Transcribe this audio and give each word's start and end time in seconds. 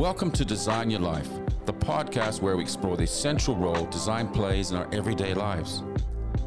Welcome 0.00 0.30
to 0.30 0.46
Design 0.46 0.88
Your 0.88 1.00
Life, 1.00 1.28
the 1.66 1.74
podcast 1.74 2.40
where 2.40 2.56
we 2.56 2.62
explore 2.62 2.96
the 2.96 3.02
essential 3.02 3.54
role 3.54 3.84
design 3.84 4.28
plays 4.28 4.70
in 4.70 4.78
our 4.78 4.88
everyday 4.94 5.34
lives 5.34 5.82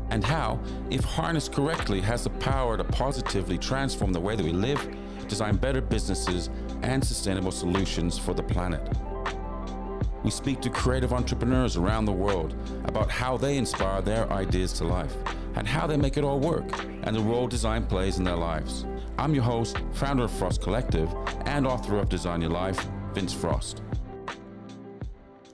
and 0.09 0.23
how, 0.23 0.59
if 0.89 1.03
harnessed 1.03 1.53
correctly, 1.53 2.01
has 2.01 2.23
the 2.23 2.31
power 2.31 2.77
to 2.77 2.83
positively 2.83 3.59
transform 3.59 4.11
the 4.11 4.19
way 4.19 4.35
that 4.35 4.43
we 4.43 4.51
live, 4.51 4.97
design 5.27 5.57
better 5.57 5.81
businesses, 5.81 6.49
and 6.81 7.05
sustainable 7.05 7.51
solutions 7.51 8.17
for 8.17 8.33
the 8.33 8.41
planet. 8.41 8.81
We 10.23 10.31
speak 10.31 10.59
to 10.61 10.71
creative 10.71 11.13
entrepreneurs 11.13 11.77
around 11.77 12.05
the 12.05 12.11
world 12.11 12.55
about 12.85 13.11
how 13.11 13.37
they 13.37 13.57
inspire 13.57 14.01
their 14.01 14.27
ideas 14.33 14.73
to 14.73 14.83
life 14.83 15.15
and 15.53 15.67
how 15.67 15.85
they 15.85 15.95
make 15.95 16.17
it 16.17 16.23
all 16.23 16.39
work 16.39 16.65
and 17.03 17.15
the 17.15 17.21
role 17.21 17.47
design 17.47 17.85
plays 17.85 18.17
in 18.17 18.23
their 18.23 18.35
lives. 18.35 18.87
I'm 19.19 19.35
your 19.35 19.43
host, 19.43 19.77
founder 19.91 20.23
of 20.23 20.31
Frost 20.31 20.63
Collective, 20.63 21.13
and 21.45 21.67
author 21.67 21.99
of 21.99 22.09
Design 22.09 22.41
Your 22.41 22.49
Life, 22.49 22.83
Vince 23.13 23.31
Frost. 23.31 23.83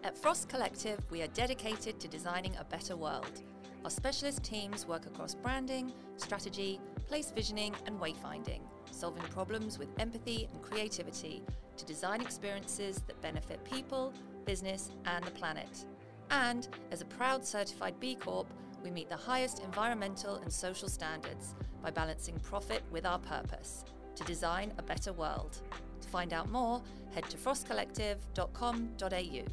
At 0.05 0.18
Frost 0.18 0.48
Collective, 0.48 0.98
we 1.12 1.22
are 1.22 1.27
dedicated 1.27 1.99
to 1.99 2.08
designing 2.08 2.55
a 2.55 2.63
better 2.63 2.95
world. 2.95 3.41
Our 3.84 3.90
specialist 3.90 4.44
teams 4.44 4.88
work 4.88 5.05
across 5.05 5.35
branding, 5.35 5.91
strategy, 6.16 6.80
place 7.05 7.32
visioning, 7.35 7.76
and 7.85 7.99
wayfinding, 7.99 8.62
solving 8.91 9.23
problems 9.23 9.77
with 9.77 9.90
empathy 9.99 10.48
and 10.54 10.62
creativity 10.62 11.44
to 11.76 11.85
design 11.85 12.22
experiences 12.22 13.02
that 13.08 13.22
benefit 13.22 13.62
people, 13.66 14.13
business, 14.46 14.91
and 15.04 15.26
the 15.26 15.32
planet. 15.32 15.85
And 16.32 16.66
as 16.91 17.02
a 17.02 17.05
proud 17.05 17.46
certified 17.46 17.99
B 17.99 18.16
Corp, 18.16 18.48
we 18.82 18.90
meet 18.90 19.10
the 19.10 19.18
highest 19.18 19.62
environmental 19.66 20.35
and 20.35 20.52
social 20.52 20.88
standards 20.88 21.55
by 21.84 21.91
balancing 21.91 22.40
profit 22.40 22.84
with 22.90 23.05
our 23.05 23.20
purpose 23.20 23.84
to 24.16 24.23
design 24.23 24.71
a 24.77 24.82
better 24.82 25.12
world. 25.12 25.62
To 26.01 26.07
find 26.07 26.33
out 26.33 26.49
more, 26.49 26.81
head 27.13 27.29
to 27.29 27.37
frostcollective.com.au. 27.37 29.43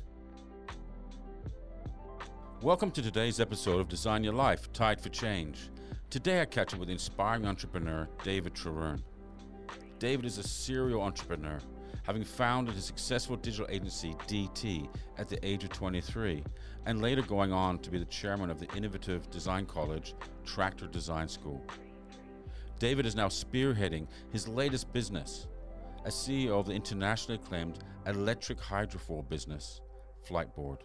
Welcome 2.62 2.90
to 2.92 3.02
today's 3.02 3.40
episode 3.40 3.80
of 3.80 3.88
Design 3.88 4.24
Your 4.24 4.32
Life, 4.32 4.72
Tide 4.72 5.00
for 5.00 5.08
Change. 5.08 5.70
Today 6.08 6.40
I 6.40 6.44
catch 6.44 6.72
up 6.72 6.80
with 6.80 6.88
inspiring 6.88 7.46
entrepreneur 7.46 8.08
David 8.22 8.54
Trewern. 8.54 9.02
David 9.98 10.24
is 10.24 10.38
a 10.38 10.42
serial 10.42 11.02
entrepreneur, 11.02 11.58
having 12.04 12.22
founded 12.22 12.76
a 12.76 12.80
successful 12.80 13.36
digital 13.36 13.66
agency, 13.68 14.14
DT, 14.28 14.88
at 15.18 15.28
the 15.28 15.44
age 15.46 15.64
of 15.64 15.70
23, 15.70 16.44
and 16.86 17.02
later 17.02 17.22
going 17.22 17.52
on 17.52 17.78
to 17.80 17.90
be 17.90 17.98
the 17.98 18.04
chairman 18.04 18.50
of 18.50 18.60
the 18.60 18.72
innovative 18.76 19.28
design 19.30 19.66
college, 19.66 20.14
Tractor 20.44 20.86
Design 20.86 21.28
School. 21.28 21.60
David 22.78 23.06
is 23.06 23.16
now 23.16 23.28
spearheading 23.28 24.06
his 24.30 24.46
latest 24.46 24.92
business, 24.92 25.48
as 26.06 26.14
CEO 26.14 26.60
of 26.60 26.66
the 26.66 26.72
internationally 26.72 27.34
acclaimed 27.42 27.80
electric 28.06 28.58
hydrofoil 28.58 29.28
business, 29.28 29.80
Fliteboard. 30.26 30.78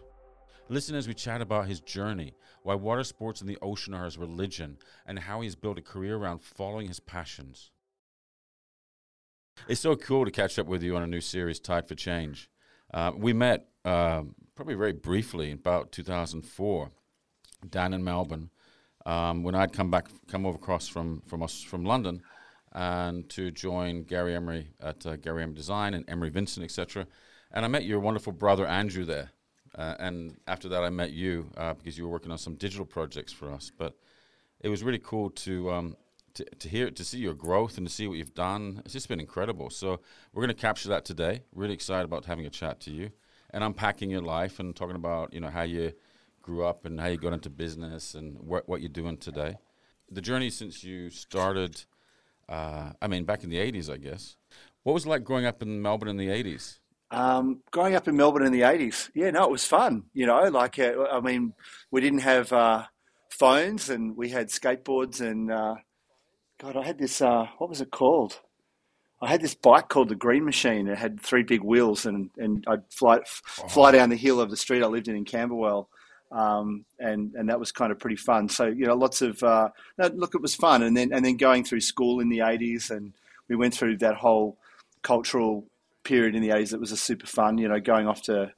Listen 0.68 0.96
as 0.96 1.06
we 1.06 1.14
chat 1.14 1.40
about 1.40 1.68
his 1.68 1.80
journey, 1.80 2.34
why 2.64 2.74
water 2.74 3.04
sports 3.04 3.40
and 3.40 3.48
the 3.48 3.58
ocean 3.62 3.94
are 3.94 4.04
his 4.04 4.18
religion, 4.18 4.76
and 5.06 5.20
how 5.20 5.40
he 5.40 5.46
has 5.46 5.54
built 5.54 5.78
a 5.78 5.82
career 5.82 6.16
around 6.16 6.42
following 6.42 6.88
his 6.88 6.98
passions. 6.98 7.70
It's 9.68 9.80
so 9.80 9.94
cool 9.94 10.24
to 10.24 10.30
catch 10.32 10.58
up 10.58 10.66
with 10.66 10.82
you 10.82 10.96
on 10.96 11.04
a 11.04 11.06
new 11.06 11.20
series, 11.20 11.60
Tide 11.60 11.86
for 11.86 11.94
Change. 11.94 12.50
Uh, 12.92 13.12
we 13.16 13.32
met 13.32 13.68
um, 13.84 14.34
probably 14.56 14.74
very 14.74 14.92
briefly 14.92 15.52
in 15.52 15.58
about 15.58 15.92
2004 15.92 16.90
down 17.70 17.94
in 17.94 18.02
Melbourne 18.02 18.50
um, 19.06 19.42
when 19.42 19.54
I'd 19.54 19.72
come 19.72 19.90
back, 19.90 20.08
come 20.28 20.46
over 20.46 20.56
across 20.56 20.88
from 20.88 21.22
from 21.26 21.42
us 21.42 21.62
from 21.62 21.84
London, 21.84 22.22
and 22.72 23.28
to 23.30 23.50
join 23.50 24.04
Garry 24.04 24.34
Emery 24.34 24.68
at 24.80 25.04
uh, 25.06 25.16
Garry 25.16 25.42
Emery 25.42 25.54
Design 25.54 25.94
and 25.94 26.04
Emery 26.08 26.30
Vincent, 26.30 26.64
etc. 26.64 27.06
And 27.52 27.64
I 27.64 27.68
met 27.68 27.84
your 27.84 28.00
wonderful 28.00 28.32
brother 28.32 28.66
Andrew 28.66 29.04
there, 29.04 29.30
uh, 29.76 29.94
and 29.98 30.36
after 30.46 30.68
that 30.68 30.82
I 30.82 30.90
met 30.90 31.12
you 31.12 31.50
uh, 31.56 31.74
because 31.74 31.98
you 31.98 32.04
were 32.04 32.10
working 32.10 32.32
on 32.32 32.38
some 32.38 32.54
digital 32.54 32.86
projects 32.86 33.32
for 33.32 33.50
us. 33.50 33.70
But 33.76 33.96
it 34.60 34.68
was 34.68 34.82
really 34.82 35.00
cool 35.00 35.30
to. 35.30 35.70
Um, 35.70 35.96
to, 36.34 36.46
to 36.60 36.68
hear 36.70 36.90
to 36.90 37.04
see 37.04 37.18
your 37.18 37.34
growth 37.34 37.76
and 37.76 37.86
to 37.86 37.92
see 37.92 38.08
what 38.08 38.16
you've 38.16 38.32
done 38.32 38.80
it's 38.86 38.94
just 38.94 39.06
been 39.06 39.20
incredible 39.20 39.68
so 39.68 40.00
we're 40.32 40.40
going 40.40 40.48
to 40.48 40.58
capture 40.58 40.88
that 40.88 41.04
today 41.04 41.42
really 41.54 41.74
excited 41.74 42.06
about 42.06 42.24
having 42.24 42.46
a 42.46 42.48
chat 42.48 42.80
to 42.80 42.90
you 42.90 43.10
and 43.50 43.62
unpacking 43.62 44.08
your 44.08 44.22
life 44.22 44.58
and 44.58 44.74
talking 44.74 44.96
about 44.96 45.34
you 45.34 45.40
know 45.40 45.50
how 45.50 45.60
you 45.60 45.92
grew 46.42 46.64
up 46.64 46.84
and 46.84 47.00
how 47.00 47.06
you 47.06 47.16
got 47.16 47.32
into 47.32 47.48
business 47.48 48.14
and 48.14 48.38
what, 48.40 48.68
what 48.68 48.80
you're 48.80 48.88
doing 48.88 49.16
today. 49.16 49.56
The 50.10 50.20
journey 50.20 50.50
since 50.50 50.84
you 50.84 51.08
started, 51.08 51.84
uh, 52.52 52.92
I 53.00 53.08
mean, 53.08 53.24
back 53.24 53.42
in 53.42 53.50
the 53.50 53.56
80s, 53.56 53.90
I 53.90 53.96
guess. 53.96 54.36
What 54.82 54.92
was 54.92 55.06
it 55.06 55.08
like 55.08 55.24
growing 55.24 55.46
up 55.46 55.62
in 55.62 55.80
Melbourne 55.80 56.10
in 56.10 56.18
the 56.18 56.28
80s? 56.28 56.78
Um, 57.10 57.60
growing 57.70 57.94
up 57.94 58.08
in 58.08 58.16
Melbourne 58.16 58.44
in 58.44 58.52
the 58.52 58.60
80s, 58.60 59.10
yeah, 59.14 59.30
no, 59.30 59.44
it 59.44 59.50
was 59.50 59.64
fun. 59.64 60.04
You 60.12 60.26
know, 60.26 60.42
like, 60.48 60.78
uh, 60.78 61.04
I 61.10 61.20
mean, 61.20 61.54
we 61.90 62.00
didn't 62.00 62.20
have 62.20 62.52
uh, 62.52 62.84
phones 63.30 63.88
and 63.88 64.16
we 64.16 64.28
had 64.28 64.48
skateboards 64.48 65.20
and, 65.20 65.50
uh, 65.50 65.76
God, 66.60 66.76
I 66.76 66.84
had 66.84 66.98
this, 66.98 67.22
uh, 67.22 67.46
what 67.58 67.70
was 67.70 67.80
it 67.80 67.90
called? 67.90 68.38
I 69.22 69.28
had 69.28 69.40
this 69.40 69.54
bike 69.54 69.88
called 69.88 70.08
the 70.08 70.16
Green 70.16 70.44
Machine. 70.44 70.88
It 70.88 70.98
had 70.98 71.20
three 71.20 71.44
big 71.44 71.62
wheels, 71.62 72.06
and, 72.06 72.30
and 72.36 72.64
I'd 72.66 72.82
fly 72.90 73.20
fly 73.24 73.90
oh. 73.90 73.92
down 73.92 74.10
the 74.10 74.16
hill 74.16 74.40
of 74.40 74.50
the 74.50 74.56
street 74.56 74.82
I 74.82 74.88
lived 74.88 75.06
in 75.06 75.14
in 75.14 75.24
Camberwell, 75.24 75.88
um, 76.32 76.84
and 76.98 77.34
and 77.34 77.48
that 77.48 77.60
was 77.60 77.72
kind 77.72 77.92
of 77.92 77.98
pretty 77.98 78.16
fun. 78.16 78.48
So 78.48 78.66
you 78.66 78.86
know, 78.86 78.94
lots 78.94 79.22
of 79.22 79.42
uh, 79.42 79.68
look, 79.98 80.34
it 80.34 80.42
was 80.42 80.54
fun, 80.54 80.82
and 80.82 80.96
then 80.96 81.12
and 81.12 81.24
then 81.24 81.36
going 81.36 81.64
through 81.64 81.80
school 81.80 82.20
in 82.20 82.28
the 82.28 82.38
'80s, 82.38 82.90
and 82.90 83.12
we 83.48 83.56
went 83.56 83.74
through 83.74 83.98
that 83.98 84.16
whole 84.16 84.56
cultural 85.02 85.66
period 86.04 86.34
in 86.34 86.42
the 86.42 86.48
'80s. 86.48 86.72
It 86.72 86.80
was 86.80 86.92
a 86.92 86.96
super 86.96 87.26
fun. 87.26 87.58
You 87.58 87.68
know, 87.68 87.80
going 87.80 88.06
off 88.06 88.22
to 88.22 88.52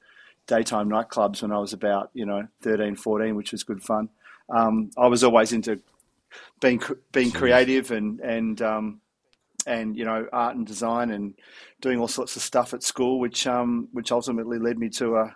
daytime 0.47 0.89
nightclubs 0.89 1.43
when 1.43 1.53
I 1.53 1.59
was 1.59 1.73
about 1.73 2.11
you 2.15 2.27
know 2.27 2.47
13, 2.63 2.97
14, 2.97 3.35
which 3.35 3.53
was 3.53 3.65
good 3.65 3.83
fun. 3.83 4.09
Um, 4.51 4.91
I 4.97 5.07
was 5.07 5.25
always 5.25 5.53
into 5.53 5.81
being 6.61 6.83
being 7.13 7.31
creative 7.31 7.91
and 7.91 8.21
and 8.21 8.61
um, 8.63 9.01
and 9.67 9.97
you 9.97 10.05
know 10.05 10.27
art 10.33 10.57
and 10.57 10.67
design 10.67 11.11
and 11.11 11.35
doing 11.81 11.99
all 11.99 12.09
sorts 12.09 12.37
of 12.37 12.43
stuff 12.43 12.75
at 12.75 12.83
school, 12.83 13.19
which 13.19 13.47
um, 13.47 13.89
which 13.93 14.13
ultimately 14.13 14.59
led 14.59 14.79
me 14.79 14.89
to 14.91 15.17
a 15.17 15.35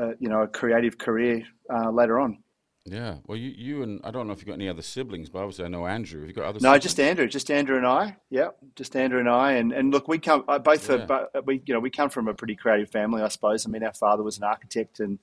uh, 0.00 0.12
you 0.18 0.28
know 0.28 0.42
a 0.42 0.48
creative 0.48 0.98
career 0.98 1.44
uh, 1.72 1.90
later 1.90 2.20
on. 2.20 2.38
Yeah, 2.84 3.18
well, 3.26 3.38
you 3.38 3.50
you 3.56 3.82
and 3.84 4.00
I 4.02 4.10
don't 4.10 4.26
know 4.26 4.32
if 4.32 4.40
you've 4.40 4.48
got 4.48 4.54
any 4.54 4.68
other 4.68 4.82
siblings, 4.82 5.28
but 5.28 5.38
obviously 5.38 5.64
I 5.64 5.68
know 5.68 5.86
Andrew. 5.86 6.20
Have 6.20 6.28
you 6.28 6.34
got 6.34 6.46
other? 6.46 6.58
No, 6.60 6.70
siblings? 6.70 6.82
just 6.82 7.00
Andrew, 7.00 7.28
just 7.28 7.50
Andrew 7.50 7.76
and 7.76 7.86
I. 7.86 8.16
Yeah, 8.28 8.48
just 8.74 8.96
Andrew 8.96 9.20
and 9.20 9.28
I. 9.28 9.52
And 9.52 9.72
and 9.72 9.92
look, 9.92 10.08
we 10.08 10.18
come 10.18 10.44
uh, 10.48 10.58
both 10.58 10.90
yeah. 10.90 11.06
are, 11.08 11.28
we 11.44 11.62
you 11.64 11.74
know 11.74 11.80
we 11.80 11.90
come 11.90 12.10
from 12.10 12.26
a 12.26 12.34
pretty 12.34 12.56
creative 12.56 12.90
family, 12.90 13.22
I 13.22 13.28
suppose. 13.28 13.64
I 13.66 13.70
mean, 13.70 13.84
our 13.84 13.92
father 13.92 14.24
was 14.24 14.36
an 14.38 14.44
architect, 14.44 14.98
and 14.98 15.20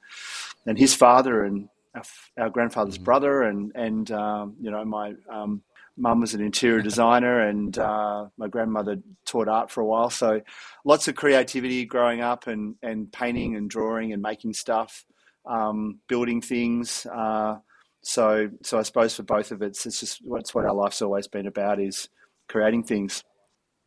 and 0.66 0.78
his 0.78 0.96
father 0.96 1.44
and 1.44 1.68
our, 1.96 2.04
our 2.38 2.50
grandfather's 2.50 2.96
mm-hmm. 2.96 3.04
brother, 3.04 3.44
and 3.44 3.74
and 3.76 4.10
um, 4.10 4.56
you 4.62 4.72
know 4.72 4.86
my 4.86 5.16
um, 5.30 5.62
mum 6.00 6.22
was 6.22 6.34
an 6.34 6.42
interior 6.42 6.81
designer 6.90 7.48
and 7.48 7.78
uh, 7.78 8.28
my 8.38 8.48
grandmother 8.48 9.00
taught 9.26 9.48
art 9.48 9.70
for 9.70 9.81
a 9.81 9.86
while. 9.86 10.10
So 10.10 10.42
lots 10.86 11.08
of 11.08 11.16
creativity 11.16 11.86
growing 11.86 12.22
up 12.22 12.48
and, 12.48 12.76
and 12.81 13.12
painting 13.12 13.56
and 13.56 13.70
drawing 13.70 14.14
and 14.14 14.22
making 14.22 14.54
stuff, 14.54 15.06
um, 15.45 16.00
building 16.07 16.41
things. 16.41 17.05
Uh, 17.05 17.57
so, 18.01 18.50
so 18.63 18.79
I 18.79 18.83
suppose 18.83 19.16
for 19.16 19.23
both 19.23 19.51
of 19.51 19.61
us, 19.61 19.85
it's 19.85 20.00
just 20.00 20.22
that's 20.31 20.55
what 20.55 20.66
our 20.66 20.73
life's 20.73 21.01
always 21.01 21.27
been 21.27 21.47
about 21.47 21.79
is 21.79 22.09
creating 22.47 22.83
things. 22.83 23.23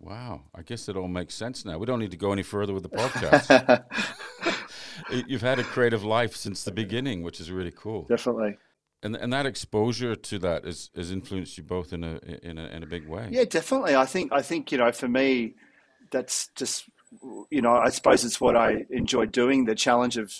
Wow. 0.00 0.42
I 0.54 0.62
guess 0.62 0.88
it 0.88 0.96
all 0.96 1.08
makes 1.08 1.34
sense 1.34 1.64
now. 1.64 1.78
We 1.78 1.86
don't 1.86 2.00
need 2.00 2.10
to 2.10 2.16
go 2.16 2.32
any 2.32 2.42
further 2.42 2.74
with 2.74 2.82
the 2.82 2.88
podcast. 2.88 3.84
You've 5.28 5.42
had 5.42 5.58
a 5.58 5.64
creative 5.64 6.04
life 6.04 6.34
since 6.34 6.64
the 6.64 6.72
beginning, 6.72 7.22
which 7.22 7.40
is 7.40 7.50
really 7.50 7.70
cool. 7.70 8.02
Definitely 8.08 8.56
and 9.02 9.16
and 9.16 9.32
that 9.32 9.46
exposure 9.46 10.14
to 10.14 10.38
that 10.38 10.64
has, 10.64 10.90
has 10.94 11.10
influenced 11.10 11.58
you 11.58 11.64
both 11.64 11.92
in 11.92 12.04
a 12.04 12.20
in 12.42 12.58
a 12.58 12.66
in 12.66 12.82
a 12.82 12.86
big 12.86 13.08
way. 13.08 13.28
Yeah, 13.30 13.44
definitely. 13.44 13.96
I 13.96 14.06
think 14.06 14.32
I 14.32 14.42
think 14.42 14.70
you 14.70 14.78
know 14.78 14.92
for 14.92 15.08
me, 15.08 15.54
that's 16.10 16.48
just 16.54 16.88
you 17.50 17.60
know 17.60 17.72
I 17.72 17.90
suppose 17.90 18.24
it's 18.24 18.40
what 18.40 18.56
I 18.56 18.86
enjoy 18.90 19.26
doing. 19.26 19.64
The 19.64 19.74
challenge 19.74 20.16
of 20.16 20.32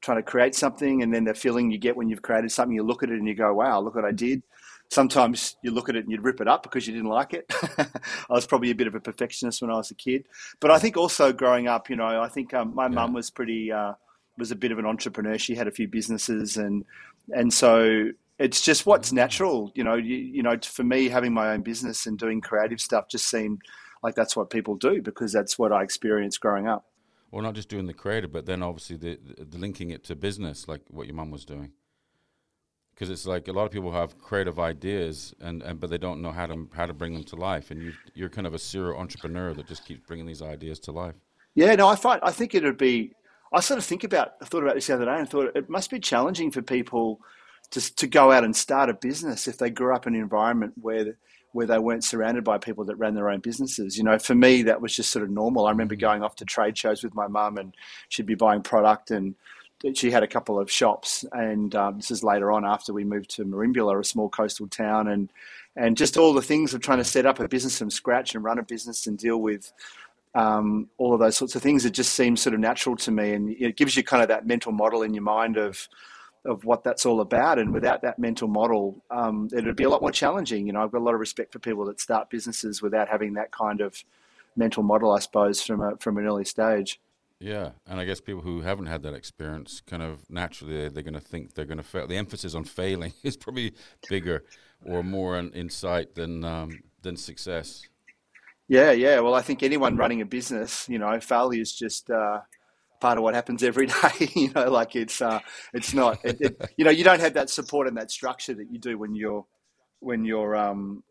trying 0.00 0.18
to 0.18 0.22
create 0.22 0.54
something, 0.54 1.02
and 1.02 1.12
then 1.12 1.24
the 1.24 1.34
feeling 1.34 1.70
you 1.70 1.78
get 1.78 1.96
when 1.96 2.08
you've 2.08 2.22
created 2.22 2.50
something. 2.52 2.74
You 2.74 2.82
look 2.82 3.02
at 3.02 3.10
it 3.10 3.18
and 3.18 3.28
you 3.28 3.34
go, 3.34 3.52
"Wow, 3.54 3.80
look 3.80 3.94
what 3.94 4.04
I 4.04 4.12
did." 4.12 4.42
Sometimes 4.90 5.56
you 5.62 5.70
look 5.70 5.88
at 5.88 5.94
it 5.94 6.02
and 6.02 6.10
you'd 6.10 6.24
rip 6.24 6.40
it 6.40 6.48
up 6.48 6.64
because 6.64 6.86
you 6.86 6.92
didn't 6.92 7.10
like 7.10 7.32
it. 7.32 7.46
I 7.78 7.88
was 8.30 8.46
probably 8.46 8.70
a 8.70 8.74
bit 8.74 8.88
of 8.88 8.96
a 8.96 9.00
perfectionist 9.00 9.62
when 9.62 9.70
I 9.70 9.76
was 9.76 9.90
a 9.92 9.94
kid, 9.94 10.26
but 10.58 10.70
I 10.70 10.78
think 10.78 10.96
also 10.96 11.32
growing 11.32 11.68
up, 11.68 11.88
you 11.88 11.96
know, 11.96 12.20
I 12.20 12.28
think 12.28 12.52
um, 12.54 12.74
my 12.74 12.84
yeah. 12.84 12.94
mum 12.94 13.12
was 13.12 13.30
pretty. 13.30 13.72
Uh, 13.72 13.94
was 14.38 14.50
a 14.50 14.56
bit 14.56 14.72
of 14.72 14.78
an 14.78 14.86
entrepreneur. 14.86 15.38
She 15.38 15.54
had 15.54 15.68
a 15.68 15.70
few 15.70 15.86
businesses, 15.86 16.56
and 16.56 16.84
and 17.32 17.52
so 17.52 18.10
it's 18.40 18.62
just 18.62 18.86
what's 18.86 19.12
natural. 19.12 19.70
You 19.76 19.84
know, 19.84 19.94
you, 19.94 20.16
you 20.16 20.42
know, 20.42 20.56
for 20.64 20.82
me, 20.82 21.08
having 21.08 21.32
my 21.32 21.52
own 21.52 21.62
business 21.62 22.06
and 22.06 22.18
doing 22.18 22.40
creative 22.40 22.80
stuff 22.80 23.08
just 23.08 23.28
seemed 23.28 23.60
like 24.02 24.14
that's 24.14 24.34
what 24.34 24.50
people 24.50 24.76
do 24.76 25.02
because 25.02 25.32
that's 25.32 25.58
what 25.58 25.72
I 25.72 25.82
experienced 25.82 26.40
growing 26.40 26.66
up. 26.66 26.86
Well, 27.30 27.42
not 27.42 27.54
just 27.54 27.68
doing 27.68 27.86
the 27.86 27.94
creative, 27.94 28.32
but 28.32 28.46
then 28.46 28.62
obviously 28.62 28.96
the, 28.96 29.18
the 29.38 29.58
linking 29.58 29.90
it 29.90 30.04
to 30.04 30.16
business, 30.16 30.66
like 30.66 30.80
what 30.88 31.06
your 31.06 31.14
mum 31.14 31.30
was 31.30 31.44
doing. 31.44 31.72
Because 32.92 33.08
it's 33.08 33.24
like 33.24 33.48
a 33.48 33.52
lot 33.52 33.64
of 33.64 33.70
people 33.70 33.92
have 33.92 34.18
creative 34.18 34.58
ideas, 34.58 35.32
and, 35.40 35.62
and 35.62 35.80
but 35.80 35.90
they 35.90 35.96
don't 35.96 36.20
know 36.20 36.32
how 36.32 36.46
to 36.46 36.68
how 36.74 36.86
to 36.86 36.92
bring 36.92 37.14
them 37.14 37.24
to 37.24 37.36
life. 37.36 37.70
And 37.70 37.82
you 37.82 37.92
you're 38.14 38.28
kind 38.28 38.46
of 38.46 38.52
a 38.52 38.58
serial 38.58 38.98
entrepreneur 38.98 39.54
that 39.54 39.66
just 39.66 39.86
keeps 39.86 40.06
bringing 40.06 40.26
these 40.26 40.42
ideas 40.42 40.78
to 40.80 40.92
life. 40.92 41.14
Yeah, 41.54 41.74
no, 41.76 41.88
I 41.88 41.96
find 41.96 42.20
I 42.22 42.30
think 42.30 42.54
it 42.54 42.62
would 42.62 42.76
be. 42.76 43.14
I 43.52 43.60
sort 43.60 43.78
of 43.78 43.84
think 43.84 44.04
about. 44.04 44.34
I 44.42 44.44
thought 44.44 44.62
about 44.62 44.74
this 44.74 44.88
the 44.88 44.94
other 44.94 45.06
day 45.06 45.18
and 45.18 45.28
thought 45.28 45.56
it 45.56 45.70
must 45.70 45.90
be 45.90 45.98
challenging 45.98 46.50
for 46.50 46.62
people 46.62 47.20
to 47.70 47.94
to 47.96 48.06
go 48.06 48.32
out 48.32 48.44
and 48.44 48.54
start 48.54 48.90
a 48.90 48.94
business 48.94 49.48
if 49.48 49.56
they 49.56 49.70
grew 49.70 49.94
up 49.94 50.06
in 50.06 50.14
an 50.14 50.20
environment 50.20 50.74
where 50.80 51.16
where 51.52 51.66
they 51.66 51.78
weren't 51.78 52.04
surrounded 52.04 52.44
by 52.44 52.58
people 52.58 52.84
that 52.84 52.96
ran 52.96 53.14
their 53.14 53.30
own 53.30 53.40
businesses. 53.40 53.96
You 53.96 54.04
know, 54.04 54.18
for 54.18 54.34
me 54.34 54.62
that 54.62 54.80
was 54.80 54.94
just 54.94 55.10
sort 55.10 55.24
of 55.24 55.30
normal. 55.30 55.66
I 55.66 55.70
remember 55.70 55.96
mm. 55.96 56.00
going 56.00 56.22
off 56.22 56.36
to 56.36 56.44
trade 56.44 56.76
shows 56.78 57.02
with 57.02 57.14
my 57.14 57.26
mum 57.26 57.58
and 57.58 57.74
she'd 58.08 58.26
be 58.26 58.34
buying 58.34 58.62
product 58.62 59.10
and 59.10 59.34
she 59.94 60.10
had 60.10 60.22
a 60.22 60.28
couple 60.28 60.60
of 60.60 60.70
shops 60.70 61.24
and 61.32 61.74
um, 61.74 61.96
this 61.96 62.10
is 62.10 62.22
later 62.22 62.52
on 62.52 62.66
after 62.66 62.92
we 62.92 63.02
moved 63.02 63.30
to 63.30 63.44
Merimbula, 63.44 63.98
a 63.98 64.04
small 64.04 64.28
coastal 64.28 64.68
town 64.68 65.08
and 65.08 65.30
and 65.76 65.96
just 65.96 66.16
all 66.16 66.34
the 66.34 66.42
things 66.42 66.74
of 66.74 66.80
trying 66.80 66.98
to 66.98 67.04
set 67.04 67.26
up 67.26 67.40
a 67.40 67.48
business 67.48 67.78
from 67.78 67.90
scratch 67.90 68.34
and 68.34 68.44
run 68.44 68.58
a 68.58 68.62
business 68.62 69.06
and 69.06 69.16
deal 69.16 69.38
with 69.38 69.72
um, 70.34 70.88
all 70.98 71.14
of 71.14 71.20
those 71.20 71.36
sorts 71.36 71.54
of 71.54 71.62
things. 71.62 71.84
It 71.84 71.92
just 71.92 72.14
seems 72.14 72.40
sort 72.40 72.54
of 72.54 72.60
natural 72.60 72.96
to 72.96 73.10
me, 73.10 73.32
and 73.32 73.50
it 73.50 73.76
gives 73.76 73.96
you 73.96 74.02
kind 74.02 74.22
of 74.22 74.28
that 74.28 74.46
mental 74.46 74.72
model 74.72 75.02
in 75.02 75.14
your 75.14 75.22
mind 75.22 75.56
of 75.56 75.88
of 76.44 76.64
what 76.64 76.84
that's 76.84 77.04
all 77.04 77.20
about. 77.20 77.58
And 77.58 77.72
without 77.72 78.02
that 78.02 78.18
mental 78.18 78.48
model, 78.48 79.02
um, 79.10 79.48
it 79.52 79.64
would 79.64 79.76
be 79.76 79.84
a 79.84 79.90
lot 79.90 80.00
more 80.00 80.12
challenging. 80.12 80.66
You 80.66 80.72
know, 80.72 80.82
I've 80.82 80.92
got 80.92 81.00
a 81.00 81.04
lot 81.04 81.14
of 81.14 81.20
respect 81.20 81.52
for 81.52 81.58
people 81.58 81.84
that 81.86 82.00
start 82.00 82.30
businesses 82.30 82.80
without 82.80 83.08
having 83.08 83.34
that 83.34 83.50
kind 83.50 83.80
of 83.80 84.02
mental 84.56 84.82
model, 84.82 85.12
I 85.12 85.18
suppose, 85.18 85.62
from 85.62 85.80
a, 85.80 85.96
from 85.98 86.18
an 86.18 86.26
early 86.26 86.44
stage. 86.44 87.00
Yeah, 87.38 87.70
and 87.86 87.98
I 87.98 88.04
guess 88.04 88.20
people 88.20 88.42
who 88.42 88.60
haven't 88.60 88.86
had 88.86 89.02
that 89.04 89.14
experience, 89.14 89.80
kind 89.86 90.02
of 90.02 90.28
naturally, 90.28 90.88
they're 90.90 91.02
going 91.02 91.14
to 91.14 91.20
think 91.20 91.54
they're 91.54 91.64
going 91.64 91.78
to 91.78 91.82
fail. 91.82 92.06
The 92.06 92.18
emphasis 92.18 92.54
on 92.54 92.64
failing 92.64 93.14
is 93.22 93.36
probably 93.36 93.72
bigger 94.08 94.44
or 94.84 95.02
more 95.02 95.38
in 95.38 95.50
insight 95.52 96.14
than 96.14 96.44
um, 96.44 96.82
than 97.02 97.16
success. 97.16 97.88
Yeah, 98.68 98.92
yeah. 98.92 99.20
Well, 99.20 99.34
I 99.34 99.42
think 99.42 99.62
anyone 99.62 99.96
running 99.96 100.20
a 100.20 100.26
business, 100.26 100.88
you 100.88 100.98
know, 100.98 101.18
failure 101.18 101.60
is 101.60 101.72
just 101.72 102.10
uh, 102.10 102.40
part 103.00 103.18
of 103.18 103.24
what 103.24 103.34
happens 103.34 103.62
every 103.62 103.86
day. 103.86 104.30
you 104.34 104.50
know, 104.52 104.70
like 104.70 104.96
it's 104.96 105.20
uh, 105.20 105.40
it's 105.72 105.94
not. 105.94 106.18
It, 106.24 106.40
it, 106.40 106.70
you 106.76 106.84
know, 106.84 106.90
you 106.90 107.04
don't 107.04 107.20
have 107.20 107.34
that 107.34 107.50
support 107.50 107.88
and 107.88 107.96
that 107.96 108.10
structure 108.10 108.54
that 108.54 108.70
you 108.70 108.78
do 108.78 108.98
when 108.98 109.14
you're 109.14 109.44
when 110.00 110.24
you're 110.24 110.56
um, 110.56 111.02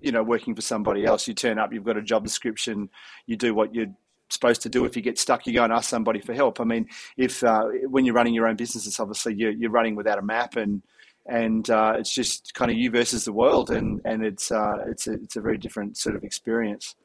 you 0.00 0.12
know 0.12 0.22
working 0.22 0.54
for 0.54 0.62
somebody 0.62 1.04
else. 1.04 1.28
You 1.28 1.34
turn 1.34 1.58
up, 1.58 1.72
you've 1.72 1.84
got 1.84 1.96
a 1.96 2.02
job 2.02 2.24
description, 2.24 2.88
you 3.26 3.36
do 3.36 3.54
what 3.54 3.74
you're 3.74 3.92
supposed 4.30 4.62
to 4.62 4.68
do. 4.68 4.84
If 4.84 4.96
you 4.96 5.02
get 5.02 5.18
stuck, 5.18 5.46
you 5.46 5.52
go 5.52 5.64
and 5.64 5.72
ask 5.72 5.88
somebody 5.88 6.20
for 6.20 6.34
help. 6.34 6.60
I 6.60 6.64
mean, 6.64 6.88
if 7.16 7.44
uh, 7.44 7.64
when 7.88 8.04
you're 8.04 8.14
running 8.14 8.34
your 8.34 8.46
own 8.46 8.56
business, 8.56 8.86
it's 8.86 9.00
obviously 9.00 9.34
you're, 9.34 9.52
you're 9.52 9.70
running 9.70 9.94
without 9.94 10.18
a 10.18 10.22
map 10.22 10.56
and 10.56 10.82
and 11.26 11.70
uh, 11.70 11.94
it's 11.98 12.14
just 12.14 12.52
kind 12.54 12.70
of 12.70 12.76
you 12.76 12.90
versus 12.90 13.24
the 13.24 13.32
world, 13.32 13.70
and 13.70 14.00
and 14.04 14.24
it's 14.24 14.50
uh, 14.50 14.84
it's 14.86 15.06
a, 15.06 15.12
it's 15.12 15.36
a 15.36 15.40
very 15.40 15.56
different 15.56 15.96
sort 15.96 16.16
of 16.16 16.22
experience. 16.22 16.96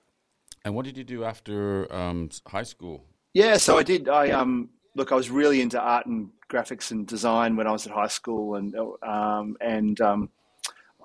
And 0.65 0.75
what 0.75 0.85
did 0.85 0.97
you 0.97 1.05
do 1.05 1.23
after 1.23 1.91
um, 1.93 2.29
high 2.47 2.63
school? 2.63 3.05
Yeah, 3.33 3.57
so 3.57 3.77
I 3.77 3.83
did. 3.83 4.09
I 4.09 4.31
um, 4.31 4.69
look, 4.95 5.11
I 5.11 5.15
was 5.15 5.29
really 5.29 5.61
into 5.61 5.79
art 5.79 6.05
and 6.05 6.29
graphics 6.49 6.91
and 6.91 7.05
design 7.05 7.55
when 7.55 7.67
I 7.67 7.71
was 7.71 7.85
at 7.85 7.93
high 7.93 8.07
school, 8.07 8.55
and 8.55 8.75
um, 9.03 9.55
and 9.61 9.99
um, 10.01 10.29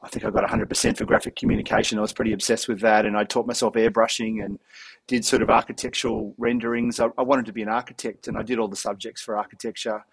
I 0.03 0.09
think 0.09 0.25
I 0.25 0.31
got 0.31 0.49
100% 0.49 0.97
for 0.99 1.05
graphic 1.06 1.37
communication. 1.37 1.99
I 1.99 2.03
was 2.03 2.12
pretty 2.12 2.32
obsessed 2.32 2.69
with 2.69 2.81
that, 2.81 3.06
and 3.06 3.17
I 3.17 3.25
taught 3.25 3.47
myself 3.47 3.75
airbrushing 3.75 4.44
and 4.44 4.59
did 5.06 5.25
sort 5.25 5.43
of 5.43 5.50
architectural 5.50 6.35
renderings. 6.37 7.00
I, 7.00 7.09
I 7.17 7.23
wanted 7.23 7.47
to 7.47 7.53
be 7.53 7.62
an 7.62 7.69
architect, 7.69 8.29
and 8.29 8.37
I 8.37 8.43
did 8.43 8.59
all 8.59 8.69
the 8.69 8.76
subjects 8.76 9.23
for 9.23 9.37
architecture. 9.37 10.05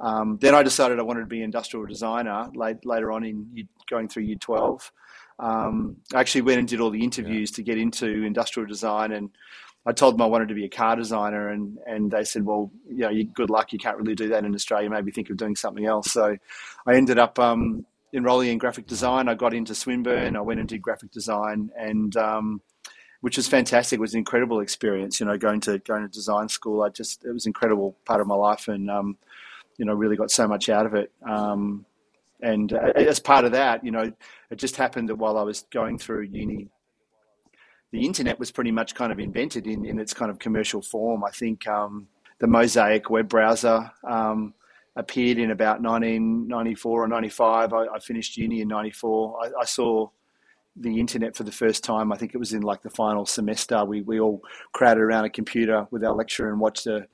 Um, 0.00 0.38
then 0.40 0.54
I 0.54 0.62
decided 0.62 0.98
I 0.98 1.02
wanted 1.02 1.20
to 1.20 1.26
be 1.26 1.38
an 1.38 1.44
industrial 1.44 1.86
designer 1.86 2.48
late, 2.54 2.84
later 2.84 3.10
on 3.10 3.24
in 3.24 3.68
going 3.90 4.08
through 4.08 4.24
year 4.24 4.36
12. 4.36 4.92
Um, 5.40 5.96
I 6.14 6.20
actually 6.20 6.42
went 6.42 6.58
and 6.60 6.68
did 6.68 6.80
all 6.80 6.90
the 6.90 7.02
interviews 7.02 7.50
yeah. 7.52 7.56
to 7.56 7.62
get 7.62 7.78
into 7.78 8.24
industrial 8.24 8.68
design, 8.68 9.12
and 9.12 9.30
I 9.88 9.92
told 9.92 10.14
them 10.14 10.20
I 10.20 10.26
wanted 10.26 10.48
to 10.48 10.54
be 10.54 10.66
a 10.66 10.68
car 10.68 10.96
designer, 10.96 11.48
and 11.48 11.78
and 11.86 12.10
they 12.10 12.22
said, 12.22 12.44
well, 12.44 12.70
you 12.86 12.98
know, 12.98 13.08
you, 13.08 13.24
good 13.24 13.48
luck, 13.48 13.72
you 13.72 13.78
can't 13.78 13.96
really 13.96 14.14
do 14.14 14.28
that 14.28 14.44
in 14.44 14.54
Australia. 14.54 14.90
Maybe 14.90 15.10
think 15.10 15.30
of 15.30 15.38
doing 15.38 15.56
something 15.56 15.86
else. 15.86 16.12
So 16.12 16.36
I 16.86 16.94
ended 16.94 17.18
up 17.18 17.38
um, 17.38 17.86
enrolling 18.12 18.50
in 18.50 18.58
graphic 18.58 18.86
design. 18.86 19.28
I 19.28 19.34
got 19.34 19.54
into 19.54 19.74
Swinburne. 19.74 20.36
I 20.36 20.42
went 20.42 20.60
and 20.60 20.68
did 20.68 20.82
graphic 20.82 21.10
design, 21.10 21.70
and 21.74 22.14
um, 22.18 22.60
which 23.22 23.38
was 23.38 23.48
fantastic. 23.48 23.96
It 23.96 24.00
was 24.02 24.12
an 24.12 24.18
incredible 24.18 24.60
experience. 24.60 25.20
You 25.20 25.26
know, 25.26 25.38
going 25.38 25.60
to 25.62 25.78
going 25.78 26.02
to 26.02 26.08
design 26.08 26.50
school. 26.50 26.82
I 26.82 26.90
just 26.90 27.24
it 27.24 27.32
was 27.32 27.46
an 27.46 27.50
incredible 27.50 27.96
part 28.04 28.20
of 28.20 28.26
my 28.26 28.34
life, 28.34 28.68
and 28.68 28.90
um, 28.90 29.16
you 29.78 29.86
know, 29.86 29.94
really 29.94 30.16
got 30.16 30.30
so 30.30 30.46
much 30.46 30.68
out 30.68 30.84
of 30.84 30.92
it. 30.94 31.10
Um, 31.26 31.86
and 32.42 32.74
uh, 32.74 32.92
as 32.94 33.20
part 33.20 33.46
of 33.46 33.52
that, 33.52 33.86
you 33.86 33.90
know, 33.90 34.12
it 34.50 34.56
just 34.56 34.76
happened 34.76 35.08
that 35.08 35.16
while 35.16 35.38
I 35.38 35.42
was 35.44 35.64
going 35.70 35.96
through 35.96 36.24
uni, 36.24 36.68
the 37.90 38.04
internet 38.04 38.38
was 38.38 38.50
pretty 38.50 38.70
much 38.70 38.94
kind 38.94 39.12
of 39.12 39.18
invented 39.18 39.66
in, 39.66 39.84
in 39.84 39.98
its 39.98 40.12
kind 40.12 40.30
of 40.30 40.38
commercial 40.38 40.82
form. 40.82 41.24
I 41.24 41.30
think 41.30 41.66
um, 41.66 42.06
the 42.38 42.46
Mosaic 42.46 43.08
web 43.08 43.28
browser 43.28 43.90
um, 44.04 44.54
appeared 44.96 45.38
in 45.38 45.50
about 45.50 45.80
1994 45.80 47.04
or 47.04 47.08
95. 47.08 47.72
I, 47.72 47.86
I 47.86 47.98
finished 47.98 48.36
uni 48.36 48.60
in 48.60 48.68
94. 48.68 49.38
I, 49.42 49.60
I, 49.60 49.64
saw 49.64 50.08
the 50.76 51.00
internet 51.00 51.34
for 51.34 51.44
the 51.44 51.52
first 51.52 51.82
time. 51.82 52.12
I 52.12 52.16
think 52.16 52.34
it 52.34 52.38
was 52.38 52.52
in 52.52 52.62
like 52.62 52.82
the 52.82 52.90
final 52.90 53.24
semester. 53.24 53.84
We, 53.84 54.02
we 54.02 54.20
all 54.20 54.42
crowded 54.72 55.00
around 55.00 55.24
a 55.24 55.30
computer 55.30 55.86
with 55.90 56.04
our 56.04 56.14
lecturer 56.14 56.50
and 56.50 56.60
watched 56.60 56.86
a 56.86 57.06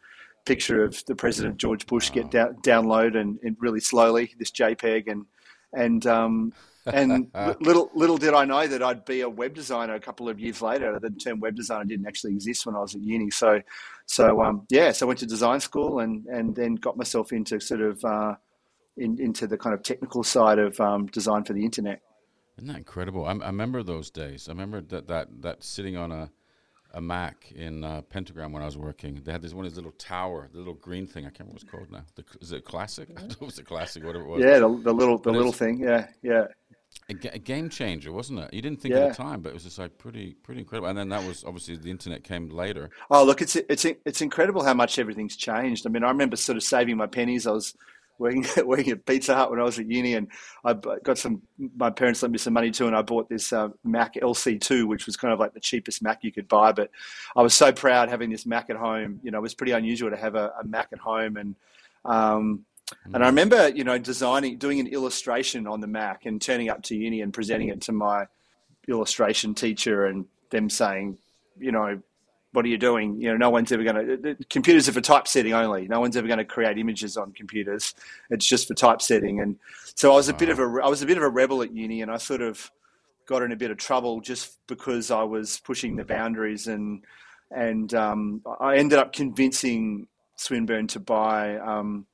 picture 0.45 0.83
of 0.83 1.05
the 1.07 1.15
president 1.15 1.57
George 1.57 1.87
Bush 1.87 2.11
get 2.11 2.31
da- 2.31 2.53
download 2.63 3.17
and, 3.17 3.39
and, 3.43 3.57
really 3.61 3.81
slowly 3.81 4.35
this 4.39 4.51
JPEG 4.51 5.11
and 5.11 5.25
and 5.73 6.07
um, 6.07 6.53
and 6.87 7.31
little 7.61 7.91
little 7.95 8.19
did 8.19 8.35
I 8.35 8.45
know 8.45 8.67
that 8.67 8.83
I'd 8.83 9.05
be 9.05 9.23
a 9.23 9.29
web 9.29 9.55
designer 9.55 9.95
a 9.95 10.01
couple 10.01 10.29
of 10.29 10.39
years 10.39 10.61
later. 10.63 10.99
The 11.01 11.11
term 11.11 11.41
web 11.41 11.55
designer 11.55 11.85
didn't 11.85 12.07
actually 12.07 12.33
exist 12.33 12.67
when 12.67 12.75
I 12.75 12.81
was 12.81 12.95
at 12.95 13.01
uni. 13.01 13.31
So 13.31 13.61
so 14.07 14.43
um, 14.43 14.67
yeah, 14.71 14.93
so 14.93 15.07
I 15.07 15.09
went 15.09 15.21
to 15.21 15.27
design 15.27 15.61
school 15.61 16.01
and 16.01 16.27
and 16.27 16.55
then 16.55 16.75
got 16.75 16.97
myself 16.97 17.33
into 17.33 17.61
sort 17.61 17.81
of 17.81 18.05
uh, 18.05 18.35
in, 18.97 19.21
into 19.21 19.47
the 19.47 19.59
kind 19.59 19.75
of 19.75 19.83
technical 19.83 20.23
side 20.23 20.59
of 20.59 20.79
um, 20.81 21.07
design 21.07 21.45
for 21.45 21.53
the 21.53 21.65
internet. 21.65 22.01
Isn't 22.57 22.69
that 22.69 22.77
incredible? 22.77 23.25
I, 23.25 23.33
I 23.33 23.47
remember 23.47 23.83
those 23.83 24.11
days. 24.11 24.49
I 24.49 24.53
remember 24.53 24.81
that 24.81 25.09
that 25.09 25.29
that 25.43 25.65
sitting 25.65 25.97
on 25.97 26.13
a 26.13 26.31
a 26.95 27.01
Mac 27.01 27.51
in 27.55 27.83
uh, 27.83 28.03
Pentagram 28.03 28.53
when 28.53 28.63
I 28.63 28.67
was 28.67 28.79
working. 28.79 29.21
They 29.25 29.33
had 29.33 29.43
this 29.43 29.53
one 29.53 29.65
this 29.65 29.75
little 29.75 29.93
tower, 29.93 30.49
the 30.53 30.59
little 30.59 30.75
green 30.75 31.07
thing. 31.07 31.25
I 31.25 31.29
can't 31.29 31.41
remember 31.41 31.55
what 31.55 31.63
it's 31.63 31.71
called 31.71 31.91
now. 31.91 32.05
The, 32.15 32.25
is 32.41 32.53
it 32.53 32.65
classic? 32.65 33.09
I 33.17 33.21
don't 33.21 33.41
know 33.41 33.47
if 33.47 33.51
it's 33.51 33.59
a 33.59 33.65
classic, 33.65 34.05
whatever 34.05 34.25
it 34.25 34.29
was. 34.29 34.41
Yeah, 34.43 34.61
the, 34.61 34.69
the 34.69 34.93
little 34.93 35.19
the 35.19 35.25
but 35.25 35.35
little 35.35 35.53
thing. 35.53 35.79
Yeah, 35.81 36.07
yeah. 36.23 36.47
A, 37.11 37.35
a, 37.35 37.39
game 37.39 37.69
changer, 37.69 38.13
wasn't 38.13 38.39
it? 38.39 38.55
You 38.55 38.63
didn't 38.63 38.81
think 38.81 38.95
yeah. 38.95 39.03
at 39.03 39.09
the 39.11 39.23
time, 39.23 39.43
but 39.43 39.51
it 39.51 39.55
was 39.55 39.65
just 39.65 39.79
like 39.79 39.99
pretty 39.99 40.35
pretty 40.43 40.61
incredible. 40.61 40.89
And 40.89 40.97
then 40.97 41.11
that 41.11 41.23
was 41.27 41.45
obviously 41.45 41.77
the 41.77 41.91
internet 41.91 42.25
came 42.25 42.49
later. 42.49 42.89
Oh, 43.11 43.25
look, 43.25 43.43
it's 43.43 43.57
it's 43.57 43.85
it's 43.85 44.23
incredible 44.23 44.65
how 44.65 44.73
much 44.73 44.99
everything's 44.99 45.37
changed. 45.37 45.87
I 45.87 45.91
mean, 45.91 46.03
I 46.03 46.09
remember 46.09 46.37
sort 46.37 46.57
of 46.57 46.63
saving 46.63 46.97
my 46.97 47.07
pennies. 47.07 47.47
I 47.47 47.51
was 47.51 47.75
working 48.19 48.47
working 48.65 48.93
at 48.93 49.07
Pizza 49.07 49.35
Hut 49.35 49.51
when 49.51 49.61
I 49.61 49.65
was 49.65 49.79
at 49.79 49.87
uni, 49.87 50.15
and 50.15 50.29
I 50.65 50.75
got 50.75 51.19
some. 51.19 51.43
My 51.77 51.91
parents 51.91 52.23
lent 52.23 52.33
me 52.33 52.39
some 52.39 52.55
money 52.55 52.71
too, 52.71 52.87
and 52.87 52.97
I 52.97 53.03
bought 53.03 53.29
this 53.29 53.53
uh, 53.53 53.69
Mac 53.85 54.15
LC2, 54.15 54.87
which 54.87 55.07
was 55.07 55.17
kind 55.17 55.33
of 55.33 55.41
like 55.41 55.55
the 55.55 55.61
cheapest 55.61 56.03
Mac 56.03 56.25
you 56.25 56.33
could 56.33 56.49
buy. 56.49 56.73
But 56.73 56.91
I 57.37 57.43
was 57.43 57.55
so 57.55 57.73
proud 57.73 58.09
having 58.09 58.31
this 58.31 58.47
Mac 58.47 58.71
at 58.71 58.77
home. 58.77 59.21
You 59.23 59.31
know, 59.31 59.39
it 59.39 59.43
was 59.43 59.55
pretty 59.55 59.73
unusual 59.73 60.11
to 60.11 60.17
have 60.17 60.35
a, 60.35 60.53
a 60.61 60.65
Mac 60.65 60.89
at 60.93 60.99
home, 60.99 61.37
and 61.37 61.55
um, 62.05 62.65
and 63.13 63.23
I 63.23 63.27
remember, 63.27 63.69
you 63.69 63.85
know, 63.85 63.99
designing, 63.99 64.59
doing 64.59 64.81
an 64.81 64.87
illustration 64.87 65.67
on 65.67 65.81
the 65.81 65.87
Mac 65.87 66.27
and 66.27 66.41
turning 66.41 66.69
up 66.69 66.83
to 66.85 66.97
uni 66.97 67.23
and 67.23 67.33
presenting 67.33 67.69
it 67.69 67.81
to 67.83 67.93
my 67.93 68.27
illustration 68.89 69.55
teacher, 69.55 70.07
and 70.07 70.27
them 70.51 70.69
saying, 70.69 71.19
you 71.59 71.73
know, 71.73 72.01
what 72.53 72.65
are 72.65 72.69
you 72.69 72.79
doing? 72.79 73.21
You 73.21 73.31
know, 73.31 73.37
no 73.37 73.51
one's 73.51 73.73
ever 73.73 73.83
going 73.83 74.23
to. 74.23 74.37
Computers 74.49 74.89
are 74.89 74.93
for 74.93 75.01
typesetting 75.01 75.55
only. 75.55 75.89
No 75.89 75.99
one's 75.99 76.17
ever 76.17 76.29
going 76.29 76.39
to 76.39 76.45
create 76.45 76.79
images 76.79 77.17
on 77.17 77.33
computers. 77.33 77.95
It's 78.31 78.47
just 78.47 78.69
for 78.69 78.75
typesetting. 78.75 79.41
And 79.41 79.59
so 79.97 80.13
I 80.13 80.15
was 80.15 80.29
a 80.29 80.33
wow. 80.33 80.39
bit 80.39 80.49
of 80.51 80.59
a 80.61 80.81
I 80.85 80.89
was 80.89 81.03
a 81.03 81.07
bit 81.07 81.17
of 81.17 81.25
a 81.25 81.29
rebel 81.29 81.63
at 81.63 81.73
uni, 81.73 82.03
and 82.03 82.11
I 82.11 82.19
sort 82.19 82.43
of 82.43 82.71
got 83.27 83.43
in 83.43 83.53
a 83.53 83.57
bit 83.57 83.71
of 83.71 83.79
trouble 83.79 84.21
just 84.21 84.59
because 84.67 85.11
I 85.11 85.23
was 85.23 85.59
pushing 85.61 85.97
the 85.97 86.05
boundaries, 86.05 86.69
and 86.69 87.03
and 87.51 87.93
um, 87.95 88.43
I 88.61 88.77
ended 88.77 88.99
up 88.99 89.13
convincing 89.13 90.07
Swinburne 90.37 90.87
to 90.89 91.01
buy. 91.01 91.57
Um, 91.57 92.07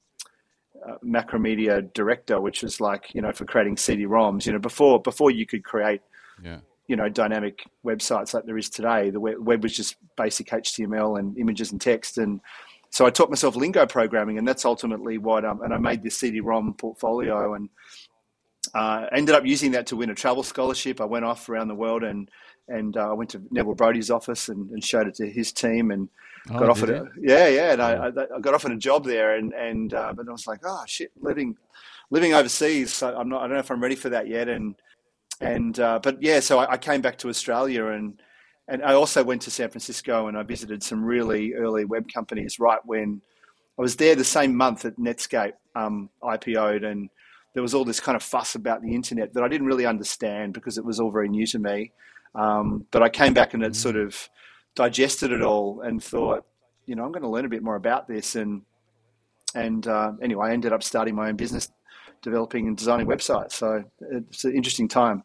uh, 0.87 0.95
Macromedia 1.05 1.93
Director, 1.93 2.41
which 2.41 2.63
is 2.63 2.81
like 2.81 3.15
you 3.15 3.23
know 3.23 3.33
for 3.33 3.45
creating 3.45 3.77
CD-ROMs. 3.77 4.47
You 4.47 4.53
know 4.53 4.59
before 4.59 5.01
before 5.01 5.31
you 5.31 5.47
could 5.47 5.65
create 5.65 6.03
yeah 6.43 6.59
you 6.91 6.97
know 6.97 7.09
dynamic 7.09 7.65
websites 7.87 8.35
like 8.35 8.47
there 8.47 8.59
is 8.59 8.69
today. 8.69 9.11
The 9.11 9.21
web, 9.21 9.63
was 9.63 9.77
just 9.77 9.97
basic 10.17 10.49
HTML 10.49 11.21
and 11.21 11.39
images 11.39 11.71
and 11.71 11.81
text, 11.81 12.19
and 12.19 12.41
so 12.91 13.07
I 13.07 13.11
taught 13.11 13.31
myself 13.31 13.55
Lingo 13.55 13.87
programming, 13.87 14.39
and 14.39 14.47
that's 14.47 14.65
ultimately 14.65 15.17
what. 15.17 15.45
Um, 15.45 15.63
and 15.63 15.73
I 15.73 15.79
made 15.79 16.03
this 16.03 16.17
CD-ROM 16.17 16.75
portfolio, 16.75 17.55
and 17.55 17.69
uh, 18.75 19.07
ended 19.13 19.35
up 19.35 19.45
using 19.45 19.73
that 19.73 19.87
to 19.89 19.97
win 19.97 20.11
a 20.11 20.15
travel 20.15 20.43
scholarship. 20.43 21.01
I 21.01 21.05
went 21.05 21.25
off 21.25 21.49
around 21.49 21.69
the 21.69 21.75
world, 21.75 22.03
and 22.03 22.31
and 22.69 22.97
uh, 22.97 23.11
I 23.11 23.13
went 23.13 23.31
to 23.31 23.43
Neville 23.51 23.75
Brody's 23.75 24.11
office 24.11 24.49
and, 24.49 24.71
and 24.71 24.83
showed 24.83 25.09
it 25.09 25.15
to 25.17 25.29
his 25.29 25.53
team, 25.53 25.91
and 25.91 26.09
oh, 26.51 26.59
got 26.59 26.69
offered 26.69 26.91
a, 26.91 27.09
yeah 27.21 27.49
yeah, 27.49 27.73
and 27.73 27.83
I, 27.83 28.07
I, 28.07 28.41
got 28.41 28.55
offered 28.55 28.73
a 28.73 28.77
job 28.77 29.05
there, 29.05 29.37
and 29.37 29.53
and 29.55 29.93
uh, 29.95 30.13
but 30.15 30.29
I 30.29 30.33
was 30.33 30.47
like, 30.47 30.61
oh 30.65 30.83
shit, 30.87 31.11
living 31.21 31.57
living 32.11 32.35
overseas. 32.35 32.93
So 32.93 33.17
I'm 33.17 33.29
not. 33.29 33.43
I 33.43 33.47
don't 33.47 33.55
know 33.55 33.61
if 33.61 33.71
I'm 33.71 33.83
ready 33.83 33.97
for 33.97 34.11
that 34.11 34.29
yet, 34.29 34.49
and 34.49 34.75
and 35.41 35.79
uh, 35.81 35.99
but 36.03 36.23
yeah, 36.23 36.41
so 36.41 36.59
I, 36.59 36.73
I, 36.73 36.77
came 36.77 37.01
back 37.01 37.19
to 37.19 37.29
Australia 37.29 37.87
and 37.87 38.21
and 38.69 38.85
I 38.85 38.95
also 38.95 39.25
went 39.25 39.43
to 39.43 39.51
San 39.51 39.71
Francisco 39.71 40.29
and 40.29 40.37
I 40.37 40.43
visited 40.43 40.83
some 40.83 41.03
really 41.03 41.55
early 41.55 41.85
web 41.85 42.07
companies 42.13 42.61
right 42.61 42.81
when 42.85 43.21
I 43.79 43.83
was 43.83 43.97
there 43.97 44.15
the 44.15 44.25
same 44.25 44.55
month 44.55 44.83
that 44.83 44.99
Netscape 44.99 45.55
um, 45.75 46.11
IPO'd 46.23 46.85
and 46.85 47.09
there 47.55 47.63
was 47.63 47.75
all 47.75 47.85
this 47.85 48.01
kind 48.01 48.17
of 48.17 48.23
fuss 48.23 48.55
about 48.55 48.83
the 48.83 48.95
internet 48.95 49.35
that 49.35 49.43
I 49.43 49.49
didn't 49.49 49.67
really 49.67 49.87
understand 49.87 50.55
because 50.55 50.79
it 50.79 50.85
was 50.85 51.01
all 51.01 51.11
very 51.11 51.29
new 51.29 51.47
to 51.49 51.59
me. 51.59 51.93
Um, 52.35 52.87
but 52.91 53.03
I 53.03 53.09
came 53.09 53.35
back 53.35 53.55
and 53.55 53.63
had 53.63 53.75
sort 53.75 53.97
of 53.97 54.29
digested 54.77 55.33
it 55.33 55.43
all 55.43 55.81
and 55.81 56.03
thought, 56.03 56.47
you 56.87 56.95
know, 56.95 57.05
I'm 57.05 57.13
going 57.13 57.23
to 57.23 57.29
learn 57.29 57.45
a 57.45 57.49
bit 57.49 57.63
more 57.63 57.77
about 57.77 58.07
this. 58.07 58.37
And 58.37 58.63
and 59.55 59.87
uh, 59.87 60.13
anyway, 60.23 60.51
I 60.51 60.53
ended 60.53 60.73
up 60.73 60.83
starting 60.83 61.17
my 61.17 61.29
own 61.29 61.37
business, 61.37 61.71
developing 62.23 62.69
and 62.69 62.77
designing 62.77 63.07
websites. 63.07 63.53
So 63.53 63.83
it's 64.01 64.45
an 64.45 64.55
interesting 64.55 64.87
time. 64.87 65.25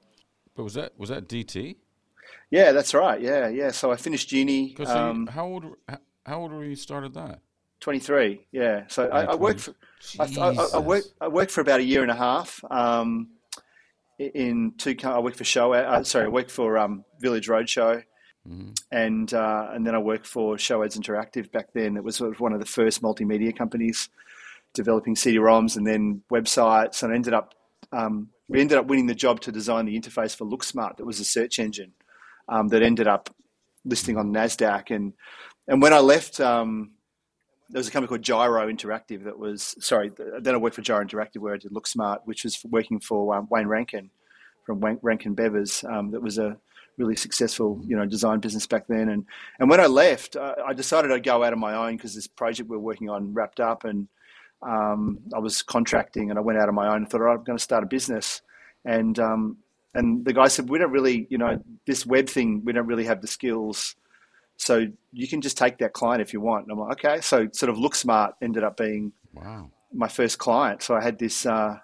But 0.55 0.63
was 0.63 0.73
that 0.73 0.93
was 0.97 1.09
that 1.09 1.27
DT? 1.27 1.75
Yeah, 2.49 2.71
that's 2.71 2.93
right. 2.93 3.21
Yeah, 3.21 3.49
yeah. 3.49 3.71
So 3.71 3.91
I 3.91 3.97
finished 3.97 4.31
uni. 4.31 4.75
Um, 4.85 5.27
how 5.27 5.45
old 5.45 5.65
how 6.25 6.41
old 6.41 6.51
were 6.51 6.63
you 6.63 6.75
started 6.75 7.13
that? 7.13 7.41
23. 7.81 8.47
Yeah. 8.51 8.83
So 8.87 9.07
I, 9.09 9.25
I, 9.25 9.35
worked 9.35 9.61
for 9.61 9.75
I, 10.19 10.23
I, 10.39 10.67
I, 10.75 10.79
worked 10.79 11.07
I 11.21 11.27
worked 11.27 11.51
for 11.51 11.61
about 11.61 11.79
a 11.79 11.83
year 11.83 12.01
and 12.01 12.11
a 12.11 12.15
half. 12.15 12.63
Um, 12.69 13.29
in 14.17 14.73
two, 14.77 14.95
I 15.03 15.19
worked 15.19 15.37
for 15.37 15.43
Show. 15.43 15.73
Uh, 15.73 16.03
sorry, 16.03 16.25
I 16.25 16.29
worked 16.29 16.51
for 16.51 16.77
um, 16.77 17.03
Village 17.19 17.47
Roadshow, 17.47 18.03
mm-hmm. 18.47 18.71
and 18.91 19.33
uh, 19.33 19.69
and 19.73 19.85
then 19.85 19.93
I 19.93 19.97
worked 19.97 20.25
for 20.25 20.57
Show 20.57 20.83
Ads 20.83 20.97
Interactive. 20.97 21.51
Back 21.51 21.73
then, 21.73 21.97
it 21.97 22.03
was 22.03 22.15
sort 22.15 22.31
of 22.31 22.39
one 22.39 22.53
of 22.53 22.59
the 22.59 22.65
first 22.65 23.01
multimedia 23.01 23.55
companies 23.55 24.09
developing 24.73 25.15
CD-ROMs 25.15 25.77
and 25.77 25.87
then 25.87 26.21
websites. 26.31 27.01
And 27.01 27.11
I 27.11 27.15
ended 27.15 27.33
up 27.33 27.55
um, 27.91 28.29
we 28.47 28.61
ended 28.61 28.77
up 28.77 28.87
winning 28.87 29.07
the 29.07 29.15
job 29.15 29.41
to 29.41 29.51
design 29.51 29.85
the 29.85 29.99
interface 29.99 30.35
for 30.35 30.45
LookSmart. 30.45 30.97
That 30.97 31.05
was 31.05 31.19
a 31.19 31.25
search 31.25 31.59
engine 31.59 31.93
um, 32.47 32.67
that 32.69 32.83
ended 32.83 33.07
up 33.07 33.33
listing 33.83 34.17
on 34.17 34.31
Nasdaq. 34.31 34.95
And 34.95 35.13
and 35.67 35.81
when 35.81 35.93
I 35.93 35.99
left, 35.99 36.39
um, 36.39 36.91
there 37.69 37.79
was 37.79 37.87
a 37.87 37.91
company 37.91 38.07
called 38.07 38.21
Gyro 38.21 38.71
Interactive 38.71 39.23
that 39.23 39.37
was 39.37 39.75
sorry. 39.79 40.11
Then 40.39 40.53
I 40.53 40.57
worked 40.57 40.75
for 40.75 40.81
Gyro 40.81 41.03
Interactive 41.03 41.39
where 41.39 41.53
I 41.53 41.57
did 41.57 41.71
LookSmart, 41.71 42.19
which 42.25 42.43
was 42.43 42.63
working 42.69 42.99
for 42.99 43.35
um, 43.35 43.47
Wayne 43.49 43.67
Rankin 43.67 44.09
from 44.65 44.79
Rankin 45.01 45.35
Bevers. 45.35 45.83
Um, 45.89 46.11
that 46.11 46.21
was 46.21 46.37
a 46.37 46.57
really 46.97 47.15
successful, 47.15 47.81
you 47.85 47.95
know, 47.95 48.05
design 48.05 48.39
business 48.39 48.67
back 48.67 48.87
then. 48.87 49.09
And 49.09 49.25
and 49.59 49.69
when 49.69 49.79
I 49.79 49.87
left, 49.87 50.35
uh, 50.35 50.55
I 50.65 50.73
decided 50.73 51.11
I'd 51.11 51.23
go 51.23 51.43
out 51.43 51.53
on 51.53 51.59
my 51.59 51.75
own 51.75 51.97
because 51.97 52.15
this 52.15 52.27
project 52.27 52.69
we 52.69 52.75
are 52.75 52.79
working 52.79 53.09
on 53.09 53.33
wrapped 53.33 53.59
up, 53.59 53.83
and 53.83 54.07
um, 54.61 55.19
I 55.33 55.39
was 55.39 55.61
contracting, 55.61 56.29
and 56.29 56.39
I 56.39 56.41
went 56.41 56.59
out 56.59 56.69
on 56.69 56.75
my 56.75 56.87
own 56.87 56.97
and 56.97 57.09
thought, 57.09 57.21
I'm 57.21 57.43
going 57.43 57.57
to 57.57 57.63
start 57.63 57.83
a 57.83 57.87
business. 57.87 58.41
And 58.85 59.17
um, 59.19 59.57
and 59.93 60.25
the 60.25 60.33
guy 60.33 60.49
said, 60.49 60.69
we 60.69 60.77
don't 60.77 60.91
really, 60.91 61.25
you 61.29 61.37
know, 61.37 61.61
this 61.87 62.05
web 62.05 62.27
thing, 62.27 62.61
we 62.65 62.73
don't 62.73 62.85
really 62.85 63.05
have 63.05 63.21
the 63.21 63.27
skills 63.27 63.95
so 64.57 64.87
you 65.11 65.27
can 65.27 65.41
just 65.41 65.57
take 65.57 65.77
that 65.79 65.93
client 65.93 66.21
if 66.21 66.33
you 66.33 66.41
want. 66.41 66.63
And 66.63 66.71
I'm 66.71 66.79
like, 66.79 67.03
okay. 67.03 67.21
So 67.21 67.47
sort 67.51 67.69
of 67.69 67.77
LookSmart 67.77 68.33
ended 68.41 68.63
up 68.63 68.77
being 68.77 69.11
wow. 69.33 69.69
my 69.93 70.07
first 70.07 70.37
client. 70.37 70.81
So 70.81 70.95
I 70.95 71.03
had 71.03 71.19
this, 71.19 71.45
uh, 71.45 71.77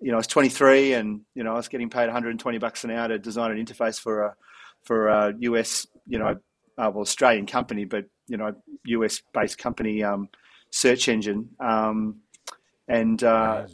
you 0.00 0.08
know, 0.08 0.14
I 0.14 0.18
was 0.18 0.26
23 0.26 0.94
and, 0.94 1.20
you 1.34 1.44
know, 1.44 1.52
I 1.52 1.56
was 1.56 1.68
getting 1.68 1.90
paid 1.90 2.06
120 2.06 2.58
bucks 2.58 2.84
an 2.84 2.90
hour 2.90 3.08
to 3.08 3.18
design 3.18 3.52
an 3.52 3.64
interface 3.64 4.00
for 4.00 4.22
a, 4.22 4.34
for 4.82 5.08
a 5.08 5.34
US, 5.40 5.86
you 6.06 6.18
know, 6.18 6.36
uh, 6.78 6.90
well, 6.90 7.00
Australian 7.02 7.46
company, 7.46 7.84
but, 7.84 8.06
you 8.26 8.36
know, 8.36 8.54
US 8.86 9.22
based 9.32 9.58
company, 9.58 10.02
um, 10.02 10.28
search 10.70 11.08
engine. 11.08 11.50
Um, 11.60 12.20
and, 12.88 13.22
uh, 13.22 13.66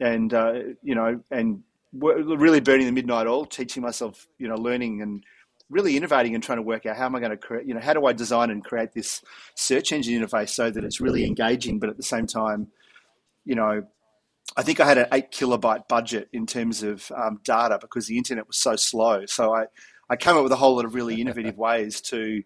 and, 0.00 0.34
uh, 0.34 0.54
you 0.82 0.94
know, 0.94 1.20
and 1.30 1.62
really 1.92 2.60
burning 2.60 2.86
the 2.86 2.92
midnight 2.92 3.26
oil, 3.26 3.44
teaching 3.44 3.82
myself, 3.82 4.26
you 4.38 4.48
know, 4.48 4.56
learning 4.56 5.02
and, 5.02 5.24
really 5.68 5.96
innovating 5.96 6.34
and 6.34 6.42
trying 6.42 6.58
to 6.58 6.62
work 6.62 6.86
out 6.86 6.96
how 6.96 7.06
am 7.06 7.16
I 7.16 7.20
going 7.20 7.30
to 7.32 7.36
create, 7.36 7.66
you 7.66 7.74
know, 7.74 7.80
how 7.80 7.92
do 7.92 8.06
I 8.06 8.12
design 8.12 8.50
and 8.50 8.64
create 8.64 8.92
this 8.92 9.22
search 9.54 9.92
engine 9.92 10.20
interface 10.20 10.50
so 10.50 10.70
that 10.70 10.84
it's 10.84 11.00
really 11.00 11.24
engaging, 11.24 11.78
but 11.78 11.90
at 11.90 11.96
the 11.96 12.02
same 12.02 12.26
time, 12.26 12.68
you 13.44 13.54
know, 13.54 13.82
I 14.56 14.62
think 14.62 14.80
I 14.80 14.86
had 14.86 14.98
an 14.98 15.06
eight 15.12 15.32
kilobyte 15.32 15.88
budget 15.88 16.28
in 16.32 16.46
terms 16.46 16.82
of 16.82 17.10
um, 17.16 17.40
data 17.42 17.78
because 17.80 18.06
the 18.06 18.16
internet 18.16 18.46
was 18.46 18.58
so 18.58 18.76
slow. 18.76 19.26
So 19.26 19.54
I, 19.54 19.64
I 20.08 20.16
came 20.16 20.36
up 20.36 20.44
with 20.44 20.52
a 20.52 20.56
whole 20.56 20.76
lot 20.76 20.84
of 20.84 20.94
really 20.94 21.20
innovative 21.20 21.56
ways 21.58 22.00
to 22.02 22.42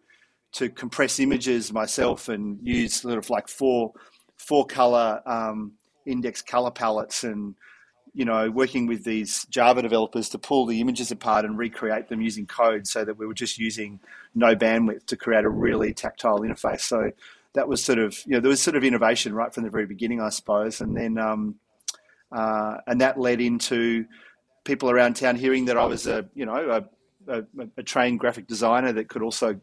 to 0.52 0.68
compress 0.68 1.20
images 1.20 1.72
myself 1.72 2.28
and 2.28 2.58
use 2.60 3.02
sort 3.02 3.16
of 3.16 3.30
like 3.30 3.46
four 3.46 3.92
four 4.36 4.66
color 4.66 5.22
um, 5.24 5.72
index 6.06 6.42
color 6.42 6.72
palettes 6.72 7.22
and 7.22 7.54
you 8.12 8.24
know, 8.24 8.50
working 8.50 8.86
with 8.86 9.04
these 9.04 9.44
Java 9.46 9.82
developers 9.82 10.28
to 10.30 10.38
pull 10.38 10.66
the 10.66 10.80
images 10.80 11.10
apart 11.10 11.44
and 11.44 11.56
recreate 11.56 12.08
them 12.08 12.20
using 12.20 12.46
code 12.46 12.86
so 12.86 13.04
that 13.04 13.16
we 13.16 13.26
were 13.26 13.34
just 13.34 13.58
using 13.58 14.00
no 14.34 14.56
bandwidth 14.56 15.06
to 15.06 15.16
create 15.16 15.44
a 15.44 15.48
really 15.48 15.92
tactile 15.92 16.40
interface. 16.40 16.80
So 16.80 17.12
that 17.52 17.68
was 17.68 17.82
sort 17.82 17.98
of, 17.98 18.18
you 18.26 18.32
know, 18.32 18.40
there 18.40 18.48
was 18.48 18.62
sort 18.62 18.76
of 18.76 18.84
innovation 18.84 19.32
right 19.32 19.52
from 19.52 19.64
the 19.64 19.70
very 19.70 19.86
beginning, 19.86 20.20
I 20.20 20.30
suppose. 20.30 20.80
And 20.80 20.96
then, 20.96 21.18
um, 21.18 21.56
uh, 22.32 22.78
and 22.86 23.00
that 23.00 23.18
led 23.18 23.40
into 23.40 24.06
people 24.64 24.90
around 24.90 25.14
town 25.14 25.36
hearing 25.36 25.66
that 25.66 25.76
I 25.76 25.84
was 25.84 26.06
a, 26.06 26.28
you 26.34 26.46
know, 26.46 26.84
a, 27.28 27.32
a, 27.32 27.44
a 27.76 27.82
trained 27.82 28.20
graphic 28.20 28.46
designer 28.46 28.92
that 28.92 29.08
could 29.08 29.22
also 29.22 29.60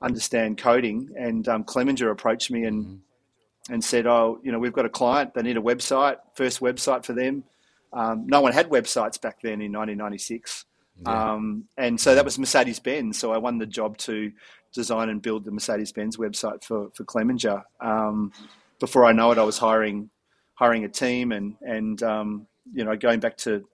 understand 0.00 0.58
coding. 0.58 1.10
And 1.16 1.46
um, 1.48 1.64
Clemenger 1.64 2.10
approached 2.10 2.50
me 2.50 2.64
and, 2.64 2.84
mm-hmm. 2.84 3.72
and 3.72 3.84
said, 3.84 4.06
oh, 4.06 4.40
you 4.42 4.50
know, 4.50 4.58
we've 4.58 4.72
got 4.72 4.86
a 4.86 4.90
client, 4.90 5.34
they 5.34 5.42
need 5.42 5.56
a 5.56 5.62
website, 5.62 6.16
first 6.34 6.60
website 6.60 7.04
for 7.04 7.12
them 7.12 7.44
um, 7.92 8.26
no 8.26 8.40
one 8.40 8.52
had 8.52 8.68
websites 8.68 9.20
back 9.20 9.40
then 9.42 9.60
in 9.60 9.72
1996. 9.72 10.64
Yeah. 11.04 11.32
Um, 11.32 11.64
and 11.76 12.00
so 12.00 12.14
that 12.14 12.24
was 12.24 12.38
Mercedes 12.38 12.80
Benz. 12.80 13.18
So 13.18 13.32
I 13.32 13.38
won 13.38 13.58
the 13.58 13.66
job 13.66 13.98
to 13.98 14.32
design 14.72 15.08
and 15.08 15.20
build 15.20 15.44
the 15.44 15.50
Mercedes 15.50 15.92
Benz 15.92 16.16
website 16.16 16.64
for, 16.64 16.90
for 16.94 17.04
Clemenger. 17.04 17.62
Um, 17.80 18.32
before 18.80 19.04
I 19.04 19.12
know 19.12 19.30
it, 19.32 19.38
I 19.38 19.44
was 19.44 19.58
hiring 19.58 20.10
hiring 20.54 20.84
a 20.84 20.88
team 20.88 21.32
and, 21.32 21.56
and 21.62 22.02
um, 22.02 22.46
you 22.72 22.84
know, 22.84 22.96
going 22.96 23.20
back 23.20 23.36
to 23.36 23.64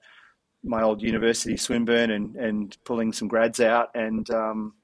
my 0.64 0.82
old 0.82 1.02
university, 1.02 1.56
Swinburne, 1.56 2.10
and, 2.10 2.36
and 2.36 2.76
pulling 2.84 3.12
some 3.12 3.28
grads 3.28 3.60
out. 3.60 3.90
And, 3.94 4.28
um, 4.30 4.74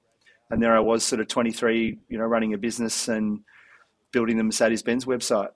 and 0.50 0.62
there 0.62 0.76
I 0.76 0.80
was, 0.80 1.04
sort 1.04 1.20
of 1.20 1.28
23, 1.28 1.98
you 2.08 2.18
know, 2.18 2.24
running 2.24 2.54
a 2.54 2.58
business 2.58 3.08
and 3.08 3.40
building 4.12 4.36
the 4.36 4.44
Mercedes 4.44 4.82
Benz 4.82 5.04
website. 5.04 5.48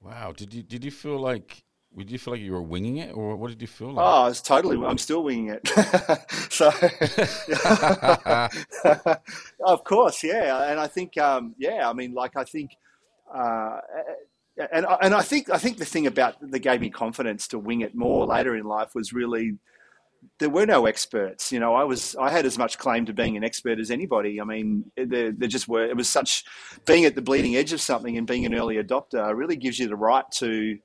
Wow. 0.00 0.32
Did 0.32 0.54
you, 0.54 0.62
did 0.62 0.84
you 0.84 0.90
feel 0.90 1.18
like 1.18 1.62
did 1.96 2.10
you 2.10 2.18
feel 2.18 2.34
like 2.34 2.40
you 2.40 2.52
were 2.52 2.62
winging 2.62 2.98
it, 2.98 3.14
or 3.14 3.36
what 3.36 3.50
did 3.50 3.60
you 3.60 3.68
feel 3.68 3.92
like? 3.92 4.04
Oh, 4.06 4.26
it's 4.26 4.40
totally. 4.40 4.84
I'm 4.84 4.98
still 4.98 5.22
winging 5.24 5.48
it. 5.48 5.68
so, 6.50 6.70
of 9.64 9.84
course, 9.84 10.24
yeah. 10.24 10.70
And 10.70 10.80
I 10.80 10.86
think, 10.86 11.18
um, 11.18 11.54
yeah. 11.58 11.88
I 11.88 11.92
mean, 11.92 12.14
like, 12.14 12.36
I 12.36 12.44
think, 12.44 12.76
uh, 13.34 13.78
and 14.72 14.86
and 15.00 15.14
I 15.14 15.22
think 15.22 15.50
I 15.50 15.58
think 15.58 15.78
the 15.78 15.84
thing 15.84 16.06
about 16.06 16.36
that 16.40 16.60
gave 16.60 16.80
me 16.80 16.90
confidence 16.90 17.48
to 17.48 17.58
wing 17.58 17.82
it 17.82 17.94
more 17.94 18.26
later 18.26 18.56
in 18.56 18.64
life 18.64 18.94
was 18.94 19.12
really 19.12 19.58
there 20.38 20.50
were 20.50 20.66
no 20.66 20.86
experts. 20.86 21.52
You 21.52 21.60
know, 21.60 21.74
I 21.74 21.84
was 21.84 22.16
I 22.16 22.30
had 22.30 22.46
as 22.46 22.58
much 22.58 22.78
claim 22.78 23.06
to 23.06 23.12
being 23.12 23.36
an 23.36 23.44
expert 23.44 23.78
as 23.78 23.90
anybody. 23.90 24.40
I 24.40 24.44
mean, 24.44 24.90
there, 24.96 25.32
there 25.32 25.48
just 25.48 25.68
were. 25.68 25.84
It 25.84 25.96
was 25.96 26.08
such 26.08 26.44
being 26.86 27.04
at 27.04 27.14
the 27.14 27.22
bleeding 27.22 27.56
edge 27.56 27.72
of 27.72 27.80
something 27.80 28.16
and 28.16 28.26
being 28.26 28.46
an 28.46 28.54
early 28.54 28.76
adopter 28.76 29.34
really 29.36 29.56
gives 29.56 29.78
you 29.78 29.88
the 29.88 29.96
right 29.96 30.24
to 30.32 30.78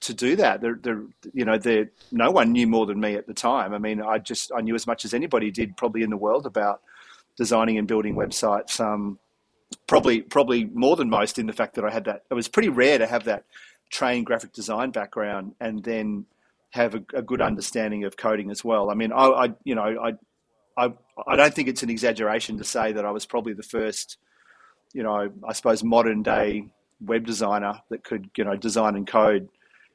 to 0.00 0.14
do 0.14 0.36
that. 0.36 0.60
They're, 0.60 1.02
you 1.32 1.44
know, 1.44 1.58
they're, 1.58 1.90
no 2.12 2.30
one 2.30 2.52
knew 2.52 2.66
more 2.66 2.86
than 2.86 3.00
me 3.00 3.14
at 3.14 3.26
the 3.26 3.34
time. 3.34 3.74
I 3.74 3.78
mean, 3.78 4.00
I 4.00 4.18
just 4.18 4.52
I 4.56 4.60
knew 4.60 4.74
as 4.74 4.86
much 4.86 5.04
as 5.04 5.14
anybody 5.14 5.50
did 5.50 5.76
probably 5.76 6.02
in 6.02 6.10
the 6.10 6.16
world 6.16 6.46
about 6.46 6.82
designing 7.36 7.78
and 7.78 7.88
building 7.88 8.14
websites. 8.14 8.80
Um, 8.80 9.18
probably 9.86 10.22
probably 10.22 10.64
more 10.66 10.96
than 10.96 11.10
most 11.10 11.38
in 11.38 11.46
the 11.46 11.52
fact 11.52 11.74
that 11.74 11.84
I 11.84 11.90
had 11.90 12.04
that. 12.04 12.22
It 12.30 12.34
was 12.34 12.48
pretty 12.48 12.68
rare 12.68 12.98
to 12.98 13.06
have 13.06 13.24
that 13.24 13.44
trained 13.90 14.26
graphic 14.26 14.52
design 14.52 14.90
background 14.90 15.54
and 15.60 15.82
then 15.82 16.26
have 16.70 16.94
a, 16.94 17.02
a 17.14 17.22
good 17.22 17.40
understanding 17.40 18.04
of 18.04 18.16
coding 18.16 18.50
as 18.50 18.64
well. 18.64 18.90
I 18.90 18.94
mean, 18.94 19.12
I, 19.12 19.24
I 19.24 19.54
you 19.64 19.74
know 19.74 19.96
I. 20.02 20.12
I, 20.80 20.92
I 21.26 21.34
don't 21.34 21.52
think 21.52 21.66
it's 21.66 21.82
an 21.82 21.90
exaggeration 21.90 22.56
to 22.58 22.62
say 22.62 22.92
that 22.92 23.04
I 23.04 23.10
was 23.10 23.26
probably 23.26 23.52
the 23.52 23.64
first, 23.64 24.16
you 24.92 25.02
know, 25.02 25.28
I 25.44 25.52
suppose 25.52 25.82
modern 25.82 26.22
day 26.22 26.68
web 27.00 27.26
designer 27.26 27.80
that 27.90 28.04
could, 28.04 28.30
you 28.36 28.44
know, 28.44 28.54
design 28.54 28.94
and 28.94 29.04
code 29.04 29.48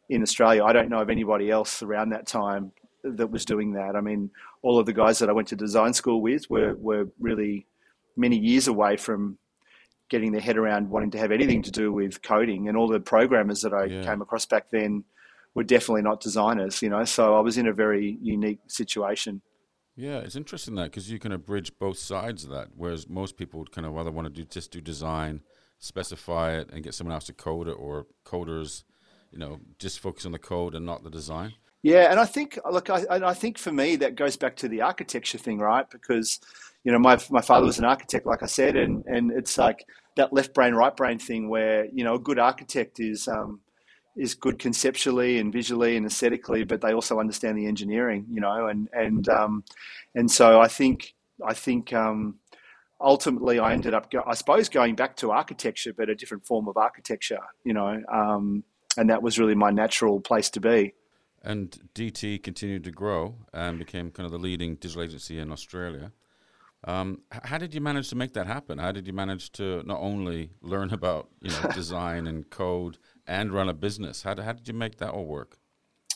in 0.10 0.22
Australia. 0.22 0.64
I 0.64 0.74
don't 0.74 0.90
know 0.90 1.02
of 1.02 1.10
anybody 1.10 1.50
else 1.50 1.82
around 1.82 2.10
that 2.10 2.28
time 2.28 2.72
that 3.04 3.32
was 3.32 3.46
doing 3.46 3.74
that. 3.74 3.96
I 3.96 4.02
mean, 4.02 4.30
all 4.62 4.80
of 4.80 4.86
the 4.86 4.94
guys 4.94 5.20
that 5.20 5.30
I 5.30 5.34
went 5.34 5.48
to 5.50 5.56
design 5.56 5.94
school 5.94 6.22
with 6.22 6.50
were, 6.50 6.76
were 6.76 7.08
really 7.20 7.68
many 8.16 8.38
years 8.38 8.68
away 8.68 8.98
from 8.98 9.38
getting 10.10 10.32
their 10.32 10.42
head 10.42 10.58
around 10.58 10.90
wanting 10.90 11.12
to 11.12 11.18
have 11.18 11.32
anything 11.32 11.62
to 11.64 11.72
do 11.72 11.92
with 11.92 12.22
coding. 12.22 12.68
And 12.68 12.78
all 12.78 12.88
the 12.88 13.00
programmers 13.00 13.62
that 13.62 13.74
I 13.74 13.86
yeah. 13.86 14.04
came 14.04 14.22
across 14.22 14.46
back 14.46 14.70
then 14.70 15.04
were 15.56 15.64
definitely 15.64 16.02
not 16.02 16.20
designers, 16.20 16.82
you 16.82 16.90
know. 16.90 17.04
So 17.06 17.36
I 17.36 17.40
was 17.40 17.58
in 17.58 17.68
a 17.68 17.74
very 17.74 18.18
unique 18.22 18.60
situation. 18.68 19.42
Yeah, 19.96 20.20
it's 20.20 20.36
interesting 20.36 20.76
that 20.76 20.86
because 20.86 21.12
you 21.12 21.20
kind 21.20 21.34
of 21.34 21.46
bridge 21.46 21.72
both 21.78 22.00
sides 22.00 22.44
of 22.44 22.50
that, 22.50 22.70
whereas 22.76 23.08
most 23.08 23.38
people 23.38 23.60
would 23.60 23.72
kind 23.72 23.86
of 23.86 23.96
either 23.98 24.12
want 24.12 24.28
to 24.28 24.34
do 24.34 24.44
just 24.44 24.72
do 24.72 24.82
design, 24.82 25.42
specify 25.78 26.58
it, 26.58 26.70
and 26.72 26.84
get 26.84 26.96
someone 26.96 27.14
else 27.14 27.26
to 27.26 27.34
code 27.34 27.68
it, 27.68 27.74
or 27.74 28.08
coders 28.26 28.84
you 29.34 29.40
know, 29.40 29.60
just 29.80 30.00
focus 30.00 30.26
on 30.26 30.32
the 30.32 30.40
code 30.40 30.76
and 30.76 30.86
not 30.86 31.04
the 31.04 31.10
design. 31.10 31.54
Yeah, 31.82 32.10
and 32.10 32.20
I 32.20 32.26
think 32.26 32.58
look, 32.72 32.90
I, 32.90 33.04
I 33.10 33.34
think 33.34 33.58
for 33.58 33.72
me 33.72 33.98
that 33.98 34.16
goes 34.16 34.38
back 34.38 34.56
to 34.58 34.70
the 34.70 34.82
architecture 34.82 35.38
thing, 35.38 35.60
right? 35.60 35.90
Because 35.90 36.40
you 36.86 36.92
know 36.92 37.00
my 37.00 37.20
my 37.30 37.42
father 37.42 37.66
was 37.66 37.80
an 37.80 37.86
architect, 37.86 38.26
like 38.26 38.42
I 38.42 38.46
said, 38.46 38.78
and 38.78 39.04
and 39.06 39.32
it's 39.32 39.58
like 39.58 39.86
that 40.16 40.32
left 40.32 40.54
brain 40.54 40.76
right 40.76 40.96
brain 40.96 41.20
thing 41.20 41.50
where 41.50 41.86
you 41.86 42.06
know 42.06 42.16
a 42.16 42.20
good 42.20 42.40
architect 42.40 43.02
is 43.02 43.28
um, 43.28 43.60
is 44.16 44.34
good 44.34 44.60
conceptually 44.60 45.40
and 45.40 45.52
visually 45.52 45.98
and 45.98 46.06
aesthetically, 46.06 46.64
but 46.64 46.80
they 46.80 46.94
also 46.94 47.20
understand 47.20 47.58
the 47.58 47.66
engineering, 47.66 48.28
you 48.30 48.40
know, 48.40 48.68
and 48.68 48.88
and 48.94 49.28
um, 49.28 49.66
and 50.16 50.32
so 50.32 50.62
I 50.62 50.70
think 50.70 51.16
I 51.46 51.54
think 51.54 51.92
um, 51.92 52.36
ultimately 53.02 53.60
I 53.60 53.74
ended 53.74 53.94
up, 53.94 54.10
go, 54.10 54.24
I 54.26 54.34
suppose, 54.36 54.70
going 54.70 54.96
back 54.96 55.18
to 55.18 55.32
architecture, 55.32 55.94
but 55.94 56.10
a 56.10 56.16
different 56.16 56.46
form 56.46 56.68
of 56.68 56.78
architecture, 56.78 57.40
you 57.64 57.74
know, 57.74 58.02
um, 58.12 58.64
and 58.98 59.10
that 59.10 59.22
was 59.22 59.40
really 59.40 59.56
my 59.56 59.72
natural 59.72 60.20
place 60.20 60.50
to 60.52 60.60
be. 60.60 60.94
And 61.42 61.78
DT 61.94 62.42
continued 62.42 62.84
to 62.86 62.92
grow 62.92 63.36
and 63.54 63.78
became 63.78 64.12
kind 64.12 64.26
of 64.26 64.32
the 64.32 64.38
leading 64.38 64.76
digital 64.76 65.04
agency 65.04 65.40
in 65.40 65.52
Australia. 65.52 66.12
Um, 66.86 67.22
how 67.32 67.58
did 67.58 67.74
you 67.74 67.82
manage 67.82 68.10
to 68.10 68.16
make 68.16 68.34
that 68.34 68.48
happen? 68.48 68.78
How 68.78 68.92
did 68.92 69.08
you 69.08 69.14
manage 69.14 69.52
to 69.54 69.84
not 69.84 70.00
only 70.00 70.52
learn 70.62 70.94
about 70.94 71.30
you 71.42 71.52
know 71.52 71.70
design 71.74 72.28
and 72.28 72.50
code 72.50 72.98
and 73.28 73.54
run 73.54 73.70
a 73.70 73.74
business? 73.74 74.24
How, 74.24 74.42
how 74.42 74.54
did 74.54 74.68
you 74.68 74.74
make 74.74 74.98
that 74.98 75.12
all 75.12 75.26
work? 75.26 75.58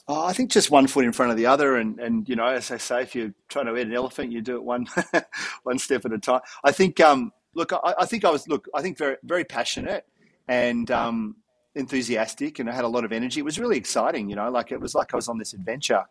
Oh, 0.09 0.25
I 0.25 0.31
think 0.31 0.51
just 0.51 0.71
one 0.71 0.87
foot 0.87 1.03
in 1.03 1.11
front 1.11 1.31
of 1.31 1.37
the 1.37 1.47
other, 1.47 1.75
and, 1.75 1.99
and 1.99 2.29
you 2.29 2.37
know, 2.37 2.45
as 2.45 2.71
I 2.71 2.77
say, 2.77 3.01
if 3.01 3.13
you're 3.13 3.33
trying 3.49 3.65
to 3.65 3.75
eat 3.75 3.87
an 3.87 3.93
elephant, 3.93 4.31
you 4.31 4.41
do 4.41 4.55
it 4.55 4.63
one 4.63 4.87
one 5.63 5.79
step 5.79 6.05
at 6.05 6.13
a 6.13 6.17
time. 6.17 6.39
I 6.63 6.71
think, 6.71 7.01
um, 7.01 7.33
look, 7.53 7.73
I, 7.73 7.93
I, 7.99 8.05
think 8.05 8.23
I 8.23 8.29
was, 8.29 8.47
look, 8.47 8.69
I 8.73 8.81
think 8.81 8.97
very 8.97 9.17
very 9.23 9.43
passionate 9.43 10.05
and 10.47 10.89
um, 10.91 11.35
enthusiastic, 11.77 12.59
and 12.59 12.69
I 12.69 12.73
had 12.73 12.85
a 12.85 12.89
lot 12.89 13.05
of 13.05 13.11
energy. 13.11 13.39
It 13.39 13.43
was 13.43 13.59
really 13.59 13.77
exciting, 13.77 14.29
you 14.29 14.35
know, 14.35 14.49
like 14.49 14.71
it 14.71 14.79
was 14.79 14.95
like 14.95 15.13
I 15.13 15.17
was 15.17 15.29
on 15.29 15.37
this 15.37 15.53
adventure, 15.53 16.03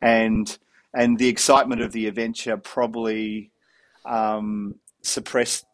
and 0.00 0.58
and 0.94 1.18
the 1.18 1.28
excitement 1.28 1.80
of 1.82 1.92
the 1.92 2.06
adventure 2.06 2.56
probably 2.56 3.50
um, 4.04 4.74
suppressed 5.02 5.66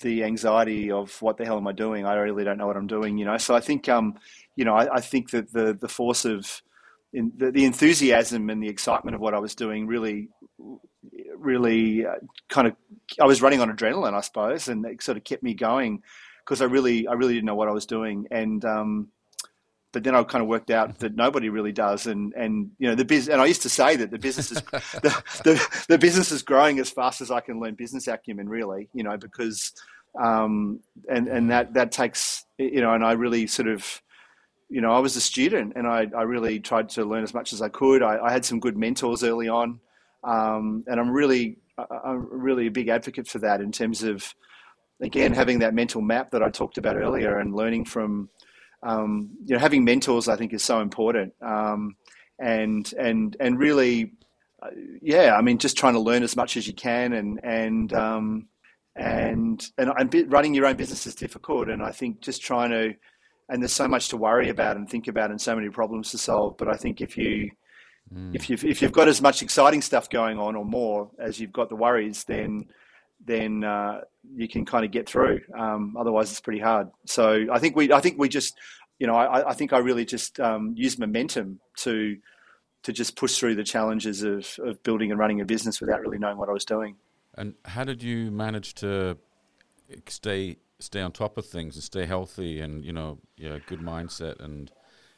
the 0.00 0.24
anxiety 0.24 0.90
of 0.90 1.20
what 1.20 1.36
the 1.36 1.44
hell 1.44 1.58
am 1.58 1.66
I 1.66 1.72
doing? 1.72 2.06
I 2.06 2.14
really 2.14 2.44
don't 2.44 2.58
know 2.58 2.66
what 2.66 2.76
I'm 2.76 2.86
doing, 2.86 3.18
you 3.18 3.24
know. 3.24 3.36
So 3.36 3.54
I 3.54 3.60
think, 3.60 3.88
um, 3.88 4.18
you 4.56 4.64
know, 4.64 4.74
I, 4.74 4.96
I 4.96 5.00
think 5.00 5.30
that 5.30 5.52
the 5.52 5.76
the 5.78 5.88
force 5.88 6.24
of 6.24 6.62
in 7.12 7.32
the, 7.36 7.50
the, 7.50 7.64
enthusiasm 7.64 8.50
and 8.50 8.62
the 8.62 8.68
excitement 8.68 9.16
of 9.16 9.20
what 9.20 9.34
I 9.34 9.40
was 9.40 9.54
doing 9.54 9.86
really, 9.86 10.28
really 11.36 12.06
uh, 12.06 12.14
kind 12.48 12.68
of, 12.68 12.76
I 13.20 13.26
was 13.26 13.42
running 13.42 13.60
on 13.60 13.74
adrenaline, 13.74 14.14
I 14.14 14.20
suppose, 14.20 14.68
and 14.68 14.86
it 14.86 15.02
sort 15.02 15.16
of 15.18 15.24
kept 15.24 15.42
me 15.42 15.54
going 15.54 16.02
because 16.50 16.60
I 16.60 16.64
really, 16.64 17.06
I 17.06 17.12
really 17.12 17.34
didn't 17.34 17.46
know 17.46 17.54
what 17.54 17.68
I 17.68 17.70
was 17.70 17.86
doing. 17.86 18.26
And, 18.32 18.64
um, 18.64 19.06
but 19.92 20.02
then 20.02 20.16
I 20.16 20.24
kind 20.24 20.42
of 20.42 20.48
worked 20.48 20.72
out 20.72 20.98
that 20.98 21.14
nobody 21.14 21.48
really 21.48 21.70
does, 21.70 22.06
and 22.06 22.32
and 22.34 22.70
you 22.78 22.88
know 22.88 22.94
the 22.94 23.04
business. 23.04 23.32
And 23.32 23.40
I 23.40 23.46
used 23.46 23.62
to 23.62 23.68
say 23.68 23.96
that 23.96 24.10
the 24.10 24.18
business 24.18 24.52
is 24.52 24.62
the, 24.70 25.22
the, 25.44 25.84
the 25.88 25.98
business 25.98 26.30
is 26.30 26.42
growing 26.42 26.78
as 26.78 26.90
fast 26.90 27.20
as 27.20 27.30
I 27.30 27.40
can 27.40 27.60
learn 27.60 27.74
business 27.74 28.06
acumen, 28.06 28.48
really, 28.48 28.88
you 28.94 29.02
know, 29.02 29.16
because 29.16 29.72
um, 30.20 30.80
and 31.08 31.26
and 31.26 31.50
that 31.50 31.74
that 31.74 31.90
takes 31.90 32.44
you 32.56 32.80
know, 32.80 32.94
and 32.94 33.04
I 33.04 33.12
really 33.12 33.48
sort 33.48 33.68
of 33.68 34.00
you 34.68 34.80
know, 34.80 34.92
I 34.92 35.00
was 35.00 35.16
a 35.16 35.20
student 35.20 35.72
and 35.74 35.88
I, 35.88 36.06
I 36.16 36.22
really 36.22 36.60
tried 36.60 36.90
to 36.90 37.04
learn 37.04 37.24
as 37.24 37.34
much 37.34 37.52
as 37.52 37.60
I 37.60 37.68
could. 37.68 38.04
I, 38.04 38.18
I 38.18 38.30
had 38.30 38.44
some 38.44 38.60
good 38.60 38.76
mentors 38.76 39.24
early 39.24 39.48
on, 39.48 39.80
um, 40.22 40.84
and 40.86 41.00
I'm 41.00 41.10
really, 41.10 41.58
I'm 41.76 42.28
really 42.30 42.68
a 42.68 42.70
big 42.70 42.86
advocate 42.86 43.26
for 43.26 43.40
that 43.40 43.60
in 43.60 43.72
terms 43.72 44.04
of, 44.04 44.32
again, 45.00 45.32
having 45.32 45.60
that 45.60 45.74
mental 45.74 46.00
map 46.00 46.30
that 46.30 46.42
I 46.42 46.50
talked 46.50 46.78
about 46.78 46.96
earlier 46.96 47.38
and 47.38 47.54
learning 47.54 47.84
from, 47.86 48.28
um, 48.82 49.30
you 49.44 49.54
know, 49.54 49.60
having 49.60 49.84
mentors. 49.84 50.28
I 50.28 50.36
think 50.36 50.52
is 50.52 50.64
so 50.64 50.80
important, 50.80 51.34
um, 51.42 51.96
and 52.38 52.92
and 52.98 53.36
and 53.40 53.58
really, 53.58 54.12
uh, 54.62 54.70
yeah, 55.02 55.34
I 55.36 55.42
mean, 55.42 55.58
just 55.58 55.76
trying 55.76 55.94
to 55.94 56.00
learn 56.00 56.22
as 56.22 56.36
much 56.36 56.56
as 56.56 56.66
you 56.66 56.74
can, 56.74 57.12
and 57.12 57.40
and 57.42 57.92
um, 57.92 58.48
and 58.96 59.64
and, 59.78 59.92
and 59.98 60.32
running 60.32 60.54
your 60.54 60.66
own 60.66 60.76
business 60.76 61.06
is 61.06 61.14
difficult, 61.14 61.68
and 61.68 61.82
I 61.82 61.92
think 61.92 62.20
just 62.20 62.42
trying 62.42 62.70
to 62.70 62.94
and 63.50 63.60
there's 63.60 63.72
so 63.72 63.88
much 63.88 64.08
to 64.08 64.16
worry 64.16 64.48
about 64.48 64.76
and 64.76 64.88
think 64.88 65.08
about 65.08 65.30
and 65.30 65.40
so 65.40 65.54
many 65.54 65.68
problems 65.68 66.12
to 66.12 66.18
solve. 66.18 66.56
But 66.56 66.68
I 66.68 66.74
think 66.74 67.00
if 67.00 67.18
you 67.18 67.50
mm. 68.14 68.34
if 68.34 68.48
you've 68.48 68.64
if 68.64 68.80
you've 68.80 68.92
got 68.92 69.08
as 69.08 69.20
much 69.20 69.42
exciting 69.42 69.82
stuff 69.82 70.08
going 70.08 70.38
on 70.38 70.56
or 70.56 70.64
more 70.64 71.10
as 71.18 71.40
you've 71.40 71.52
got 71.52 71.68
the 71.68 71.76
worries, 71.76 72.24
then 72.24 72.66
then 73.24 73.64
uh, 73.64 74.00
you 74.34 74.48
can 74.48 74.64
kind 74.64 74.84
of 74.84 74.90
get 74.90 75.08
through. 75.08 75.40
Um, 75.56 75.96
otherwise, 75.98 76.30
it's 76.30 76.40
pretty 76.40 76.60
hard. 76.60 76.88
So 77.06 77.46
I 77.52 77.58
think 77.58 77.76
we 77.76 77.92
I 77.92 78.00
think 78.00 78.18
we 78.18 78.28
just 78.28 78.58
you 78.98 79.06
know 79.06 79.14
I, 79.14 79.50
I 79.50 79.54
think 79.54 79.72
I 79.72 79.78
really 79.78 80.04
just 80.04 80.40
um, 80.40 80.74
used 80.76 80.98
momentum 80.98 81.60
to 81.78 82.16
to 82.82 82.92
just 82.92 83.16
push 83.16 83.38
through 83.38 83.54
the 83.54 83.64
challenges 83.64 84.22
of, 84.22 84.46
of 84.60 84.82
building 84.82 85.10
and 85.10 85.20
running 85.20 85.40
a 85.40 85.44
business 85.44 85.80
without 85.80 86.00
really 86.00 86.18
knowing 86.18 86.38
what 86.38 86.48
I 86.48 86.52
was 86.52 86.64
doing. 86.64 86.96
And 87.34 87.54
how 87.66 87.84
did 87.84 88.02
you 88.02 88.30
manage 88.30 88.74
to 88.76 89.18
stay 90.06 90.56
stay 90.78 91.00
on 91.00 91.12
top 91.12 91.36
of 91.36 91.46
things 91.46 91.76
and 91.76 91.84
stay 91.84 92.06
healthy 92.06 92.60
and 92.60 92.84
you 92.84 92.92
know 92.92 93.18
yeah 93.36 93.58
good 93.66 93.80
mindset 93.80 94.40
and 94.40 94.70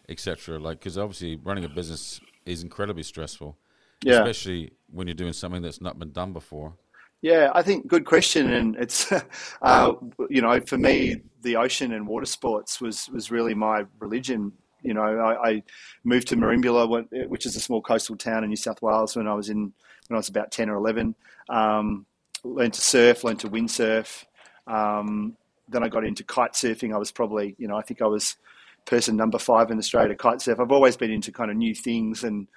etc 0.09 0.59
like 0.59 0.79
because 0.79 0.99
obviously 0.99 1.37
running 1.37 1.65
a 1.65 1.69
business 1.69 2.21
is 2.45 2.63
incredibly 2.63 3.03
stressful 3.03 3.57
yeah. 4.03 4.15
especially 4.15 4.73
when 4.91 5.07
you're 5.07 5.15
doing 5.15 5.33
something 5.33 5.63
that's 5.63 5.81
not 5.81 5.99
been 5.99 6.11
done 6.11 6.33
before 6.33 6.75
yeah 7.23 7.51
i 7.55 7.63
think 7.63 7.87
good 7.87 8.05
question 8.05 8.53
and 8.53 8.77
it's 8.77 9.11
uh, 9.63 9.93
you 10.29 10.43
know 10.43 10.61
for 10.61 10.77
me 10.77 11.17
the 11.43 11.57
ocean 11.57 11.93
and 11.93 12.07
water 12.07 12.27
sports 12.27 12.81
was 12.81 13.09
was 13.11 13.31
really 13.31 13.55
my 13.55 13.85
religion 13.99 14.53
you 14.83 14.93
know 14.93 15.03
i, 15.03 15.49
I 15.49 15.63
moved 16.05 16.29
to 16.29 16.37
Merimbula 16.37 17.29
which 17.29 17.47
is 17.47 17.57
a 17.57 17.61
small 17.61 17.81
coastal 17.81 18.17
town 18.17 18.45
in 18.45 18.51
new 18.51 18.57
south 18.57 18.83
wales 18.83 19.17
when 19.17 19.27
i 19.27 19.35
was 19.35 19.49
in 19.49 19.73
when 20.09 20.17
i 20.17 20.17
was 20.17 20.29
about 20.29 20.51
10 20.51 20.69
or 20.69 20.77
11 20.77 21.15
um, 21.49 22.05
learned 22.45 22.75
to 22.75 22.81
surf 22.81 23.25
learned 23.25 23.41
to 23.41 23.49
windsurf 23.49 24.25
um, 24.67 25.37
then 25.69 25.83
I 25.83 25.89
got 25.89 26.05
into 26.05 26.25
kite 26.25 26.53
surfing. 26.53 26.95
I 26.95 26.99
was 26.99 27.11
probably, 27.11 27.55
you 27.59 27.67
know, 27.67 27.77
I 27.77 27.83
think 27.83 28.03
I 28.03 28.07
was 28.07 28.37
person 28.85 29.17
number 29.17 29.39
five 29.39 29.71
in 29.71 29.79
Australia 29.79 30.11
to 30.11 30.17
kite 30.17 30.41
surf. 30.41 30.61
I've 30.61 30.73
always 30.73 30.97
been 30.97 31.11
into 31.11 31.33
kind 31.33 31.51
of 31.51 31.57
new 31.57 31.75
things, 31.75 32.25
and 32.25 32.49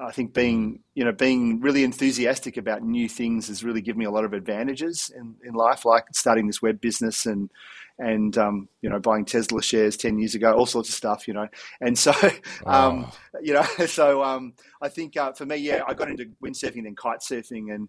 I 0.00 0.12
think 0.12 0.32
being, 0.32 0.80
you 0.94 1.04
know, 1.04 1.10
being 1.10 1.60
really 1.60 1.82
enthusiastic 1.82 2.56
about 2.56 2.82
new 2.82 3.08
things 3.08 3.48
has 3.48 3.64
really 3.64 3.80
given 3.80 3.98
me 3.98 4.04
a 4.04 4.10
lot 4.10 4.24
of 4.24 4.32
advantages 4.32 5.10
in, 5.14 5.34
in 5.44 5.54
life, 5.54 5.84
like 5.84 6.04
starting 6.12 6.46
this 6.46 6.62
web 6.62 6.80
business 6.80 7.26
and 7.26 7.50
and 7.98 8.38
um, 8.38 8.68
you 8.80 8.88
know 8.88 9.00
buying 9.00 9.24
Tesla 9.24 9.60
shares 9.60 9.96
ten 9.96 10.18
years 10.18 10.34
ago, 10.34 10.52
all 10.52 10.66
sorts 10.66 10.88
of 10.88 10.94
stuff, 10.94 11.26
you 11.26 11.34
know. 11.34 11.48
And 11.80 11.98
so, 11.98 12.12
um, 12.66 13.10
you 13.42 13.54
know, 13.54 13.62
so 13.86 14.22
um, 14.22 14.54
I 14.80 14.88
think 14.88 15.16
uh, 15.16 15.32
for 15.32 15.46
me, 15.46 15.56
yeah, 15.56 15.82
I 15.86 15.94
got 15.94 16.08
into 16.08 16.26
windsurfing, 16.42 16.84
then 16.84 16.94
kite 16.94 17.20
surfing, 17.20 17.74
and 17.74 17.88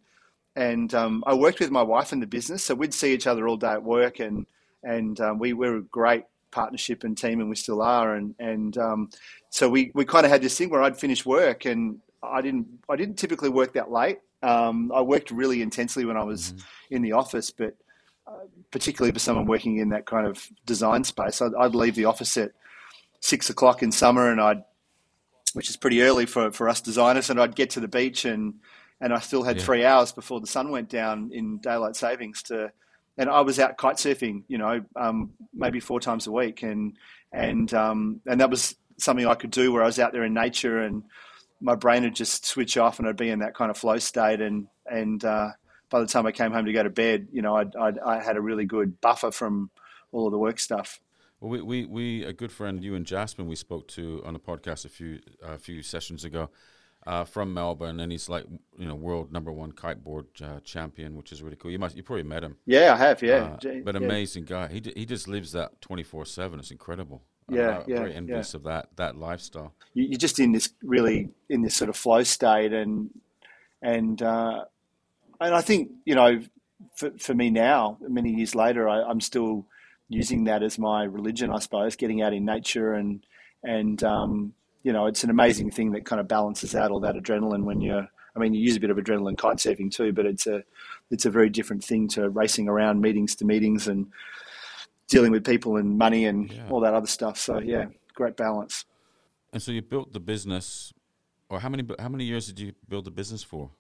and 0.55 0.93
um, 0.95 1.23
I 1.27 1.35
worked 1.35 1.59
with 1.59 1.71
my 1.71 1.83
wife 1.83 2.11
in 2.11 2.19
the 2.19 2.27
business, 2.27 2.63
so 2.63 2.75
we'd 2.75 2.93
see 2.93 3.13
each 3.13 3.27
other 3.27 3.47
all 3.47 3.57
day 3.57 3.71
at 3.73 3.83
work, 3.83 4.19
and 4.19 4.47
and 4.83 5.19
um, 5.21 5.37
we 5.39 5.53
were 5.53 5.77
a 5.77 5.81
great 5.83 6.23
partnership 6.51 7.03
and 7.03 7.17
team, 7.17 7.39
and 7.39 7.49
we 7.49 7.55
still 7.55 7.81
are, 7.81 8.15
and 8.15 8.35
and 8.39 8.77
um, 8.77 9.09
so 9.49 9.69
we, 9.69 9.91
we 9.93 10.05
kind 10.05 10.25
of 10.25 10.31
had 10.31 10.41
this 10.41 10.57
thing 10.57 10.69
where 10.69 10.81
I'd 10.81 10.97
finish 10.97 11.25
work, 11.25 11.65
and 11.65 11.99
I 12.21 12.41
didn't 12.41 12.67
I 12.89 12.95
didn't 12.95 13.17
typically 13.17 13.49
work 13.49 13.73
that 13.73 13.91
late. 13.91 14.19
Um, 14.41 14.91
I 14.93 15.01
worked 15.01 15.31
really 15.31 15.61
intensely 15.61 16.05
when 16.05 16.17
I 16.17 16.23
was 16.23 16.53
mm-hmm. 16.53 16.95
in 16.95 17.01
the 17.01 17.11
office, 17.13 17.51
but 17.51 17.75
uh, 18.27 18.45
particularly 18.71 19.11
for 19.11 19.19
someone 19.19 19.45
working 19.45 19.77
in 19.77 19.89
that 19.89 20.05
kind 20.05 20.25
of 20.25 20.47
design 20.65 21.03
space, 21.03 21.41
I'd, 21.41 21.53
I'd 21.55 21.75
leave 21.75 21.95
the 21.95 22.05
office 22.05 22.37
at 22.37 22.51
six 23.19 23.49
o'clock 23.49 23.83
in 23.83 23.91
summer, 23.91 24.31
and 24.31 24.39
I'd 24.39 24.63
which 25.53 25.69
is 25.69 25.77
pretty 25.77 26.03
early 26.03 26.27
for, 26.27 26.51
for 26.51 26.69
us 26.69 26.79
designers, 26.79 27.29
and 27.29 27.41
I'd 27.41 27.55
get 27.55 27.71
to 27.71 27.79
the 27.79 27.87
beach 27.87 28.25
and 28.25 28.55
and 29.01 29.13
I 29.13 29.19
still 29.19 29.43
had 29.43 29.57
yeah. 29.57 29.63
three 29.63 29.85
hours 29.85 30.11
before 30.11 30.41
the 30.41 30.47
sun 30.47 30.71
went 30.71 30.89
down 30.89 31.31
in 31.33 31.59
daylight 31.59 31.95
savings 31.95 32.43
to, 32.43 32.71
and 33.19 33.29
I 33.29 33.41
was 33.41 33.59
out 33.59 33.77
kite 33.77 33.97
surfing, 33.97 34.43
you 34.47 34.57
know, 34.57 34.81
um, 34.95 35.31
maybe 35.53 35.81
four 35.81 35.99
times 35.99 36.25
a 36.25 36.31
week, 36.31 36.63
and 36.63 36.97
and 37.33 37.71
um, 37.73 38.21
and 38.25 38.39
that 38.39 38.49
was 38.49 38.75
something 38.97 39.27
I 39.27 39.35
could 39.35 39.51
do 39.51 39.73
where 39.73 39.83
I 39.83 39.87
was 39.87 39.99
out 39.99 40.13
there 40.13 40.23
in 40.23 40.33
nature, 40.33 40.79
and 40.79 41.03
my 41.59 41.75
brain 41.75 42.03
would 42.03 42.15
just 42.15 42.45
switch 42.45 42.77
off, 42.77 42.97
and 42.97 43.07
I'd 43.07 43.17
be 43.17 43.29
in 43.29 43.39
that 43.39 43.55
kind 43.55 43.69
of 43.69 43.77
flow 43.77 43.97
state, 43.97 44.39
and 44.39 44.67
and 44.85 45.23
uh, 45.25 45.49
by 45.89 45.99
the 45.99 46.07
time 46.07 46.25
I 46.25 46.31
came 46.31 46.53
home 46.53 46.65
to 46.65 46.71
go 46.71 46.81
to 46.81 46.89
bed, 46.89 47.27
you 47.33 47.41
know, 47.41 47.57
I'd, 47.57 47.75
I'd, 47.75 47.99
i 47.99 48.23
had 48.23 48.37
a 48.37 48.41
really 48.41 48.65
good 48.65 49.01
buffer 49.01 49.31
from 49.31 49.69
all 50.13 50.25
of 50.25 50.31
the 50.31 50.37
work 50.39 50.57
stuff. 50.57 51.01
Well, 51.41 51.51
we, 51.51 51.61
we, 51.61 51.85
we 51.85 52.23
a 52.23 52.33
good 52.33 52.53
friend, 52.53 52.81
you 52.81 52.95
and 52.95 53.05
Jasmine, 53.05 53.47
we 53.47 53.55
spoke 53.55 53.89
to 53.89 54.23
on 54.25 54.33
the 54.33 54.39
podcast 54.39 54.85
a 54.85 54.89
few 54.89 55.19
a 55.43 55.57
few 55.57 55.83
sessions 55.83 56.23
ago 56.23 56.49
uh, 57.07 57.23
from 57.23 57.53
Melbourne, 57.53 57.99
and 57.99 58.11
he's 58.11 58.29
like 58.29 58.45
you 58.77 58.87
know 58.87 58.95
world 58.95 59.31
number 59.31 59.51
one 59.51 59.71
kiteboard 59.71 60.25
uh, 60.41 60.59
champion, 60.61 61.15
which 61.15 61.31
is 61.31 61.41
really 61.41 61.55
cool. 61.55 61.71
You 61.71 61.79
must 61.79 61.95
you 61.95 62.03
probably 62.03 62.23
met 62.23 62.43
him. 62.43 62.57
Yeah, 62.65 62.93
I 62.93 62.97
have. 62.97 63.21
Yeah, 63.21 63.57
uh, 63.63 63.81
but 63.83 63.95
yeah. 63.95 64.01
amazing 64.01 64.45
guy. 64.45 64.67
He 64.67 64.79
d- 64.79 64.93
he 64.95 65.05
just 65.05 65.27
lives 65.27 65.51
that 65.53 65.81
twenty 65.81 66.03
four 66.03 66.25
seven. 66.25 66.59
It's 66.59 66.71
incredible. 66.71 67.23
Yeah, 67.49 67.83
yeah, 67.87 67.97
very 67.97 68.13
envious 68.13 68.53
yeah. 68.53 68.57
of 68.57 68.63
that 68.63 68.89
that 68.97 69.15
lifestyle. 69.17 69.73
You're 69.93 70.19
just 70.19 70.39
in 70.39 70.51
this 70.51 70.69
really 70.83 71.29
in 71.49 71.61
this 71.61 71.75
sort 71.75 71.89
of 71.89 71.95
flow 71.95 72.23
state, 72.23 72.73
and 72.73 73.09
and 73.81 74.21
uh, 74.21 74.65
and 75.41 75.55
I 75.55 75.61
think 75.61 75.91
you 76.05 76.15
know 76.15 76.41
for 76.95 77.11
for 77.17 77.33
me 77.33 77.49
now, 77.49 77.97
many 78.01 78.31
years 78.31 78.55
later, 78.55 78.87
I, 78.87 79.01
I'm 79.01 79.21
still 79.21 79.65
using 80.09 80.45
that 80.45 80.63
as 80.63 80.77
my 80.77 81.03
religion, 81.03 81.51
I 81.51 81.59
suppose. 81.59 81.95
Getting 81.95 82.21
out 82.21 82.33
in 82.33 82.45
nature 82.45 82.93
and 82.93 83.25
and 83.63 84.03
um, 84.03 84.53
you 84.83 84.93
know, 84.93 85.05
it's 85.07 85.23
an 85.23 85.29
amazing 85.29 85.71
thing 85.71 85.91
that 85.91 86.05
kind 86.05 86.19
of 86.19 86.27
balances 86.27 86.75
out 86.75 86.91
all 86.91 86.99
that 87.01 87.15
adrenaline 87.15 87.63
when 87.63 87.81
you're. 87.81 88.07
I 88.35 88.39
mean, 88.39 88.53
you 88.53 88.61
use 88.61 88.77
a 88.77 88.79
bit 88.79 88.91
of 88.91 88.97
adrenaline 88.97 89.37
kite 89.37 89.57
surfing 89.57 89.91
too, 89.91 90.13
but 90.13 90.25
it's 90.25 90.47
a 90.47 90.63
it's 91.11 91.25
a 91.25 91.29
very 91.29 91.49
different 91.49 91.83
thing 91.83 92.07
to 92.09 92.29
racing 92.29 92.67
around 92.69 93.01
meetings 93.01 93.35
to 93.37 93.45
meetings 93.45 93.87
and 93.87 94.07
dealing 95.07 95.31
with 95.31 95.45
people 95.45 95.77
and 95.77 95.97
money 95.97 96.25
and 96.25 96.51
yeah. 96.51 96.69
all 96.69 96.79
that 96.81 96.93
other 96.93 97.07
stuff. 97.07 97.37
So 97.37 97.59
yeah, 97.59 97.87
great 98.13 98.37
balance. 98.37 98.85
And 99.51 99.61
so 99.61 99.71
you 99.71 99.81
built 99.81 100.13
the 100.13 100.19
business, 100.19 100.93
or 101.49 101.59
how 101.59 101.69
many 101.69 101.83
how 101.99 102.09
many 102.09 102.23
years 102.23 102.47
did 102.47 102.59
you 102.59 102.73
build 102.87 103.05
the 103.05 103.11
business 103.11 103.43
for? 103.43 103.71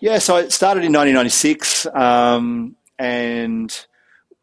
Yeah, 0.00 0.18
so 0.18 0.36
it 0.36 0.52
started 0.52 0.84
in 0.84 0.92
1996, 0.92 1.86
um, 1.94 2.76
and 2.98 3.86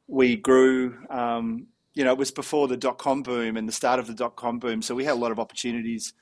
we 0.08 0.36
grew. 0.36 0.98
Um, 1.10 1.68
you 1.94 2.04
know, 2.04 2.12
it 2.12 2.18
was 2.18 2.32
before 2.32 2.68
the 2.68 2.78
dot 2.78 2.98
com 2.98 3.24
boom 3.24 3.58
and 3.58 3.68
the 3.68 3.74
start 3.74 4.00
of 4.00 4.08
the 4.08 4.14
dot 4.14 4.36
com 4.36 4.60
boom, 4.60 4.82
so 4.82 4.96
we 4.96 5.06
had 5.06 5.14
a 5.14 5.20
lot 5.20 5.32
of 5.32 5.40
opportunities 5.40 6.14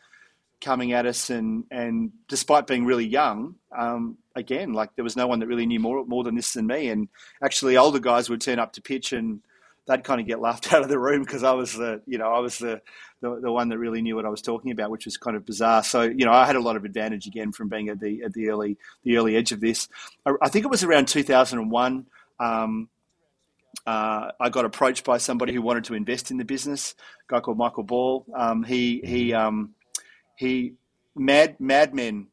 coming 0.62 0.94
at 0.94 1.06
us, 1.06 1.30
and 1.30 1.66
and 1.72 2.12
despite 2.28 2.68
being 2.68 2.86
really 2.86 3.06
young, 3.06 3.56
um, 3.78 4.18
again, 4.36 4.74
like 4.74 4.96
there 4.96 5.04
was 5.04 5.16
no 5.16 5.28
one 5.28 5.40
that 5.40 5.48
really 5.48 5.66
knew 5.66 5.80
more 5.80 6.06
more 6.06 6.24
than 6.24 6.36
this 6.36 6.54
than 6.54 6.68
me, 6.68 6.90
and 6.90 7.08
actually 7.44 7.78
older 7.78 8.00
guys 8.00 8.30
would 8.30 8.42
turn 8.42 8.60
up 8.60 8.74
to 8.74 8.82
pitch 8.82 9.14
and 9.14 9.42
they'd 9.90 10.04
kind 10.04 10.22
of 10.22 10.28
get 10.28 10.40
laughed 10.40 10.72
out 10.74 10.84
of 10.84 10.90
the 10.90 11.00
room 11.00 11.24
because 11.24 11.44
I 11.44 11.52
was 11.52 11.74
the, 11.74 12.02
you 12.06 12.18
know, 12.18 12.32
I 12.32 12.40
was 12.40 12.60
the, 12.60 12.82
the, 13.22 13.40
the 13.42 13.52
one 13.52 13.70
that 13.70 13.80
really 13.80 14.02
knew 14.02 14.16
what 14.16 14.26
I 14.26 14.30
was 14.30 14.42
talking 14.42 14.72
about, 14.72 14.92
which 14.92 15.06
was 15.06 15.18
kind 15.18 15.36
of 15.36 15.46
bizarre. 15.46 15.84
So, 15.84 16.04
you 16.04 16.26
know, 16.26 16.32
I 16.32 16.46
had 16.46 16.56
a 16.56 16.62
lot 16.62 16.76
of 16.78 16.86
advantage 16.86 17.28
again 17.28 17.52
from 17.52 17.68
being 17.68 17.90
at 17.90 18.00
the 18.00 18.24
at 18.24 18.34
the 18.34 18.50
early 18.50 18.78
the 19.04 19.18
early 19.18 19.36
edge 19.36 19.52
of 19.52 19.60
this. 19.60 19.90
I, 20.26 20.34
I 20.42 20.50
think 20.50 20.64
it 20.64 20.72
was 20.72 20.84
around 20.84 21.08
2001. 21.08 22.06
Um, 22.40 22.90
uh, 23.86 24.32
I 24.40 24.50
got 24.50 24.66
approached 24.66 25.04
by 25.04 25.18
somebody 25.18 25.54
who 25.54 25.62
wanted 25.62 25.86
to 25.86 25.94
invest 25.94 26.32
in 26.32 26.38
the 26.38 26.46
business. 26.46 26.96
A 27.30 27.34
guy 27.34 27.40
called 27.40 27.58
Michael 27.58 27.84
Ball. 27.84 28.26
Um, 28.36 28.64
he 28.64 29.02
he 29.04 29.34
um, 29.34 29.74
he 30.36 30.74
Mad 31.16 31.60
Mad 31.60 31.94
Men 31.94 32.28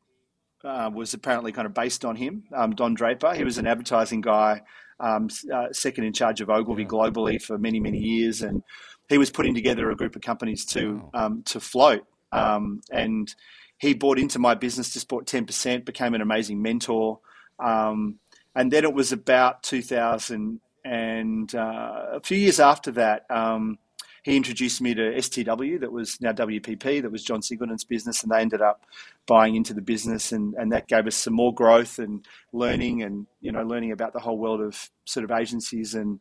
uh, 0.65 0.91
was 0.93 1.15
apparently 1.15 1.53
kind 1.53 1.67
of 1.67 1.75
based 1.75 2.05
on 2.05 2.17
him. 2.17 2.45
Um, 2.55 2.75
Don 2.75 2.95
Draper. 2.95 3.35
He 3.35 3.45
was 3.45 3.59
an 3.59 3.67
advertising 3.67 4.21
guy 4.21 4.63
um, 5.01 5.29
uh, 5.53 5.73
second 5.73 6.05
in 6.05 6.13
charge 6.13 6.41
of 6.41 6.51
Ogilvy 6.51 6.85
globally 6.85 7.41
for 7.41 7.59
many 7.59 7.81
many 7.81 7.99
years, 7.99 8.43
and 8.43 8.63
he 9.09 9.19
was 9.19 9.31
putting 9.31 9.55
together 9.55 9.91
a 9.91 9.97
group 9.97 10.17
of 10.17 10.23
companies 10.23 10.65
to 10.67 11.11
um, 11.15 11.43
to 11.47 11.61
float. 11.61 12.05
Um, 12.33 12.81
and 12.91 13.35
he 13.79 13.95
bought 13.95 14.19
into 14.19 14.39
my 14.39 14.55
business, 14.55 14.93
just 14.93 15.09
bought 15.09 15.27
ten 15.27 15.47
percent, 15.47 15.85
became 15.85 16.15
an 16.15 16.21
amazing 16.21 16.61
mentor. 16.61 17.21
Um, 17.63 18.19
and 18.55 18.73
then 18.73 18.85
it 18.85 18.93
was 18.93 19.13
about 19.13 19.63
2000 19.63 20.61
and 20.87 21.55
uh, 21.55 22.07
a 22.13 22.21
few 22.21 22.39
years 22.39 22.61
after 22.61 22.93
that. 22.93 23.27
Um, 23.31 23.79
he 24.23 24.37
introduced 24.37 24.81
me 24.81 24.93
to 24.93 25.03
STW, 25.03 25.79
that 25.81 25.93
was 25.93 26.21
now 26.21 26.33
WPP, 26.33 27.01
that 27.03 27.13
was 27.13 27.23
John 27.23 27.43
Singleton's 27.43 27.85
business, 27.85 28.25
and 28.25 28.33
they 28.33 28.41
ended 28.41 28.61
up 28.61 28.85
buying 29.27 29.55
into 29.55 29.73
the 29.73 29.81
business, 29.81 30.33
and, 30.33 30.55
and 30.55 30.73
that 30.73 30.89
gave 30.89 31.07
us 31.07 31.15
some 31.15 31.33
more 31.33 31.55
growth 31.55 32.01
and 32.01 32.27
learning, 32.53 33.03
and 33.05 33.29
you 33.41 33.53
know, 33.53 33.63
learning 33.63 33.93
about 33.93 34.13
the 34.13 34.19
whole 34.19 34.37
world 34.37 34.61
of 34.61 34.91
sort 35.05 35.23
of 35.23 35.31
agencies 35.31 35.95
and 35.95 36.19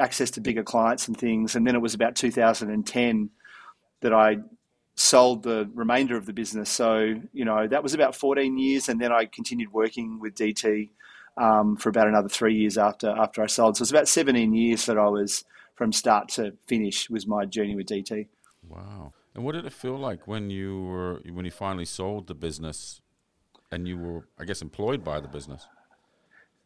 access 0.00 0.32
to 0.32 0.40
bigger 0.40 0.64
clients 0.64 1.06
and 1.06 1.16
things. 1.16 1.54
And 1.54 1.64
then 1.64 1.76
it 1.76 1.80
was 1.80 1.94
about 1.94 2.16
2010 2.16 3.30
that 4.00 4.12
I 4.12 4.38
sold 4.96 5.44
the 5.44 5.70
remainder 5.74 6.16
of 6.16 6.26
the 6.26 6.32
business. 6.32 6.70
So 6.70 7.20
you 7.32 7.44
know, 7.44 7.68
that 7.68 7.84
was 7.84 7.94
about 7.94 8.16
14 8.16 8.58
years, 8.58 8.88
and 8.88 9.00
then 9.00 9.12
I 9.12 9.26
continued 9.26 9.72
working 9.72 10.18
with 10.18 10.34
DT. 10.34 10.90
Um, 11.36 11.76
for 11.76 11.88
about 11.88 12.06
another 12.06 12.28
three 12.28 12.54
years 12.54 12.78
after 12.78 13.08
after 13.08 13.42
I 13.42 13.46
sold. 13.46 13.76
So 13.76 13.80
it 13.80 13.82
was 13.82 13.90
about 13.90 14.06
17 14.06 14.54
years 14.54 14.86
that 14.86 14.96
I 14.96 15.08
was 15.08 15.44
from 15.74 15.92
start 15.92 16.28
to 16.30 16.52
finish 16.68 17.10
was 17.10 17.26
my 17.26 17.44
journey 17.44 17.74
with 17.74 17.88
DT. 17.88 18.28
Wow. 18.68 19.12
And 19.34 19.44
what 19.44 19.52
did 19.52 19.66
it 19.66 19.72
feel 19.72 19.98
like 19.98 20.28
when 20.28 20.50
you 20.50 20.82
were 20.82 21.20
when 21.32 21.44
you 21.44 21.50
finally 21.50 21.84
sold 21.84 22.28
the 22.28 22.34
business 22.34 23.00
and 23.72 23.88
you 23.88 23.98
were 23.98 24.28
I 24.38 24.44
guess 24.44 24.62
employed 24.62 25.02
by 25.02 25.20
the 25.20 25.28
business? 25.28 25.66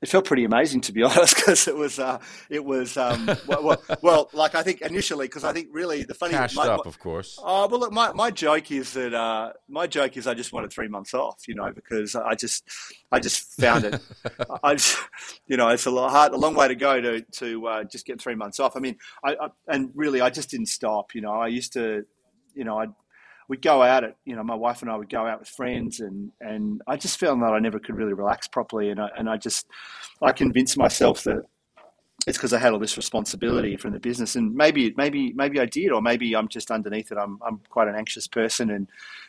It 0.01 0.09
felt 0.09 0.25
pretty 0.25 0.45
amazing 0.45 0.81
to 0.83 0.93
be 0.93 1.03
honest 1.05 1.37
because 1.37 1.67
it 1.67 1.77
was 1.77 1.99
uh, 1.99 2.19
it 2.49 2.65
was 2.65 2.97
um, 2.97 3.27
well, 3.47 3.63
well, 3.63 3.83
well, 4.03 4.31
like 4.33 4.55
I 4.55 4.63
think 4.63 4.81
initially 4.81 5.27
because 5.27 5.45
I 5.45 5.53
think 5.53 5.69
really 5.73 6.05
the 6.05 6.15
funny 6.15 6.35
cashed 6.35 6.57
my, 6.57 6.69
up 6.69 6.87
of 6.87 6.99
course. 6.99 7.39
Oh 7.43 7.67
well, 7.69 7.81
look, 7.81 7.93
my, 7.93 8.13
my 8.13 8.31
joke 8.31 8.71
is 8.71 8.93
that 8.93 9.15
uh, 9.15 9.53
my 9.69 9.87
joke 9.87 10.17
is 10.17 10.27
I 10.27 10.35
just 10.35 10.53
wanted 10.53 10.73
three 10.73 10.89
months 10.89 11.15
off, 11.15 11.49
you 11.49 11.55
know, 11.55 11.73
because 11.73 12.15
I 12.15 12.35
just 12.35 12.65
I 13.11 13.21
just 13.21 13.61
found 13.61 13.85
it. 13.85 14.01
I 14.63 14.75
just, 14.75 14.99
you 15.47 15.57
know 15.57 15.69
it's 15.69 15.87
a 15.87 15.91
lot 15.91 16.11
hard, 16.11 16.33
a 16.33 16.37
long 16.37 16.55
way 16.55 16.69
to 16.69 16.75
go 16.75 17.01
to 17.01 17.21
to 17.21 17.67
uh, 17.67 17.85
just 17.85 18.07
get 18.07 18.21
three 18.21 18.35
months 18.35 18.61
off. 18.61 18.77
I 18.77 18.81
mean, 18.81 18.97
I, 19.25 19.35
I 19.35 19.49
and 19.67 19.91
really 19.95 20.21
I 20.21 20.31
just 20.31 20.51
didn't 20.51 20.67
stop. 20.67 21.15
You 21.15 21.23
know, 21.23 21.33
I 21.33 21.49
used 21.49 21.73
to, 21.73 22.05
you 22.55 22.65
know, 22.65 22.81
I 22.81 22.87
we'd 23.49 23.63
go 23.63 23.83
out 23.83 24.05
at 24.05 24.17
you 24.25 24.37
know 24.37 24.45
my 24.45 24.55
wife 24.55 24.83
and 24.83 24.91
I 24.91 24.97
would 24.97 25.09
go 25.09 25.27
out 25.27 25.41
with 25.41 25.49
friends 25.49 26.01
and 26.01 26.31
and 26.41 26.83
I 26.87 26.97
just 26.97 27.19
found 27.19 27.43
that 27.43 27.53
I 27.53 27.59
never 27.59 27.79
could 27.79 27.97
really 27.97 28.13
relax 28.13 28.47
properly 28.47 28.91
and 28.91 29.01
I 29.01 29.09
and 29.17 29.29
I 29.29 29.37
just 29.37 29.67
I 30.23 30.33
convinced 30.33 30.77
myself 30.77 31.25
that 31.25 31.43
it's 32.27 32.37
because 32.37 32.53
I 32.53 32.59
had 32.59 32.73
all 32.73 32.79
this 32.79 32.97
responsibility 32.97 33.77
from 33.77 33.93
the 33.93 34.01
business 34.01 34.37
and 34.37 34.55
maybe 34.55 34.93
maybe 34.97 35.33
maybe 35.33 35.59
I 35.61 35.67
did 35.67 35.91
or 35.91 36.03
maybe 36.03 36.37
I'm 36.37 36.49
just 36.49 36.71
underneath 36.71 37.11
it 37.11 37.19
I'm 37.19 37.39
I'm 37.45 37.61
quite 37.71 37.89
an 37.89 37.95
anxious 37.97 38.27
person 38.27 38.71
and 38.71 38.87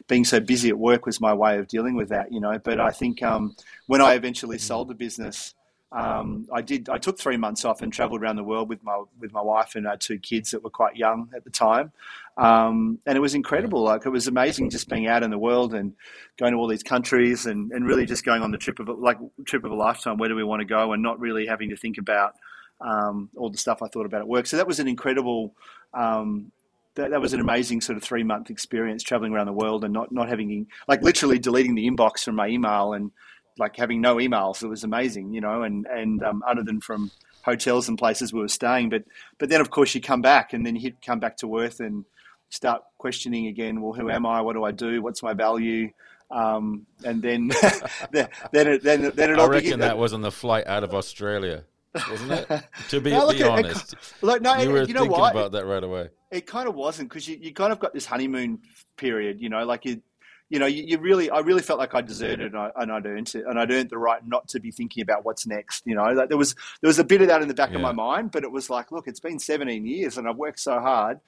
being 0.07 0.25
so 0.25 0.39
busy 0.39 0.69
at 0.69 0.77
work 0.77 1.05
was 1.05 1.21
my 1.21 1.33
way 1.33 1.57
of 1.57 1.67
dealing 1.67 1.95
with 1.95 2.09
that 2.09 2.31
you 2.31 2.41
know 2.41 2.59
but 2.59 2.79
I 2.79 2.91
think 2.91 3.23
um, 3.23 3.55
when 3.87 4.01
I 4.01 4.13
eventually 4.13 4.57
sold 4.57 4.89
the 4.89 4.95
business 4.95 5.55
um, 5.91 6.47
I 6.53 6.61
did. 6.61 6.87
I 6.87 6.99
took 6.99 7.17
three 7.17 7.37
months 7.37 7.65
off 7.65 7.81
and 7.81 7.91
travelled 7.91 8.21
around 8.21 8.35
the 8.35 8.43
world 8.43 8.69
with 8.69 8.83
my 8.83 9.03
with 9.19 9.31
my 9.31 9.41
wife 9.41 9.73
and 9.73 9.87
our 9.87 9.97
two 9.97 10.19
kids 10.19 10.51
that 10.51 10.63
were 10.63 10.69
quite 10.69 10.95
young 10.95 11.29
at 11.35 11.43
the 11.43 11.49
time, 11.49 11.91
um, 12.39 12.99
and 13.05 13.17
it 13.17 13.19
was 13.19 13.35
incredible. 13.35 13.83
Like 13.83 14.05
it 14.05 14.09
was 14.09 14.27
amazing 14.27 14.69
just 14.69 14.87
being 14.87 15.07
out 15.07 15.23
in 15.23 15.29
the 15.29 15.37
world 15.37 15.73
and 15.73 15.93
going 16.37 16.53
to 16.53 16.57
all 16.57 16.69
these 16.69 16.83
countries 16.83 17.45
and, 17.45 17.71
and 17.73 17.85
really 17.85 18.05
just 18.05 18.23
going 18.23 18.41
on 18.41 18.51
the 18.51 18.57
trip 18.57 18.79
of 18.79 18.87
like 18.87 19.17
trip 19.45 19.65
of 19.65 19.71
a 19.71 19.75
lifetime. 19.75 20.17
Where 20.17 20.29
do 20.29 20.35
we 20.35 20.43
want 20.45 20.61
to 20.61 20.65
go? 20.65 20.93
And 20.93 21.03
not 21.03 21.19
really 21.19 21.45
having 21.45 21.69
to 21.69 21.75
think 21.75 21.97
about 21.97 22.35
um, 22.79 23.29
all 23.35 23.49
the 23.49 23.57
stuff 23.57 23.81
I 23.81 23.89
thought 23.89 24.05
about 24.05 24.21
at 24.21 24.27
work. 24.27 24.47
So 24.47 24.55
that 24.55 24.67
was 24.67 24.79
an 24.79 24.87
incredible. 24.87 25.53
Um, 25.93 26.53
that, 26.95 27.11
that 27.11 27.21
was 27.21 27.33
an 27.33 27.39
amazing 27.39 27.81
sort 27.81 27.97
of 27.97 28.03
three 28.03 28.23
month 28.23 28.49
experience 28.49 29.03
traveling 29.03 29.33
around 29.33 29.45
the 29.45 29.53
world 29.53 29.83
and 29.83 29.93
not, 29.93 30.11
not 30.11 30.27
having 30.27 30.67
like 30.87 31.01
literally 31.01 31.39
deleting 31.39 31.75
the 31.75 31.89
inbox 31.89 32.23
from 32.23 32.35
my 32.35 32.47
email 32.47 32.93
and 32.93 33.11
like 33.57 33.75
having 33.75 34.01
no 34.01 34.15
emails. 34.15 34.63
It 34.63 34.67
was 34.67 34.83
amazing, 34.85 35.33
you 35.33 35.41
know, 35.41 35.63
and 35.63 35.85
and 35.87 36.23
um, 36.23 36.41
other 36.47 36.63
than 36.63 36.79
from 36.79 37.11
hotels 37.43 37.89
and 37.89 37.97
places 37.97 38.31
we 38.31 38.39
were 38.39 38.47
staying, 38.47 38.89
but 38.89 39.03
but 39.39 39.49
then 39.49 39.59
of 39.59 39.69
course 39.69 39.93
you 39.93 39.99
come 39.99 40.21
back 40.21 40.53
and 40.53 40.65
then 40.65 40.77
you 40.77 40.93
come 41.05 41.19
back 41.19 41.35
to 41.37 41.59
Earth 41.59 41.81
and 41.81 42.05
start 42.49 42.83
questioning 42.97 43.47
again. 43.47 43.81
Well, 43.81 43.93
who 43.93 44.09
am 44.09 44.25
I? 44.25 44.41
What 44.41 44.53
do 44.53 44.63
I 44.63 44.71
do? 44.71 45.01
What's 45.01 45.23
my 45.23 45.33
value? 45.33 45.91
Um, 46.31 46.85
and 47.03 47.21
then 47.21 47.47
then 48.11 48.29
then 48.51 48.67
it, 48.67 48.83
then, 48.83 49.11
then 49.15 49.31
it 49.31 49.39
I 49.39 49.47
reckon 49.47 49.63
begins. 49.63 49.79
that 49.79 49.97
was 49.97 50.13
on 50.13 50.21
the 50.21 50.31
flight 50.31 50.67
out 50.67 50.83
of 50.83 50.93
Australia, 50.93 51.63
wasn't 52.09 52.31
it? 52.31 52.63
to 52.89 53.01
be, 53.01 53.09
no, 53.11 53.31
be 53.31 53.43
honest, 53.43 53.93
it, 53.93 53.99
look, 54.21 54.41
no, 54.41 54.55
you 54.57 54.69
were 54.69 54.83
you 54.83 54.93
know 54.93 55.01
thinking 55.01 55.19
what? 55.19 55.31
about 55.31 55.51
that 55.53 55.65
right 55.65 55.83
away. 55.83 56.09
It 56.29 56.45
kind 56.45 56.69
of 56.69 56.75
wasn't 56.75 57.09
because 57.09 57.27
you, 57.27 57.37
you 57.41 57.51
kind 57.51 57.71
of 57.71 57.79
got 57.79 57.93
this 57.93 58.05
honeymoon 58.05 58.59
period, 58.95 59.41
you 59.41 59.49
know, 59.49 59.65
like 59.65 59.85
you 59.85 60.03
you 60.49 60.57
know, 60.57 60.65
you, 60.65 60.83
you, 60.83 60.97
really, 60.97 61.29
I 61.29 61.39
really 61.39 61.61
felt 61.61 61.77
like 61.77 61.93
I 61.93 62.01
deserted 62.01 62.53
and, 62.53 62.57
I, 62.57 62.71
and 62.75 62.91
I'd 62.91 63.05
earned 63.05 63.33
it, 63.35 63.45
and 63.45 63.59
I'd 63.59 63.69
earned 63.69 63.91
the 63.91 63.99
right 63.99 64.25
not 64.27 64.47
to 64.49 64.59
be 64.59 64.71
thinking 64.71 65.03
about 65.03 65.23
what's 65.23 65.45
next. 65.45 65.85
You 65.85 65.93
know, 65.93 66.05
like 66.05 66.29
there 66.29 66.39
was 66.39 66.55
there 66.81 66.87
was 66.87 66.97
a 66.97 67.03
bit 67.03 67.21
of 67.21 67.27
that 67.27 67.43
in 67.43 67.47
the 67.47 67.53
back 67.53 67.69
yeah. 67.69 67.75
of 67.75 67.81
my 67.83 67.91
mind, 67.91 68.31
but 68.31 68.43
it 68.43 68.51
was 68.51 68.69
like, 68.69 68.91
look, 68.91 69.07
it's 69.07 69.19
been 69.19 69.37
17 69.37 69.85
years, 69.85 70.17
and 70.17 70.27
I've 70.27 70.37
worked 70.37 70.59
so 70.59 70.79
hard. 70.79 71.19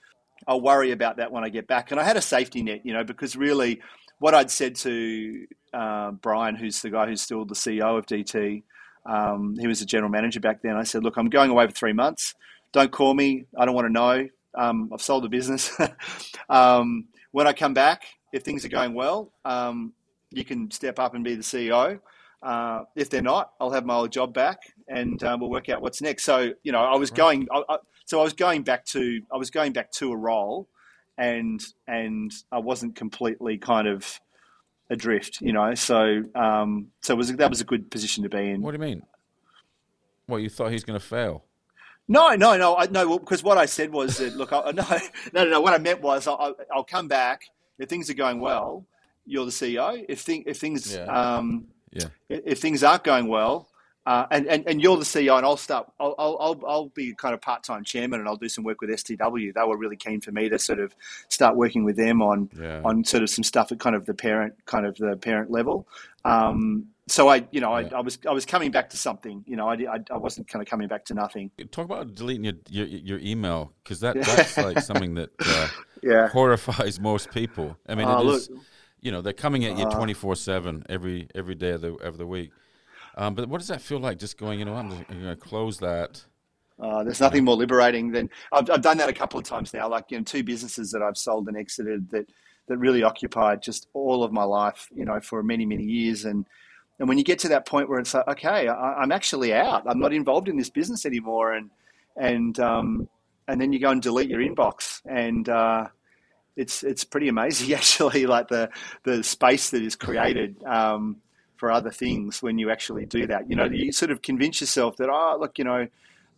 I'll 0.47 0.61
worry 0.61 0.91
about 0.91 1.17
that 1.17 1.31
when 1.31 1.43
I 1.43 1.49
get 1.49 1.67
back. 1.67 1.91
And 1.91 1.99
I 1.99 2.03
had 2.03 2.17
a 2.17 2.21
safety 2.21 2.63
net, 2.63 2.85
you 2.85 2.93
know, 2.93 3.03
because 3.03 3.35
really, 3.35 3.81
what 4.19 4.33
I'd 4.33 4.51
said 4.51 4.75
to 4.77 5.45
uh, 5.73 6.11
Brian, 6.11 6.55
who's 6.55 6.81
the 6.81 6.89
guy 6.89 7.07
who's 7.07 7.21
still 7.21 7.45
the 7.45 7.55
CEO 7.55 7.97
of 7.97 8.05
DT, 8.05 8.63
um, 9.05 9.55
he 9.59 9.67
was 9.67 9.79
the 9.79 9.85
general 9.85 10.11
manager 10.11 10.39
back 10.39 10.61
then. 10.61 10.75
I 10.75 10.83
said, 10.83 11.03
look, 11.03 11.17
I'm 11.17 11.29
going 11.29 11.49
away 11.49 11.65
for 11.67 11.73
three 11.73 11.93
months. 11.93 12.35
Don't 12.71 12.91
call 12.91 13.13
me. 13.13 13.45
I 13.57 13.65
don't 13.65 13.75
want 13.75 13.87
to 13.87 13.93
know. 13.93 14.27
Um, 14.55 14.89
I've 14.93 15.01
sold 15.01 15.23
the 15.23 15.29
business. 15.29 15.71
um, 16.49 17.07
when 17.31 17.47
I 17.47 17.53
come 17.53 17.73
back, 17.73 18.03
if 18.33 18.43
things 18.43 18.63
are 18.65 18.69
going 18.69 18.93
well, 18.93 19.31
um, 19.45 19.93
you 20.29 20.45
can 20.45 20.69
step 20.71 20.99
up 20.99 21.15
and 21.15 21.23
be 21.23 21.35
the 21.35 21.43
CEO. 21.43 21.99
Uh, 22.43 22.83
if 22.95 23.09
they're 23.09 23.21
not, 23.21 23.51
I'll 23.59 23.71
have 23.71 23.85
my 23.85 23.95
old 23.95 24.11
job 24.11 24.33
back, 24.33 24.59
and 24.87 25.21
uh, 25.23 25.37
we'll 25.39 25.49
work 25.49 25.69
out 25.69 25.81
what's 25.81 26.01
next. 26.01 26.23
So, 26.23 26.53
you 26.63 26.71
know, 26.71 26.79
I 26.79 26.95
was 26.95 27.11
going, 27.11 27.47
I, 27.51 27.63
I, 27.69 27.77
so 28.05 28.19
I 28.19 28.23
was 28.23 28.33
going 28.33 28.63
back 28.63 28.85
to, 28.87 29.21
I 29.31 29.37
was 29.37 29.49
going 29.49 29.73
back 29.73 29.91
to 29.93 30.11
a 30.11 30.17
role, 30.17 30.67
and 31.17 31.61
and 31.87 32.31
I 32.51 32.59
wasn't 32.59 32.95
completely 32.95 33.57
kind 33.57 33.87
of 33.87 34.19
adrift, 34.89 35.39
you 35.41 35.53
know. 35.53 35.73
So, 35.75 36.23
um, 36.35 36.87
so 37.01 37.15
was 37.15 37.33
that 37.33 37.49
was 37.49 37.61
a 37.61 37.65
good 37.65 37.89
position 37.89 38.23
to 38.23 38.29
be 38.29 38.49
in. 38.49 38.61
What 38.61 38.71
do 38.71 38.75
you 38.75 38.81
mean? 38.81 39.03
Well, 40.27 40.39
you 40.39 40.49
thought 40.49 40.71
he's 40.71 40.83
going 40.83 40.99
to 40.99 41.05
fail. 41.05 41.45
No, 42.07 42.35
no, 42.35 42.57
no, 42.57 42.75
I, 42.75 42.87
no. 42.87 43.19
Because 43.19 43.43
what 43.43 43.57
I 43.57 43.65
said 43.65 43.91
was 43.91 44.17
that 44.17 44.35
look, 44.35 44.51
I, 44.51 44.71
no, 44.75 44.85
no, 45.33 45.49
no. 45.49 45.61
What 45.61 45.73
I 45.73 45.77
meant 45.77 46.01
was 46.01 46.27
I, 46.27 46.53
will 46.75 46.83
come 46.83 47.07
back 47.07 47.43
if 47.79 47.89
things 47.89 48.09
are 48.09 48.15
going 48.15 48.39
well, 48.39 48.85
you're 49.25 49.45
the 49.45 49.51
CEO. 49.51 50.05
If 50.07 50.21
thing, 50.21 50.43
if 50.45 50.57
things 50.57 50.95
yeah. 50.95 51.05
Um, 51.05 51.67
yeah. 51.91 52.07
if 52.29 52.59
things 52.59 52.83
aren't 52.83 53.03
going 53.03 53.27
well, 53.27 53.67
uh, 54.05 54.25
and, 54.31 54.47
and 54.47 54.67
and 54.67 54.81
you're 54.81 54.97
the 54.97 55.03
CEO, 55.03 55.37
and 55.37 55.45
I'll 55.45 55.57
start. 55.57 55.91
I'll 55.99 56.15
I'll 56.17 56.59
I'll 56.67 56.89
be 56.89 57.13
kind 57.13 57.35
of 57.35 57.41
part 57.41 57.63
time 57.63 57.83
chairman, 57.83 58.19
and 58.19 58.27
I'll 58.27 58.35
do 58.35 58.49
some 58.49 58.63
work 58.63 58.81
with 58.81 58.89
STW. 58.89 59.53
They 59.53 59.63
were 59.63 59.77
really 59.77 59.95
keen 59.95 60.21
for 60.21 60.31
me 60.31 60.49
to 60.49 60.57
sort 60.57 60.79
of 60.79 60.95
start 61.29 61.55
working 61.55 61.83
with 61.83 61.97
them 61.97 62.21
on 62.21 62.49
yeah. 62.59 62.81
on 62.83 63.03
sort 63.03 63.21
of 63.21 63.29
some 63.29 63.43
stuff 63.43 63.71
at 63.71 63.79
kind 63.79 63.95
of 63.95 64.05
the 64.07 64.15
parent 64.15 64.55
kind 64.65 64.87
of 64.87 64.97
the 64.97 65.17
parent 65.17 65.51
level. 65.51 65.87
Um, 66.25 66.87
so 67.07 67.27
I, 67.27 67.45
you 67.51 67.59
know, 67.59 67.77
yeah. 67.77 67.89
I, 67.91 67.97
I, 67.97 68.01
was 68.01 68.17
I 68.27 68.31
was 68.31 68.45
coming 68.45 68.71
back 68.71 68.89
to 68.91 68.97
something. 68.97 69.43
You 69.45 69.55
know, 69.55 69.67
I, 69.67 69.73
I, 69.73 69.99
I, 70.09 70.17
wasn't 70.17 70.47
kind 70.47 70.63
of 70.63 70.69
coming 70.69 70.87
back 70.87 71.05
to 71.05 71.13
nothing. 71.13 71.51
Talk 71.71 71.85
about 71.85 72.15
deleting 72.15 72.45
your 72.45 72.53
your, 72.69 72.85
your 72.87 73.19
email 73.19 73.73
because 73.83 73.99
that 73.99 74.15
that's 74.15 74.57
like 74.57 74.79
something 74.79 75.15
that 75.15 75.29
uh, 75.45 75.67
yeah 76.03 76.29
horrifies 76.29 76.99
most 76.99 77.29
people. 77.31 77.77
I 77.87 77.95
mean, 77.95 78.07
uh, 78.07 78.21
it 78.21 78.25
is, 78.27 78.49
look, 78.49 78.59
you 79.01 79.11
know, 79.11 79.21
they're 79.21 79.33
coming 79.33 79.65
at 79.65 79.77
you 79.77 79.85
uh, 79.85 79.95
twenty 79.95 80.13
four 80.13 80.35
seven 80.35 80.85
every 80.89 81.27
every 81.35 81.55
day 81.55 81.71
of 81.71 81.81
the 81.81 81.93
of 81.95 82.17
the 82.17 82.25
week. 82.25 82.51
Um, 83.21 83.35
but 83.35 83.47
what 83.47 83.59
does 83.59 83.67
that 83.67 83.81
feel 83.81 83.99
like? 83.99 84.17
Just 84.17 84.39
going, 84.39 84.57
you 84.57 84.65
know, 84.65 84.73
I'm, 84.73 84.89
going 84.89 85.05
to 85.07 85.35
close 85.35 85.77
that. 85.77 86.25
Uh, 86.79 87.03
there's 87.03 87.21
nothing 87.21 87.45
more 87.45 87.55
liberating 87.55 88.11
than 88.11 88.27
I've, 88.51 88.67
I've 88.67 88.81
done 88.81 88.97
that 88.97 89.09
a 89.09 89.13
couple 89.13 89.39
of 89.39 89.45
times 89.45 89.75
now. 89.75 89.87
Like 89.87 90.05
you 90.09 90.17
know, 90.17 90.23
two 90.23 90.43
businesses 90.43 90.89
that 90.89 91.03
I've 91.03 91.17
sold 91.17 91.47
and 91.47 91.55
exited 91.55 92.09
that 92.09 92.27
that 92.67 92.77
really 92.79 93.03
occupied 93.03 93.61
just 93.61 93.87
all 93.93 94.23
of 94.23 94.31
my 94.31 94.43
life. 94.43 94.89
You 94.91 95.05
know, 95.05 95.19
for 95.19 95.43
many 95.43 95.67
many 95.67 95.83
years. 95.83 96.25
And 96.25 96.47
and 96.97 97.07
when 97.07 97.19
you 97.19 97.23
get 97.23 97.37
to 97.39 97.49
that 97.49 97.67
point 97.67 97.89
where 97.89 97.99
it's 97.99 98.15
like, 98.15 98.27
okay, 98.27 98.67
I, 98.67 99.03
am 99.03 99.11
actually 99.11 99.53
out. 99.53 99.83
I'm 99.85 99.99
not 99.99 100.13
involved 100.13 100.49
in 100.49 100.57
this 100.57 100.71
business 100.71 101.05
anymore. 101.05 101.53
And 101.53 101.69
and 102.17 102.59
um, 102.59 103.07
and 103.47 103.61
then 103.61 103.71
you 103.71 103.79
go 103.79 103.91
and 103.91 104.01
delete 104.01 104.29
your 104.29 104.41
inbox 104.41 105.01
and. 105.05 105.47
Uh, 105.47 105.87
it's 106.57 106.83
it's 106.83 107.05
pretty 107.05 107.29
amazing 107.29 107.71
actually, 107.75 108.25
like 108.25 108.49
the 108.49 108.69
the 109.03 109.23
space 109.23 109.69
that 109.69 109.83
is 109.83 109.95
created. 109.95 110.61
Um, 110.65 111.21
for 111.61 111.71
other 111.71 111.91
things 111.91 112.41
when 112.41 112.57
you 112.57 112.71
actually 112.71 113.05
do 113.05 113.27
that. 113.27 113.47
You 113.47 113.55
know, 113.55 113.65
you 113.65 113.91
sort 113.91 114.09
of 114.09 114.23
convince 114.23 114.61
yourself 114.61 114.97
that, 114.97 115.09
oh, 115.11 115.37
look, 115.39 115.59
you 115.59 115.63
know, 115.63 115.87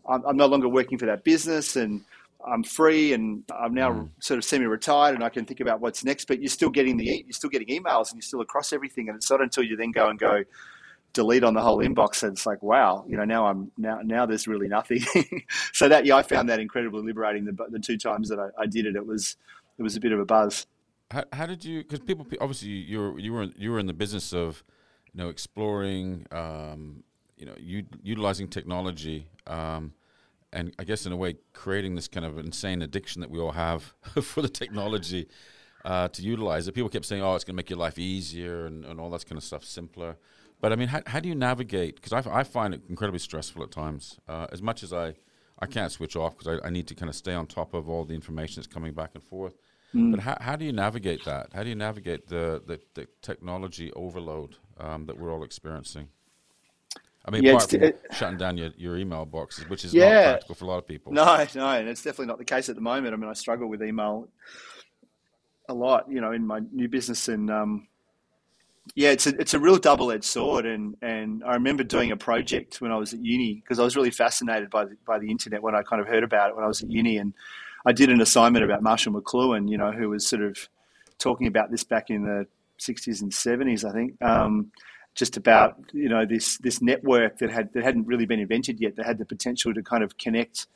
I'm, 0.06 0.26
I'm 0.26 0.36
no 0.36 0.48
longer 0.48 0.68
working 0.68 0.98
for 0.98 1.06
that 1.06 1.24
business 1.24 1.78
and 1.78 2.04
I'm 2.46 2.62
free 2.62 3.14
and 3.14 3.42
I'm 3.58 3.74
now 3.74 3.94
mm. 3.94 4.10
sort 4.20 4.38
of 4.38 4.44
semi-retired 4.44 5.16
and 5.16 5.24
I 5.24 5.30
can 5.30 5.46
think 5.46 5.62
about 5.62 5.80
what's 5.80 6.04
next. 6.04 6.26
But 6.26 6.42
you're 6.42 6.50
still 6.50 6.70
getting 6.70 6.98
the 6.98 7.24
you're 7.26 7.32
still 7.32 7.50
getting 7.50 7.70
emails 7.70 8.12
and 8.12 8.16
you're 8.16 8.28
still 8.28 8.42
across 8.42 8.74
everything. 8.74 9.08
And 9.08 9.16
it's 9.16 9.32
not 9.32 9.40
until 9.40 9.64
you 9.64 9.78
then 9.78 9.92
go 9.92 10.10
and 10.10 10.20
go 10.20 10.44
delete 11.14 11.46
on 11.46 11.54
the 11.54 11.62
whole 11.62 11.78
inbox 11.78 12.20
that 12.20 12.34
it's 12.34 12.46
like, 12.46 12.62
wow, 12.62 13.06
you 13.08 13.16
know, 13.16 13.24
now 13.24 13.46
I'm 13.46 13.72
now 13.78 14.02
now 14.04 14.26
there's 14.26 14.46
really 14.46 14.68
nothing. 14.68 15.06
so 15.72 15.88
that 15.88 16.06
yeah, 16.06 16.18
I 16.18 16.24
found 16.24 16.50
that 16.50 16.60
incredibly 16.60 17.02
liberating. 17.02 17.46
The 17.46 17.56
the 17.70 17.80
two 17.80 17.98
times 17.98 18.28
that 18.28 18.40
I, 18.40 18.50
I 18.64 18.66
did 18.66 18.86
it, 18.88 18.98
it 18.98 19.08
was 19.08 19.38
it 19.80 19.84
was 19.84 19.96
a 19.96 20.02
bit 20.02 20.12
of 20.12 20.20
a 20.20 20.26
buzz. 20.26 20.68
How, 21.12 21.24
how 21.32 21.46
did 21.46 21.64
you? 21.64 21.82
Because 21.82 22.00
people 22.00 22.28
obviously 22.42 22.72
you 22.72 23.00
were 23.00 23.20
you 23.20 23.32
were 23.32 23.48
you 23.58 23.72
were 23.72 23.80
in 23.80 23.86
the 23.86 23.94
business 23.94 24.34
of 24.34 24.66
you 25.14 25.24
know, 25.24 25.30
exploring, 25.30 26.26
um, 26.32 27.04
you 27.38 27.46
know, 27.46 27.56
u- 27.60 27.86
utilizing 28.02 28.48
technology, 28.48 29.28
um, 29.48 29.94
and 30.52 30.74
I 30.78 30.84
guess 30.84 31.06
in 31.06 31.12
a 31.12 31.18
way 31.18 31.36
creating 31.54 31.96
this 31.96 32.08
kind 32.08 32.26
of 32.26 32.38
insane 32.38 32.82
addiction 32.82 33.22
that 33.22 33.30
we 33.30 33.40
all 33.40 33.52
have 33.52 33.94
for 34.22 34.42
the 34.42 34.50
technology 34.50 35.28
uh, 35.86 36.08
to 36.10 36.22
utilize 36.22 36.68
it. 36.68 36.74
People 36.74 36.90
kept 36.90 37.06
saying, 37.06 37.22
"Oh, 37.22 37.36
it's 37.36 37.44
going 37.44 37.54
to 37.54 37.58
make 37.58 37.70
your 37.70 37.80
life 37.80 38.00
easier 38.00 38.66
and, 38.66 38.86
and 38.86 39.00
all 39.00 39.10
that 39.12 39.26
kind 39.26 39.38
of 39.38 39.44
stuff 39.44 39.64
simpler." 39.64 40.18
But 40.62 40.72
I 40.72 40.78
mean, 40.78 40.88
how, 40.88 41.02
how 41.08 41.20
do 41.20 41.28
you 41.28 41.36
navigate? 41.36 41.96
Because 41.96 42.14
I, 42.14 42.40
I 42.40 42.44
find 42.44 42.74
it 42.74 42.82
incredibly 42.88 43.20
stressful 43.20 43.64
at 43.64 43.72
times. 43.72 44.20
Uh, 44.30 44.48
as 44.52 44.62
much 44.62 44.82
as 44.82 44.94
I, 44.94 45.16
I 45.60 45.66
can't 45.66 45.92
switch 45.92 46.16
off 46.16 46.38
because 46.38 46.60
I, 46.64 46.68
I 46.68 46.70
need 46.70 46.88
to 46.88 46.96
kind 46.96 47.10
of 47.10 47.16
stay 47.16 47.34
on 47.34 47.48
top 47.48 47.74
of 47.74 47.90
all 47.90 48.06
the 48.06 48.14
information 48.14 48.62
that's 48.62 48.74
coming 48.74 48.94
back 48.94 49.12
and 49.14 49.24
forth. 49.24 49.58
Mm. 49.94 50.12
But 50.12 50.20
how, 50.22 50.38
how 50.42 50.56
do 50.56 50.66
you 50.66 50.74
navigate 50.74 51.24
that? 51.26 51.50
How 51.54 51.64
do 51.64 51.70
you 51.70 51.76
navigate 51.76 52.28
the, 52.28 52.62
the, 52.66 52.80
the 52.94 53.08
technology 53.22 53.92
overload 53.94 54.58
um, 54.80 55.06
that 55.06 55.18
we're 55.18 55.32
all 55.32 55.44
experiencing? 55.44 56.08
I 57.26 57.32
mean, 57.32 57.44
yeah, 57.44 57.52
apart 57.52 57.70
from 57.70 57.84
it, 57.84 58.02
shutting 58.12 58.38
down 58.38 58.58
your, 58.58 58.72
your 58.76 58.98
email 58.98 59.26
boxes, 59.26 59.70
which 59.70 59.86
is 59.86 59.94
yeah, 59.94 60.10
not 60.10 60.24
practical 60.24 60.56
for 60.56 60.66
a 60.66 60.68
lot 60.68 60.78
of 60.80 60.88
people. 60.88 61.14
No, 61.14 61.46
no, 61.56 61.70
and 61.70 61.88
it's 61.88 62.02
definitely 62.02 62.26
not 62.26 62.38
the 62.38 62.46
case 62.46 62.68
at 62.68 62.76
the 62.76 62.82
moment. 62.82 63.14
I 63.14 63.18
mean, 63.18 63.30
I 63.30 63.34
struggle 63.34 63.70
with 63.70 63.82
email 63.82 64.28
a 65.70 65.74
lot, 65.74 66.12
you 66.12 66.20
know, 66.20 66.34
in 66.34 66.46
my 66.46 66.60
new 66.74 66.90
business, 66.90 67.30
and 67.30 67.50
um, 67.50 67.88
yeah, 68.94 69.12
it's 69.12 69.26
a 69.26 69.40
it's 69.40 69.54
a 69.54 69.60
real 69.60 69.78
double 69.78 70.12
edged 70.12 70.26
sword. 70.26 70.66
And 70.66 70.98
and 71.02 71.44
I 71.46 71.54
remember 71.54 71.84
doing 71.84 72.12
a 72.12 72.18
project 72.18 72.82
when 72.82 72.92
I 72.92 72.98
was 72.98 73.14
at 73.14 73.24
uni 73.24 73.54
because 73.54 73.80
I 73.80 73.84
was 73.84 73.96
really 73.96 74.12
fascinated 74.12 74.70
by 74.70 74.84
the, 74.84 74.98
by 75.06 75.18
the 75.20 75.32
internet 75.32 75.64
when 75.64 75.76
I 75.76 75.82
kind 75.82 76.02
of 76.02 76.10
heard 76.10 76.26
about 76.26 76.50
it 76.50 76.56
when 76.58 76.66
I 76.66 76.68
was 76.68 76.84
at 76.84 76.92
uni, 76.92 77.20
and 77.20 77.34
I 77.86 77.92
did 77.92 78.10
an 78.10 78.22
assignment 78.22 78.64
about 78.64 78.82
Marshall 78.82 79.14
McLuhan, 79.14 79.70
you 79.70 79.78
know, 79.78 79.92
who 79.92 80.10
was 80.10 80.28
sort 80.28 80.42
of 80.42 80.70
talking 81.18 81.48
about 81.48 81.72
this 81.72 81.84
back 81.84 82.10
in 82.10 82.24
the 82.24 82.48
60s 82.80 83.22
and 83.22 83.32
70s, 83.32 83.88
I 83.88 83.94
think. 83.94 84.22
Um, 84.22 84.72
just 85.16 85.38
about 85.38 85.78
you 85.94 86.10
know 86.10 86.26
this 86.26 86.58
this 86.60 86.82
network 86.82 87.38
that 87.38 87.52
had 87.52 87.72
that 87.74 87.84
hadn't 87.84 88.08
really 88.08 88.26
been 88.26 88.40
invented 88.40 88.80
yet 88.80 88.96
that 88.96 89.06
had 89.06 89.18
the 89.18 89.26
potential 89.26 89.74
to 89.74 89.84
kind 89.84 90.04
of 90.04 90.18
connect 90.18 90.68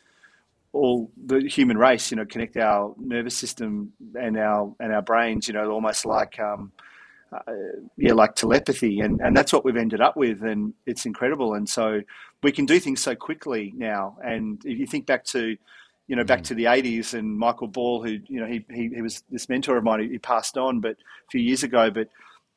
all 0.73 1.09
the 1.25 1.39
human 1.47 1.77
race 1.77 2.11
you 2.11 2.17
know 2.17 2.25
connect 2.25 2.55
our 2.57 2.93
nervous 2.99 3.35
system 3.35 3.91
and 4.19 4.37
our 4.37 4.73
and 4.79 4.93
our 4.93 5.01
brains 5.01 5.47
you 5.47 5.53
know 5.53 5.71
almost 5.71 6.05
like 6.05 6.39
um, 6.39 6.71
uh, 7.31 7.51
yeah 7.97 8.13
like 8.13 8.35
telepathy 8.35 8.99
and 8.99 9.19
and 9.21 9.35
that's 9.35 9.51
what 9.51 9.65
we've 9.65 9.77
ended 9.77 10.01
up 10.01 10.15
with 10.15 10.43
and 10.43 10.73
it's 10.85 11.05
incredible 11.05 11.55
and 11.55 11.67
so 11.67 12.01
we 12.43 12.51
can 12.51 12.65
do 12.65 12.79
things 12.79 13.01
so 13.01 13.15
quickly 13.15 13.73
now 13.75 14.17
and 14.23 14.61
if 14.65 14.77
you 14.77 14.85
think 14.85 15.05
back 15.07 15.23
to 15.23 15.57
you 16.07 16.15
know, 16.15 16.23
back 16.23 16.41
mm. 16.41 16.45
to 16.45 16.55
the 16.55 16.65
80s 16.65 17.13
and 17.13 17.37
Michael 17.37 17.67
Ball, 17.67 18.03
who, 18.03 18.17
you 18.27 18.39
know, 18.39 18.45
he, 18.45 18.65
he, 18.71 18.89
he 18.95 19.01
was 19.01 19.23
this 19.29 19.49
mentor 19.49 19.77
of 19.77 19.83
mine, 19.83 20.09
he 20.09 20.17
passed 20.17 20.57
on, 20.57 20.79
but 20.79 20.91
a 20.91 21.31
few 21.31 21.41
years 21.41 21.63
ago, 21.63 21.91
but 21.91 22.07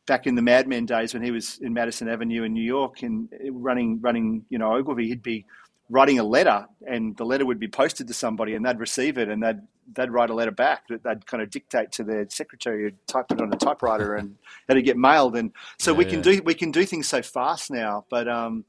back 0.06 0.26
in 0.26 0.34
the 0.34 0.42
Mad 0.42 0.66
Men 0.66 0.86
days 0.86 1.14
when 1.14 1.22
he 1.22 1.30
was 1.30 1.58
in 1.60 1.72
Madison 1.72 2.08
Avenue 2.08 2.44
in 2.44 2.52
New 2.52 2.64
York 2.64 3.02
and 3.02 3.28
running, 3.50 4.00
running, 4.00 4.44
you 4.48 4.58
know, 4.58 4.72
Ogilvy, 4.72 5.08
he'd 5.08 5.22
be 5.22 5.46
writing 5.88 6.20
a 6.20 6.24
letter 6.24 6.66
and 6.86 7.16
the 7.16 7.24
letter 7.24 7.44
would 7.44 7.58
be 7.58 7.68
posted 7.68 8.06
to 8.06 8.14
somebody 8.14 8.54
and 8.54 8.64
they'd 8.64 8.78
receive 8.78 9.18
it 9.18 9.28
and 9.28 9.42
they'd, 9.42 9.60
they'd 9.94 10.10
write 10.10 10.30
a 10.30 10.34
letter 10.34 10.52
back 10.52 10.86
that 10.88 11.02
they'd 11.02 11.26
kind 11.26 11.42
of 11.42 11.50
dictate 11.50 11.90
to 11.90 12.04
their 12.04 12.28
secretary 12.28 12.84
who'd 12.84 13.06
type 13.08 13.26
it 13.30 13.40
on 13.40 13.52
a 13.52 13.56
typewriter 13.56 14.14
and 14.14 14.36
it'd 14.68 14.84
get 14.84 14.96
mailed. 14.96 15.36
And 15.36 15.50
so 15.78 15.90
yeah, 15.90 15.98
we 15.98 16.04
can 16.04 16.18
yeah. 16.18 16.36
do, 16.36 16.42
we 16.44 16.54
can 16.54 16.70
do 16.70 16.84
things 16.84 17.08
so 17.08 17.22
fast 17.22 17.72
now, 17.72 18.04
but, 18.08 18.28
um, 18.28 18.64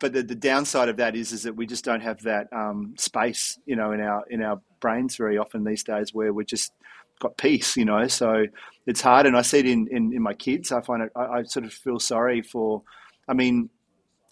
but 0.00 0.12
the, 0.12 0.22
the 0.22 0.34
downside 0.34 0.88
of 0.88 0.96
that 0.98 1.16
is 1.16 1.32
is 1.32 1.42
that 1.42 1.56
we 1.56 1.66
just 1.66 1.84
don't 1.84 2.00
have 2.00 2.22
that 2.22 2.46
um, 2.52 2.94
space, 2.96 3.58
you 3.66 3.76
know, 3.76 3.92
in 3.92 4.00
our 4.00 4.24
in 4.30 4.42
our 4.42 4.60
brains 4.80 5.16
very 5.16 5.38
often 5.38 5.64
these 5.64 5.82
days 5.82 6.14
where 6.14 6.32
we're 6.32 6.44
just 6.44 6.72
got 7.20 7.36
peace, 7.36 7.76
you 7.76 7.84
know. 7.84 8.06
So 8.06 8.44
it's 8.86 9.00
hard, 9.00 9.26
and 9.26 9.36
I 9.36 9.42
see 9.42 9.58
it 9.58 9.66
in, 9.66 9.88
in, 9.90 10.12
in 10.12 10.22
my 10.22 10.34
kids. 10.34 10.72
I 10.72 10.80
find 10.80 11.02
it. 11.02 11.10
I, 11.16 11.24
I, 11.24 11.42
sort 11.44 11.66
of 11.66 11.72
feel 11.72 11.98
sorry 11.98 12.42
for. 12.42 12.82
I 13.28 13.34
mean, 13.34 13.70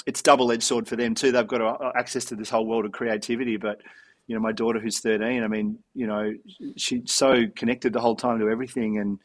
it's 0.07 0.23
double 0.23 0.53
edged 0.53 0.63
sword 0.63 0.89
for 0.89 0.97
them 0.97 1.15
too. 1.15 1.33
They've 1.33 1.47
got 1.47 1.61
uh, 1.61 1.93
access 1.97 2.25
to 2.27 2.37
this 2.37 2.51
whole 2.51 2.67
world 2.67 2.87
of 2.87 2.93
creativity, 2.93 3.57
but 3.57 3.81
you 4.27 4.35
know, 4.35 4.41
my 4.41 4.53
daughter 4.53 4.79
who's 4.79 5.01
thirteen. 5.01 5.43
I 5.43 5.49
mean, 5.49 5.79
you 5.95 6.07
know, 6.07 6.33
she's 6.77 7.13
so 7.13 7.45
connected 7.57 7.93
the 7.93 8.01
whole 8.01 8.17
time 8.17 8.39
to 8.39 8.49
everything, 8.49 8.99
and 8.99 9.19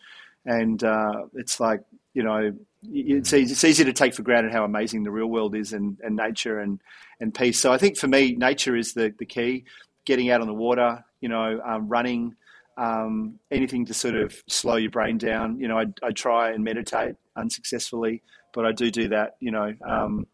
and 0.46 0.84
uh, 0.84 1.26
it's 1.36 1.60
like 1.60 1.82
you 2.14 2.24
know 2.24 2.52
it's 2.84 3.34
easy, 3.34 3.52
it's 3.52 3.64
easy 3.64 3.84
to 3.84 3.94
take 3.94 4.14
for 4.14 4.24
granted 4.24 4.52
how 4.52 4.64
amazing 4.64 5.04
the 5.04 5.12
real 5.12 5.28
world 5.28 5.56
is 5.56 5.74
and, 5.74 5.98
and 6.04 6.16
nature 6.16 6.60
and, 6.60 6.82
and 7.20 7.34
peace. 7.34 7.60
So 7.60 7.72
I 7.72 7.78
think 7.78 7.98
for 7.98 8.08
me, 8.08 8.36
nature 8.36 8.76
is 8.76 8.94
the, 8.94 9.14
the 9.18 9.26
key. 9.26 9.66
Getting 10.06 10.32
out 10.32 10.42
on 10.42 10.48
the 10.48 10.54
water, 10.54 11.04
you 11.20 11.30
know, 11.30 11.62
um, 11.64 11.88
running, 11.88 12.36
um, 12.78 13.40
anything 13.52 13.86
to 13.86 13.94
sort 13.94 14.16
of 14.16 14.36
slow 14.48 14.78
your 14.78 14.90
brain 14.90 15.20
down. 15.20 15.60
You 15.60 15.68
know, 15.68 15.78
I, 15.78 15.86
I 16.02 16.12
try 16.12 16.52
and 16.52 16.64
meditate 16.64 17.16
unsuccessfully, 17.36 18.24
but 18.54 18.66
I 18.66 18.72
do 18.72 18.90
do 18.90 19.10
that, 19.10 19.36
you 19.40 19.52
know, 19.52 19.74
um, 19.88 20.26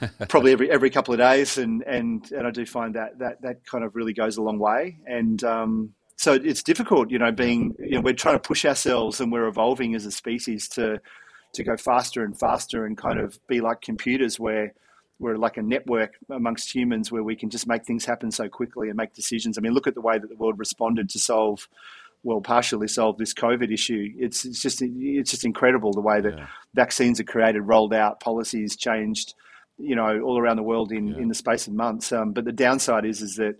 probably 0.28 0.52
every 0.52 0.70
every 0.70 0.90
couple 0.90 1.12
of 1.12 1.18
days, 1.18 1.58
and, 1.58 1.82
and, 1.82 2.30
and 2.30 2.46
I 2.46 2.50
do 2.52 2.64
find 2.64 2.94
that, 2.94 3.18
that 3.18 3.42
that 3.42 3.66
kind 3.66 3.82
of 3.82 3.96
really 3.96 4.12
goes 4.12 4.36
a 4.36 4.42
long 4.42 4.60
way. 4.60 4.98
And 5.06 5.42
um, 5.42 5.94
so 6.16 6.34
it's 6.34 6.62
difficult, 6.62 7.10
you 7.10 7.18
know, 7.18 7.32
being 7.32 7.74
you 7.80 7.96
know, 7.96 8.00
we're 8.00 8.14
trying 8.14 8.36
to 8.36 8.40
push 8.40 8.64
ourselves 8.64 9.20
and 9.20 9.32
we're 9.32 9.48
evolving 9.48 9.94
as 9.96 10.06
a 10.06 10.12
species 10.12 10.68
to 10.70 11.00
to 11.54 11.64
go 11.64 11.76
faster 11.76 12.24
and 12.24 12.38
faster 12.38 12.84
and 12.84 12.96
kind 12.96 13.18
of 13.18 13.38
be 13.46 13.60
like 13.60 13.80
computers 13.80 14.38
where 14.38 14.74
we're 15.18 15.36
like 15.36 15.56
a 15.56 15.62
network 15.62 16.14
amongst 16.30 16.74
humans 16.74 17.12
where 17.12 17.22
we 17.22 17.36
can 17.36 17.48
just 17.48 17.66
make 17.66 17.84
things 17.84 18.04
happen 18.04 18.30
so 18.30 18.48
quickly 18.48 18.88
and 18.88 18.96
make 18.96 19.14
decisions. 19.14 19.56
I 19.56 19.60
mean, 19.60 19.72
look 19.72 19.86
at 19.86 19.94
the 19.94 20.00
way 20.00 20.18
that 20.18 20.28
the 20.28 20.36
world 20.36 20.58
responded 20.58 21.08
to 21.10 21.18
solve, 21.18 21.68
well, 22.24 22.40
partially 22.40 22.88
solve 22.88 23.16
this 23.18 23.32
COVID 23.32 23.72
issue. 23.72 24.12
It's, 24.18 24.44
it's 24.44 24.60
just 24.60 24.82
it's 24.82 25.30
just 25.30 25.44
incredible 25.44 25.92
the 25.92 26.00
way 26.00 26.20
that 26.20 26.36
yeah. 26.36 26.46
vaccines 26.74 27.20
are 27.20 27.24
created, 27.24 27.62
rolled 27.62 27.94
out, 27.94 28.20
policies 28.20 28.76
changed, 28.76 29.34
you 29.78 29.94
know, 29.94 30.20
all 30.20 30.38
around 30.38 30.56
the 30.56 30.62
world 30.62 30.90
in, 30.90 31.08
yeah. 31.08 31.18
in 31.18 31.28
the 31.28 31.34
space 31.34 31.68
of 31.68 31.74
months. 31.74 32.12
Um, 32.12 32.32
but 32.32 32.44
the 32.44 32.52
downside 32.52 33.04
is 33.04 33.22
is 33.22 33.36
that 33.36 33.56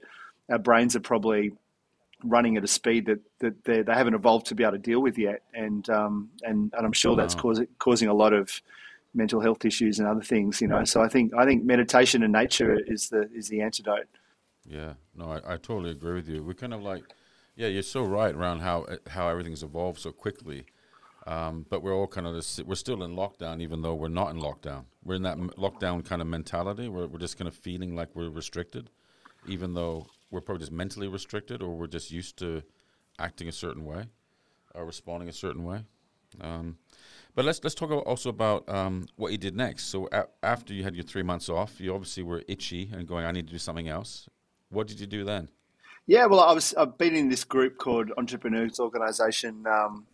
our 0.51 0.59
brains 0.59 0.97
are 0.97 1.01
probably 1.01 1.53
running 2.25 2.57
at 2.57 2.65
a 2.65 2.67
speed 2.67 3.07
that, 3.07 3.21
that 3.39 3.65
they, 3.65 3.83
they 3.83 3.93
haven't 3.93 4.15
evolved 4.15 4.47
to 4.47 4.55
be 4.55 4.65
able 4.65 4.73
to 4.73 4.79
deal 4.79 5.01
with 5.01 5.19
yet. 5.19 5.43
And, 5.53 5.89
um, 5.91 6.31
and, 6.43 6.73
and 6.77 6.87
I'm 6.87 6.93
sure 6.93 7.15
that's 7.15 7.35
causing, 7.35 7.69
causing 7.79 8.09
a 8.09 8.15
lot 8.15 8.33
of 8.33 8.63
mental 9.15 9.41
health 9.41 9.65
issues 9.65 9.99
and 9.99 10.09
other 10.09 10.23
things, 10.23 10.61
you 10.61 10.67
know. 10.67 10.85
So 10.85 11.03
I 11.03 11.09
think, 11.09 11.33
I 11.35 11.45
think 11.45 11.65
meditation 11.65 12.23
and 12.23 12.33
nature 12.33 12.79
is 12.87 13.09
the, 13.11 13.29
is 13.33 13.49
the 13.49 13.61
antidote. 13.61 14.09
Yeah, 14.67 14.95
no, 15.15 15.31
I, 15.31 15.55
I 15.55 15.57
totally 15.57 15.91
agree 15.91 16.15
with 16.15 16.29
you. 16.29 16.43
We're 16.43 16.55
kind 16.55 16.75
of 16.75 16.83
like, 16.83 17.05
yeah, 17.55 17.69
you're 17.69 17.83
so 17.83 18.03
right 18.03 18.35
around 18.35 18.61
how, 18.61 18.87
how 19.09 19.29
everything's 19.29 19.63
evolved 19.63 20.01
so 20.01 20.11
quickly. 20.11 20.65
Um, 21.27 21.65
but 21.71 21.83
we're 21.83 21.95
all 21.95 22.07
kind 22.07 22.27
of 22.27 22.35
this, 22.35 22.61
we're 22.67 22.75
still 22.75 23.03
in 23.03 23.15
lockdown, 23.15 23.63
even 23.63 23.81
though 23.81 23.95
we're 23.95 24.09
not 24.09 24.31
in 24.31 24.41
lockdown. 24.41 24.85
We're 25.05 25.15
in 25.15 25.23
that 25.23 25.39
m- 25.39 25.53
lockdown 25.57 26.05
kind 26.05 26.21
of 26.21 26.29
mentality. 26.29 26.89
Where 26.89 27.07
we're 27.07 27.19
just 27.19 27.39
kind 27.39 27.49
of 27.49 27.55
feeling 27.55 27.95
like 27.95 28.09
we're 28.15 28.29
restricted, 28.29 28.91
even 29.47 29.73
though 29.73 30.07
we're 30.31 30.41
probably 30.41 30.61
just 30.61 30.73
mentally 30.73 31.09
restricted, 31.09 31.63
or 31.63 31.75
we're 31.75 31.87
just 31.87 32.11
used 32.11 32.39
to 32.39 32.63
acting 33.19 33.49
a 33.49 33.53
certain 33.53 33.85
way, 33.85 34.07
or 34.75 34.85
responding 34.85 35.29
a 35.29 35.33
certain 35.33 35.65
way. 35.65 35.85
Um, 36.41 36.79
but 37.35 37.45
let's 37.45 37.61
let's 37.63 37.75
talk 37.75 37.91
also 37.91 38.31
about 38.31 38.69
um, 38.69 39.07
what 39.17 39.33
you 39.33 39.39
did 39.39 39.57
next. 39.57 39.85
So 39.87 40.09
a- 40.13 40.29
after 40.43 40.73
you 40.73 40.83
had 40.85 40.95
your 40.95 41.05
three 41.05 41.23
months 41.23 41.49
off, 41.49 41.81
you 41.81 41.95
obviously 41.95 42.23
were 42.23 42.43
itchy 42.49 42.91
and 42.93 43.07
going, 43.07 43.25
"I 43.25 43.33
need 43.33 43.47
to 43.47 43.53
do 43.53 43.59
something 43.59 43.89
else." 43.89 44.29
What 44.71 44.87
did 44.87 45.01
you 45.01 45.07
do 45.07 45.25
then? 45.25 45.49
Yeah, 46.07 46.27
well, 46.27 46.41
I 46.41 46.53
was 46.53 46.75
I've 46.75 46.99
been 46.99 47.15
in 47.15 47.29
this 47.29 47.45
group 47.45 47.79
called 47.79 48.13
Entrepreneurs 48.19 48.79
Organisation, 48.79 49.65
um, 49.67 50.07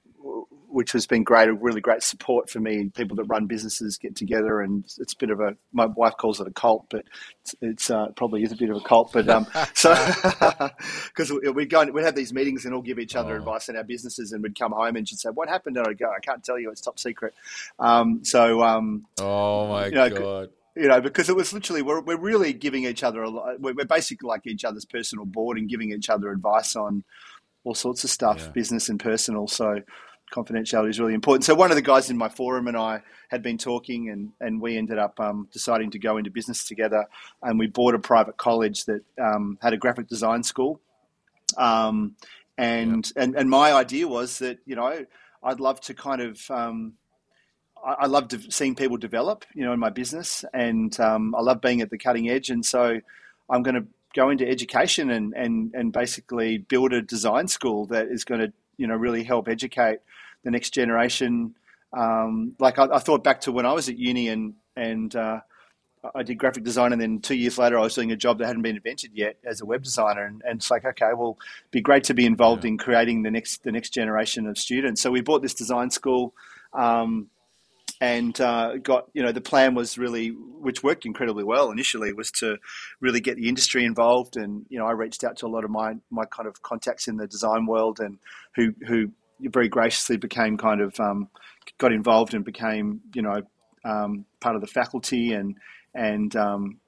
which 0.71 0.93
has 0.93 1.07
been 1.07 1.25
great, 1.25 1.49
a 1.49 1.53
really 1.53 1.81
great 1.81 2.03
support 2.03 2.49
for 2.49 2.61
me. 2.61 2.91
People 2.95 3.17
that 3.17 3.25
run 3.25 3.47
businesses 3.47 3.97
get 3.97 4.17
together, 4.17 4.61
and 4.61 4.85
it's 4.99 5.13
a 5.13 5.17
bit 5.17 5.31
of 5.31 5.41
a. 5.41 5.57
My 5.73 5.87
wife 5.87 6.15
calls 6.19 6.41
it 6.41 6.47
a 6.47 6.53
cult, 6.53 6.87
but 6.91 7.05
it's, 7.43 7.55
it's 7.61 7.91
uh, 7.91 8.09
probably 8.17 8.43
is 8.43 8.53
a 8.53 8.57
bit 8.57 8.71
of 8.71 8.77
a 8.77 8.81
cult. 8.81 9.13
But 9.13 9.29
um, 9.29 9.47
so 9.75 9.95
because 11.09 11.33
we'd 11.33 11.71
go, 11.71 11.85
we'd 11.87 12.05
have 12.05 12.15
these 12.15 12.33
meetings 12.33 12.65
and 12.65 12.75
all 12.75 12.83
give 12.83 12.99
each 12.99 13.17
other 13.17 13.35
oh. 13.35 13.39
advice 13.39 13.69
in 13.69 13.77
our 13.77 13.85
businesses, 13.85 14.33
and 14.33 14.43
we'd 14.43 14.59
come 14.59 14.73
home 14.73 14.97
and 14.97 15.09
she'd 15.09 15.19
say, 15.19 15.31
"What 15.31 15.49
happened?" 15.49 15.77
And 15.77 15.87
I'd 15.87 15.99
go, 15.99 16.11
"I 16.11 16.21
can't 16.21 16.45
tell 16.45 16.59
you; 16.59 16.71
it's 16.71 16.81
top 16.81 16.99
secret." 16.99 17.35
Um, 17.79 18.25
so, 18.25 18.63
um, 18.63 19.07
oh 19.21 19.69
my 19.69 19.87
you 19.87 19.93
know, 19.93 20.11
god 20.11 20.51
you 20.77 20.89
know, 20.89 21.01
because 21.01 21.29
it 21.29 21.37
was 21.37 21.53
literally 21.53 21.83
we're, 21.83 22.01
we're 22.01 22.17
really 22.17 22.53
giving 22.53 22.85
each 22.85 23.03
other 23.03 23.23
a 23.23 23.29
lot. 23.29 23.61
We're, 23.61 23.75
basically 23.85 24.29
like 24.29 24.47
each 24.47 24.65
other's 24.65 24.85
personal 24.85 25.25
board 25.25 25.59
and 25.59 25.69
giving 25.69 25.93
each 25.93 26.09
other 26.09 26.31
advice 26.31 26.77
on 26.77 27.03
all 27.65 27.75
sorts 27.75 28.05
of 28.05 28.11
stuff, 28.11 28.39
yeah. 28.39 28.49
business 28.51 28.89
and 28.89 28.99
personal. 28.99 29.47
So 29.49 29.83
confidentiality 30.31 30.91
is 30.91 31.01
really 31.01 31.15
important. 31.15 31.45
So 31.45 31.55
one 31.55 31.71
of 31.71 31.77
the 31.77 31.83
guys 31.83 32.11
in 32.11 32.17
my 32.17 32.29
forum 32.29 32.69
and 32.69 32.77
I 32.77 33.03
had 33.29 33.43
been 33.43 33.59
talking, 33.59 34.11
and 34.11 34.33
and 34.41 34.61
we 34.61 34.77
ended 34.77 34.99
up 34.99 35.19
um, 35.21 35.49
deciding 35.53 35.91
to 35.93 35.99
go 35.99 36.17
into 36.17 36.31
business 36.31 36.65
together, 36.65 37.07
and 37.43 37.59
we 37.59 37.67
bought 37.67 37.95
a 37.95 37.99
private 37.99 38.37
college 38.37 38.85
that 38.87 39.03
um, 39.21 39.59
had 39.63 39.73
a 39.73 39.77
graphic 39.77 40.09
design 40.09 40.43
school. 40.43 40.81
Um, 41.57 42.17
and, 42.57 43.11
yeah. 43.17 43.23
and 43.23 43.37
and 43.37 43.51
my 43.51 43.73
idea 43.73 44.07
was 44.07 44.39
that 44.39 44.59
you 44.67 44.77
know 44.77 45.05
I'd 45.43 45.61
love 45.61 45.81
to 45.83 45.95
kind 45.95 46.21
of 46.21 46.51
um, 46.51 46.95
I, 47.85 48.07
love 48.07 48.31
seeing 48.51 48.75
people 48.75 48.97
develop, 48.97 49.45
you 49.55 49.65
know, 49.65 49.73
in 49.73 49.81
my 49.81 49.91
business, 49.91 50.45
and 50.53 50.99
um, 51.01 51.35
I 51.35 51.41
love 51.41 51.61
being 51.61 51.81
at 51.81 51.91
the 51.91 51.99
cutting 51.99 52.29
edge. 52.29 52.51
And 52.51 52.65
so, 52.65 53.01
I'm 53.49 53.63
going 53.63 53.75
to 53.75 53.87
go 54.15 54.29
into 54.31 54.47
education 54.47 55.11
and 55.11 55.33
and 55.35 55.73
and 55.75 55.93
basically 55.93 56.59
build 56.59 56.93
a 56.93 57.03
design 57.03 57.49
school 57.49 57.87
that 57.87 58.09
is 58.09 58.25
going 58.25 58.41
to, 58.41 58.53
you 58.77 58.87
know, 58.87 58.97
really 58.97 59.25
help 59.25 59.49
educate 59.49 60.01
the 60.45 60.51
next 60.51 60.71
generation. 60.71 61.55
Um, 61.97 62.55
like 62.59 62.79
I, 62.79 62.87
I, 62.87 62.99
thought 62.99 63.25
back 63.25 63.41
to 63.43 63.53
when 63.53 63.67
I 63.67 63.73
was 63.73 63.89
at 63.89 63.99
uni 63.99 64.29
and 64.29 64.55
and 64.77 65.15
uh, 65.17 65.41
I 66.15 66.23
did 66.23 66.37
graphic 66.37 66.65
design, 66.65 66.93
and 66.93 67.01
then 67.01 67.21
two 67.21 67.35
years 67.35 67.59
later, 67.59 67.79
I 67.79 67.83
was 67.83 67.95
doing 67.95 68.13
a 68.13 68.17
job 68.17 68.39
that 68.39 68.47
hadn't 68.47 68.63
been 68.63 68.77
invented 68.77 69.11
yet 69.15 69.37
as 69.45 69.61
a 69.61 69.67
web 69.67 69.83
designer, 69.83 70.25
and, 70.25 70.43
and 70.47 70.59
it's 70.59 70.71
like, 70.71 70.85
okay, 70.85 71.11
well, 71.15 71.37
be 71.71 71.81
great 71.81 72.05
to 72.05 72.15
be 72.15 72.27
involved 72.27 72.65
yeah. 72.65 72.69
in 72.69 72.79
creating 72.79 73.23
the 73.23 73.31
next 73.31 73.65
the 73.65 73.73
next 73.73 73.91
generation 73.91 74.47
of 74.47 74.57
students. 74.57 75.03
So 75.03 75.11
we 75.11 75.21
bought 75.21 75.43
this 75.43 75.55
design 75.55 75.91
school. 75.91 76.35
Um, 76.73 77.29
and 78.01 78.41
uh, 78.41 78.79
got 78.79 79.09
you 79.13 79.23
know 79.23 79.33
the 79.33 79.41
plan 79.41 79.75
was 79.75 79.99
really 79.99 80.29
which 80.29 80.83
worked 80.83 81.05
incredibly 81.05 81.45
well 81.45 81.71
initially 81.71 82.13
was 82.13 82.31
to 82.31 82.57
really 83.01 83.21
get 83.21 83.37
the 83.37 83.49
industry 83.49 83.85
involved 83.85 84.37
and 84.37 84.65
you 84.71 84.79
know 84.79 84.87
I 84.87 84.93
reached 84.93 85.23
out 85.23 85.37
to 85.39 85.47
a 85.47 85.49
lot 85.49 85.65
of 85.65 85.71
my 85.71 85.97
my 86.11 86.25
kind 86.25 86.49
of 86.49 86.63
contacts 86.63 87.09
in 87.09 87.19
the 87.19 87.27
design 87.27 87.67
world 87.67 88.01
and 88.01 88.19
who 88.57 88.75
who 88.87 89.13
very 89.49 89.69
graciously 89.69 90.17
became 90.17 90.57
kind 90.57 90.81
of 90.81 90.99
um, 91.01 91.29
got 91.79 91.93
involved 91.93 92.35
and 92.35 92.45
became 92.45 93.01
you 93.15 93.23
know 93.23 93.43
um, 93.85 94.25
part 94.41 94.57
of 94.57 94.61
the 94.61 94.67
faculty 94.67 95.33
and 95.33 95.57
and 95.95 96.37
um, 96.37 96.79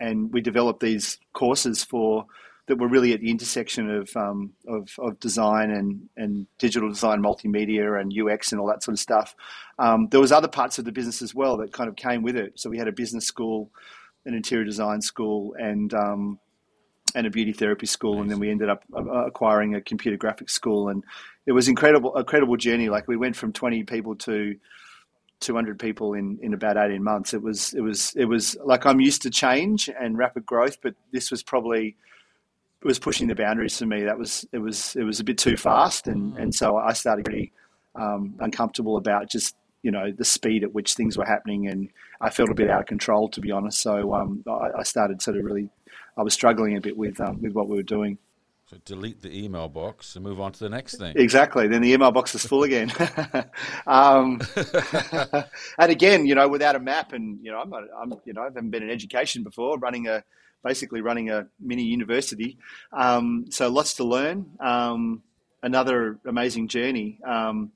and 0.00 0.32
we 0.32 0.40
developed 0.40 0.80
these 0.80 1.18
courses 1.32 1.84
for 1.84 2.26
that 2.66 2.76
were 2.76 2.88
really 2.88 3.12
at 3.12 3.20
the 3.20 3.30
intersection 3.30 3.90
of, 3.90 4.16
um, 4.16 4.52
of, 4.68 4.88
of, 5.00 5.18
design 5.18 5.72
and, 5.72 6.08
and 6.16 6.46
digital 6.58 6.88
design, 6.88 7.20
multimedia 7.20 8.00
and 8.00 8.14
UX 8.16 8.52
and 8.52 8.60
all 8.60 8.68
that 8.68 8.80
sort 8.80 8.92
of 8.92 9.00
stuff. 9.00 9.34
Um, 9.80 10.06
there 10.12 10.20
was 10.20 10.30
other 10.30 10.46
parts 10.46 10.78
of 10.78 10.84
the 10.84 10.92
business 10.92 11.20
as 11.20 11.34
well 11.34 11.56
that 11.56 11.72
kind 11.72 11.88
of 11.88 11.96
came 11.96 12.22
with 12.22 12.36
it. 12.36 12.60
So 12.60 12.70
we 12.70 12.78
had 12.78 12.86
a 12.86 12.92
business 12.92 13.26
school, 13.26 13.72
an 14.24 14.34
interior 14.34 14.64
design 14.64 15.00
school, 15.00 15.52
and 15.58 15.92
and 17.14 17.26
a 17.26 17.30
beauty 17.30 17.52
therapy 17.52 17.86
school, 17.86 18.14
nice. 18.14 18.22
and 18.22 18.30
then 18.30 18.38
we 18.40 18.50
ended 18.50 18.68
up 18.68 18.84
uh, 18.94 19.26
acquiring 19.26 19.74
a 19.74 19.80
computer 19.80 20.16
graphics 20.16 20.50
school, 20.50 20.88
and 20.88 21.04
it 21.46 21.52
was 21.52 21.68
incredible, 21.68 22.14
a 22.16 22.20
incredible 22.20 22.56
journey. 22.56 22.88
Like 22.88 23.08
we 23.08 23.16
went 23.16 23.36
from 23.36 23.52
twenty 23.52 23.82
people 23.82 24.14
to 24.16 24.56
200 25.40 25.78
people 25.78 26.12
in, 26.14 26.38
in 26.42 26.52
about 26.52 26.76
18 26.76 27.02
months. 27.02 27.32
It 27.32 27.42
was 27.42 27.72
it 27.72 27.80
was 27.80 28.12
it 28.14 28.26
was 28.26 28.56
like 28.62 28.86
I'm 28.86 29.00
used 29.00 29.22
to 29.22 29.30
change 29.30 29.88
and 29.88 30.16
rapid 30.18 30.44
growth, 30.44 30.78
but 30.82 30.94
this 31.12 31.30
was 31.30 31.42
probably 31.42 31.96
was 32.82 32.98
pushing 32.98 33.26
the 33.26 33.34
boundaries 33.34 33.78
for 33.78 33.86
me. 33.86 34.04
That 34.04 34.18
was 34.18 34.46
it 34.52 34.58
was 34.58 34.96
it 34.96 35.02
was 35.02 35.20
a 35.20 35.24
bit 35.24 35.38
too 35.38 35.56
fast, 35.56 36.06
and 36.06 36.36
and 36.36 36.54
so 36.54 36.76
I 36.76 36.92
started 36.92 37.24
getting 37.26 37.50
um, 37.94 38.34
uncomfortable 38.40 38.96
about 38.96 39.30
just 39.30 39.56
you 39.82 39.90
know 39.90 40.12
the 40.12 40.24
speed 40.24 40.62
at 40.64 40.72
which 40.72 40.94
things 40.94 41.16
were 41.16 41.26
happening, 41.26 41.68
and 41.68 41.90
I 42.20 42.30
felt 42.30 42.50
a 42.50 42.54
bit 42.54 42.70
out 42.70 42.80
of 42.80 42.86
control 42.86 43.28
to 43.30 43.40
be 43.40 43.50
honest. 43.50 43.80
So 43.80 44.14
um, 44.14 44.44
I, 44.48 44.80
I, 44.80 44.82
started 44.82 45.20
sort 45.20 45.36
of 45.36 45.44
really, 45.44 45.68
I 46.16 46.22
was 46.22 46.34
struggling 46.34 46.76
a 46.76 46.80
bit 46.80 46.96
with 46.96 47.20
um, 47.20 47.40
with 47.40 47.52
what 47.52 47.68
we 47.68 47.76
were 47.76 47.82
doing. 47.82 48.18
So 48.66 48.76
delete 48.84 49.20
the 49.20 49.36
email 49.36 49.68
box 49.68 50.14
and 50.14 50.24
move 50.24 50.40
on 50.40 50.52
to 50.52 50.60
the 50.60 50.68
next 50.68 50.96
thing. 50.96 51.14
Exactly. 51.16 51.66
Then 51.66 51.82
the 51.82 51.92
email 51.92 52.12
box 52.12 52.32
is 52.36 52.46
full 52.46 52.62
again. 52.62 52.92
um, 53.88 54.40
and 55.76 55.90
again, 55.90 56.24
you 56.24 56.36
know, 56.36 56.46
without 56.46 56.76
a 56.76 56.78
map, 56.78 57.12
and 57.12 57.40
you 57.42 57.50
know, 57.50 57.58
I'm 57.58 57.68
not, 57.68 57.82
I'm, 58.00 58.14
you 58.24 58.32
know, 58.32 58.42
I 58.42 58.44
haven't 58.44 58.70
been 58.70 58.84
in 58.84 58.90
education 58.90 59.42
before, 59.42 59.76
running 59.78 60.06
a 60.06 60.22
basically 60.62 61.00
running 61.00 61.30
a 61.30 61.48
mini 61.58 61.82
university. 61.82 62.58
Um, 62.92 63.46
so 63.50 63.68
lots 63.68 63.94
to 63.94 64.04
learn. 64.04 64.46
Um, 64.60 65.22
another 65.62 66.18
amazing 66.24 66.68
journey. 66.68 67.18
Um, 67.26 67.72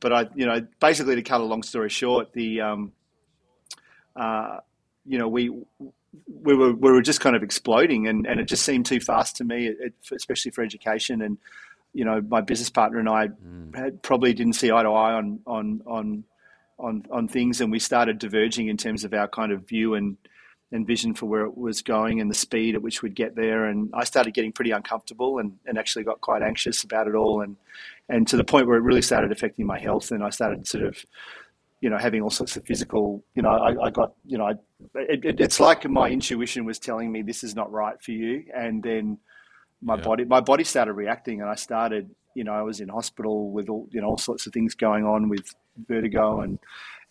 but 0.00 0.12
I, 0.12 0.28
you 0.34 0.46
know, 0.46 0.66
basically 0.80 1.16
to 1.16 1.22
cut 1.22 1.40
a 1.40 1.44
long 1.44 1.62
story 1.62 1.88
short, 1.88 2.32
the, 2.32 2.60
um, 2.60 2.92
uh, 4.14 4.58
you 5.04 5.18
know, 5.18 5.28
we 5.28 5.50
we 6.26 6.54
were 6.54 6.72
we 6.72 6.90
were 6.90 7.02
just 7.02 7.20
kind 7.20 7.36
of 7.36 7.42
exploding, 7.42 8.06
and, 8.06 8.26
and 8.26 8.40
it 8.40 8.44
just 8.44 8.64
seemed 8.64 8.86
too 8.86 9.00
fast 9.00 9.36
to 9.36 9.44
me, 9.44 9.68
it, 9.68 9.94
especially 10.12 10.50
for 10.50 10.62
education. 10.62 11.22
And 11.22 11.38
you 11.92 12.04
know, 12.04 12.20
my 12.20 12.40
business 12.40 12.70
partner 12.70 12.98
and 12.98 13.08
I 13.08 13.28
mm. 13.28 13.74
had, 13.74 14.02
probably 14.02 14.32
didn't 14.32 14.54
see 14.54 14.70
eye 14.70 14.82
to 14.82 14.90
eye 14.90 15.14
on 15.14 15.40
on 15.46 15.82
on 15.86 16.24
on 16.78 17.04
on 17.10 17.28
things, 17.28 17.60
and 17.60 17.70
we 17.70 17.78
started 17.78 18.18
diverging 18.18 18.68
in 18.68 18.76
terms 18.76 19.04
of 19.04 19.14
our 19.14 19.28
kind 19.28 19.52
of 19.52 19.66
view 19.66 19.94
and 19.94 20.16
and 20.70 20.86
vision 20.86 21.14
for 21.14 21.26
where 21.26 21.44
it 21.44 21.56
was 21.56 21.80
going 21.82 22.20
and 22.20 22.30
the 22.30 22.34
speed 22.34 22.74
at 22.74 22.82
which 22.82 23.02
we'd 23.02 23.14
get 23.14 23.34
there. 23.34 23.64
And 23.64 23.90
I 23.94 24.04
started 24.04 24.34
getting 24.34 24.52
pretty 24.52 24.70
uncomfortable 24.70 25.38
and, 25.38 25.56
and 25.66 25.78
actually 25.78 26.04
got 26.04 26.20
quite 26.20 26.42
anxious 26.42 26.84
about 26.84 27.08
it 27.08 27.14
all. 27.14 27.40
And, 27.40 27.56
and 28.08 28.28
to 28.28 28.36
the 28.36 28.44
point 28.44 28.66
where 28.66 28.76
it 28.76 28.82
really 28.82 29.02
started 29.02 29.32
affecting 29.32 29.64
my 29.64 29.78
health. 29.78 30.10
And 30.10 30.22
I 30.22 30.28
started 30.30 30.66
sort 30.66 30.84
of, 30.84 30.98
you 31.80 31.90
know, 31.90 31.98
having 31.98 32.22
all 32.22 32.30
sorts 32.30 32.56
of 32.56 32.64
physical, 32.64 33.24
you 33.34 33.42
know, 33.42 33.50
I, 33.50 33.86
I 33.86 33.90
got, 33.90 34.12
you 34.26 34.38
know, 34.38 34.46
I, 34.46 34.52
it, 34.94 35.24
it, 35.24 35.40
it's 35.40 35.60
like 35.60 35.88
my 35.88 36.08
intuition 36.08 36.64
was 36.64 36.78
telling 36.78 37.12
me 37.12 37.22
this 37.22 37.44
is 37.44 37.54
not 37.54 37.70
right 37.70 38.02
for 38.02 38.12
you. 38.12 38.44
And 38.54 38.82
then 38.82 39.18
my 39.80 39.96
yeah. 39.96 40.02
body, 40.02 40.24
my 40.24 40.40
body 40.40 40.64
started 40.64 40.94
reacting 40.94 41.40
and 41.40 41.48
I 41.48 41.54
started, 41.54 42.10
you 42.34 42.44
know, 42.44 42.52
I 42.52 42.62
was 42.62 42.80
in 42.80 42.88
hospital 42.88 43.50
with 43.52 43.68
all, 43.68 43.88
you 43.90 44.00
know, 44.00 44.08
all 44.08 44.18
sorts 44.18 44.46
of 44.46 44.52
things 44.52 44.74
going 44.74 45.04
on 45.04 45.28
with 45.28 45.54
vertigo 45.86 46.40
and, 46.40 46.58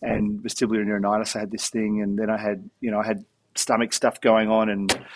and 0.02 0.40
vestibular 0.40 0.84
neuritis. 0.84 1.34
I 1.34 1.40
had 1.40 1.50
this 1.50 1.70
thing, 1.70 2.02
and 2.02 2.18
then 2.18 2.30
I 2.30 2.38
had, 2.38 2.68
you 2.80 2.90
know, 2.90 3.00
I 3.00 3.06
had 3.06 3.24
stomach 3.54 3.92
stuff 3.92 4.20
going 4.20 4.48
on, 4.48 4.68
and 4.68 5.06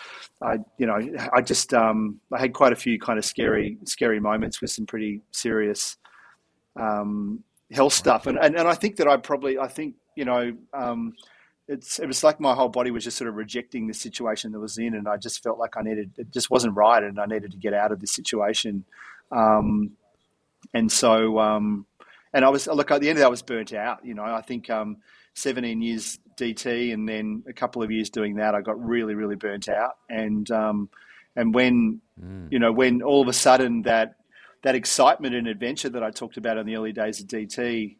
I, 0.42 0.58
you 0.78 0.86
know, 0.86 0.98
I 1.32 1.40
just 1.40 1.72
um, 1.72 2.20
I 2.32 2.40
had 2.40 2.52
quite 2.52 2.72
a 2.72 2.76
few 2.76 2.98
kind 2.98 3.18
of 3.18 3.24
scary, 3.24 3.78
scary 3.84 4.20
moments 4.20 4.60
with 4.60 4.70
some 4.70 4.86
pretty 4.86 5.20
serious 5.30 5.96
um, 6.78 7.44
health 7.72 7.92
stuff, 7.92 8.26
and, 8.26 8.38
and 8.38 8.56
and 8.56 8.68
I 8.68 8.74
think 8.74 8.96
that 8.96 9.08
I 9.08 9.16
probably 9.16 9.58
I 9.58 9.68
think 9.68 9.94
you 10.16 10.24
know. 10.24 10.54
Um, 10.72 11.14
it's, 11.68 12.00
it 12.00 12.06
was 12.06 12.24
like 12.24 12.40
my 12.40 12.54
whole 12.54 12.68
body 12.68 12.90
was 12.90 13.04
just 13.04 13.16
sort 13.16 13.28
of 13.28 13.36
rejecting 13.36 13.86
the 13.86 13.94
situation 13.94 14.50
that 14.52 14.58
was 14.58 14.78
in, 14.78 14.94
and 14.94 15.08
I 15.08 15.16
just 15.16 15.42
felt 15.42 15.58
like 15.58 15.76
I 15.76 15.82
needed 15.82 16.10
it 16.18 16.30
just 16.30 16.50
wasn't 16.50 16.74
right, 16.74 17.02
and 17.02 17.20
I 17.20 17.26
needed 17.26 17.52
to 17.52 17.56
get 17.56 17.72
out 17.72 17.92
of 17.92 18.00
this 18.00 18.12
situation. 18.12 18.84
Um, 19.30 19.92
and 20.74 20.90
so, 20.90 21.38
um, 21.38 21.86
and 22.32 22.44
I 22.44 22.48
was 22.48 22.66
look 22.66 22.90
at 22.90 23.00
the 23.00 23.08
end 23.08 23.18
of 23.18 23.20
that, 23.20 23.26
I 23.26 23.30
was 23.30 23.42
burnt 23.42 23.72
out. 23.72 24.04
You 24.04 24.14
know, 24.14 24.24
I 24.24 24.42
think 24.42 24.70
um, 24.70 24.98
17 25.34 25.80
years 25.80 26.18
DT 26.36 26.92
and 26.92 27.08
then 27.08 27.44
a 27.48 27.52
couple 27.52 27.82
of 27.82 27.90
years 27.90 28.10
doing 28.10 28.36
that, 28.36 28.54
I 28.54 28.60
got 28.60 28.82
really, 28.82 29.14
really 29.14 29.36
burnt 29.36 29.68
out. 29.68 29.96
And 30.08 30.50
um, 30.50 30.88
and 31.36 31.54
when 31.54 32.00
mm. 32.22 32.48
you 32.50 32.58
know 32.58 32.72
when 32.72 33.02
all 33.02 33.22
of 33.22 33.28
a 33.28 33.32
sudden 33.32 33.82
that 33.82 34.16
that 34.62 34.74
excitement 34.74 35.34
and 35.34 35.46
adventure 35.46 35.88
that 35.90 36.02
I 36.02 36.10
talked 36.10 36.36
about 36.36 36.56
in 36.56 36.66
the 36.66 36.76
early 36.76 36.92
days 36.92 37.20
of 37.20 37.26
DT 37.26 37.96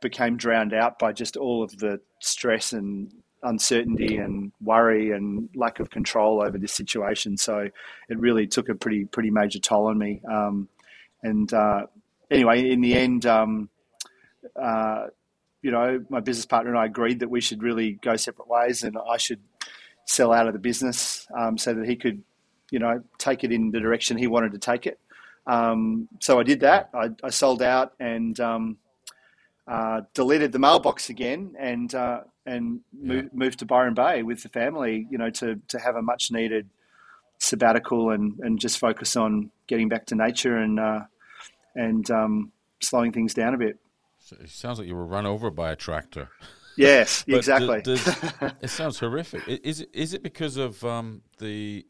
became 0.00 0.36
drowned 0.36 0.74
out 0.74 0.98
by 0.98 1.12
just 1.12 1.36
all 1.36 1.62
of 1.62 1.76
the 1.78 2.00
stress 2.20 2.72
and 2.72 3.12
uncertainty 3.42 4.16
and 4.16 4.52
worry 4.62 5.10
and 5.10 5.48
lack 5.54 5.80
of 5.80 5.90
control 5.90 6.42
over 6.42 6.58
this 6.58 6.72
situation. 6.72 7.36
So 7.36 7.68
it 8.08 8.18
really 8.18 8.46
took 8.46 8.68
a 8.68 8.74
pretty 8.74 9.04
pretty 9.04 9.30
major 9.30 9.58
toll 9.58 9.86
on 9.86 9.98
me. 9.98 10.20
Um, 10.30 10.68
and 11.22 11.52
uh, 11.52 11.86
anyway, 12.30 12.70
in 12.70 12.80
the 12.80 12.94
end, 12.94 13.26
um, 13.26 13.68
uh, 14.60 15.06
you 15.62 15.70
know, 15.70 16.04
my 16.08 16.20
business 16.20 16.46
partner 16.46 16.70
and 16.70 16.78
I 16.78 16.86
agreed 16.86 17.20
that 17.20 17.30
we 17.30 17.40
should 17.40 17.62
really 17.62 17.92
go 18.02 18.16
separate 18.16 18.48
ways, 18.48 18.82
and 18.82 18.96
I 19.08 19.16
should 19.16 19.40
sell 20.06 20.32
out 20.32 20.48
of 20.48 20.52
the 20.52 20.58
business 20.58 21.26
um, 21.38 21.56
so 21.56 21.72
that 21.74 21.86
he 21.86 21.94
could, 21.94 22.22
you 22.70 22.80
know, 22.80 23.02
take 23.18 23.44
it 23.44 23.52
in 23.52 23.70
the 23.70 23.78
direction 23.78 24.16
he 24.16 24.26
wanted 24.26 24.52
to 24.52 24.58
take 24.58 24.86
it. 24.86 24.98
Um, 25.46 26.08
so 26.20 26.38
I 26.38 26.42
did 26.42 26.60
that. 26.60 26.90
I, 26.94 27.10
I 27.22 27.30
sold 27.30 27.62
out 27.62 27.94
and 27.98 28.38
um, 28.40 28.78
uh, 29.66 30.02
deleted 30.14 30.52
the 30.52 30.58
mailbox 30.58 31.10
again, 31.10 31.54
and 31.58 31.94
uh, 31.94 32.20
and 32.46 32.80
yeah. 32.92 33.14
moved, 33.14 33.34
moved 33.34 33.58
to 33.60 33.66
Byron 33.66 33.94
Bay 33.94 34.22
with 34.22 34.42
the 34.42 34.48
family. 34.48 35.06
You 35.10 35.18
know, 35.18 35.30
to 35.30 35.60
to 35.68 35.78
have 35.78 35.96
a 35.96 36.02
much 36.02 36.30
needed 36.30 36.68
sabbatical 37.38 38.10
and 38.10 38.38
and 38.40 38.58
just 38.58 38.78
focus 38.78 39.16
on 39.16 39.50
getting 39.66 39.88
back 39.88 40.06
to 40.06 40.14
nature 40.14 40.56
and 40.56 40.78
uh, 40.78 41.00
and 41.74 42.10
um, 42.10 42.52
slowing 42.80 43.12
things 43.12 43.34
down 43.34 43.54
a 43.54 43.58
bit. 43.58 43.78
So 44.18 44.36
it 44.40 44.50
sounds 44.50 44.78
like 44.78 44.86
you 44.86 44.94
were 44.94 45.06
run 45.06 45.26
over 45.26 45.50
by 45.50 45.72
a 45.72 45.76
tractor. 45.76 46.28
Yes, 46.76 47.24
exactly. 47.28 47.82
Does, 47.82 48.04
does, 48.04 48.32
it 48.62 48.70
sounds 48.70 48.98
horrific. 48.98 49.42
Is 49.46 49.80
it 49.80 49.90
is 49.92 50.14
it 50.14 50.22
because 50.22 50.56
of 50.56 50.84
um, 50.84 51.22
the? 51.38 51.84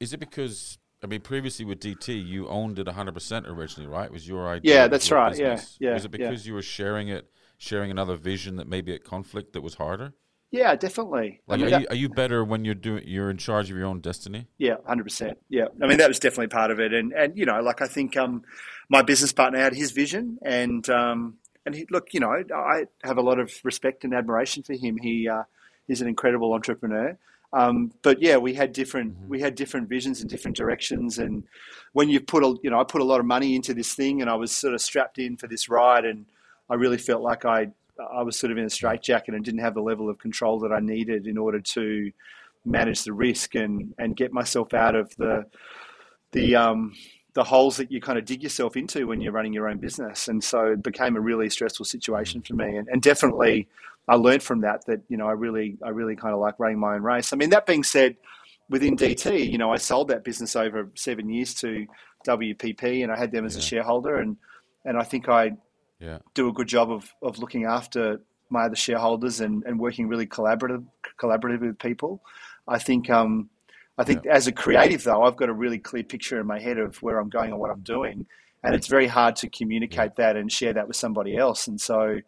Is 0.00 0.12
it 0.12 0.20
because 0.20 0.78
I 1.02 1.06
mean 1.06 1.20
previously 1.20 1.64
with 1.64 1.80
DT 1.80 2.26
you 2.26 2.48
owned 2.48 2.78
it 2.78 2.86
100 2.86 3.12
percent 3.12 3.46
originally, 3.46 3.88
right? 3.88 4.06
It 4.06 4.12
was 4.12 4.26
your 4.26 4.48
idea. 4.48 4.74
Yeah, 4.74 4.88
that's 4.88 5.10
right. 5.10 5.30
Business. 5.30 5.76
Yeah, 5.78 5.88
yeah. 5.88 5.94
Was 5.94 6.04
it 6.04 6.10
because 6.10 6.44
yeah. 6.44 6.50
you 6.50 6.54
were 6.54 6.62
sharing 6.62 7.08
it, 7.08 7.30
sharing 7.56 7.90
another 7.90 8.16
vision 8.16 8.56
that 8.56 8.68
maybe 8.68 8.94
at 8.94 9.04
conflict 9.04 9.52
that 9.52 9.60
was 9.60 9.74
harder? 9.74 10.14
Yeah, 10.50 10.74
definitely. 10.76 11.40
Like, 11.46 11.60
I 11.60 11.62
mean, 11.62 11.66
are, 11.66 11.70
that, 11.70 11.80
you, 11.82 11.86
are 11.90 11.94
you 11.94 12.08
better 12.08 12.42
when 12.42 12.64
you're 12.64 12.74
doing 12.74 13.04
you're 13.06 13.30
in 13.30 13.36
charge 13.36 13.70
of 13.70 13.76
your 13.76 13.86
own 13.86 14.00
destiny? 14.00 14.48
Yeah, 14.56 14.76
hundred 14.86 15.04
percent. 15.04 15.38
Yeah, 15.48 15.66
I 15.82 15.86
mean 15.86 15.98
that 15.98 16.08
was 16.08 16.18
definitely 16.18 16.48
part 16.48 16.70
of 16.70 16.80
it, 16.80 16.92
and 16.94 17.12
and 17.12 17.36
you 17.36 17.44
know, 17.44 17.60
like 17.60 17.82
I 17.82 17.86
think 17.86 18.16
um, 18.16 18.42
my 18.88 19.02
business 19.02 19.32
partner 19.32 19.58
had 19.58 19.74
his 19.74 19.92
vision, 19.92 20.38
and 20.42 20.88
um, 20.88 21.34
and 21.66 21.74
he, 21.74 21.86
look, 21.90 22.14
you 22.14 22.20
know, 22.20 22.30
I 22.30 22.84
have 23.04 23.18
a 23.18 23.22
lot 23.22 23.38
of 23.38 23.52
respect 23.62 24.04
and 24.04 24.14
admiration 24.14 24.62
for 24.62 24.72
him. 24.72 24.96
He 24.96 25.28
uh, 25.28 25.42
he's 25.86 26.00
an 26.00 26.08
incredible 26.08 26.54
entrepreneur. 26.54 27.18
Um, 27.52 27.92
but 28.02 28.20
yeah, 28.20 28.36
we 28.36 28.54
had 28.54 28.72
different 28.72 29.14
mm-hmm. 29.14 29.28
we 29.28 29.40
had 29.40 29.54
different 29.54 29.88
visions 29.88 30.20
in 30.20 30.28
different 30.28 30.56
directions, 30.56 31.18
and 31.18 31.44
when 31.92 32.08
you 32.08 32.20
put 32.20 32.44
a 32.44 32.54
you 32.62 32.70
know 32.70 32.80
I 32.80 32.84
put 32.84 33.00
a 33.00 33.04
lot 33.04 33.20
of 33.20 33.26
money 33.26 33.56
into 33.56 33.72
this 33.74 33.94
thing, 33.94 34.20
and 34.20 34.30
I 34.30 34.34
was 34.34 34.52
sort 34.52 34.74
of 34.74 34.80
strapped 34.80 35.18
in 35.18 35.36
for 35.36 35.46
this 35.46 35.68
ride, 35.68 36.04
and 36.04 36.26
I 36.68 36.74
really 36.74 36.98
felt 36.98 37.22
like 37.22 37.44
I 37.44 37.68
I 38.12 38.22
was 38.22 38.38
sort 38.38 38.52
of 38.52 38.58
in 38.58 38.64
a 38.64 38.70
straitjacket 38.70 39.34
and 39.34 39.44
didn't 39.44 39.60
have 39.60 39.74
the 39.74 39.80
level 39.80 40.10
of 40.10 40.18
control 40.18 40.58
that 40.60 40.72
I 40.72 40.80
needed 40.80 41.26
in 41.26 41.38
order 41.38 41.60
to 41.60 42.12
manage 42.64 43.04
the 43.04 43.12
risk 43.14 43.54
and 43.54 43.94
and 43.98 44.14
get 44.14 44.32
myself 44.32 44.74
out 44.74 44.94
of 44.94 45.16
the 45.16 45.46
the 46.32 46.54
um, 46.54 46.92
the 47.34 47.44
holes 47.44 47.76
that 47.76 47.92
you 47.92 48.00
kind 48.00 48.18
of 48.18 48.24
dig 48.24 48.42
yourself 48.42 48.76
into 48.76 49.06
when 49.06 49.20
you're 49.20 49.32
running 49.32 49.52
your 49.52 49.68
own 49.68 49.78
business. 49.78 50.28
And 50.28 50.42
so 50.42 50.72
it 50.72 50.82
became 50.82 51.16
a 51.16 51.20
really 51.20 51.48
stressful 51.48 51.84
situation 51.84 52.42
for 52.42 52.54
me. 52.54 52.76
And, 52.76 52.88
and 52.88 53.00
definitely 53.00 53.68
I 54.08 54.14
learned 54.14 54.42
from 54.42 54.62
that, 54.62 54.86
that, 54.86 55.02
you 55.08 55.16
know, 55.16 55.28
I 55.28 55.32
really, 55.32 55.76
I 55.84 55.90
really 55.90 56.16
kind 56.16 56.34
of 56.34 56.40
like 56.40 56.54
running 56.58 56.78
my 56.78 56.94
own 56.94 57.02
race. 57.02 57.32
I 57.32 57.36
mean, 57.36 57.50
that 57.50 57.66
being 57.66 57.84
said, 57.84 58.16
within 58.70 58.96
DT, 58.96 59.50
you 59.50 59.58
know, 59.58 59.72
I 59.72 59.76
sold 59.76 60.08
that 60.08 60.24
business 60.24 60.56
over 60.56 60.90
seven 60.94 61.28
years 61.28 61.54
to 61.54 61.86
WPP 62.26 63.02
and 63.02 63.12
I 63.12 63.18
had 63.18 63.32
them 63.32 63.44
as 63.44 63.54
yeah. 63.54 63.60
a 63.60 63.62
shareholder. 63.62 64.16
And, 64.16 64.36
and 64.84 64.96
I 64.96 65.04
think 65.04 65.28
I 65.28 65.52
yeah. 66.00 66.18
do 66.34 66.48
a 66.48 66.52
good 66.52 66.68
job 66.68 66.90
of, 66.90 67.12
of 67.22 67.38
looking 67.38 67.64
after 67.64 68.20
my 68.50 68.64
other 68.64 68.76
shareholders 68.76 69.40
and, 69.40 69.62
and 69.64 69.78
working 69.78 70.08
really 70.08 70.26
collaborative, 70.26 70.84
collaborative 71.20 71.60
with 71.60 71.78
people. 71.78 72.22
I 72.66 72.78
think, 72.78 73.10
um, 73.10 73.50
I 73.96 74.04
think 74.04 74.24
yeah. 74.24 74.32
as 74.32 74.46
a 74.46 74.52
creative, 74.52 75.04
though, 75.04 75.22
I've 75.22 75.36
got 75.36 75.48
a 75.48 75.54
really 75.54 75.78
clear 75.78 76.02
picture 76.02 76.40
in 76.40 76.46
my 76.46 76.60
head 76.60 76.78
of 76.78 77.02
where 77.02 77.18
I'm 77.18 77.28
going 77.28 77.50
and 77.50 77.60
what 77.60 77.70
I'm 77.70 77.80
doing. 77.80 78.26
And 78.62 78.74
it's 78.74 78.86
very 78.86 79.06
hard 79.06 79.36
to 79.36 79.48
communicate 79.48 80.16
that 80.16 80.36
and 80.36 80.50
share 80.50 80.72
that 80.72 80.88
with 80.88 80.96
somebody 80.96 81.36
else. 81.36 81.68
And 81.68 81.80
so, 81.80 82.20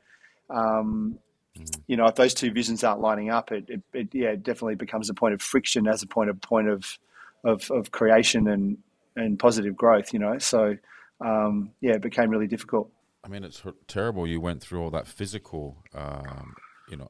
um, 0.48 1.18
mm-hmm. 1.66 1.80
you 1.86 1.96
know, 1.96 2.06
if 2.06 2.14
those 2.14 2.34
two 2.34 2.50
visions 2.50 2.84
aren't 2.84 3.00
lining 3.00 3.30
up, 3.30 3.52
it, 3.52 3.68
it, 3.68 3.82
it, 3.92 4.08
yeah, 4.12 4.28
it 4.30 4.42
definitely 4.42 4.74
becomes 4.74 5.10
a 5.10 5.14
point 5.14 5.34
of 5.34 5.42
friction 5.42 5.86
as 5.86 6.02
a 6.02 6.06
point 6.06 6.30
of 6.30 6.40
point 6.40 6.68
of 6.68 6.98
of, 7.44 7.70
of 7.70 7.90
creation 7.90 8.48
and 8.48 8.78
and 9.16 9.38
positive 9.38 9.76
growth. 9.76 10.12
You 10.12 10.18
know, 10.18 10.38
so 10.38 10.76
um, 11.20 11.70
yeah, 11.80 11.92
it 11.92 12.02
became 12.02 12.30
really 12.30 12.46
difficult. 12.46 12.90
I 13.24 13.28
mean, 13.28 13.44
it's 13.44 13.62
terrible. 13.86 14.26
You 14.26 14.40
went 14.40 14.62
through 14.62 14.82
all 14.82 14.90
that 14.90 15.06
physical, 15.06 15.76
um, 15.94 16.54
you 16.90 16.96
know, 16.96 17.08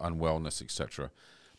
unwellness, 0.00 0.60
etc. 0.60 1.10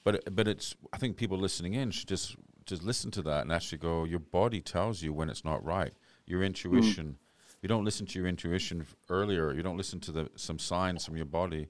But 0.03 0.35
but 0.35 0.47
it's 0.47 0.75
I 0.91 0.97
think 0.97 1.17
people 1.17 1.37
listening 1.37 1.73
in 1.73 1.91
should 1.91 2.07
just 2.07 2.35
just 2.65 2.83
listen 2.83 3.11
to 3.11 3.21
that 3.23 3.41
and 3.41 3.51
actually 3.51 3.77
go. 3.77 4.03
Your 4.03 4.19
body 4.19 4.61
tells 4.61 5.01
you 5.01 5.13
when 5.13 5.29
it's 5.29 5.45
not 5.45 5.63
right. 5.63 5.93
Your 6.25 6.43
intuition. 6.43 7.05
Mm. 7.05 7.15
You 7.61 7.69
don't 7.69 7.85
listen 7.85 8.05
to 8.07 8.19
your 8.19 8.27
intuition 8.27 8.85
earlier. 9.09 9.53
You 9.53 9.63
don't 9.63 9.77
listen 9.77 10.01
to 10.01 10.11
the 10.11 10.29
some 10.35 10.59
signs 10.59 11.05
from 11.05 11.15
your 11.15 11.25
body. 11.25 11.69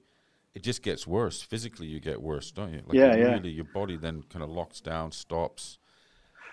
It 0.54 0.62
just 0.62 0.82
gets 0.82 1.06
worse. 1.06 1.42
Physically, 1.42 1.86
you 1.86 1.98
get 1.98 2.22
worse, 2.22 2.50
don't 2.52 2.72
you? 2.72 2.82
Like 2.86 2.96
yeah, 2.96 3.16
yeah. 3.16 3.32
Really, 3.32 3.50
your 3.50 3.64
body 3.64 3.96
then 3.96 4.22
kind 4.30 4.42
of 4.42 4.50
locks 4.50 4.80
down, 4.80 5.10
stops. 5.10 5.78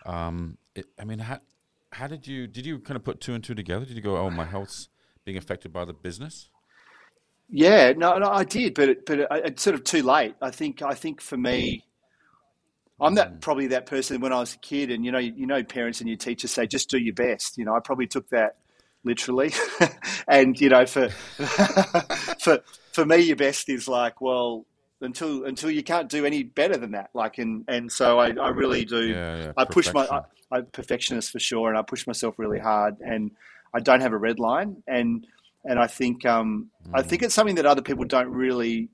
Um, 0.06 0.58
it, 0.76 0.86
I 0.99 1.06
mean, 1.06 1.20
how 1.20 1.39
how 1.91 2.08
did 2.08 2.26
you 2.26 2.47
did 2.47 2.66
you 2.66 2.80
kind 2.80 2.95
of 2.95 3.04
put 3.04 3.22
two 3.22 3.34
and 3.34 3.43
two 3.43 3.54
together? 3.54 3.86
Did 3.86 3.95
you 3.95 4.02
go, 4.02 4.18
oh, 4.18 4.30
my 4.30 4.45
health's 4.45 4.89
being 5.24 5.38
affected 5.38 5.72
by 5.72 5.86
the 5.86 5.93
business? 5.93 6.49
Yeah, 7.49 7.91
no, 7.95 8.18
no, 8.18 8.30
I 8.30 8.43
did, 8.43 8.74
but 8.74 9.06
but 9.06 9.28
it's 9.45 9.62
sort 9.62 9.76
of 9.76 9.84
too 9.84 10.02
late. 10.02 10.36
I 10.41 10.52
think 10.52 10.82
I 10.82 10.93
think 10.93 11.22
for 11.22 11.38
me, 11.38 11.86
I'm 12.99 13.16
that 13.16 13.34
mm. 13.34 13.41
probably 13.41 13.68
that 13.68 13.86
person 13.86 14.22
when 14.22 14.32
I 14.32 14.39
was 14.39 14.56
a 14.56 14.60
kid, 14.60 14.89
and 14.89 15.04
you 15.04 15.12
know, 15.12 15.20
you 15.20 15.45
know, 15.45 15.64
parents 15.64 15.99
and 15.99 16.10
your 16.10 16.18
teachers 16.18 16.52
say 16.52 16.66
just 16.66 16.89
do 16.89 16.97
your 16.97 17.14
best. 17.14 17.58
You 17.58 17.66
know, 17.66 17.76
I 17.76 17.80
probably 17.82 18.08
took 18.08 18.30
that 18.30 18.58
literally, 19.04 19.54
and 20.28 20.60
you 20.60 20.70
know, 20.70 20.86
for 20.86 21.10
for 22.39 22.64
for 22.94 23.06
me, 23.06 23.18
your 23.18 23.36
best 23.36 23.70
is 23.70 23.88
like 23.88 24.22
well 24.22 24.66
until 25.02 25.46
until 25.46 25.72
you 25.72 25.84
can't 25.84 26.10
do 26.10 26.26
any 26.26 26.44
better 26.44 26.78
than 26.78 26.92
that. 26.92 27.10
Like 27.14 27.38
and 27.38 27.66
and 27.68 27.92
so 27.92 28.20
I, 28.20 28.30
I 28.30 28.50
really 28.50 28.86
do. 28.86 29.08
Yeah, 29.08 29.38
yeah. 29.38 29.52
I 29.58 29.66
push 29.66 29.92
my 29.94 30.06
I, 30.06 30.22
I'm 30.52 30.66
perfectionist 30.68 31.32
for 31.32 31.39
sure, 31.39 31.70
and 31.70 31.78
I 31.78 31.82
push 31.82 32.06
myself 32.08 32.36
really 32.38 32.60
hard, 32.60 32.98
and 33.00 33.32
I 33.74 33.80
don't 33.80 34.02
have 34.02 34.14
a 34.14 34.18
red 34.18 34.39
line, 34.39 34.84
and 34.88 35.26
and 35.64 35.80
I 35.80 35.88
think 35.88 36.26
um, 36.26 36.70
mm. 36.88 36.92
I 36.94 37.02
think 37.02 37.24
it's 37.24 37.34
something 37.34 37.56
that 37.56 37.66
other 37.66 37.82
people 37.82 38.06
don't 38.06 38.30
really 38.30 38.89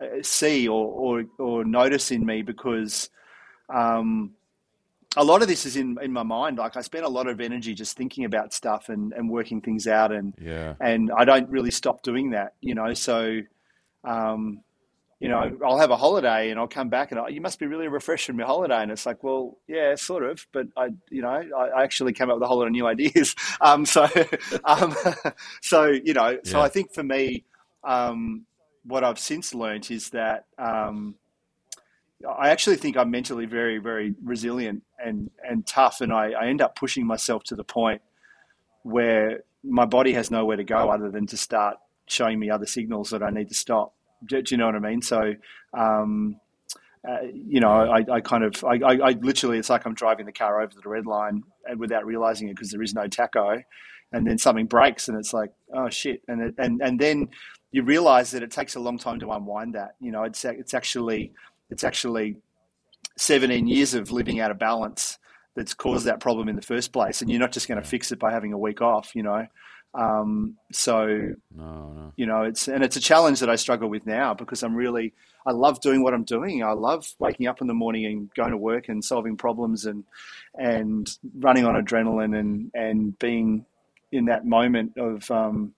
uh, 0.00 0.22
see 0.22 0.68
or, 0.68 0.86
or, 0.86 1.24
or 1.38 1.64
notice 1.64 2.10
in 2.10 2.24
me 2.24 2.42
because 2.42 3.10
um, 3.72 4.32
a 5.16 5.24
lot 5.24 5.42
of 5.42 5.48
this 5.48 5.66
is 5.66 5.76
in, 5.76 5.96
in 6.02 6.12
my 6.12 6.22
mind. 6.22 6.58
Like 6.58 6.76
I 6.76 6.82
spend 6.82 7.04
a 7.04 7.08
lot 7.08 7.26
of 7.26 7.40
energy 7.40 7.74
just 7.74 7.96
thinking 7.96 8.24
about 8.24 8.52
stuff 8.52 8.88
and, 8.88 9.12
and 9.12 9.30
working 9.30 9.60
things 9.60 9.86
out, 9.86 10.12
and 10.12 10.34
yeah. 10.40 10.74
and 10.80 11.10
I 11.16 11.24
don't 11.24 11.48
really 11.48 11.70
stop 11.70 12.02
doing 12.02 12.30
that, 12.30 12.54
you 12.60 12.74
know. 12.74 12.94
So 12.94 13.40
um, 14.04 14.60
you 15.20 15.28
know, 15.28 15.58
I'll 15.64 15.78
have 15.78 15.90
a 15.90 15.96
holiday 15.96 16.50
and 16.50 16.60
I'll 16.60 16.68
come 16.68 16.90
back 16.90 17.10
and 17.10 17.18
I, 17.18 17.28
you 17.28 17.40
must 17.40 17.58
be 17.58 17.66
really 17.66 17.88
refreshed 17.88 18.26
from 18.26 18.38
your 18.38 18.46
holiday. 18.46 18.82
And 18.82 18.92
it's 18.92 19.04
like, 19.04 19.24
well, 19.24 19.58
yeah, 19.66 19.96
sort 19.96 20.22
of, 20.22 20.46
but 20.52 20.68
I, 20.76 20.90
you 21.10 21.22
know, 21.22 21.28
I, 21.28 21.68
I 21.68 21.82
actually 21.82 22.12
came 22.12 22.30
up 22.30 22.36
with 22.36 22.44
a 22.44 22.46
whole 22.46 22.58
lot 22.58 22.66
of 22.66 22.72
new 22.72 22.86
ideas. 22.86 23.34
Um, 23.60 23.84
so, 23.86 24.08
um, 24.64 24.94
so, 25.62 25.86
you 25.86 26.14
know, 26.14 26.38
so 26.44 26.60
I 26.60 26.68
think 26.68 26.92
for 26.94 27.02
me, 27.02 27.44
um, 27.82 28.46
what 28.84 29.02
I've 29.02 29.18
since 29.18 29.52
learned 29.52 29.90
is 29.90 30.10
that, 30.10 30.46
um, 30.58 31.16
I 32.26 32.50
actually 32.50 32.76
think 32.76 32.96
I'm 32.96 33.10
mentally 33.10 33.46
very, 33.46 33.78
very 33.78 34.14
resilient 34.24 34.82
and, 34.98 35.30
and 35.48 35.66
tough. 35.66 36.00
And 36.00 36.12
I, 36.12 36.32
I 36.32 36.46
end 36.46 36.60
up 36.60 36.74
pushing 36.74 37.06
myself 37.06 37.44
to 37.44 37.54
the 37.54 37.64
point 37.64 38.02
where 38.82 39.44
my 39.62 39.84
body 39.84 40.12
has 40.14 40.30
nowhere 40.30 40.56
to 40.56 40.64
go 40.64 40.90
other 40.90 41.10
than 41.10 41.26
to 41.28 41.36
start 41.36 41.76
showing 42.06 42.38
me 42.38 42.50
other 42.50 42.66
signals 42.66 43.10
that 43.10 43.22
I 43.22 43.30
need 43.30 43.48
to 43.48 43.54
stop. 43.54 43.94
Do, 44.26 44.42
do 44.42 44.54
you 44.54 44.56
know 44.56 44.66
what 44.66 44.74
I 44.74 44.80
mean? 44.80 45.02
So, 45.02 45.34
um, 45.74 46.40
uh, 47.08 47.18
you 47.32 47.60
know, 47.60 47.70
I, 47.70 48.04
I 48.10 48.20
kind 48.20 48.42
of, 48.42 48.64
I, 48.64 48.80
I, 48.84 48.92
I, 48.94 49.10
literally, 49.20 49.58
it's 49.58 49.70
like 49.70 49.86
I'm 49.86 49.94
driving 49.94 50.26
the 50.26 50.32
car 50.32 50.60
over 50.60 50.72
the 50.74 50.88
red 50.88 51.06
line 51.06 51.44
and 51.66 51.78
without 51.78 52.04
realizing 52.04 52.48
it 52.48 52.56
because 52.56 52.70
there 52.70 52.82
is 52.82 52.94
no 52.94 53.06
tacho. 53.06 53.62
and 54.12 54.26
then 54.26 54.38
something 54.38 54.66
breaks, 54.66 55.08
and 55.08 55.18
it's 55.18 55.32
like, 55.32 55.52
oh 55.74 55.88
shit, 55.88 56.22
and 56.28 56.40
it, 56.42 56.54
and 56.58 56.80
and 56.82 56.98
then 56.98 57.28
you 57.72 57.82
realize 57.82 58.30
that 58.30 58.42
it 58.42 58.50
takes 58.50 58.74
a 58.74 58.80
long 58.80 58.98
time 58.98 59.20
to 59.20 59.30
unwind 59.30 59.74
that. 59.74 59.94
You 60.00 60.10
know, 60.10 60.24
it's 60.24 60.44
it's 60.44 60.74
actually 60.74 61.32
it's 61.70 61.84
actually 61.84 62.36
17 63.16 63.66
years 63.66 63.94
of 63.94 64.10
living 64.10 64.40
out 64.40 64.50
of 64.50 64.58
balance 64.58 65.18
that's 65.54 65.74
caused 65.74 66.06
that 66.06 66.20
problem 66.20 66.48
in 66.48 66.56
the 66.56 66.62
first 66.62 66.92
place, 66.92 67.20
and 67.20 67.30
you're 67.30 67.40
not 67.40 67.52
just 67.52 67.68
going 67.68 67.80
to 67.80 67.86
fix 67.86 68.12
it 68.12 68.18
by 68.18 68.32
having 68.32 68.52
a 68.52 68.58
week 68.58 68.80
off. 68.80 69.14
You 69.14 69.24
know, 69.24 69.46
um, 69.94 70.56
so, 70.72 71.06
no, 71.54 71.92
no. 71.92 72.12
you 72.16 72.26
know, 72.26 72.42
it's 72.42 72.68
and 72.68 72.84
it's 72.84 72.96
a 72.96 73.00
challenge 73.00 73.40
that 73.40 73.50
I 73.50 73.56
struggle 73.56 73.88
with 73.88 74.06
now 74.06 74.34
because 74.34 74.62
I'm 74.62 74.74
really 74.74 75.14
I 75.46 75.52
love 75.52 75.80
doing 75.80 76.02
what 76.02 76.14
I'm 76.14 76.24
doing. 76.24 76.62
I 76.62 76.72
love 76.72 77.06
waking 77.18 77.46
up 77.46 77.60
in 77.60 77.66
the 77.66 77.74
morning 77.74 78.04
and 78.06 78.32
going 78.34 78.50
to 78.50 78.56
work 78.56 78.88
and 78.88 79.04
solving 79.04 79.36
problems 79.36 79.86
and 79.86 80.04
and 80.54 81.08
running 81.38 81.64
on 81.64 81.74
adrenaline 81.74 82.38
and 82.38 82.70
and 82.74 83.18
being 83.18 83.64
in 84.12 84.26
that 84.26 84.46
moment 84.46 84.96
of 84.96 85.30
um, 85.30 85.74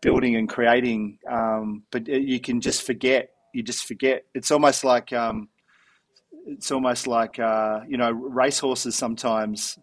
building 0.00 0.36
and 0.36 0.48
creating. 0.48 1.18
Um, 1.28 1.82
but 1.90 2.06
you 2.06 2.40
can 2.40 2.60
just 2.60 2.82
forget. 2.82 3.30
You 3.52 3.62
just 3.62 3.86
forget. 3.86 4.24
It's 4.34 4.50
almost 4.50 4.84
like 4.84 5.12
um, 5.12 5.48
it's 6.46 6.70
almost 6.70 7.06
like 7.06 7.38
uh, 7.38 7.80
you 7.88 7.96
know 7.96 8.10
racehorses 8.10 8.94
sometimes. 8.94 9.78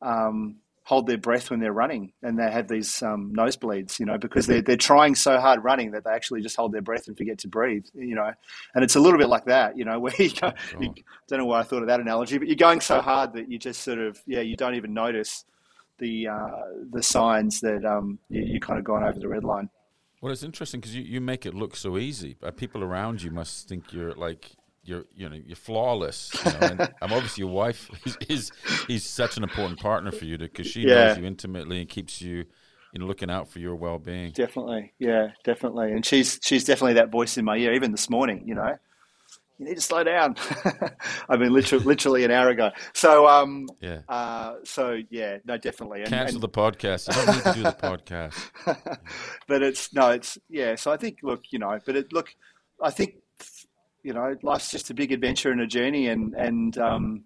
Um, 0.00 0.56
hold 0.88 1.06
their 1.06 1.18
breath 1.18 1.50
when 1.50 1.60
they're 1.60 1.70
running 1.70 2.10
and 2.22 2.38
they 2.38 2.50
have 2.50 2.66
these 2.66 3.02
um, 3.02 3.30
nosebleeds, 3.36 4.00
you 4.00 4.06
know, 4.06 4.16
because 4.16 4.46
they're, 4.46 4.62
they're 4.62 4.74
trying 4.74 5.14
so 5.14 5.38
hard 5.38 5.62
running 5.62 5.90
that 5.90 6.02
they 6.02 6.10
actually 6.10 6.40
just 6.40 6.56
hold 6.56 6.72
their 6.72 6.80
breath 6.80 7.08
and 7.08 7.16
forget 7.18 7.36
to 7.36 7.46
breathe, 7.46 7.84
you 7.92 8.14
know. 8.14 8.32
And 8.74 8.82
it's 8.82 8.96
a 8.96 9.00
little 9.00 9.18
bit 9.18 9.28
like 9.28 9.44
that, 9.44 9.76
you 9.76 9.84
know, 9.84 10.00
where 10.00 10.14
you, 10.18 10.30
go, 10.30 10.50
you 10.80 10.94
don't 11.28 11.40
know 11.40 11.44
why 11.44 11.60
I 11.60 11.62
thought 11.62 11.82
of 11.82 11.88
that 11.88 12.00
analogy, 12.00 12.38
but 12.38 12.48
you're 12.48 12.56
going 12.56 12.80
so 12.80 13.02
hard 13.02 13.34
that 13.34 13.50
you 13.50 13.58
just 13.58 13.82
sort 13.82 13.98
of, 13.98 14.18
yeah, 14.26 14.40
you 14.40 14.56
don't 14.56 14.76
even 14.76 14.94
notice 14.94 15.44
the 15.98 16.28
uh, 16.28 16.62
the 16.90 17.02
signs 17.02 17.60
that 17.60 17.84
um, 17.84 18.18
you, 18.30 18.42
you 18.54 18.60
kind 18.60 18.78
of 18.78 18.84
gone 18.86 19.04
over 19.04 19.18
the 19.18 19.28
red 19.28 19.44
line. 19.44 19.68
Well, 20.20 20.32
it's 20.32 20.42
interesting 20.42 20.80
because 20.80 20.96
you, 20.96 21.02
you 21.02 21.20
make 21.20 21.46
it 21.46 21.54
look 21.54 21.76
so 21.76 21.98
easy. 21.98 22.36
But 22.38 22.56
people 22.56 22.82
around 22.82 23.22
you 23.22 23.30
must 23.30 23.68
think 23.68 23.92
you're 23.92 24.14
like 24.14 24.50
you're 24.84 25.04
you 25.14 25.28
know 25.28 25.36
you're 25.36 25.56
flawless. 25.56 26.32
You 26.44 26.52
know? 26.52 26.58
and 26.60 26.80
I'm 27.02 27.12
obviously 27.12 27.42
your 27.42 27.52
wife 27.52 27.90
is, 28.04 28.18
is 28.28 28.52
he's 28.86 29.04
such 29.04 29.36
an 29.36 29.42
important 29.42 29.80
partner 29.80 30.10
for 30.10 30.24
you 30.24 30.38
because 30.38 30.66
she 30.66 30.82
yeah. 30.82 31.08
knows 31.08 31.18
you 31.18 31.24
intimately 31.24 31.80
and 31.80 31.88
keeps 31.88 32.20
you 32.20 32.44
you 32.92 33.00
know 33.00 33.06
looking 33.06 33.30
out 33.30 33.48
for 33.48 33.60
your 33.60 33.76
well 33.76 33.98
being. 33.98 34.32
Definitely, 34.32 34.92
yeah, 34.98 35.28
definitely. 35.44 35.92
And 35.92 36.04
she's 36.04 36.40
she's 36.42 36.64
definitely 36.64 36.94
that 36.94 37.10
voice 37.10 37.36
in 37.38 37.44
my 37.44 37.56
ear. 37.56 37.72
Even 37.74 37.92
this 37.92 38.10
morning, 38.10 38.42
you 38.46 38.54
know, 38.54 38.76
you 39.58 39.66
need 39.66 39.74
to 39.74 39.80
slow 39.80 40.04
down. 40.04 40.36
I 41.28 41.36
mean, 41.36 41.52
literally, 41.52 41.84
literally 41.84 42.24
an 42.24 42.30
hour 42.30 42.48
ago. 42.48 42.70
So, 42.94 43.26
um, 43.26 43.68
yeah. 43.80 44.00
Uh, 44.08 44.54
so 44.64 44.98
yeah, 45.10 45.38
no, 45.44 45.56
definitely. 45.58 46.02
And, 46.02 46.10
Cancel 46.10 46.36
and, 46.36 46.42
the 46.42 46.48
podcast. 46.48 47.08
You 47.08 47.26
don't 47.26 47.36
need 47.36 47.44
to 47.44 47.54
do 47.54 47.62
the 47.62 47.72
podcast. 47.72 48.98
but 49.48 49.62
it's 49.62 49.92
no, 49.92 50.10
it's 50.10 50.38
yeah. 50.48 50.76
So 50.76 50.92
I 50.92 50.96
think, 50.96 51.18
look, 51.22 51.42
you 51.50 51.58
know, 51.58 51.78
but 51.84 51.96
it 51.96 52.12
look, 52.12 52.34
I 52.82 52.90
think, 52.90 53.14
you 54.04 54.12
know, 54.12 54.36
life's 54.42 54.70
just 54.70 54.90
a 54.90 54.94
big 54.94 55.10
adventure 55.10 55.50
and 55.50 55.60
a 55.60 55.66
journey, 55.66 56.06
and 56.06 56.34
and 56.34 56.78
um, 56.78 57.24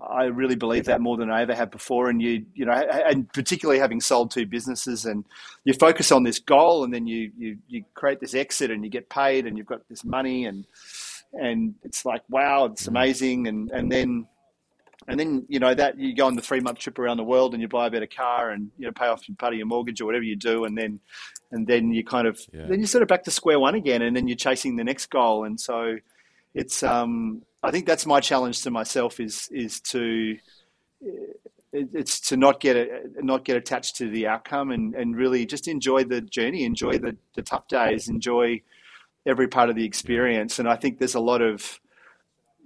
I 0.00 0.24
really 0.24 0.56
believe 0.56 0.86
that 0.86 1.00
more 1.00 1.16
than 1.16 1.30
I 1.30 1.42
ever 1.42 1.54
have 1.54 1.70
before. 1.70 2.08
And 2.08 2.20
you, 2.20 2.46
you 2.54 2.64
know, 2.64 2.72
and 2.72 3.30
particularly 3.32 3.78
having 3.78 4.00
sold 4.00 4.30
two 4.30 4.46
businesses, 4.46 5.04
and 5.04 5.24
you 5.64 5.74
focus 5.74 6.10
on 6.10 6.22
this 6.22 6.38
goal, 6.38 6.84
and 6.84 6.94
then 6.94 7.06
you 7.06 7.30
you 7.36 7.58
you 7.68 7.84
create 7.94 8.20
this 8.20 8.34
exit, 8.34 8.70
and 8.70 8.82
you 8.82 8.90
get 8.90 9.10
paid, 9.10 9.46
and 9.46 9.58
you've 9.58 9.66
got 9.66 9.86
this 9.90 10.04
money, 10.04 10.46
and 10.46 10.66
and 11.40 11.74
it's 11.82 12.04
like 12.04 12.22
wow, 12.28 12.66
it's 12.66 12.84
mm. 12.84 12.88
amazing, 12.88 13.48
and 13.48 13.70
and 13.70 13.90
then 13.90 14.26
and 15.08 15.18
then 15.20 15.44
you 15.48 15.58
know 15.58 15.74
that 15.74 15.98
you 15.98 16.14
go 16.14 16.26
on 16.26 16.34
the 16.34 16.42
three 16.42 16.60
month 16.60 16.78
trip 16.78 16.98
around 16.98 17.16
the 17.16 17.24
world 17.24 17.52
and 17.52 17.60
you 17.60 17.68
buy 17.68 17.86
a 17.86 17.90
better 17.90 18.06
car 18.06 18.50
and 18.50 18.70
you 18.78 18.86
know 18.86 18.92
pay 18.92 19.06
off 19.06 19.24
part 19.38 19.52
of 19.52 19.58
your 19.58 19.66
mortgage 19.66 20.00
or 20.00 20.06
whatever 20.06 20.24
you 20.24 20.36
do, 20.36 20.64
and 20.64 20.76
then 20.76 21.00
and 21.50 21.66
then 21.66 21.92
you 21.92 22.04
kind 22.04 22.26
of 22.26 22.40
yeah. 22.52 22.66
then 22.66 22.80
you're 22.80 22.86
sort 22.86 23.02
of 23.02 23.08
back 23.08 23.24
to 23.24 23.30
square 23.30 23.60
one 23.60 23.74
again, 23.74 24.02
and 24.02 24.16
then 24.16 24.28
you're 24.28 24.36
chasing 24.36 24.76
the 24.76 24.84
next 24.84 25.06
goal, 25.10 25.44
and 25.44 25.60
so 25.60 25.96
it's 26.54 26.82
um 26.82 27.42
I 27.62 27.70
think 27.70 27.86
that's 27.86 28.06
my 28.06 28.20
challenge 28.20 28.62
to 28.62 28.70
myself 28.70 29.20
is 29.20 29.48
is 29.52 29.80
to 29.80 30.36
it's 31.74 32.20
to 32.20 32.36
not 32.36 32.60
get 32.60 32.88
not 33.22 33.44
get 33.44 33.56
attached 33.56 33.96
to 33.96 34.08
the 34.08 34.26
outcome 34.26 34.70
and, 34.70 34.94
and 34.94 35.16
really 35.16 35.44
just 35.44 35.66
enjoy 35.66 36.04
the 36.04 36.20
journey, 36.20 36.64
enjoy 36.64 36.98
the, 36.98 37.16
the 37.34 37.42
tough 37.42 37.66
days, 37.66 38.08
enjoy 38.08 38.62
every 39.26 39.48
part 39.48 39.70
of 39.70 39.76
the 39.76 39.84
experience. 39.84 40.58
And 40.58 40.68
I 40.68 40.76
think 40.76 40.98
there's 40.98 41.14
a 41.14 41.20
lot 41.20 41.42
of 41.42 41.80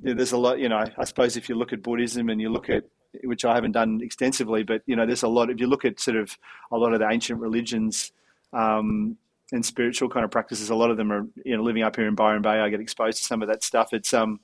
there's 0.00 0.32
a 0.32 0.38
lot, 0.38 0.59
you 0.61 0.68
know, 0.68 0.84
I 0.96 1.04
suppose 1.04 1.36
if 1.36 1.48
you 1.48 1.56
look 1.56 1.72
at 1.72 1.82
Buddhism 1.82 2.28
and 2.28 2.40
you 2.40 2.50
look 2.50 2.70
at 2.70 2.84
which 3.24 3.44
I 3.44 3.54
haven't 3.54 3.72
done 3.72 4.00
extensively, 4.02 4.62
but 4.62 4.82
you 4.86 4.96
know, 4.96 5.06
there's 5.06 5.22
a 5.22 5.28
lot. 5.28 5.50
If 5.50 5.61
you 5.61 5.66
look 5.66 5.84
at 5.84 5.98
sort 5.98 6.16
of 6.16 6.36
a 6.70 6.76
lot 6.76 6.92
of 6.92 7.00
the 7.00 7.09
ancient 7.11 7.40
religions 7.40 8.12
um, 8.52 9.16
and 9.52 9.64
spiritual 9.64 10.09
kind 10.09 10.24
of 10.24 10.30
practices, 10.30 10.70
a 10.70 10.74
lot 10.74 10.90
of 10.90 10.96
them 10.96 11.11
are 11.11 11.26
you 11.44 11.56
know 11.56 11.62
living 11.62 11.82
up 11.82 11.96
here 11.96 12.06
in 12.06 12.14
Byron 12.14 12.42
Bay. 12.42 12.61
I 12.61 12.68
get 12.68 12.80
exposed 12.80 13.18
to 13.18 13.24
some 13.24 13.42
of 13.42 13.48
that 13.48 13.62
stuff. 13.62 13.92
It's 13.92 14.12
um, 14.12 14.40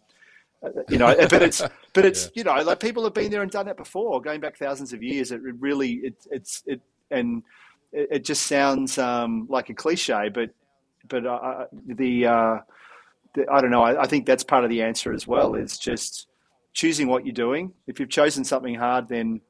you 0.88 0.98
know, 0.98 1.14
but 1.28 1.42
it's 1.42 1.62
but 1.92 2.04
it's 2.04 2.26
yeah. 2.26 2.30
you 2.34 2.44
know, 2.44 2.62
like 2.62 2.80
people 2.80 3.04
have 3.04 3.14
been 3.14 3.30
there 3.30 3.42
and 3.42 3.50
done 3.50 3.66
that 3.66 3.76
before, 3.76 4.20
going 4.20 4.40
back 4.40 4.56
thousands 4.56 4.92
of 4.92 5.02
years. 5.02 5.30
It 5.30 5.40
really 5.42 5.92
it, 5.94 6.14
it's 6.30 6.62
it 6.66 6.80
and 7.10 7.42
it, 7.92 8.08
it 8.10 8.24
just 8.24 8.46
sounds 8.46 8.98
um, 8.98 9.46
like 9.48 9.68
a 9.70 9.74
cliche, 9.74 10.30
but 10.32 10.50
but 11.08 11.26
uh, 11.26 11.66
the, 11.86 12.26
uh, 12.26 12.58
the, 13.34 13.46
I 13.50 13.60
don't 13.60 13.70
know. 13.70 13.82
I, 13.82 14.02
I, 14.02 14.06
think 14.06 14.26
that's 14.26 14.44
part 14.44 14.64
of 14.64 14.70
the 14.70 14.82
answer 14.82 15.12
as 15.12 15.26
well. 15.26 15.54
Is 15.54 15.78
just 15.78 16.26
choosing 16.72 17.08
what 17.08 17.26
you're 17.26 17.34
doing. 17.34 17.72
If 17.86 18.00
you've 18.00 18.08
chosen 18.08 18.44
something 18.44 18.74
hard, 18.74 19.08
then 19.08 19.40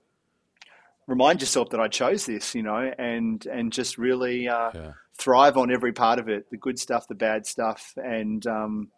remind 1.07 1.41
yourself 1.41 1.71
that 1.71 1.81
I 1.81 1.89
chose 1.89 2.27
this. 2.27 2.55
You 2.55 2.63
know, 2.63 2.93
and 2.99 3.45
and 3.47 3.73
just 3.73 3.99
really 3.99 4.49
uh, 4.49 4.71
yeah. 4.75 4.93
thrive 5.19 5.57
on 5.57 5.73
every 5.73 5.93
part 5.93 6.19
of 6.19 6.29
it, 6.29 6.51
the 6.51 6.57
good 6.57 6.79
stuff, 6.79 7.07
the 7.09 7.15
bad 7.15 7.47
stuff, 7.47 7.95
and 7.97 8.47
um, 8.47 8.89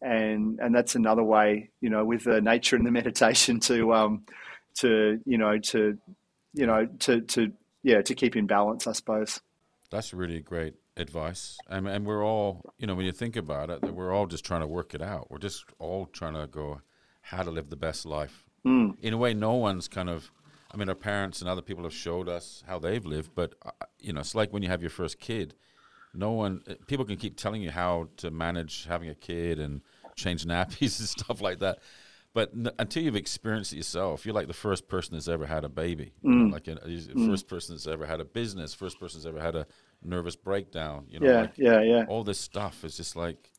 and 0.00 0.58
and 0.60 0.74
that's 0.74 0.94
another 0.94 1.22
way. 1.22 1.70
You 1.80 1.90
know, 1.90 2.04
with 2.04 2.24
the 2.24 2.40
nature 2.40 2.76
and 2.76 2.86
the 2.86 2.90
meditation 3.02 3.60
to 3.60 3.94
um, 3.94 4.24
to 4.78 5.20
you 5.24 5.38
know 5.38 5.58
to 5.58 5.98
you 6.54 6.66
know 6.66 6.86
to 7.00 7.20
to 7.20 7.52
yeah 7.82 8.02
to 8.02 8.14
keep 8.14 8.36
in 8.36 8.46
balance, 8.46 8.86
I 8.86 8.92
suppose. 8.92 9.40
That's 9.90 10.14
really 10.14 10.40
great 10.40 10.74
advice. 11.02 11.58
And, 11.68 11.86
and 11.86 12.06
we're 12.06 12.24
all, 12.24 12.62
you 12.78 12.86
know, 12.86 12.94
when 12.94 13.04
you 13.04 13.12
think 13.12 13.36
about 13.36 13.68
it, 13.68 13.82
we're 13.82 14.12
all 14.12 14.26
just 14.26 14.44
trying 14.44 14.62
to 14.62 14.66
work 14.66 14.94
it 14.94 15.02
out. 15.02 15.30
We're 15.30 15.38
just 15.38 15.64
all 15.78 16.06
trying 16.06 16.34
to 16.34 16.46
go 16.46 16.80
how 17.20 17.42
to 17.42 17.50
live 17.50 17.68
the 17.68 17.76
best 17.76 18.06
life. 18.06 18.44
Mm. 18.66 18.96
In 19.02 19.12
a 19.12 19.18
way, 19.18 19.34
no 19.34 19.54
one's 19.54 19.88
kind 19.88 20.08
of, 20.08 20.30
I 20.72 20.76
mean, 20.76 20.88
our 20.88 20.94
parents 20.94 21.40
and 21.40 21.50
other 21.50 21.62
people 21.62 21.84
have 21.84 21.92
showed 21.92 22.28
us 22.28 22.64
how 22.66 22.78
they've 22.78 23.04
lived, 23.04 23.32
but, 23.34 23.54
uh, 23.64 23.70
you 23.98 24.12
know, 24.12 24.20
it's 24.20 24.34
like 24.34 24.52
when 24.52 24.62
you 24.62 24.68
have 24.68 24.82
your 24.82 24.90
first 24.90 25.18
kid. 25.18 25.54
No 26.14 26.32
one, 26.32 26.62
uh, 26.68 26.74
people 26.86 27.04
can 27.04 27.16
keep 27.16 27.36
telling 27.36 27.62
you 27.62 27.70
how 27.70 28.08
to 28.18 28.30
manage 28.30 28.86
having 28.86 29.08
a 29.08 29.14
kid 29.14 29.58
and 29.58 29.82
change 30.16 30.44
nappies 30.44 30.80
and 31.00 31.08
stuff 31.08 31.40
like 31.40 31.58
that. 31.60 31.78
But 32.34 32.52
n- 32.54 32.70
until 32.78 33.02
you've 33.02 33.16
experienced 33.16 33.72
it 33.72 33.76
yourself, 33.76 34.24
you're 34.24 34.34
like 34.34 34.46
the 34.46 34.54
first 34.54 34.88
person 34.88 35.14
that's 35.14 35.28
ever 35.28 35.46
had 35.46 35.64
a 35.64 35.68
baby, 35.68 36.12
mm. 36.24 36.30
you 36.30 36.30
know, 36.30 36.52
like 36.52 36.68
a, 36.68 36.74
the 36.76 37.12
mm. 37.14 37.26
first 37.26 37.48
person 37.48 37.74
that's 37.74 37.86
ever 37.86 38.06
had 38.06 38.20
a 38.20 38.24
business, 38.24 38.74
first 38.74 38.98
person 38.98 39.20
that's 39.20 39.26
ever 39.26 39.40
had 39.40 39.54
a 39.54 39.66
nervous 40.04 40.36
breakdown. 40.36 41.06
You 41.08 41.20
know, 41.20 41.30
yeah, 41.30 41.40
like 41.40 41.52
yeah, 41.56 41.82
yeah. 41.82 42.04
All 42.08 42.24
this 42.24 42.38
stuff 42.38 42.84
is 42.84 42.96
just 42.96 43.16
like. 43.16 43.50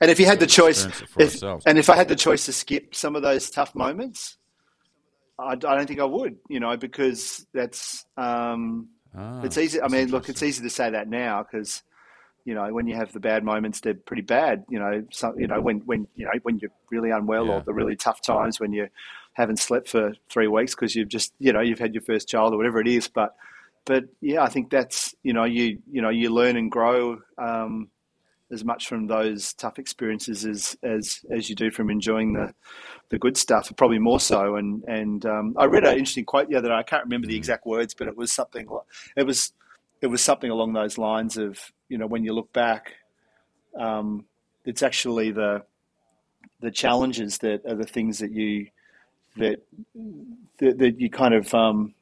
And 0.00 0.10
if 0.10 0.20
you 0.20 0.26
had 0.26 0.40
the 0.40 0.46
choice, 0.46 0.84
if, 1.18 1.42
and 1.66 1.78
if 1.78 1.88
I 1.88 1.96
had 1.96 2.08
the 2.08 2.16
choice 2.16 2.44
to 2.44 2.52
skip 2.52 2.94
some 2.94 3.16
of 3.16 3.22
those 3.22 3.48
tough 3.48 3.74
moments, 3.74 4.36
I, 5.38 5.52
I 5.52 5.56
don't 5.56 5.86
think 5.86 6.00
I 6.00 6.04
would. 6.04 6.36
You 6.48 6.60
know, 6.60 6.76
because 6.76 7.46
that's 7.54 8.04
um, 8.16 8.88
ah, 9.16 9.42
it's 9.42 9.56
easy. 9.56 9.80
I 9.80 9.88
mean, 9.88 10.10
look, 10.10 10.28
it's 10.28 10.42
easy 10.42 10.62
to 10.62 10.70
say 10.70 10.90
that 10.90 11.08
now 11.08 11.42
because 11.42 11.82
you 12.44 12.54
know 12.54 12.72
when 12.72 12.86
you 12.86 12.96
have 12.96 13.12
the 13.12 13.20
bad 13.20 13.42
moments, 13.42 13.80
they're 13.80 13.94
pretty 13.94 14.22
bad. 14.22 14.64
You 14.68 14.78
know, 14.78 15.04
so, 15.10 15.34
you 15.36 15.46
know 15.46 15.60
when 15.60 15.78
when 15.86 16.06
you 16.14 16.26
know 16.26 16.32
when 16.42 16.58
you're 16.58 16.72
really 16.90 17.10
unwell 17.10 17.46
yeah. 17.46 17.52
or 17.52 17.60
the 17.62 17.72
really 17.72 17.96
tough 17.96 18.20
times 18.22 18.60
when 18.60 18.72
you 18.72 18.88
haven't 19.32 19.58
slept 19.58 19.88
for 19.88 20.12
three 20.28 20.48
weeks 20.48 20.74
because 20.74 20.94
you've 20.94 21.08
just 21.08 21.32
you 21.38 21.52
know 21.52 21.60
you've 21.60 21.78
had 21.78 21.94
your 21.94 22.02
first 22.02 22.28
child 22.28 22.52
or 22.52 22.58
whatever 22.58 22.80
it 22.80 22.88
is, 22.88 23.08
but 23.08 23.34
but 23.84 24.04
yeah, 24.20 24.42
I 24.42 24.48
think 24.48 24.70
that's 24.70 25.14
you 25.22 25.32
know 25.32 25.44
you 25.44 25.78
you 25.90 26.02
know 26.02 26.10
you 26.10 26.30
learn 26.30 26.56
and 26.56 26.70
grow 26.70 27.18
um, 27.38 27.90
as 28.52 28.64
much 28.64 28.88
from 28.88 29.06
those 29.06 29.52
tough 29.54 29.78
experiences 29.78 30.44
as 30.44 30.76
as 30.82 31.20
as 31.30 31.48
you 31.48 31.56
do 31.56 31.70
from 31.70 31.90
enjoying 31.90 32.32
the 32.32 32.52
the 33.10 33.18
good 33.18 33.36
stuff. 33.36 33.72
Probably 33.76 33.98
more 33.98 34.20
so. 34.20 34.56
And 34.56 34.84
and 34.84 35.24
um, 35.26 35.54
I 35.56 35.64
read 35.64 35.84
an 35.84 35.92
interesting 35.92 36.24
quote 36.24 36.48
the 36.48 36.56
other 36.56 36.68
day. 36.68 36.74
I 36.74 36.82
can't 36.82 37.04
remember 37.04 37.26
the 37.26 37.36
exact 37.36 37.66
words, 37.66 37.94
but 37.94 38.08
it 38.08 38.16
was 38.16 38.32
something. 38.32 38.68
It 39.16 39.24
was 39.24 39.52
it 40.00 40.06
was 40.06 40.22
something 40.22 40.50
along 40.50 40.72
those 40.72 40.98
lines 40.98 41.36
of 41.36 41.58
you 41.88 41.98
know 41.98 42.06
when 42.06 42.24
you 42.24 42.32
look 42.32 42.52
back, 42.52 42.94
um, 43.78 44.26
it's 44.64 44.82
actually 44.82 45.30
the 45.30 45.64
the 46.60 46.70
challenges 46.70 47.38
that 47.38 47.64
are 47.66 47.74
the 47.74 47.86
things 47.86 48.18
that 48.18 48.32
you 48.32 48.66
that 49.36 49.62
that, 50.58 50.78
that 50.78 51.00
you 51.00 51.08
kind 51.10 51.34
of 51.34 51.52
um, 51.54 51.94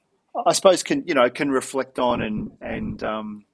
I 0.46 0.52
suppose 0.52 0.82
can 0.82 1.04
you 1.06 1.14
know 1.14 1.28
can 1.30 1.50
reflect 1.50 1.98
on 1.98 2.22
and 2.22 2.50
and 2.60 3.02
um, 3.02 3.44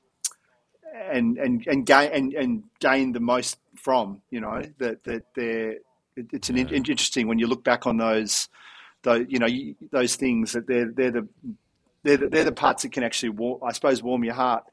and 0.95 1.39
and 1.39 1.67
and 1.67 1.87
gain 1.87 2.11
and, 2.13 2.33
and 2.35 2.63
gain 2.81 3.13
the 3.13 3.21
most 3.21 3.59
from 3.77 4.23
you 4.31 4.41
know 4.41 4.63
that 4.79 5.05
that 5.05 5.25
they're 5.35 5.77
it's 6.17 6.49
an 6.49 6.57
yeah. 6.57 6.67
interesting 6.69 7.27
when 7.27 7.39
you 7.39 7.47
look 7.47 7.65
back 7.65 7.87
on 7.87 7.97
those 7.97 8.49
those 9.03 9.27
you 9.29 9.39
know 9.39 9.49
those 9.91 10.17
things 10.17 10.53
that 10.53 10.67
they're 10.67 10.91
they're 10.91 11.11
the 11.11 11.29
they're 12.03 12.17
the, 12.17 12.29
they're 12.29 12.45
the 12.45 12.53
parts 12.53 12.83
that 12.83 12.93
can 12.93 13.03
actually 13.03 13.31
war, 13.31 13.59
I 13.67 13.73
suppose 13.73 14.03
warm 14.03 14.25
your 14.25 14.35
heart 14.35 14.65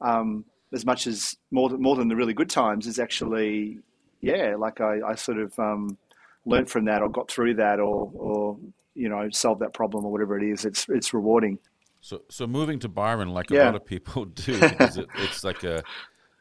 um, 0.00 0.44
as 0.72 0.86
much 0.86 1.06
as 1.06 1.36
more 1.50 1.68
than, 1.68 1.82
more 1.82 1.96
than 1.96 2.08
the 2.08 2.16
really 2.16 2.34
good 2.34 2.50
times 2.50 2.86
is 2.86 2.98
actually 2.98 3.78
yeah 4.20 4.54
like 4.58 4.80
I, 4.80 5.00
I 5.06 5.14
sort 5.14 5.38
of 5.38 5.58
um, 5.58 5.98
learned 6.44 6.70
from 6.70 6.86
that 6.86 7.02
or 7.02 7.08
got 7.08 7.30
through 7.30 7.54
that 7.54 7.78
or 7.78 8.10
or 8.14 8.58
you 8.94 9.08
know 9.08 9.28
solve 9.30 9.58
that 9.60 9.74
problem 9.74 10.04
or 10.04 10.12
whatever 10.12 10.38
it 10.38 10.48
is. 10.48 10.64
It's 10.64 10.88
it's 10.88 11.14
rewarding. 11.14 11.58
So 12.00 12.22
so 12.28 12.46
moving 12.46 12.78
to 12.80 12.88
Byron, 12.88 13.30
like 13.30 13.50
yeah. 13.50 13.64
a 13.64 13.66
lot 13.66 13.76
of 13.76 13.84
people 13.84 14.24
do, 14.46 14.58
because 14.58 14.98
it, 14.98 15.08
it's 15.16 15.44
like 15.44 15.64
a 15.64 15.82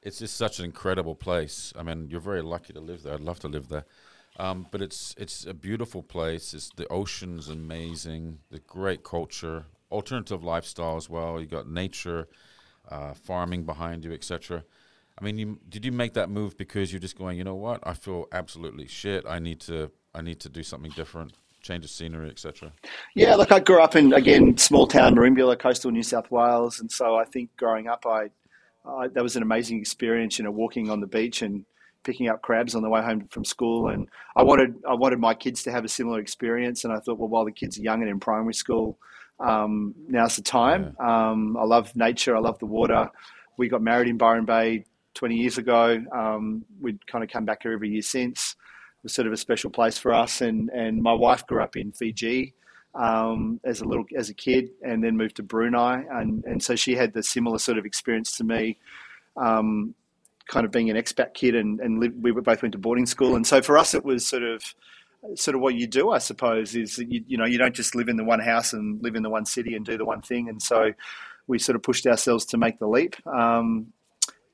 it's 0.04 0.20
just 0.20 0.38
such 0.38 0.60
an 0.60 0.66
incredible 0.66 1.16
place. 1.16 1.74
I 1.78 1.84
mean, 1.84 2.08
you're 2.10 2.22
very 2.22 2.42
lucky 2.42 2.74
to 2.74 2.80
live 2.80 3.04
there. 3.04 3.16
I'd 3.16 3.22
love 3.22 3.40
to 3.42 3.48
live 3.48 3.68
there. 3.68 3.86
Um, 4.38 4.68
but 4.72 4.82
it's 4.82 5.16
it's 5.18 5.46
a 5.46 5.54
beautiful 5.54 6.04
place. 6.04 6.54
It's 6.54 6.70
the 6.76 6.88
ocean's 6.92 7.50
amazing. 7.50 8.40
The 8.52 8.60
great 8.60 9.04
culture, 9.04 9.66
alternative 9.92 10.44
lifestyle 10.44 10.96
as 10.96 11.10
well. 11.10 11.40
You 11.40 11.48
got 11.48 11.68
nature, 11.68 12.28
uh, 12.90 13.14
farming 13.14 13.64
behind 13.64 14.06
you, 14.06 14.14
etc. 14.14 14.64
I 15.20 15.24
mean, 15.24 15.40
you, 15.40 15.60
did 15.68 15.84
you 15.84 15.92
make 15.92 16.14
that 16.14 16.30
move 16.30 16.56
because 16.56 16.94
you're 16.94 17.00
just 17.00 17.18
going? 17.18 17.40
You 17.40 17.44
know 17.44 17.56
what? 17.56 17.80
I 17.82 17.96
feel 17.96 18.28
absolutely 18.32 18.88
shit. 18.88 19.26
I 19.28 19.40
need 19.40 19.60
to 19.62 19.92
I 20.14 20.22
need 20.22 20.40
to 20.42 20.50
do 20.50 20.62
something 20.62 20.92
different 20.92 21.34
change 21.68 21.84
of 21.84 21.92
scenery, 21.92 22.30
etc. 22.30 22.72
Yeah, 23.16 23.36
look, 23.36 23.52
I 23.52 23.60
grew 23.60 23.82
up 23.82 23.96
in 23.96 24.14
again 24.14 24.58
small 24.58 24.88
town 24.88 25.16
Merimbula, 25.16 25.60
coastal 25.60 25.92
New 25.92 26.04
South 26.04 26.32
Wales, 26.32 26.80
and 26.80 26.92
so 26.92 27.16
I 27.16 27.26
think 27.26 27.56
growing 27.58 27.88
up, 27.88 28.06
I, 28.06 28.30
I 28.86 29.08
that 29.10 29.22
was 29.24 29.36
an 29.36 29.44
amazing 29.44 29.80
experience. 29.80 30.38
You 30.38 30.46
know, 30.46 30.52
walking 30.52 30.90
on 30.90 31.02
the 31.02 31.08
beach 31.08 31.42
and 31.42 31.66
picking 32.04 32.30
up 32.30 32.42
crabs 32.42 32.74
on 32.74 32.82
the 32.82 32.90
way 32.90 33.02
home 33.02 33.28
from 33.30 33.44
school, 33.44 33.90
and 33.90 34.08
I 34.36 34.44
wanted 34.44 34.76
I 34.90 34.94
wanted 34.94 35.20
my 35.20 35.34
kids 35.34 35.64
to 35.64 35.72
have 35.72 35.84
a 35.84 35.90
similar 35.90 36.20
experience. 36.20 36.86
And 36.86 36.94
I 36.94 37.00
thought, 37.00 37.20
well, 37.20 37.30
while 37.30 37.46
the 37.46 37.52
kids 37.52 37.78
are 37.78 37.82
young 37.82 38.02
and 38.02 38.10
in 38.10 38.20
primary 38.20 38.54
school, 38.54 38.98
um, 39.40 39.94
now's 40.08 40.38
the 40.38 40.42
time. 40.42 40.96
Yeah. 41.00 41.30
Um, 41.30 41.58
I 41.58 41.64
love 41.64 41.96
nature. 41.96 42.36
I 42.36 42.40
love 42.40 42.60
the 42.60 42.66
water. 42.66 43.10
We 43.58 43.68
got 43.68 43.82
married 43.82 44.08
in 44.08 44.18
Byron 44.18 44.46
Bay 44.46 44.86
20 45.16 45.36
years 45.36 45.58
ago. 45.58 46.02
Um, 46.16 46.64
we'd 46.80 47.06
kind 47.08 47.24
of 47.24 47.30
come 47.30 47.44
back 47.44 47.64
here 47.64 47.74
every 47.74 47.90
year 47.90 48.04
since. 48.04 48.56
Was 49.08 49.14
sort 49.14 49.28
of 49.28 49.34
a 49.34 49.38
special 49.38 49.70
place 49.70 49.98
for 49.98 50.14
us. 50.14 50.42
And, 50.42 50.70
and 50.70 51.02
my 51.02 51.14
wife 51.14 51.48
grew 51.48 51.64
up 51.64 51.78
in 51.78 51.94
Fiji 51.94 52.54
um, 52.94 53.62
as 53.64 53.80
a 53.80 53.86
little 53.86 54.04
as 54.18 54.30
a 54.30 54.34
kid, 54.34 54.70
and 54.84 55.02
then 55.02 55.16
moved 55.16 55.38
to 55.38 55.44
Brunei. 55.44 56.04
And, 56.12 56.44
and 56.44 56.62
so 56.62 56.76
she 56.76 56.96
had 56.96 57.14
the 57.14 57.24
similar 57.24 57.58
sort 57.58 57.78
of 57.78 57.86
experience 57.86 58.36
to 58.38 58.44
me. 58.44 58.78
Um, 59.38 59.96
kind 60.48 60.66
of 60.66 60.72
being 60.72 60.90
an 60.90 60.98
expat 60.98 61.34
kid 61.34 61.56
and, 61.56 61.80
and 61.80 62.00
lived, 62.00 62.22
we 62.22 62.32
both 62.32 62.62
went 62.62 62.72
to 62.74 62.78
boarding 62.78 63.06
school. 63.06 63.36
And 63.36 63.46
so 63.48 63.62
for 63.62 63.78
us, 63.78 63.94
it 63.94 64.04
was 64.04 64.28
sort 64.28 64.44
of 64.44 64.62
sort 65.36 65.56
of 65.56 65.62
what 65.62 65.76
you 65.76 65.88
do, 65.88 66.12
I 66.12 66.18
suppose, 66.20 66.76
is 66.76 66.98
you, 66.98 67.24
you 67.28 67.38
know 67.38 67.46
you 67.46 67.58
don't 67.58 67.76
just 67.76 67.96
live 67.96 68.10
in 68.10 68.18
the 68.18 68.24
one 68.24 68.40
house 68.40 68.74
and 68.74 69.02
live 69.02 69.16
in 69.16 69.24
the 69.24 69.30
one 69.30 69.46
city 69.46 69.76
and 69.76 69.86
do 69.86 69.98
the 69.98 70.06
one 70.06 70.22
thing. 70.22 70.50
And 70.50 70.62
so 70.62 70.92
we 71.48 71.60
sort 71.60 71.76
of 71.76 71.84
pushed 71.84 72.06
ourselves 72.06 72.46
to 72.48 72.58
make 72.58 72.80
the 72.80 72.88
leap. 72.88 73.16
Um, 73.26 73.94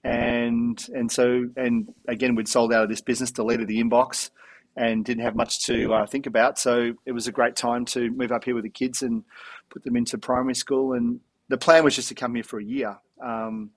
and 0.04 0.86
and 0.94 1.12
so 1.12 1.46
and 1.56 1.94
again, 2.08 2.36
we'd 2.36 2.48
sold 2.48 2.74
out 2.74 2.84
of 2.84 2.90
this 2.90 3.02
business, 3.02 3.32
deleted 3.32 3.68
the 3.68 3.82
inbox, 3.82 4.32
and 4.76 5.06
didn't 5.06 5.24
have 5.24 5.36
much 5.36 5.66
to 5.66 5.94
uh, 5.94 6.06
think 6.06 6.26
about. 6.26 6.58
So 6.58 6.94
it 7.06 7.12
was 7.12 7.28
a 7.28 7.32
great 7.32 7.56
time 7.56 7.86
to 7.86 8.10
move 8.12 8.32
up 8.32 8.44
here 8.44 8.56
with 8.56 8.64
the 8.64 8.70
kids 8.70 9.04
and 9.04 9.24
put 9.70 9.84
them 9.84 9.96
into 9.96 10.18
primary 10.18 10.56
school. 10.56 10.94
And 10.94 11.20
the 11.50 11.58
plan 11.58 11.84
was 11.84 11.96
just 11.96 12.08
to 12.10 12.16
come 12.16 12.36
here 12.36 12.44
for 12.44 12.60
a 12.60 12.64
year. 12.64 12.98
Um, 13.22 13.72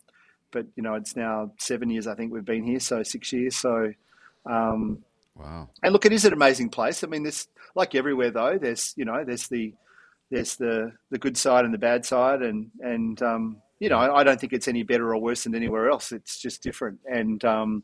but 0.53 0.67
you 0.75 0.83
know, 0.83 0.95
it's 0.95 1.17
now 1.17 1.53
seven 1.59 1.91
years. 1.91 2.07
I 2.07 2.15
think 2.15 2.33
we've 2.33 2.45
been 2.45 2.65
here, 2.65 2.81
so 2.81 3.03
six 3.03 3.33
years. 3.33 3.57
So 3.57 3.93
um, 4.47 5.05
Wow. 5.37 5.69
And 5.83 5.93
look, 5.93 6.07
it 6.07 6.13
is 6.13 6.25
an 6.25 6.33
amazing 6.33 6.71
place. 6.71 7.05
I 7.05 7.09
mean, 7.09 7.23
this 7.23 7.49
like 7.75 7.95
everywhere 7.95 8.31
though. 8.31 8.59
There's 8.59 8.95
you 8.97 9.05
know 9.05 9.23
there's 9.25 9.49
the 9.49 9.75
there's 10.31 10.57
the 10.57 10.93
the 11.11 11.19
good 11.19 11.37
side 11.37 11.65
and 11.65 11.75
the 11.75 11.79
bad 11.79 12.05
side, 12.05 12.43
and 12.43 12.71
and 12.81 13.21
um, 13.23 13.59
you 13.79 13.89
know 13.89 13.99
I 13.99 14.25
don't 14.25 14.41
think 14.41 14.53
it's 14.53 14.69
any 14.69 14.83
better 14.83 15.15
or 15.15 15.21
worse 15.21 15.45
than 15.45 15.55
anywhere 15.55 15.91
else. 15.91 16.11
It's 16.11 16.39
just 16.39 16.63
different. 16.63 17.01
And 17.05 17.45
um, 17.45 17.83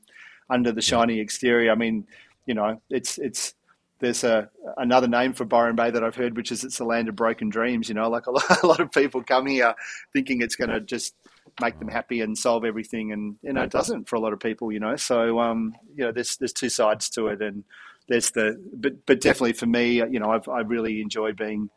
under 0.49 0.73
the 0.73 0.81
shiny 0.81 1.21
exterior, 1.21 1.71
I 1.71 1.75
mean, 1.75 2.07
you 2.47 2.55
know, 2.55 2.81
it's 2.91 3.19
it's 3.19 3.55
there's 4.01 4.25
a 4.25 4.51
another 4.77 5.07
name 5.09 5.33
for 5.33 5.45
Byron 5.45 5.77
Bay 5.77 5.91
that 5.91 6.03
I've 6.03 6.17
heard, 6.17 6.37
which 6.37 6.51
is 6.51 6.65
it's 6.65 6.79
the 6.79 6.85
land 6.85 7.09
of 7.09 7.17
broken 7.17 7.49
dreams. 7.49 7.89
You 7.89 7.95
know, 7.95 8.09
like 8.11 8.27
a 8.27 8.33
lot, 8.33 8.45
a 8.63 8.67
lot 8.67 8.81
of 8.81 8.91
people 8.91 9.23
come 9.23 9.47
here 9.47 9.75
thinking 10.13 10.43
it's 10.43 10.57
going 10.57 10.71
to 10.71 10.81
just 10.81 11.15
make 11.61 11.79
them 11.79 11.89
happy 11.89 12.21
and 12.21 12.37
solve 12.37 12.65
everything, 12.65 13.13
and 13.13 13.37
you 13.43 13.53
know 13.53 13.63
it 13.63 13.71
doesn't 13.71 14.09
for 14.09 14.17
a 14.17 14.21
lot 14.21 14.33
of 14.33 14.41
people. 14.41 14.73
You 14.73 14.81
know, 14.81 14.97
so 14.97 15.39
um, 15.41 15.75
you 15.95 16.05
know 16.05 16.13
there's 16.13 16.37
there's 16.37 16.53
two 16.53 16.69
sides 16.69 17.09
to 17.11 17.29
it, 17.29 17.41
and 17.41 17.65
there's 18.09 18.31
the 18.33 18.61
but 18.75 19.07
but 19.07 19.21
definitely 19.21 19.53
for 19.53 19.67
me, 19.67 19.95
you 19.95 20.19
know, 20.19 20.31
I've 20.31 20.49
I 20.49 20.61
really 20.61 21.01
enjoy 21.01 21.33
being 21.33 21.71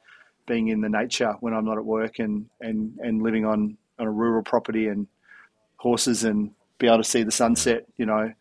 being 0.48 0.68
in 0.70 0.82
the 0.82 0.90
nature 0.90 1.36
when 1.40 1.54
I'm 1.54 1.66
not 1.66 1.78
at 1.78 1.86
work 1.86 2.20
and 2.20 2.48
and 2.60 2.98
and 3.00 3.22
living 3.22 3.46
on 3.46 3.78
on 4.00 4.08
a 4.08 4.12
rural 4.12 4.44
property 4.44 4.88
and 4.88 5.08
horses 5.78 6.24
and 6.24 6.52
be 6.78 6.88
able 6.88 6.98
to 6.98 7.04
see 7.04 7.24
the 7.24 7.32
sunset, 7.32 7.86
you 7.98 8.06
know, 8.06 8.34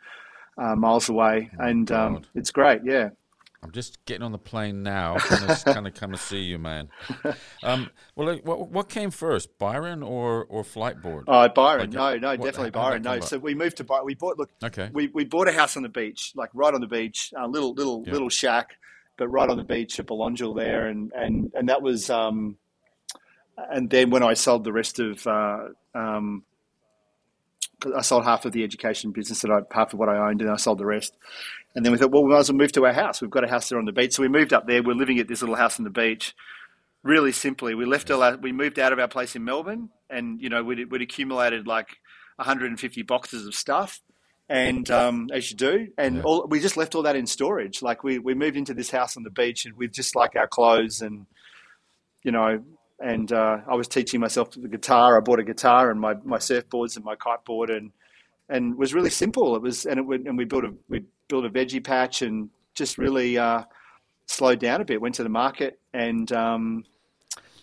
uh, 0.59 0.74
miles 0.76 1.09
away, 1.09 1.50
oh, 1.59 1.64
and 1.64 1.90
um, 1.90 2.22
it's 2.34 2.50
great. 2.50 2.82
Yeah. 2.84 3.11
I'm 3.64 3.72
just 3.72 4.05
getting 4.05 4.22
on 4.22 4.32
the 4.32 4.38
plane 4.38 4.82
now, 4.82 5.16
kind 5.16 5.50
of, 5.50 5.64
kind 5.64 5.86
of 5.86 5.94
come 5.94 6.12
to 6.12 6.18
see 6.18 6.42
you, 6.42 6.59
man. 6.59 6.90
Um, 7.62 7.88
well, 8.14 8.36
what, 8.44 8.68
what, 8.68 8.88
came 8.90 9.11
first, 9.11 9.59
Byron 9.59 10.02
or 10.02 10.44
or 10.50 10.62
Fliteboard? 10.62 11.24
Oh, 11.26 11.48
Byron. 11.48 11.92
Like, 11.92 12.20
no, 12.20 12.28
no, 12.28 12.28
what, 12.36 12.44
definitely 12.44 12.72
Byron. 12.72 13.00
No, 13.00 13.20
so 13.20 13.38
we 13.38 13.55
moved 13.55 13.78
to 13.78 13.84
Byron. 13.84 14.05
We 14.05 14.14
bought 14.14 14.38
look. 14.38 14.50
Okay. 14.62 14.90
We, 14.92 15.07
we 15.07 15.24
bought 15.24 15.48
a 15.48 15.52
house 15.52 15.78
on 15.78 15.82
the 15.82 15.88
beach, 15.88 16.32
like 16.34 16.50
right 16.52 16.74
on 16.74 16.82
the 16.82 16.86
beach, 16.86 17.32
a 17.34 17.48
little 17.48 17.72
little 17.72 18.02
yep. 18.05 18.12
little 18.12 18.28
shack, 18.28 18.76
but 19.16 19.28
right 19.28 19.48
on 19.48 19.57
the 19.57 19.64
beach 19.64 19.98
at 19.98 20.05
Belongil 20.07 20.55
there, 20.55 20.88
and 20.88 21.11
and 21.14 21.50
and 21.55 21.70
that 21.70 21.80
was. 21.80 22.11
Um, 22.11 22.59
and 23.57 23.88
then 23.88 24.11
when 24.11 24.22
I 24.22 24.34
sold 24.34 24.64
the 24.64 24.72
rest 24.72 24.98
of. 24.98 25.26
Uh, 25.26 25.68
um, 25.94 26.44
I 27.97 28.03
sold 28.03 28.24
half 28.24 28.45
of 28.45 28.53
the 28.53 28.64
education 28.64 29.11
business 29.12 29.41
that 29.41 29.51
I 29.51 29.61
half 29.72 29.93
of 29.93 29.99
what 29.99 30.09
I 30.09 30.28
owned, 30.28 30.41
and 30.41 30.51
I 30.51 30.57
sold 30.57 30.78
the 30.78 30.87
rest. 30.87 31.14
And 31.74 31.85
then 31.85 31.93
we 31.93 31.99
thought, 31.99 32.11
well, 32.11 32.22
we 32.22 32.32
might 32.32 32.39
as 32.39 32.51
well 32.51 32.59
move 32.59 32.72
to 32.72 32.87
our 32.87 32.93
house. 32.93 33.20
We've 33.20 33.30
got 33.30 33.45
a 33.45 33.49
house 33.49 33.68
there 33.68 33.78
on 33.78 33.85
the 33.85 33.93
beach, 33.93 34.14
so 34.14 34.22
we 34.22 34.28
moved 34.28 34.53
up 34.53 34.66
there. 34.66 34.82
We're 34.82 34.95
living 34.95 35.18
at 35.18 35.28
this 35.28 35.43
little 35.43 35.57
house 35.57 35.78
on 35.78 35.85
the 35.85 35.91
beach. 35.91 36.35
Really 37.03 37.32
simply, 37.32 37.74
we 37.74 37.85
left. 37.85 38.11
Our, 38.11 38.37
we 38.37 38.53
moved 38.53 38.78
out 38.78 38.93
of 38.93 38.99
our 38.99 39.09
place 39.09 39.37
in 39.37 39.45
Melbourne, 39.45 39.91
and 40.09 40.41
you 40.41 40.49
know 40.49 40.62
we'd, 40.62 40.91
we'd 40.91 41.03
accumulated 41.03 41.66
like 41.66 41.89
150 42.37 43.03
boxes 43.03 43.47
of 43.47 43.55
stuff, 43.55 44.01
and 44.49 44.91
um, 44.91 45.28
as 45.32 45.51
you 45.51 45.57
do, 45.57 45.89
and 45.99 46.16
yeah. 46.16 46.22
all, 46.22 46.47
we 46.49 46.61
just 46.61 46.76
left 46.76 46.95
all 46.95 47.03
that 47.03 47.16
in 47.16 47.26
storage. 47.26 47.82
Like 47.82 48.05
we 48.05 48.18
we 48.18 48.35
moved 48.35 48.57
into 48.57 48.74
this 48.74 48.91
house 48.91 49.16
on 49.16 49.22
the 49.22 49.30
beach, 49.30 49.66
and 49.66 49.76
with 49.76 49.93
just 49.93 50.16
like 50.16 50.37
our 50.37 50.47
clothes 50.47 51.03
and 51.03 51.26
you 52.22 52.32
know 52.32 52.62
and 53.05 53.30
uh, 53.32 53.59
I 53.68 53.74
was 53.74 53.86
teaching 53.86 54.18
myself 54.18 54.50
the 54.52 54.66
guitar. 54.66 55.18
I 55.18 55.20
bought 55.20 55.38
a 55.38 55.44
guitar 55.44 55.90
and 55.90 56.00
my, 56.00 56.14
my 56.24 56.38
surfboards 56.38 56.96
and 56.96 57.05
my 57.05 57.14
kiteboard, 57.14 57.70
and 57.70 57.92
and 58.48 58.76
was 58.78 58.94
really 58.94 59.11
simple. 59.11 59.55
It 59.57 59.62
was, 59.62 59.84
and 59.84 60.00
it 60.00 60.26
and 60.26 60.38
we 60.38 60.46
built 60.46 60.64
a 60.64 60.74
we 60.88 61.05
built 61.28 61.44
a 61.44 61.50
veggie 61.50 61.84
patch 61.84 62.22
and 62.22 62.48
just 62.74 62.96
really 62.96 63.36
uh, 63.36 63.64
slowed 64.26 64.59
down 64.59 64.80
a 64.80 64.84
bit. 64.86 65.02
Went 65.02 65.16
to 65.16 65.22
the 65.22 65.28
market 65.28 65.78
and 65.92 66.32
um, 66.32 66.84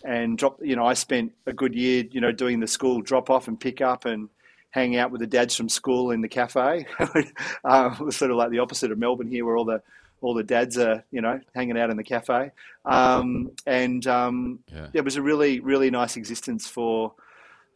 and 0.06 0.38
dropped. 0.38 0.62
You 0.64 0.76
know, 0.76 0.86
I 0.86 0.94
spent 0.94 1.32
a 1.48 1.54
good 1.54 1.74
year, 1.74 2.04
you 2.12 2.22
know, 2.22 2.32
doing 2.32 2.60
the 2.60 2.68
school 2.68 3.02
drop 3.02 3.32
off 3.32 3.48
and 3.48 3.60
pick 3.60 3.82
up 3.82 4.06
and 4.06 4.30
hanging 4.70 5.00
out 5.00 5.12
with 5.12 5.22
the 5.22 5.28
dads 5.28 5.56
from 5.56 5.70
school 5.70 6.12
in 6.12 6.22
the 6.22 6.30
cafe. 6.30 6.86
uh, 7.00 7.96
it 8.00 8.00
was 8.00 8.16
sort 8.16 8.30
of 8.30 8.38
like 8.38 8.52
the 8.52 8.60
opposite 8.60 8.92
of 8.92 9.00
Melbourne 9.00 9.28
here, 9.28 9.44
where 9.44 9.58
all 9.58 9.66
the 9.66 9.82
all 10.22 10.36
the 10.36 10.44
dads 10.44 10.78
are, 10.78 11.04
you 11.12 11.22
know, 11.22 11.40
hanging 11.54 11.78
out 11.78 11.90
in 11.90 11.98
the 11.98 12.04
cafe. 12.04 12.52
Um, 12.86 13.52
and 13.66 14.06
um, 14.08 14.60
yeah. 14.72 14.88
it 14.94 15.04
was 15.04 15.16
a 15.16 15.22
really, 15.22 15.60
really 15.60 15.90
nice 15.90 16.16
existence 16.16 16.68
for. 16.68 17.14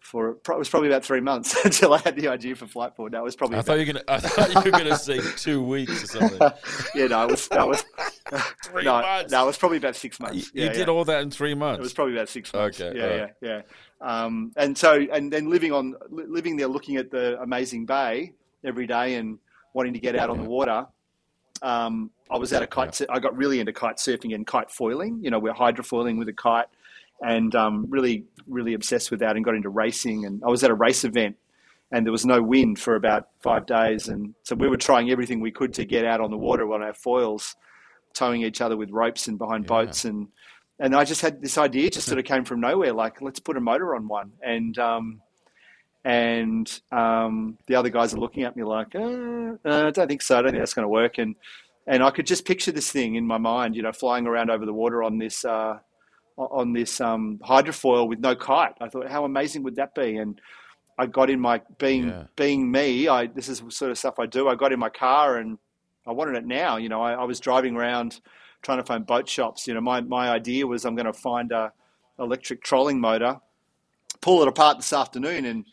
For 0.01 0.33
it 0.33 0.47
was 0.47 0.69
probably 0.69 0.89
about 0.89 1.03
three 1.03 1.19
months 1.19 1.55
until 1.65 1.91
I 1.95 1.97
had 1.97 2.15
the 2.15 2.27
idea 2.27 2.53
for 2.53 2.67
Flite 2.67 2.95
Fliteboard. 2.95 3.13
That 3.13 3.23
was 3.23 3.35
probably. 3.35 3.57
I 3.57 3.61
about... 3.61 3.65
thought 3.65 3.79
you 3.79 3.87
were 3.87 3.93
gonna. 3.93 4.03
I 4.07 4.19
thought 4.19 4.63
you 4.63 4.71
were 4.71 4.77
gonna 4.77 4.97
say 4.97 5.19
two 5.35 5.63
weeks 5.63 6.03
or 6.03 6.05
something. 6.05 6.39
yeah, 6.95 7.07
no, 7.07 7.23
it 7.23 7.31
was. 7.31 7.47
That 7.47 7.67
was. 7.67 7.83
three 8.65 8.83
no, 8.83 9.01
months. 9.01 9.31
no, 9.31 9.41
it 9.41 9.47
was 9.47 9.57
probably 9.57 9.79
about 9.79 9.95
six 9.95 10.19
months. 10.19 10.51
You, 10.53 10.65
yeah, 10.65 10.73
did 10.73 10.87
yeah. 10.87 10.93
all 10.93 11.05
that 11.05 11.23
in 11.23 11.31
three 11.31 11.55
months. 11.55 11.79
It 11.79 11.81
was 11.81 11.93
probably 11.93 12.13
about 12.13 12.29
six 12.29 12.53
months. 12.53 12.79
Okay. 12.79 12.95
Yeah, 12.95 13.05
right. 13.05 13.33
yeah, 13.41 13.61
yeah. 13.99 14.23
Um, 14.23 14.51
and 14.57 14.77
so, 14.77 14.93
and 15.11 15.33
then 15.33 15.49
living 15.49 15.71
on, 15.71 15.95
living 16.11 16.55
there, 16.55 16.67
looking 16.67 16.97
at 16.97 17.09
the 17.09 17.41
amazing 17.41 17.87
bay 17.87 18.33
every 18.63 18.85
day, 18.85 19.15
and 19.15 19.39
wanting 19.73 19.93
to 19.93 19.99
get 19.99 20.15
out 20.15 20.29
on 20.29 20.37
the 20.37 20.47
water 20.47 20.85
um, 21.61 22.11
I 22.29 22.37
was 22.37 22.53
at 22.53 22.63
a 22.63 22.67
kite. 22.67 23.01
I 23.09 23.19
got 23.19 23.35
really 23.35 23.59
into 23.59 23.73
kite 23.73 23.97
surfing 23.97 24.33
and 24.33 24.45
kite 24.45 24.71
foiling. 24.71 25.19
You 25.21 25.31
know, 25.31 25.39
we're 25.39 25.53
hydrofoiling 25.53 26.17
with 26.17 26.27
a 26.27 26.33
kite, 26.33 26.67
and 27.21 27.53
um, 27.55 27.85
really, 27.89 28.25
really 28.47 28.73
obsessed 28.73 29.11
with 29.11 29.19
that. 29.21 29.35
And 29.35 29.45
got 29.45 29.55
into 29.55 29.69
racing. 29.69 30.25
And 30.25 30.41
I 30.45 30.49
was 30.49 30.63
at 30.63 30.71
a 30.71 30.75
race 30.75 31.03
event, 31.03 31.37
and 31.91 32.05
there 32.05 32.11
was 32.11 32.25
no 32.25 32.41
wind 32.41 32.79
for 32.79 32.95
about 32.95 33.29
five 33.41 33.65
days. 33.65 34.07
And 34.07 34.33
so 34.43 34.55
we 34.55 34.67
were 34.67 34.77
trying 34.77 35.11
everything 35.11 35.39
we 35.39 35.51
could 35.51 35.73
to 35.75 35.85
get 35.85 36.05
out 36.05 36.21
on 36.21 36.31
the 36.31 36.37
water 36.37 36.71
on 36.73 36.81
our 36.81 36.93
foils, 36.93 37.55
towing 38.13 38.41
each 38.41 38.61
other 38.61 38.77
with 38.77 38.89
ropes 38.91 39.27
and 39.27 39.37
behind 39.37 39.65
yeah. 39.65 39.69
boats. 39.69 40.05
And 40.05 40.27
and 40.79 40.95
I 40.95 41.05
just 41.05 41.21
had 41.21 41.41
this 41.41 41.57
idea, 41.57 41.89
just 41.89 42.07
sort 42.07 42.19
of 42.19 42.25
came 42.25 42.43
from 42.43 42.59
nowhere. 42.59 42.91
Like, 42.91 43.21
let's 43.21 43.39
put 43.39 43.55
a 43.55 43.61
motor 43.61 43.95
on 43.95 44.07
one. 44.07 44.33
And 44.41 44.77
um, 44.77 45.21
and 46.05 46.81
um, 46.91 47.57
the 47.65 47.73
other 47.73 47.89
guys 47.89 48.13
are 48.13 48.19
looking 48.19 48.43
at 48.43 48.55
me 48.55 48.63
like, 48.63 48.93
uh, 48.93 48.99
uh, 49.65 49.87
I 49.87 49.89
don't 49.89 50.07
think 50.07 50.21
so. 50.21 50.37
I 50.37 50.43
don't 50.43 50.51
think 50.51 50.61
that's 50.61 50.75
going 50.75 50.85
to 50.85 50.89
work. 50.89 51.17
And 51.17 51.35
and 51.87 52.03
I 52.03 52.11
could 52.11 52.27
just 52.27 52.45
picture 52.45 52.71
this 52.71 52.91
thing 52.91 53.15
in 53.15 53.25
my 53.25 53.39
mind, 53.39 53.75
you 53.75 53.81
know, 53.81 53.91
flying 53.91 54.25
around 54.27 54.49
over 54.49 54.65
the 54.65 54.73
water 54.73 55.03
on 55.03 55.17
this 55.17 55.43
uh, 55.43 55.79
on 56.37 56.73
this 56.73 57.01
um, 57.01 57.39
hydrofoil 57.43 58.07
with 58.07 58.19
no 58.19 58.35
kite. 58.35 58.75
I 58.79 58.87
thought, 58.87 59.09
how 59.09 59.25
amazing 59.25 59.63
would 59.63 59.75
that 59.77 59.95
be? 59.95 60.17
And 60.17 60.39
I 60.97 61.07
got 61.07 61.31
in 61.31 61.39
my 61.39 61.61
being 61.79 62.09
yeah. 62.09 62.25
being 62.35 62.71
me. 62.71 63.07
I 63.07 63.25
this 63.25 63.49
is 63.49 63.63
sort 63.69 63.89
of 63.89 63.97
stuff 63.97 64.19
I 64.19 64.27
do. 64.27 64.47
I 64.47 64.53
got 64.53 64.71
in 64.71 64.79
my 64.79 64.89
car 64.89 65.37
and 65.37 65.57
I 66.05 66.11
wanted 66.11 66.35
it 66.35 66.45
now. 66.45 66.77
You 66.77 66.87
know, 66.89 67.01
I, 67.01 67.13
I 67.13 67.23
was 67.23 67.39
driving 67.39 67.75
around 67.75 68.21
trying 68.61 68.77
to 68.77 68.83
find 68.83 69.07
boat 69.07 69.27
shops. 69.27 69.67
You 69.67 69.73
know, 69.73 69.81
my 69.81 70.01
my 70.01 70.29
idea 70.29 70.67
was 70.67 70.85
I'm 70.85 70.95
going 70.95 71.07
to 71.07 71.13
find 71.13 71.51
a 71.51 71.71
electric 72.19 72.63
trolling 72.63 72.99
motor, 72.99 73.39
pull 74.21 74.43
it 74.43 74.47
apart 74.47 74.77
this 74.77 74.93
afternoon, 74.93 75.45
and 75.45 75.65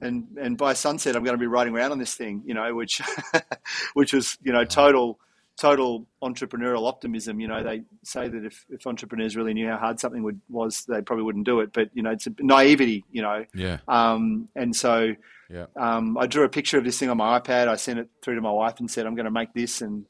and 0.00 0.26
and 0.40 0.56
by 0.56 0.72
sunset 0.72 1.16
I'm 1.16 1.24
going 1.24 1.36
to 1.36 1.40
be 1.40 1.46
riding 1.46 1.74
around 1.74 1.92
on 1.92 1.98
this 1.98 2.14
thing, 2.14 2.42
you 2.44 2.54
know, 2.54 2.74
which 2.74 3.00
which 3.94 4.12
was 4.12 4.38
you 4.42 4.52
know 4.52 4.64
total 4.64 5.18
total 5.56 6.06
entrepreneurial 6.22 6.86
optimism. 6.86 7.40
You 7.40 7.48
know, 7.48 7.62
they 7.62 7.82
say 8.04 8.28
that 8.28 8.44
if, 8.44 8.66
if 8.68 8.86
entrepreneurs 8.86 9.36
really 9.36 9.54
knew 9.54 9.68
how 9.68 9.78
hard 9.78 9.98
something 10.00 10.22
would, 10.22 10.40
was, 10.50 10.84
they 10.84 11.00
probably 11.00 11.24
wouldn't 11.24 11.46
do 11.46 11.60
it. 11.60 11.72
But 11.72 11.90
you 11.94 12.02
know, 12.02 12.10
it's 12.10 12.26
a 12.26 12.34
naivety. 12.38 13.04
You 13.10 13.22
know, 13.22 13.44
yeah. 13.54 13.78
Um, 13.88 14.48
and 14.54 14.74
so 14.74 15.14
yeah. 15.50 15.66
Um, 15.76 16.18
I 16.18 16.26
drew 16.26 16.44
a 16.44 16.48
picture 16.48 16.78
of 16.78 16.84
this 16.84 16.98
thing 16.98 17.08
on 17.08 17.16
my 17.16 17.38
iPad. 17.38 17.68
I 17.68 17.76
sent 17.76 17.98
it 17.98 18.08
through 18.22 18.34
to 18.34 18.40
my 18.40 18.50
wife 18.50 18.80
and 18.80 18.90
said, 18.90 19.06
"I'm 19.06 19.14
going 19.14 19.26
to 19.26 19.30
make 19.30 19.52
this," 19.54 19.80
and 19.80 20.04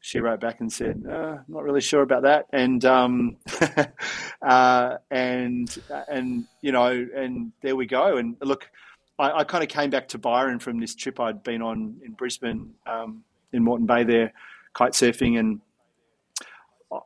she 0.00 0.20
wrote 0.20 0.40
back 0.40 0.60
and 0.60 0.72
said, 0.72 1.02
uh, 1.08 1.12
I'm 1.12 1.44
"Not 1.48 1.64
really 1.64 1.80
sure 1.80 2.02
about 2.02 2.22
that." 2.22 2.46
And 2.52 2.84
um, 2.84 3.36
uh, 4.42 4.96
and 5.10 5.78
and 6.08 6.46
you 6.60 6.72
know, 6.72 7.08
and 7.14 7.52
there 7.62 7.76
we 7.76 7.86
go. 7.86 8.16
And 8.16 8.36
look, 8.40 8.70
I, 9.18 9.38
I 9.38 9.44
kind 9.44 9.62
of 9.62 9.70
came 9.70 9.90
back 9.90 10.08
to 10.08 10.18
Byron 10.18 10.58
from 10.58 10.78
this 10.78 10.94
trip 10.94 11.20
I'd 11.20 11.42
been 11.42 11.62
on 11.62 11.96
in 12.04 12.12
Brisbane, 12.12 12.74
um, 12.86 13.24
in 13.52 13.64
Moreton 13.64 13.86
Bay, 13.86 14.04
there, 14.04 14.32
kite 14.74 14.92
surfing, 14.92 15.38
and 15.38 15.60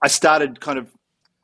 I 0.02 0.08
started 0.08 0.60
kind 0.60 0.78
of 0.78 0.90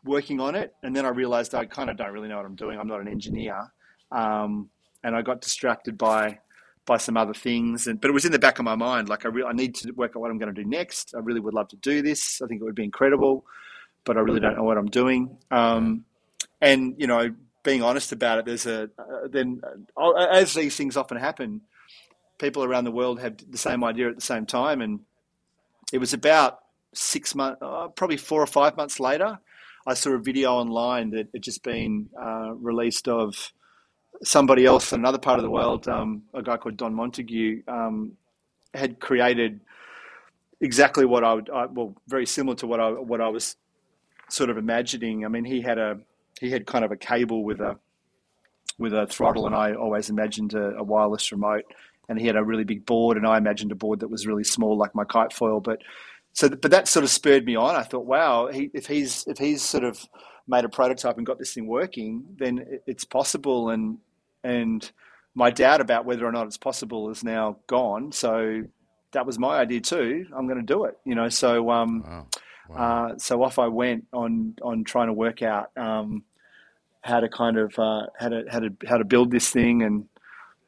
working 0.05 0.41
on 0.41 0.55
it, 0.55 0.75
and 0.83 0.95
then 0.95 1.05
I 1.05 1.11
realised 1.11 1.55
I 1.55 1.65
kind 1.65 1.91
of 1.91 1.97
don't 1.97 2.13
really 2.13 2.29
know 2.29 2.37
what 2.37 2.47
I'm 2.47 2.55
doing. 2.55 2.79
I'm 2.79 2.89
not 2.89 3.01
an 3.01 3.09
engineer, 3.09 3.73
um, 4.13 4.69
and 5.03 5.17
I 5.17 5.23
got 5.23 5.41
distracted 5.41 5.99
by 5.99 6.39
by 6.87 6.97
some 6.97 7.17
other 7.17 7.35
things. 7.35 7.87
And 7.87 8.01
but 8.01 8.09
it 8.09 8.15
was 8.15 8.25
in 8.25 8.33
the 8.33 8.39
back 8.39 8.59
of 8.59 8.65
my 8.65 8.75
mind, 8.75 9.09
like 9.09 9.25
I 9.25 9.29
really 9.29 9.49
I 9.49 9.53
need 9.53 9.75
to 9.77 9.93
work 9.93 10.13
out 10.17 10.21
what 10.21 10.31
I'm 10.31 10.39
going 10.39 10.53
to 10.53 10.63
do 10.63 10.69
next. 10.69 11.15
I 11.15 11.21
really 11.21 11.41
would 11.41 11.55
love 11.55 11.69
to 11.69 11.77
do 11.77 12.03
this. 12.03 12.41
I 12.43 12.47
think 12.47 12.61
it 12.61 12.65
would 12.65 12.75
be 12.75 12.85
incredible, 12.85 13.45
but 14.05 14.17
I 14.17 14.21
really 14.21 14.41
don't 14.41 14.57
know 14.57 14.65
what 14.65 14.79
I'm 14.79 14.91
doing. 14.91 15.37
Um, 15.51 16.05
and 16.61 16.95
you 16.99 17.07
know, 17.07 17.35
being 17.69 17.83
honest 17.83 18.13
about 18.13 18.39
it, 18.39 18.45
there's 18.47 18.67
a 18.67 18.85
uh, 18.99 19.29
then 19.31 19.61
uh, 19.95 20.13
as 20.15 20.55
these 20.55 20.75
things 20.75 20.97
often 20.97 21.19
happen, 21.19 21.61
people 22.39 22.65
around 22.65 22.85
the 22.85 22.91
world 23.01 23.21
have 23.21 23.37
the 23.51 23.59
same 23.59 23.85
idea 23.85 24.09
at 24.09 24.15
the 24.15 24.23
same 24.23 24.47
time, 24.47 24.81
and 24.81 25.01
it 25.93 25.99
was 25.99 26.15
about 26.15 26.61
six 26.95 27.35
months, 27.35 27.59
uh, 27.61 27.89
probably 27.89 28.17
four 28.17 28.41
or 28.43 28.47
five 28.47 28.75
months 28.75 28.99
later. 28.99 29.39
I 29.87 29.93
saw 29.95 30.13
a 30.13 30.19
video 30.19 30.53
online 30.53 31.11
that 31.11 31.29
had 31.35 31.43
just 31.43 31.63
been 31.63 32.09
uh, 32.19 32.55
released 32.55 33.07
of 33.07 33.53
somebody 34.23 34.65
else 34.65 34.93
in 34.93 35.01
another 35.01 35.19
part 35.19 35.39
of 35.39 35.45
the 35.45 35.51
world, 35.51 35.87
um, 35.89 36.23
a 36.33 36.43
guy 36.43 36.57
called 36.57 36.79
Don 36.79 36.95
Montague, 36.95 37.63
um, 37.69 38.13
had 38.73 38.99
created 38.99 39.61
exactly 40.61 41.05
what 41.05 41.23
I 41.23 41.35
would, 41.35 41.51
I, 41.51 41.67
well, 41.67 41.95
very 42.07 42.27
similar 42.27 42.57
to 42.57 42.67
what 42.67 42.81
I 42.81 42.89
what 43.11 43.21
I 43.21 43.29
was 43.29 43.57
sort 44.31 44.49
of 44.49 44.57
imagining. 44.57 45.27
I 45.27 45.29
mean, 45.29 45.45
he 45.45 45.61
had 45.61 45.79
a 45.79 46.01
he 46.41 46.51
had 46.51 46.67
kind 46.67 46.85
of 46.85 46.93
a 46.93 46.97
cable 46.97 47.45
with 47.45 47.61
a 47.61 47.79
with 48.79 48.95
a 48.95 49.07
throttle, 49.07 49.47
and 49.47 49.55
I 49.55 49.75
always 49.75 50.09
imagined 50.09 50.55
a, 50.55 50.77
a 50.77 50.83
wireless 50.83 51.33
remote. 51.33 51.65
And 52.11 52.19
he 52.19 52.27
had 52.27 52.37
a 52.37 52.45
really 52.45 52.65
big 52.65 52.87
board, 52.87 53.19
and 53.19 53.27
I 53.27 53.37
imagined 53.37 53.71
a 53.71 53.75
board 53.75 54.01
that 54.01 54.09
was 54.09 54.27
really 54.27 54.45
small, 54.45 54.79
like 54.79 54.95
my 54.95 55.05
kite 55.05 55.33
foil. 55.33 55.61
But 55.61 55.83
so, 56.33 56.49
but 56.49 56.71
that 56.71 56.89
sort 56.89 57.05
of 57.05 57.11
spurred 57.11 57.45
me 57.45 57.55
on. 57.55 57.77
I 57.77 57.83
thought, 57.83 58.07
wow, 58.07 58.47
he, 58.47 58.71
if 58.73 58.87
he's 58.87 59.27
if 59.27 59.37
he's 59.37 59.63
sort 59.63 59.85
of 59.85 60.01
made 60.47 60.65
a 60.65 60.71
prototype 60.71 61.19
and 61.19 61.27
got 61.27 61.39
this 61.39 61.53
thing 61.53 61.67
working, 61.67 62.25
then 62.39 62.81
it's 62.87 63.05
possible. 63.05 63.69
And 63.69 63.99
and 64.43 64.91
my 65.35 65.51
doubt 65.51 65.81
about 65.81 66.07
whether 66.07 66.27
or 66.27 66.33
not 66.33 66.47
it's 66.47 66.57
possible 66.57 67.11
is 67.11 67.23
now 67.23 67.59
gone. 67.67 68.13
So 68.13 68.63
that 69.13 69.27
was 69.27 69.39
my 69.39 69.59
idea 69.59 69.81
too. 69.81 70.27
I'm 70.35 70.47
going 70.47 70.61
to 70.61 70.65
do 70.65 70.85
it, 70.85 70.97
you 71.05 71.15
know. 71.15 71.29
So 71.29 71.71
um, 71.71 72.03
wow. 72.07 72.27
Wow. 72.69 72.77
Uh, 73.13 73.19
so 73.19 73.43
off 73.43 73.59
I 73.59 73.69
went 73.69 74.07
on 74.13 74.55
on 74.63 74.85
trying 74.85 75.07
to 75.07 75.13
work 75.13 75.43
out 75.43 75.71
um, 75.77 76.25
how 77.01 77.21
to 77.21 77.29
kind 77.29 77.57
of 77.57 77.79
uh, 77.79 78.07
how 78.19 78.29
to 78.29 78.45
how 78.51 78.61
to 78.61 78.71
how 78.87 78.99
to 78.99 79.05
build 79.05 79.31
this 79.31 79.51
thing, 79.51 79.83
and 79.83 80.07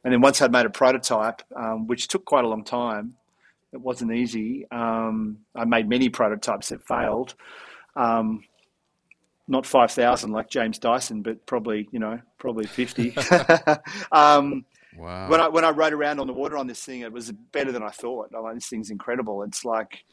and 0.05 0.13
then 0.13 0.21
once 0.21 0.41
I'd 0.41 0.53
made 0.53 0.67
a 0.67 0.71
prototype, 0.71 1.43
um, 1.55 1.87
which 1.87 2.09
took 2.09 2.25
quite 2.25 2.45
a 2.45 2.49
long 2.49 2.65
time, 2.65 3.15
it 3.73 3.81
wasn't 3.81 4.13
easy. 4.13 4.67
Um, 4.71 5.39
I 5.55 5.65
made 5.65 5.89
many 5.89 6.09
prototypes 6.09 6.71
that 6.71 6.83
failed. 6.87 7.35
Um, 7.97 8.45
not 9.47 9.67
5,000 9.67 10.31
like 10.31 10.49
James 10.49 10.79
Dyson, 10.79 11.23
but 11.23 11.45
probably, 11.45 11.89
you 11.91 11.99
know, 11.99 12.21
probably 12.39 12.67
50. 12.67 13.17
um, 14.13 14.65
wow. 14.97 15.29
When 15.29 15.41
I, 15.41 15.49
when 15.49 15.65
I 15.65 15.71
rode 15.71 15.93
around 15.93 16.21
on 16.21 16.29
the 16.29 16.33
water 16.33 16.57
on 16.57 16.69
this 16.69 16.83
thing, 16.83 17.01
it 17.01 17.13
was 17.13 17.33
better 17.33 17.73
than 17.73 17.83
I 17.83 17.91
thought. 17.91 18.31
I'm 18.35 18.45
like, 18.45 18.55
this 18.55 18.69
thing's 18.69 18.91
incredible. 18.91 19.43
It's 19.43 19.65
like, 19.65 20.05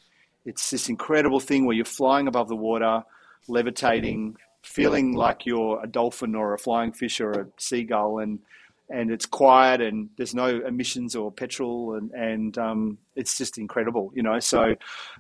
it's 0.48 0.72
this 0.72 0.88
incredible 0.88 1.42
thing 1.42 1.66
where 1.66 1.76
you're 1.76 1.86
flying 1.86 2.28
above 2.28 2.48
the 2.48 2.56
water, 2.56 3.04
levitating, 3.50 4.38
feeling 4.64 5.14
like 5.14 5.46
you're 5.46 5.84
a 5.84 5.88
dolphin 5.88 6.36
or 6.36 6.54
a 6.54 6.58
flying 6.58 6.94
fish 6.94 7.20
or 7.20 7.32
a 7.32 7.48
seagull. 7.58 8.20
And, 8.20 8.40
and 8.90 9.12
it's 9.12 9.26
quiet 9.26 9.82
and 9.82 10.10
there's 10.16 10.34
no 10.34 10.62
emissions 10.66 11.16
or 11.18 11.32
petrol 11.32 11.96
and, 11.96 12.12
and 12.12 12.58
um, 12.58 12.98
it's 13.18 13.38
just 13.38 13.58
incredible, 13.58 14.12
you 14.16 14.24
know. 14.24 14.40
So, 14.40 14.76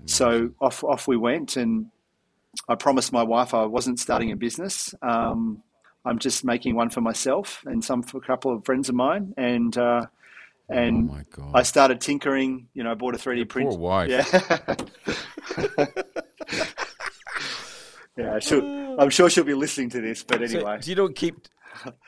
so 0.05 0.49
off, 0.61 0.84
off 0.84 1.07
we 1.07 1.17
went 1.17 1.57
and, 1.57 1.88
I 2.67 2.75
promised 2.75 3.13
my 3.13 3.21
wife 3.21 3.53
I 3.53 3.65
wasn't 3.65 3.99
starting 3.99 4.32
a 4.32 4.36
business. 4.36 4.95
Um, 5.03 5.61
I'm 6.05 6.17
just 6.17 6.43
making 6.43 6.75
one 6.75 6.89
for 6.89 7.01
myself 7.01 7.61
and 7.65 7.84
some 7.84 8.01
for 8.01 8.17
a 8.17 8.21
couple 8.21 8.51
of 8.55 8.65
friends 8.65 8.89
of 8.89 8.95
mine. 8.95 9.34
And 9.38 9.78
uh, 9.78 10.05
and 10.70 11.09
oh 11.39 11.51
I 11.53 11.63
started 11.63 12.01
tinkering. 12.01 12.68
You 12.74 12.84
know, 12.84 12.91
I 12.91 12.95
bought 12.95 13.15
a 13.15 13.18
3D 13.18 13.47
printer. 13.49 13.72
Poor 13.72 13.80
wife. 13.80 14.09
Yeah. 14.09 15.86
yeah, 18.18 18.39
she'll, 18.39 18.99
I'm 18.99 19.09
sure 19.09 19.30
she'll 19.30 19.43
be 19.43 19.53
listening 19.53 19.89
to 19.91 20.01
this. 20.01 20.24
But 20.24 20.41
anyway, 20.41 20.80
so 20.82 20.89
you 20.89 20.95
don't 20.95 21.15
keep. 21.15 21.47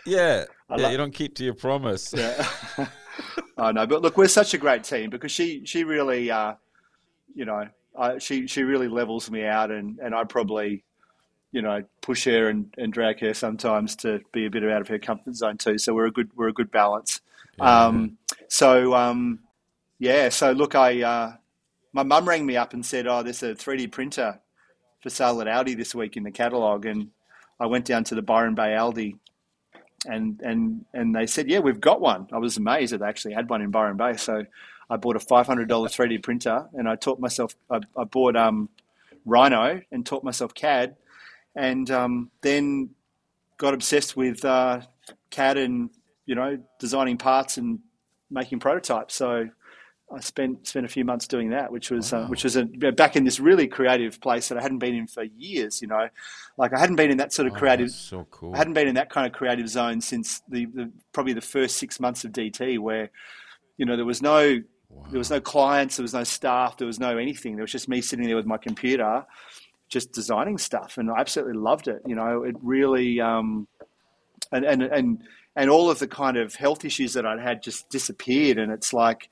Yeah, 0.05 0.45
yeah, 0.77 0.89
you 0.89 0.97
don't 0.97 1.13
keep 1.13 1.35
to 1.35 1.43
your 1.43 1.53
promise. 1.53 2.13
Yeah. 2.15 2.47
I 3.57 3.71
know, 3.71 3.85
but 3.85 4.01
look, 4.01 4.17
we're 4.17 4.27
such 4.27 4.53
a 4.53 4.57
great 4.57 4.83
team 4.83 5.09
because 5.09 5.31
she 5.31 5.65
she 5.65 5.83
really, 5.83 6.31
uh, 6.31 6.53
you 7.35 7.45
know, 7.45 7.67
I, 7.97 8.17
she 8.17 8.47
she 8.47 8.63
really 8.63 8.87
levels 8.87 9.29
me 9.29 9.45
out, 9.45 9.71
and 9.71 9.99
and 9.99 10.15
I 10.15 10.23
probably, 10.23 10.83
you 11.51 11.61
know, 11.61 11.83
push 12.01 12.25
her 12.25 12.49
and, 12.49 12.73
and 12.77 12.91
drag 12.91 13.19
her 13.19 13.33
sometimes 13.33 13.95
to 13.97 14.21
be 14.31 14.45
a 14.45 14.49
bit 14.49 14.63
out 14.63 14.81
of 14.81 14.87
her 14.87 14.99
comfort 14.99 15.35
zone 15.35 15.57
too. 15.57 15.77
So 15.77 15.93
we're 15.93 16.07
a 16.07 16.11
good 16.11 16.31
we're 16.35 16.47
a 16.49 16.53
good 16.53 16.71
balance. 16.71 17.21
Um, 17.59 18.17
so 18.47 18.93
um, 18.95 19.39
yeah, 19.99 20.29
so 20.29 20.51
look, 20.51 20.75
I 20.75 21.01
uh, 21.01 21.33
my 21.93 22.03
mum 22.03 22.27
rang 22.27 22.45
me 22.45 22.57
up 22.57 22.73
and 22.73 22.85
said, 22.85 23.07
"Oh, 23.07 23.23
there's 23.23 23.43
a 23.43 23.55
3D 23.55 23.91
printer 23.91 24.39
for 25.01 25.09
sale 25.09 25.41
at 25.41 25.47
Aldi 25.47 25.77
this 25.77 25.95
week 25.95 26.17
in 26.17 26.23
the 26.23 26.31
catalogue," 26.31 26.85
and 26.85 27.09
I 27.59 27.67
went 27.67 27.85
down 27.85 28.03
to 28.05 28.15
the 28.15 28.21
Byron 28.21 28.55
Bay 28.55 28.75
Aldi, 28.77 29.15
and 30.05 30.41
and 30.41 30.85
and 30.93 31.15
they 31.15 31.27
said, 31.27 31.49
"Yeah, 31.49 31.59
we've 31.59 31.81
got 31.81 32.01
one." 32.01 32.27
I 32.31 32.37
was 32.37 32.57
amazed 32.57 32.93
that 32.93 32.99
they 32.99 33.07
actually 33.07 33.33
had 33.33 33.49
one 33.49 33.61
in 33.61 33.71
Byron 33.71 33.97
Bay. 33.97 34.17
So 34.17 34.45
I 34.89 34.97
bought 34.97 35.15
a 35.15 35.19
$500 35.19 35.67
3D 35.67 36.23
printer 36.23 36.67
and 36.73 36.89
I 36.89 36.95
taught 36.95 37.19
myself, 37.19 37.55
I, 37.69 37.79
I 37.95 38.05
bought 38.05 38.35
um, 38.35 38.69
Rhino 39.25 39.81
and 39.91 40.05
taught 40.05 40.23
myself 40.23 40.53
CAD 40.53 40.95
and 41.55 41.89
um, 41.91 42.31
then 42.41 42.89
got 43.57 43.73
obsessed 43.73 44.17
with 44.17 44.43
uh, 44.43 44.81
CAD 45.29 45.57
and, 45.57 45.89
you 46.29 46.35
know, 46.35 46.59
designing 46.79 47.17
parts 47.17 47.57
and 47.57 47.79
making 48.29 48.59
prototypes. 48.59 49.15
So 49.15 49.49
I 50.13 50.19
spent 50.19 50.67
spent 50.67 50.85
a 50.85 50.89
few 50.89 51.03
months 51.03 51.25
doing 51.25 51.49
that, 51.49 51.71
which 51.71 51.89
was 51.89 52.13
uh, 52.13 52.17
wow. 52.17 52.23
uh, 52.23 52.27
which 52.27 52.43
was 52.43 52.55
a, 52.55 52.65
back 52.65 53.15
in 53.15 53.23
this 53.23 53.39
really 53.39 53.67
creative 53.67 54.21
place 54.21 54.49
that 54.49 54.57
I 54.59 54.61
hadn't 54.61 54.77
been 54.77 54.93
in 54.93 55.07
for 55.07 55.23
years. 55.23 55.81
You 55.81 55.87
know, 55.87 56.07
like 56.55 56.71
I 56.71 56.79
hadn't 56.79 56.97
been 56.97 57.09
in 57.09 57.17
that 57.17 57.33
sort 57.33 57.47
of 57.47 57.53
oh, 57.53 57.57
creative. 57.57 57.89
so 57.89 58.27
cool. 58.29 58.53
I 58.53 58.59
hadn't 58.59 58.73
been 58.73 58.87
in 58.87 58.93
that 58.93 59.09
kind 59.09 59.25
of 59.25 59.33
creative 59.33 59.67
zone 59.67 60.01
since 60.01 60.43
the, 60.47 60.65
the, 60.67 60.91
probably 61.13 61.33
the 61.33 61.41
first 61.41 61.77
six 61.77 61.99
months 61.99 62.23
of 62.23 62.31
DT, 62.31 62.77
where 62.77 63.09
you 63.77 63.87
know 63.87 63.95
there 63.95 64.05
was 64.05 64.21
no 64.21 64.61
Wow. 64.89 65.05
There 65.11 65.19
was 65.19 65.29
no 65.29 65.39
clients, 65.39 65.97
there 65.97 66.03
was 66.03 66.15
no 66.15 66.23
staff, 66.23 66.77
there 66.77 66.87
was 66.87 66.99
no 66.99 67.19
anything. 67.19 67.55
There 67.55 67.61
was 67.61 67.71
just 67.71 67.87
me 67.87 68.01
sitting 68.01 68.25
there 68.25 68.35
with 68.35 68.47
my 68.47 68.57
computer, 68.57 69.23
just 69.87 70.11
designing 70.13 70.57
stuff, 70.57 70.97
and 70.97 71.11
I 71.11 71.19
absolutely 71.19 71.59
loved 71.59 71.87
it. 71.87 72.01
You 72.07 72.15
know, 72.15 72.41
it 72.41 72.55
really, 72.63 73.21
um, 73.21 73.67
and 74.51 74.65
and 74.65 74.81
and 74.81 75.21
and 75.59 75.69
all 75.69 75.89
of 75.89 75.99
the 75.99 76.07
kind 76.07 76.37
of 76.37 76.55
health 76.55 76.85
issues 76.85 77.13
that 77.13 77.25
I'd 77.25 77.39
had 77.39 77.61
just 77.61 77.89
disappeared, 77.89 78.57
and 78.57 78.71
it's 78.71 78.93
like. 78.93 79.29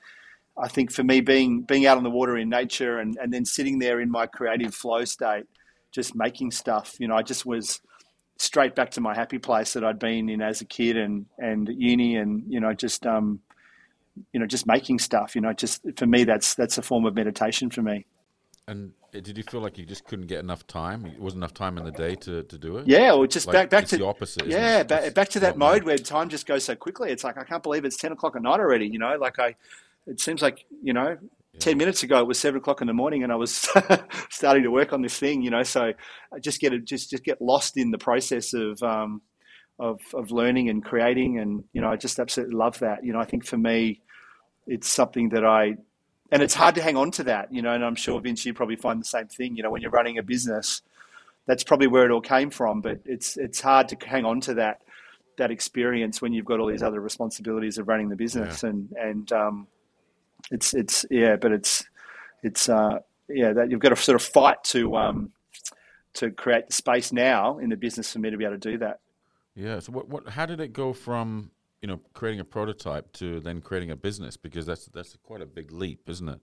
I 0.60 0.66
think 0.66 0.90
for 0.90 1.04
me, 1.04 1.20
being 1.20 1.62
being 1.62 1.86
out 1.86 1.98
on 1.98 2.02
the 2.02 2.10
water 2.10 2.36
in 2.36 2.48
nature 2.48 2.98
and, 2.98 3.16
and 3.22 3.32
then 3.32 3.44
sitting 3.44 3.78
there 3.78 4.00
in 4.00 4.10
my 4.10 4.26
creative 4.26 4.74
flow 4.74 5.04
state, 5.04 5.44
just 5.92 6.16
making 6.16 6.50
stuff, 6.50 6.96
you 6.98 7.06
know, 7.06 7.14
I 7.14 7.22
just 7.22 7.46
was 7.46 7.80
straight 8.38 8.74
back 8.74 8.90
to 8.92 9.00
my 9.00 9.14
happy 9.14 9.38
place 9.38 9.72
that 9.74 9.84
I'd 9.84 9.98
been 9.98 10.28
in 10.28 10.40
as 10.40 10.60
a 10.60 10.64
kid 10.64 10.96
and 10.96 11.26
and 11.38 11.68
uni, 11.68 12.16
and 12.16 12.42
you 12.48 12.60
know, 12.60 12.72
just 12.72 13.06
um, 13.06 13.40
you 14.32 14.40
know, 14.40 14.46
just 14.46 14.66
making 14.66 14.98
stuff. 14.98 15.34
You 15.34 15.42
know, 15.42 15.52
just 15.52 15.82
for 15.96 16.06
me, 16.06 16.24
that's 16.24 16.54
that's 16.54 16.78
a 16.78 16.82
form 16.82 17.04
of 17.04 17.14
meditation 17.14 17.70
for 17.70 17.82
me. 17.82 18.06
And 18.66 18.92
did 19.12 19.36
you 19.36 19.42
feel 19.42 19.60
like 19.60 19.78
you 19.78 19.86
just 19.86 20.04
couldn't 20.04 20.26
get 20.26 20.40
enough 20.40 20.66
time? 20.66 21.06
It 21.06 21.18
wasn't 21.18 21.40
enough 21.40 21.54
time 21.54 21.78
in 21.78 21.84
the 21.84 21.90
day 21.90 22.14
to, 22.16 22.42
to 22.42 22.58
do 22.58 22.78
it. 22.78 22.86
Yeah, 22.86 23.12
or 23.12 23.26
just 23.26 23.46
like, 23.46 23.54
back 23.54 23.70
back 23.70 23.86
to 23.86 23.96
the 23.96 24.06
opposite. 24.06 24.46
Yeah, 24.46 24.82
back, 24.82 25.14
back 25.14 25.28
to 25.30 25.40
that 25.40 25.56
mode 25.56 25.84
where 25.84 25.96
time 25.96 26.28
just 26.28 26.46
goes 26.46 26.64
so 26.64 26.74
quickly. 26.74 27.10
It's 27.10 27.24
like 27.24 27.38
I 27.38 27.44
can't 27.44 27.62
believe 27.62 27.84
it's 27.84 27.96
ten 27.96 28.12
o'clock 28.12 28.36
at 28.36 28.42
night 28.42 28.60
already. 28.60 28.86
You 28.86 28.98
know, 28.98 29.16
like 29.18 29.38
I, 29.38 29.56
it 30.06 30.20
seems 30.20 30.42
like 30.42 30.66
you 30.82 30.92
know, 30.92 31.16
yeah. 31.52 31.58
ten 31.58 31.78
minutes 31.78 32.02
ago 32.02 32.18
it 32.18 32.26
was 32.26 32.38
seven 32.38 32.58
o'clock 32.58 32.80
in 32.80 32.86
the 32.86 32.92
morning, 32.92 33.22
and 33.22 33.32
I 33.32 33.36
was 33.36 33.68
starting 34.30 34.62
to 34.62 34.70
work 34.70 34.92
on 34.92 35.02
this 35.02 35.18
thing. 35.18 35.42
You 35.42 35.50
know, 35.50 35.62
so 35.62 35.92
I 36.32 36.38
just 36.38 36.60
get 36.60 36.72
just 36.84 37.10
just 37.10 37.24
get 37.24 37.40
lost 37.40 37.76
in 37.76 37.90
the 37.90 37.98
process 37.98 38.54
of. 38.54 38.82
Um, 38.82 39.22
of, 39.80 40.00
of 40.12 40.32
learning 40.32 40.68
and 40.68 40.84
creating 40.84 41.38
and 41.38 41.62
you 41.72 41.80
know 41.80 41.88
I 41.88 41.94
just 41.94 42.18
absolutely 42.18 42.56
love 42.56 42.80
that 42.80 43.04
you 43.04 43.12
know 43.12 43.20
I 43.20 43.24
think 43.24 43.46
for 43.46 43.56
me 43.56 44.00
it's 44.68 44.88
something 44.88 45.30
that 45.30 45.44
I, 45.44 45.76
and 46.30 46.42
it's 46.42 46.54
hard 46.54 46.74
to 46.74 46.82
hang 46.82 46.96
on 46.96 47.10
to 47.12 47.24
that, 47.24 47.52
you 47.52 47.62
know, 47.62 47.72
and 47.72 47.84
I'm 47.84 47.94
sure 47.94 48.20
Vince, 48.20 48.44
you 48.44 48.54
probably 48.54 48.76
find 48.76 49.00
the 49.00 49.06
same 49.06 49.26
thing, 49.26 49.56
you 49.56 49.62
know, 49.62 49.70
when 49.70 49.82
you're 49.82 49.90
running 49.90 50.18
a 50.18 50.22
business, 50.22 50.82
that's 51.46 51.64
probably 51.64 51.86
where 51.86 52.04
it 52.04 52.10
all 52.10 52.20
came 52.20 52.50
from, 52.50 52.80
but 52.80 53.00
it's, 53.04 53.36
it's 53.36 53.60
hard 53.60 53.88
to 53.88 53.96
hang 54.06 54.24
on 54.24 54.40
to 54.42 54.54
that, 54.54 54.82
that 55.38 55.50
experience 55.50 56.20
when 56.20 56.32
you've 56.32 56.44
got 56.44 56.60
all 56.60 56.66
these 56.66 56.82
other 56.82 57.00
responsibilities 57.00 57.78
of 57.78 57.88
running 57.88 58.08
the 58.08 58.16
business 58.16 58.62
yeah. 58.62 58.70
and, 58.70 58.92
and, 58.92 59.32
um, 59.32 59.66
it's, 60.50 60.74
it's, 60.74 61.04
yeah, 61.10 61.36
but 61.36 61.52
it's, 61.52 61.84
it's, 62.42 62.68
uh, 62.68 62.98
yeah, 63.28 63.52
that 63.52 63.70
you've 63.70 63.80
got 63.80 63.90
to 63.90 63.96
sort 63.96 64.16
of 64.16 64.22
fight 64.22 64.62
to 64.64 64.96
um, 64.96 65.32
to 66.14 66.30
create 66.30 66.66
the 66.66 66.72
space 66.72 67.12
now 67.12 67.58
in 67.58 67.68
the 67.68 67.76
business 67.76 68.12
for 68.12 68.18
me 68.18 68.30
to 68.30 68.36
be 68.36 68.44
able 68.44 68.58
to 68.58 68.70
do 68.70 68.78
that. 68.78 69.00
Yeah. 69.54 69.80
So 69.80 69.92
what, 69.92 70.08
what 70.08 70.28
how 70.28 70.46
did 70.46 70.60
it 70.60 70.72
go 70.72 70.92
from 70.92 71.50
you 71.82 71.88
know 71.88 72.00
creating 72.14 72.40
a 72.40 72.44
prototype 72.44 73.12
to 73.14 73.40
then 73.40 73.60
creating 73.60 73.90
a 73.90 73.96
business? 73.96 74.36
Because 74.36 74.66
that's 74.66 74.86
that's 74.86 75.16
quite 75.22 75.42
a 75.42 75.46
big 75.46 75.72
leap, 75.72 76.08
isn't 76.08 76.28
it? 76.28 76.40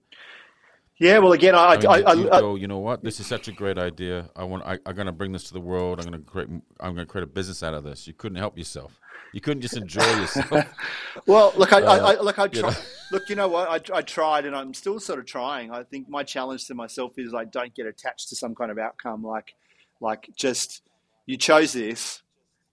Yeah, 0.98 1.18
well, 1.18 1.32
again, 1.32 1.54
I, 1.54 1.58
I, 1.58 1.76
mean, 1.76 1.86
I, 1.86 1.90
I, 1.90 2.12
you 2.14 2.30
I, 2.30 2.40
go, 2.40 2.54
you 2.54 2.68
know 2.68 2.78
what? 2.78 3.04
This 3.04 3.20
is 3.20 3.26
such 3.26 3.48
a 3.48 3.52
great 3.52 3.76
idea. 3.76 4.30
I 4.34 4.44
want. 4.44 4.64
I, 4.64 4.78
I'm 4.86 4.94
going 4.94 5.06
to 5.06 5.12
bring 5.12 5.30
this 5.30 5.44
to 5.44 5.52
the 5.52 5.60
world. 5.60 6.00
I'm 6.00 6.06
going 6.06 6.18
to 6.18 6.30
create. 6.30 6.48
I'm 6.48 6.94
going 6.94 7.06
to 7.06 7.06
create 7.06 7.24
a 7.24 7.26
business 7.26 7.62
out 7.62 7.74
of 7.74 7.84
this. 7.84 8.06
You 8.06 8.14
couldn't 8.14 8.38
help 8.38 8.56
yourself. 8.56 8.98
You 9.34 9.42
couldn't 9.42 9.60
just 9.60 9.76
enjoy 9.76 10.02
yourself. 10.02 10.64
well, 11.26 11.52
look, 11.56 11.74
I, 11.74 11.80
I, 11.80 11.98
Uh, 11.98 12.06
I 12.06 12.20
look, 12.22 12.38
I 12.38 12.48
you 12.50 12.62
know. 12.62 12.72
look, 13.12 13.28
you 13.28 13.36
know 13.36 13.48
what? 13.48 13.68
I, 13.68 13.98
I 13.98 14.00
tried, 14.00 14.46
and 14.46 14.56
I'm 14.56 14.72
still 14.72 14.98
sort 14.98 15.18
of 15.18 15.26
trying. 15.26 15.70
I 15.70 15.82
think 15.82 16.08
my 16.08 16.22
challenge 16.22 16.66
to 16.68 16.74
myself 16.74 17.12
is 17.18 17.30
like, 17.30 17.50
don't 17.50 17.74
get 17.74 17.86
attached 17.86 18.30
to 18.30 18.36
some 18.36 18.54
kind 18.54 18.70
of 18.70 18.78
outcome. 18.78 19.22
Like, 19.22 19.54
like 20.00 20.30
just 20.34 20.80
you 21.26 21.36
chose 21.36 21.74
this, 21.74 22.22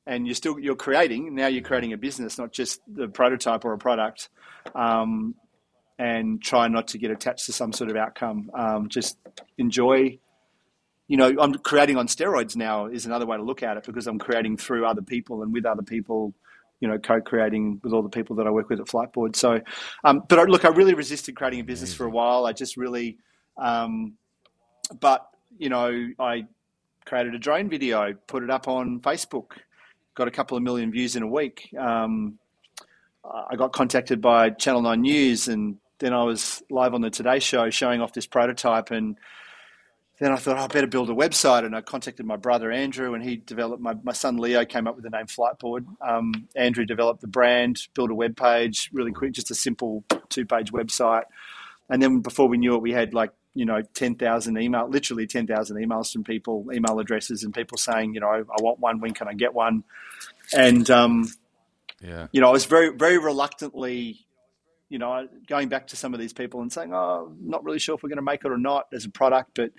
and 0.06 0.26
you're 0.28 0.36
still 0.36 0.60
you're 0.60 0.76
creating. 0.76 1.36
Now 1.36 1.48
you're 1.48 1.64
creating 1.64 1.94
a 1.94 1.98
business, 1.98 2.38
not 2.38 2.52
just 2.52 2.82
the 2.88 3.08
prototype 3.08 3.66
or 3.66 3.74
a 3.74 3.78
product. 3.78 4.30
Um, 4.76 5.36
and 6.00 6.42
try 6.42 6.68
not 6.68 6.88
to 6.90 6.98
get 6.98 7.12
attached 7.12 7.46
to 7.46 7.54
some 7.54 7.72
sort 7.72 7.90
of 7.90 7.96
outcome. 7.96 8.50
Um, 8.54 8.90
just 8.90 9.18
enjoy. 9.58 10.20
You 11.08 11.18
know, 11.18 11.34
I'm 11.40 11.54
creating 11.54 11.98
on 11.98 12.08
steroids 12.08 12.56
now 12.56 12.88
is 12.88 13.06
another 13.06 13.26
way 13.26 13.38
to 13.38 13.44
look 13.44 13.62
at 13.62 13.78
it 13.78 13.84
because 13.84 14.08
I'm 14.08 14.20
creating 14.20 14.58
through 14.58 14.86
other 14.86 15.02
people 15.02 15.44
and 15.44 15.54
with 15.54 15.66
other 15.66 15.84
people. 15.84 16.34
You 16.80 16.90
know, 16.90 16.98
co-creating 16.98 17.80
with 17.82 17.94
all 17.94 18.02
the 18.02 18.10
people 18.10 18.36
that 18.38 18.48
I 18.48 18.50
work 18.50 18.70
with 18.70 18.82
at 18.82 18.88
Fliteboard. 18.88 19.38
So, 19.38 19.62
um, 20.04 20.24
but 20.28 20.38
I, 20.38 20.44
look, 20.44 20.66
I 20.66 20.70
really 20.70 20.94
resisted 20.94 21.34
creating 21.34 21.62
a 21.62 21.64
business 21.64 21.94
for 21.94 22.06
a 22.06 22.10
while. 22.10 22.46
I 22.46 22.52
just 22.52 22.76
really, 22.76 23.20
um, 23.58 24.16
but 25.00 25.26
you 25.58 25.70
know, 25.70 26.10
I 26.20 26.46
created 27.06 27.36
a 27.36 27.40
drone 27.40 27.70
video, 27.70 28.14
put 28.28 28.44
it 28.44 28.50
up 28.50 28.68
on 28.68 29.00
Facebook, 29.00 29.52
got 30.16 30.28
a 30.28 30.32
couple 30.32 30.58
of 30.58 30.64
million 30.64 30.92
views 30.92 31.16
in 31.16 31.24
a 31.24 31.28
week. 31.28 31.74
Um, 31.78 32.38
I 33.24 33.56
got 33.56 33.72
contacted 33.72 34.22
by 34.22 34.50
Channel 34.50 34.82
9 34.82 35.02
News 35.02 35.48
and 35.48 35.78
then 36.00 36.14
I 36.14 36.24
was 36.24 36.62
live 36.70 36.94
on 36.94 37.02
the 37.02 37.10
Today 37.10 37.40
Show 37.40 37.70
showing 37.70 38.02
off 38.02 38.14
this 38.14 38.26
prototype 38.26 38.92
and 38.92 39.18
then 40.20 40.32
I 40.32 40.36
thought 40.36 40.58
oh, 40.58 40.64
I 40.64 40.68
better 40.68 40.88
build 40.88 41.10
a 41.10 41.14
website 41.14 41.66
and 41.66 41.76
I 41.76 41.82
contacted 41.82 42.26
my 42.26 42.36
brother 42.36 42.72
Andrew 42.72 43.14
and 43.14 43.24
he 43.24 43.38
developed 43.38 43.82
my, 43.82 43.96
my 44.04 44.12
son 44.12 44.38
Leo 44.38 44.66
came 44.66 44.88
up 44.88 44.96
with 44.96 45.04
the 45.04 45.10
name 45.10 45.26
Fliteboard. 45.26 45.86
Um, 46.02 46.48
Andrew 46.56 46.86
developed 46.86 47.22
the 47.22 47.28
brand, 47.28 47.88
built 47.94 48.12
a 48.12 48.16
web 48.16 48.36
page 48.36 48.90
really 48.94 49.12
quick, 49.12 49.32
just 49.32 49.52
a 49.52 49.56
simple 49.56 50.04
two 50.30 50.46
page 50.46 50.72
website. 50.72 51.24
And 51.90 52.02
then 52.02 52.20
before 52.20 52.48
we 52.48 52.58
knew 52.58 52.76
it, 52.76 52.82
we 52.82 52.92
had 52.92 53.14
like, 53.14 53.32
you 53.54 53.66
know, 53.66 53.82
10,000 53.82 54.58
email, 54.58 54.88
literally 54.90 55.28
10,000 55.28 55.78
emails 55.78 56.12
from 56.12 56.24
people, 56.24 56.68
email 56.74 57.00
addresses 57.00 57.44
and 57.44 57.54
people 57.54 57.78
saying, 57.78 58.14
you 58.14 58.20
know, 58.20 58.28
I 58.28 58.62
want 58.62 58.80
one, 58.80 59.00
when 59.00 59.14
can 59.14 59.28
I 59.28 59.34
get 59.34 59.54
one? 59.54 59.84
And, 60.54 60.90
um, 60.90 61.32
yeah. 62.02 62.28
you 62.32 62.42
know, 62.42 62.50
I 62.50 62.52
was 62.52 62.66
very, 62.66 62.90
very 62.90 63.18
reluctantly, 63.18 64.26
you 64.90 65.00
know, 65.00 65.28
going 65.48 65.70
back 65.70 65.88
to 65.88 65.96
some 65.96 66.14
of 66.14 66.20
these 66.20 66.34
people 66.34 66.62
and 66.62 66.72
saying, 66.72 66.94
"Oh, 66.94 67.34
not 67.42 67.64
really 67.64 67.80
sure 67.80 67.96
if 67.96 68.04
we're 68.04 68.10
going 68.10 68.18
to 68.18 68.24
make 68.24 68.46
it 68.46 68.52
or 68.52 68.58
not 68.58 68.88
as 68.94 69.06
a 69.06 69.10
product, 69.10 69.52
but 69.56 69.72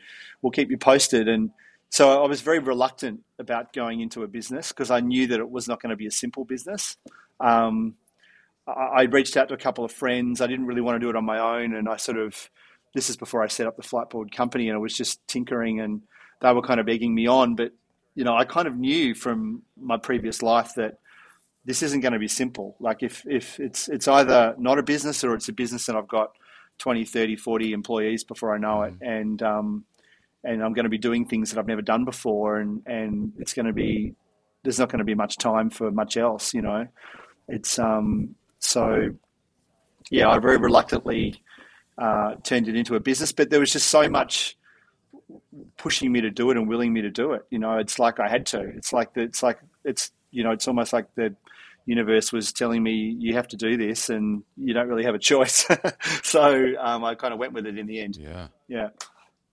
we'll 0.43 0.51
keep 0.51 0.71
you 0.71 0.79
posted." 0.79 1.29
And 1.29 1.51
so 1.91 2.25
I 2.25 2.27
was 2.27 2.41
very 2.41 2.59
reluctant 2.59 3.21
about 3.39 3.73
going 3.73 4.01
into 4.01 4.23
a 4.25 4.27
business 4.27 4.73
because 4.73 4.91
I 4.91 5.01
knew 5.01 5.29
that 5.29 5.39
it 5.39 5.49
was 5.49 5.69
not 5.69 5.81
going 5.81 5.91
to 5.91 5.97
be 5.97 6.07
a 6.07 6.11
simple 6.11 6.45
business. 6.45 6.97
Um, 7.39 7.95
I, 8.67 8.73
I 8.73 9.03
reached 9.03 9.37
out 9.37 9.49
to 9.49 9.55
a 9.55 9.59
couple 9.59 9.85
of 9.85 9.93
friends. 9.93 10.41
I 10.41 10.47
didn't 10.47 10.67
really 10.67 10.81
want 10.81 10.97
to 10.97 11.01
do 11.01 11.11
it 11.11 11.17
on 11.17 11.25
my 11.25 11.39
own, 11.39 11.75
and 11.75 11.89
I 11.89 11.97
sort 11.97 12.19
of 12.19 12.51
this 12.95 13.11
is 13.11 13.17
before 13.17 13.43
I 13.43 13.49
set 13.49 13.67
up 13.67 13.77
the 13.77 13.83
Fliteboard 13.83 14.33
company, 14.33 14.69
and 14.69 14.77
I 14.77 14.79
was 14.81 14.97
just 14.97 15.27
tinkering, 15.27 15.81
and 15.81 16.03
they 16.41 16.53
were 16.53 16.63
kind 16.63 16.81
of 16.81 16.89
egging 16.89 17.15
me 17.15 17.27
on. 17.27 17.55
But 17.55 17.73
you 18.15 18.25
know, 18.25 18.37
I 18.37 18.45
kind 18.45 18.69
of 18.69 18.77
knew 18.77 19.15
from 19.15 19.63
my 19.77 19.97
previous 19.97 20.43
life 20.43 20.73
that 20.77 20.99
this 21.65 21.83
isn't 21.83 22.01
going 22.01 22.13
to 22.13 22.19
be 22.19 22.29
simple. 22.29 22.77
Like 22.79 23.03
if, 23.03 23.27
if 23.27 23.59
it's, 23.59 23.89
it's 23.89 24.07
either 24.07 24.55
not 24.59 24.79
a 24.79 24.83
business 24.83 25.25
or 25.25 25.35
it's 25.35 25.49
a 25.49 25.53
business 25.53 25.89
and 25.89 25.97
I've 25.97 26.09
got 26.09 26.33
20, 26.79 27.05
30, 27.05 27.37
40 27.37 27.73
employees 27.73 28.25
before 28.25 28.55
I 28.55 28.59
know 28.59 28.83
it. 28.83 28.95
And, 29.01 29.43
um, 29.43 29.85
and 30.45 30.63
I'm 30.63 30.75
going 30.75 30.85
to 30.85 30.91
be 30.91 30.99
doing 30.99 31.27
things 31.27 31.51
that 31.51 31.59
I've 31.59 31.67
never 31.67 31.83
done 31.83 32.05
before. 32.05 32.59
And, 32.59 32.83
and 32.87 33.33
it's 33.39 33.55
going 33.55 33.67
to 33.67 33.73
be, 33.73 34.15
there's 34.63 34.79
not 34.79 34.91
going 34.91 34.99
to 34.99 35.05
be 35.05 35.15
much 35.15 35.39
time 35.39 35.71
for 35.71 35.91
much 35.91 36.17
else, 36.17 36.55
you 36.55 36.63
know, 36.63 36.87
it's, 37.49 37.79
um, 37.79 38.35
so 38.59 39.11
yeah, 40.11 40.29
I 40.31 40.39
very 40.39 40.57
reluctantly, 40.57 41.43
uh, 41.99 42.35
turned 42.43 42.69
it 42.69 42.77
into 42.77 42.95
a 42.97 43.01
business, 43.01 43.33
but 43.33 43.51
there 43.51 43.61
was 43.61 43.73
just 43.73 43.89
so 43.89 44.09
much 44.09 44.57
pushing 45.77 46.11
me 46.13 46.21
to 46.21 46.31
do 46.31 46.51
it 46.51 46.57
and 46.57 46.69
willing 46.69 46.93
me 46.93 47.03
to 47.03 47.11
do 47.11 47.33
it. 47.33 47.45
You 47.51 47.59
know, 47.59 47.79
it's 47.79 47.99
like 47.99 48.21
I 48.21 48.29
had 48.29 48.47
to, 48.47 48.61
it's 48.61 48.93
like, 48.93 49.15
the, 49.15 49.23
it's 49.23 49.43
like, 49.43 49.59
it's, 49.85 50.11
you 50.31 50.43
know, 50.45 50.51
it's 50.51 50.67
almost 50.69 50.93
like 50.93 51.07
the, 51.15 51.35
universe 51.87 52.33
was 52.33 52.51
telling 52.51 52.83
me 52.83 53.15
you 53.19 53.35
have 53.35 53.47
to 53.49 53.57
do 53.57 53.77
this 53.77 54.09
and 54.09 54.43
you 54.57 54.73
don't 54.73 54.89
really 54.89 55.05
have 55.05 55.15
a 55.15 55.19
choice. 55.19 55.67
so 56.23 56.73
um, 56.81 57.05
I 57.05 57.15
kind 57.15 57.35
of 57.35 57.39
went 57.39 57.53
with 57.53 57.67
it 57.67 57.77
in 57.79 57.87
the 57.87 58.01
end. 58.01 58.17
Yeah. 58.17 58.47
Yeah. 58.69 58.89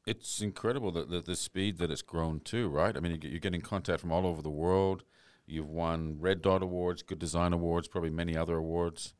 It's 0.07 0.41
incredible 0.41 0.91
that 0.93 1.09
the, 1.09 1.19
the 1.19 1.35
speed 1.35 1.77
that 1.79 1.91
it's 1.91 2.01
grown 2.01 2.39
too, 2.39 2.69
right? 2.69 2.95
I 2.95 3.01
mean, 3.01 3.19
you- 3.21 3.29
you're 3.31 3.39
getting 3.39 3.59
contact 3.59 3.99
from 3.99 4.13
all 4.13 4.25
over 4.25 4.41
the 4.41 4.49
world. 4.49 5.03
You've 5.45 5.67
won 5.67 6.17
Red 6.19 6.41
Dot 6.41 6.63
Awards, 6.63 7.03
Good 7.03 7.19
Design 7.19 7.51
Awards, 7.51 7.89
probably 7.89 8.11
many 8.11 8.37
other 8.37 8.55
awards. 8.55 9.13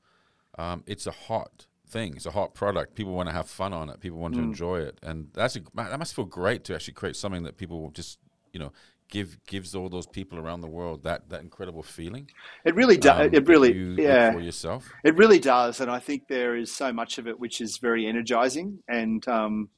Um, 0.57 0.83
it's 0.87 1.05
a 1.05 1.11
hot 1.11 1.65
thing. 1.91 2.15
It's 2.15 2.25
a 2.25 2.31
hot 2.31 2.53
product. 2.53 2.95
People 2.95 3.13
want 3.13 3.29
to 3.29 3.33
have 3.33 3.49
fun 3.49 3.73
on 3.73 3.89
it. 3.89 3.99
People 3.99 4.19
want 4.19 4.33
to 4.35 4.41
enjoy 4.41 4.79
it, 4.79 4.97
and 5.03 5.27
that's 5.33 5.55
a, 5.55 5.61
that 5.75 5.99
must 5.99 6.15
feel 6.15 6.25
great 6.25 6.63
to 6.65 6.75
actually 6.75 6.93
create 6.93 7.15
something 7.15 7.43
that 7.43 7.57
people 7.57 7.81
will 7.81 7.91
just 7.91 8.17
you 8.53 8.59
know 8.59 8.71
give 9.11 9.37
gives 9.45 9.75
all 9.75 9.89
those 9.89 10.07
people 10.07 10.39
around 10.39 10.61
the 10.61 10.67
world 10.67 11.03
that 11.03 11.29
that 11.29 11.41
incredible 11.41 11.83
feeling. 11.83 12.31
It 12.65 12.73
really 12.73 12.97
does. 12.97 13.27
um, 13.27 13.33
it 13.33 13.47
really, 13.47 13.73
yeah. 14.01 14.31
for 14.31 14.39
yourself. 14.39 14.89
It 15.03 15.15
really 15.15 15.39
does, 15.39 15.81
and 15.81 15.91
I 15.91 15.99
think 15.99 16.27
there 16.27 16.55
is 16.55 16.71
so 16.71 16.91
much 16.91 17.19
of 17.19 17.27
it 17.27 17.39
which 17.39 17.61
is 17.61 17.77
very 17.77 18.07
energizing, 18.07 18.79
and 18.87 19.27
um, 19.27 19.69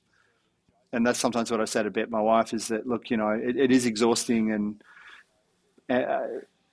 and 0.94 1.06
that's 1.06 1.20
sometimes 1.20 1.52
what 1.52 1.60
I 1.60 1.66
said 1.66 1.84
to 1.84 1.92
Bet, 1.92 2.10
my 2.10 2.22
wife, 2.22 2.54
is 2.54 2.70
that 2.70 2.88
look, 2.88 3.10
you 3.10 3.18
know, 3.18 3.30
it, 3.30 3.58
it 3.58 3.72
is 3.72 3.86
exhausting, 3.86 4.52
and 4.52 4.82
uh, 5.90 6.28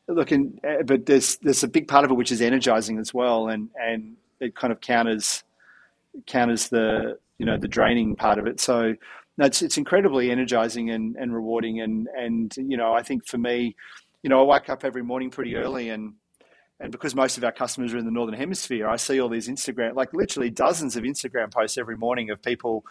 look, 0.07 0.31
and, 0.31 0.61
uh, 0.65 0.83
but 0.85 1.07
there's 1.07 1.37
there's 1.39 1.65
a 1.65 1.69
big 1.69 1.89
part 1.89 2.05
of 2.05 2.11
it 2.11 2.15
which 2.15 2.31
is 2.31 2.43
energizing 2.43 2.99
as 2.99 3.13
well, 3.13 3.49
and 3.49 3.71
and 3.75 4.17
it 4.41 4.57
kind 4.57 4.73
of 4.73 4.81
counters 4.81 5.45
counters 6.27 6.69
the 6.69 7.19
you 7.39 7.47
know 7.47 7.57
the 7.57 7.69
draining 7.69 8.17
part 8.17 8.39
of 8.39 8.47
it. 8.47 8.61
So 8.61 8.95
no, 9.39 9.47
it's 9.47 9.63
it's 9.63 9.79
incredibly 9.79 10.31
energizing 10.31 10.91
and, 10.91 11.17
and 11.17 11.35
rewarding, 11.35 11.81
and 11.81 12.09
and 12.17 12.55
you 12.57 12.77
know, 12.77 12.93
I 12.93 13.03
think 13.03 13.27
for 13.27 13.39
me, 13.39 13.77
you 14.23 14.29
know, 14.29 14.41
I 14.41 14.45
wake 14.45 14.69
up 14.69 14.85
every 14.85 15.03
morning 15.03 15.31
pretty 15.31 15.57
early 15.57 15.89
and 15.89 16.15
and 16.81 16.91
because 16.91 17.15
most 17.15 17.37
of 17.37 17.45
our 17.45 17.53
customers 17.53 17.93
are 17.93 17.99
in 17.99 18.07
the 18.07 18.11
northern 18.11 18.35
hemisphere, 18.35 18.89
I 18.89 18.97
see 18.97 19.21
all 19.21 19.29
these 19.29 19.49
Instagram, 19.49 19.95
like 19.95 20.15
literally 20.15 20.49
dozens 20.51 20.97
of 20.97 21.05
Instagram 21.05 21.53
posts 21.53 21.77
every 21.77 21.97
morning 21.97 22.31
of 22.31 22.43
people 22.43 22.85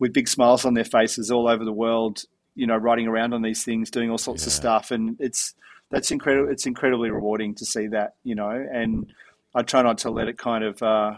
with 0.00 0.12
big 0.12 0.28
smiles 0.28 0.64
on 0.64 0.74
their 0.74 0.84
faces 0.84 1.30
all 1.30 1.48
over 1.48 1.64
the 1.64 1.72
world, 1.72 2.24
you 2.56 2.66
know, 2.66 2.76
riding 2.76 3.06
around 3.06 3.32
on 3.32 3.42
these 3.42 3.64
things, 3.64 3.90
doing 3.90 4.10
all 4.10 4.18
sorts 4.18 4.46
of 4.46 4.52
stuff, 4.52 4.90
and 4.90 5.16
it's 5.20 5.54
that's 5.90 6.10
incredible. 6.10 6.50
It's 6.50 6.66
incredibly 6.66 7.10
rewarding 7.10 7.54
to 7.56 7.64
see 7.64 7.86
that, 7.88 8.14
you 8.24 8.34
know, 8.34 8.50
and 8.50 9.12
I 9.56 9.62
try 9.62 9.82
not 9.82 9.98
to 9.98 10.10
let 10.10 10.28
it 10.28 10.36
kind 10.36 10.62
of, 10.62 10.82
uh, 10.82 11.14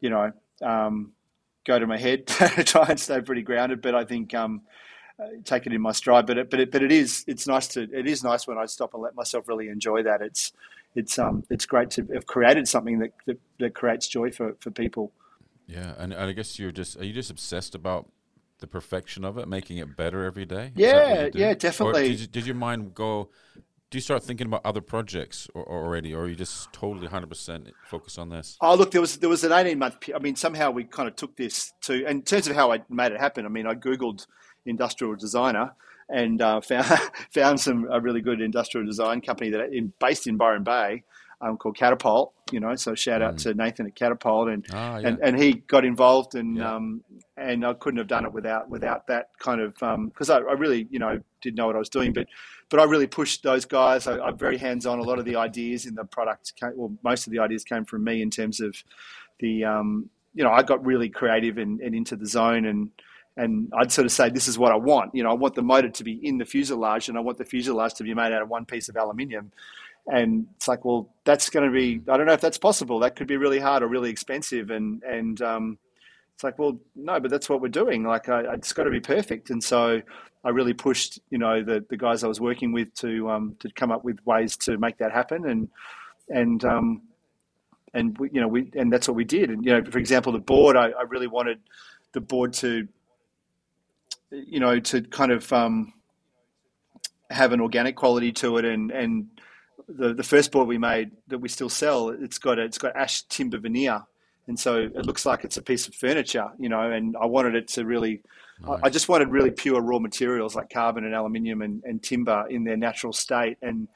you 0.00 0.08
know, 0.08 0.32
um, 0.62 1.12
go 1.64 1.78
to 1.78 1.86
my 1.86 1.98
head. 1.98 2.26
try 2.26 2.86
and 2.88 2.98
stay 2.98 3.20
pretty 3.20 3.42
grounded, 3.42 3.82
but 3.82 3.94
I 3.94 4.04
think 4.04 4.34
um, 4.34 4.62
uh, 5.22 5.26
take 5.44 5.66
it 5.66 5.72
in 5.74 5.82
my 5.82 5.92
stride. 5.92 6.26
But 6.26 6.38
it, 6.38 6.50
but 6.50 6.60
it, 6.60 6.72
but 6.72 6.82
it 6.82 6.90
is 6.90 7.24
it's 7.26 7.46
nice 7.46 7.68
to 7.68 7.82
it 7.82 8.06
is 8.06 8.24
nice 8.24 8.46
when 8.46 8.56
I 8.56 8.64
stop 8.64 8.94
and 8.94 9.02
let 9.02 9.14
myself 9.14 9.48
really 9.48 9.68
enjoy 9.68 10.02
that. 10.04 10.22
It's 10.22 10.52
it's 10.94 11.18
um 11.18 11.44
it's 11.50 11.66
great 11.66 11.90
to 11.92 12.06
have 12.14 12.26
created 12.26 12.66
something 12.66 13.00
that 13.00 13.12
that, 13.26 13.38
that 13.58 13.74
creates 13.74 14.08
joy 14.08 14.30
for, 14.30 14.56
for 14.60 14.70
people. 14.70 15.12
Yeah, 15.66 15.94
and, 15.98 16.14
and 16.14 16.30
I 16.30 16.32
guess 16.32 16.58
you're 16.58 16.72
just 16.72 16.96
are 16.98 17.04
you 17.04 17.12
just 17.12 17.30
obsessed 17.30 17.74
about 17.74 18.10
the 18.60 18.66
perfection 18.66 19.26
of 19.26 19.36
it, 19.36 19.46
making 19.46 19.76
it 19.76 19.94
better 19.94 20.24
every 20.24 20.46
day? 20.46 20.66
Is 20.66 20.72
Yeah, 20.76 21.28
yeah, 21.34 21.54
definitely. 21.54 22.08
did, 22.08 22.20
you, 22.20 22.26
did 22.26 22.46
your 22.46 22.54
mind 22.54 22.94
go? 22.94 23.28
Do 23.90 23.98
you 23.98 24.02
start 24.02 24.24
thinking 24.24 24.48
about 24.48 24.62
other 24.64 24.80
projects 24.80 25.48
already, 25.54 26.12
or 26.12 26.24
are 26.24 26.28
you 26.28 26.34
just 26.34 26.72
totally 26.72 27.06
hundred 27.06 27.28
percent 27.28 27.72
focused 27.84 28.18
on 28.18 28.30
this? 28.30 28.56
Oh, 28.60 28.74
look, 28.74 28.90
there 28.90 29.00
was 29.00 29.18
there 29.18 29.28
was 29.28 29.44
an 29.44 29.52
eighteen 29.52 29.78
month. 29.78 30.10
I 30.14 30.18
mean, 30.18 30.34
somehow 30.34 30.72
we 30.72 30.84
kind 30.84 31.08
of 31.08 31.14
took 31.14 31.36
this 31.36 31.72
to. 31.82 32.04
In 32.04 32.22
terms 32.22 32.48
of 32.48 32.56
how 32.56 32.72
I 32.72 32.82
made 32.88 33.12
it 33.12 33.20
happen, 33.20 33.46
I 33.46 33.48
mean, 33.48 33.66
I 33.66 33.74
googled 33.74 34.26
industrial 34.64 35.14
designer 35.14 35.72
and 36.08 36.42
uh, 36.42 36.60
found 36.62 36.86
found 37.30 37.60
some 37.60 37.86
a 37.90 38.00
really 38.00 38.20
good 38.20 38.40
industrial 38.40 38.86
design 38.86 39.20
company 39.20 39.50
that 39.50 39.72
in 39.72 39.92
based 40.00 40.26
in 40.26 40.36
Byron 40.36 40.64
Bay 40.64 41.04
um, 41.40 41.56
called 41.56 41.76
Catapult. 41.76 42.32
You 42.52 42.60
know, 42.60 42.74
so 42.76 42.94
shout 42.94 43.22
out 43.22 43.38
to 43.38 43.54
Nathan 43.54 43.86
at 43.86 43.94
Catapult 43.96 44.48
and 44.48 44.64
Ah, 44.72 44.98
yeah. 44.98 45.08
and, 45.08 45.18
and 45.20 45.36
he 45.42 45.54
got 45.54 45.84
involved 45.84 46.34
and 46.36 46.56
Yeah. 46.56 46.76
um, 46.76 47.02
and 47.36 47.66
I 47.66 47.74
couldn't 47.74 47.98
have 47.98 48.06
done 48.06 48.24
it 48.24 48.32
without 48.32 48.70
without 48.70 49.08
that 49.08 49.30
kind 49.40 49.60
of 49.60 49.74
because 49.74 50.30
I, 50.30 50.36
I 50.38 50.52
really 50.52 50.86
you 50.90 50.98
know 51.00 51.20
didn't 51.42 51.56
know 51.56 51.66
what 51.66 51.74
I 51.74 51.80
was 51.80 51.88
doing 51.88 52.12
but 52.12 52.28
but 52.70 52.78
I 52.80 52.84
really 52.84 53.08
pushed 53.08 53.42
those 53.42 53.64
guys 53.64 54.06
I, 54.06 54.18
I'm 54.20 54.38
very 54.38 54.58
hands 54.58 54.86
on 54.86 55.00
a 55.00 55.02
lot 55.02 55.18
of 55.18 55.24
the 55.24 55.34
ideas 55.36 55.86
in 55.86 55.94
the 55.96 56.04
product 56.04 56.54
came, 56.54 56.72
well 56.76 56.92
most 57.02 57.26
of 57.26 57.32
the 57.32 57.40
ideas 57.40 57.64
came 57.64 57.84
from 57.84 58.04
me 58.04 58.22
in 58.22 58.30
terms 58.30 58.60
of 58.60 58.76
the 59.40 59.64
um, 59.64 60.08
you 60.34 60.44
know 60.44 60.50
I 60.50 60.62
got 60.62 60.86
really 60.86 61.08
creative 61.08 61.58
and, 61.58 61.80
and 61.80 61.94
into 61.96 62.14
the 62.14 62.26
zone 62.26 62.64
and 62.66 62.90
and 63.38 63.70
I'd 63.78 63.92
sort 63.92 64.06
of 64.06 64.12
say, 64.12 64.30
this 64.30 64.48
is 64.48 64.58
what 64.58 64.72
I 64.72 64.76
want. 64.76 65.14
You 65.14 65.22
know, 65.22 65.28
I 65.30 65.34
want 65.34 65.54
the 65.56 65.60
motor 65.62 65.90
to 65.90 66.04
be 66.04 66.12
in 66.26 66.38
the 66.38 66.46
fuselage, 66.46 67.10
and 67.10 67.18
I 67.18 67.20
want 67.20 67.36
the 67.36 67.44
fuselage 67.44 67.92
to 67.96 68.02
be 68.02 68.14
made 68.14 68.32
out 68.32 68.40
of 68.40 68.48
one 68.48 68.64
piece 68.64 68.88
of 68.88 68.96
aluminium. 68.96 69.52
And 70.12 70.46
it's 70.56 70.68
like, 70.68 70.84
well, 70.84 71.12
that's 71.24 71.50
going 71.50 71.66
to 71.66 71.72
be. 71.72 72.00
I 72.08 72.16
don't 72.16 72.26
know 72.26 72.32
if 72.32 72.40
that's 72.40 72.58
possible. 72.58 73.00
That 73.00 73.16
could 73.16 73.26
be 73.26 73.36
really 73.36 73.58
hard 73.58 73.82
or 73.82 73.88
really 73.88 74.10
expensive. 74.10 74.70
And 74.70 75.02
and 75.02 75.40
um, 75.42 75.78
it's 76.34 76.44
like, 76.44 76.58
well, 76.58 76.78
no, 76.94 77.18
but 77.18 77.30
that's 77.30 77.48
what 77.48 77.60
we're 77.60 77.68
doing. 77.68 78.04
Like, 78.04 78.28
I, 78.28 78.54
it's 78.54 78.72
got 78.72 78.84
to 78.84 78.90
be 78.90 79.00
perfect. 79.00 79.50
And 79.50 79.62
so 79.62 80.02
I 80.44 80.50
really 80.50 80.74
pushed, 80.74 81.18
you 81.30 81.38
know, 81.38 81.62
the, 81.62 81.84
the 81.90 81.96
guys 81.96 82.22
I 82.22 82.28
was 82.28 82.40
working 82.40 82.72
with 82.72 82.94
to 82.96 83.28
um, 83.30 83.56
to 83.60 83.70
come 83.72 83.90
up 83.90 84.04
with 84.04 84.18
ways 84.24 84.56
to 84.58 84.78
make 84.78 84.98
that 84.98 85.10
happen. 85.10 85.48
And 85.48 85.68
and 86.28 86.64
um, 86.64 87.02
and 87.94 88.16
we, 88.18 88.30
you 88.32 88.40
know, 88.40 88.48
we 88.48 88.70
and 88.76 88.92
that's 88.92 89.08
what 89.08 89.16
we 89.16 89.24
did. 89.24 89.50
And 89.50 89.64
you 89.64 89.72
know, 89.72 89.90
for 89.90 89.98
example, 89.98 90.32
the 90.32 90.38
board, 90.38 90.76
I, 90.76 90.90
I 90.90 91.02
really 91.08 91.26
wanted 91.26 91.58
the 92.12 92.20
board 92.20 92.52
to, 92.54 92.86
you 94.30 94.60
know, 94.60 94.78
to 94.78 95.02
kind 95.02 95.32
of 95.32 95.52
um, 95.52 95.94
have 97.30 97.52
an 97.52 97.60
organic 97.60 97.96
quality 97.96 98.30
to 98.32 98.58
it, 98.58 98.64
and 98.64 98.90
and 98.92 99.26
the 99.88 100.14
the 100.14 100.22
first 100.22 100.52
board 100.52 100.68
we 100.68 100.78
made 100.78 101.10
that 101.28 101.38
we 101.38 101.48
still 101.48 101.68
sell, 101.68 102.10
it's 102.10 102.38
got 102.38 102.58
a, 102.58 102.62
it's 102.62 102.78
got 102.78 102.96
ash 102.96 103.22
timber 103.22 103.58
veneer 103.58 104.04
and 104.48 104.58
so 104.58 104.76
it 104.76 105.06
looks 105.06 105.26
like 105.26 105.44
it's 105.44 105.56
a 105.56 105.62
piece 105.62 105.88
of 105.88 105.94
furniture, 105.94 106.48
you 106.58 106.68
know. 106.68 106.90
And 106.90 107.16
I 107.20 107.26
wanted 107.26 107.54
it 107.54 107.68
to 107.68 107.84
really, 107.84 108.22
nice. 108.64 108.80
I 108.82 108.90
just 108.90 109.08
wanted 109.08 109.28
really 109.28 109.50
pure 109.50 109.80
raw 109.80 109.98
materials 109.98 110.54
like 110.54 110.70
carbon 110.70 111.04
and 111.04 111.14
aluminium 111.14 111.62
and, 111.62 111.82
and 111.84 112.02
timber 112.02 112.46
in 112.48 112.64
their 112.64 112.76
natural 112.76 113.12
state, 113.12 113.58
and 113.62 113.88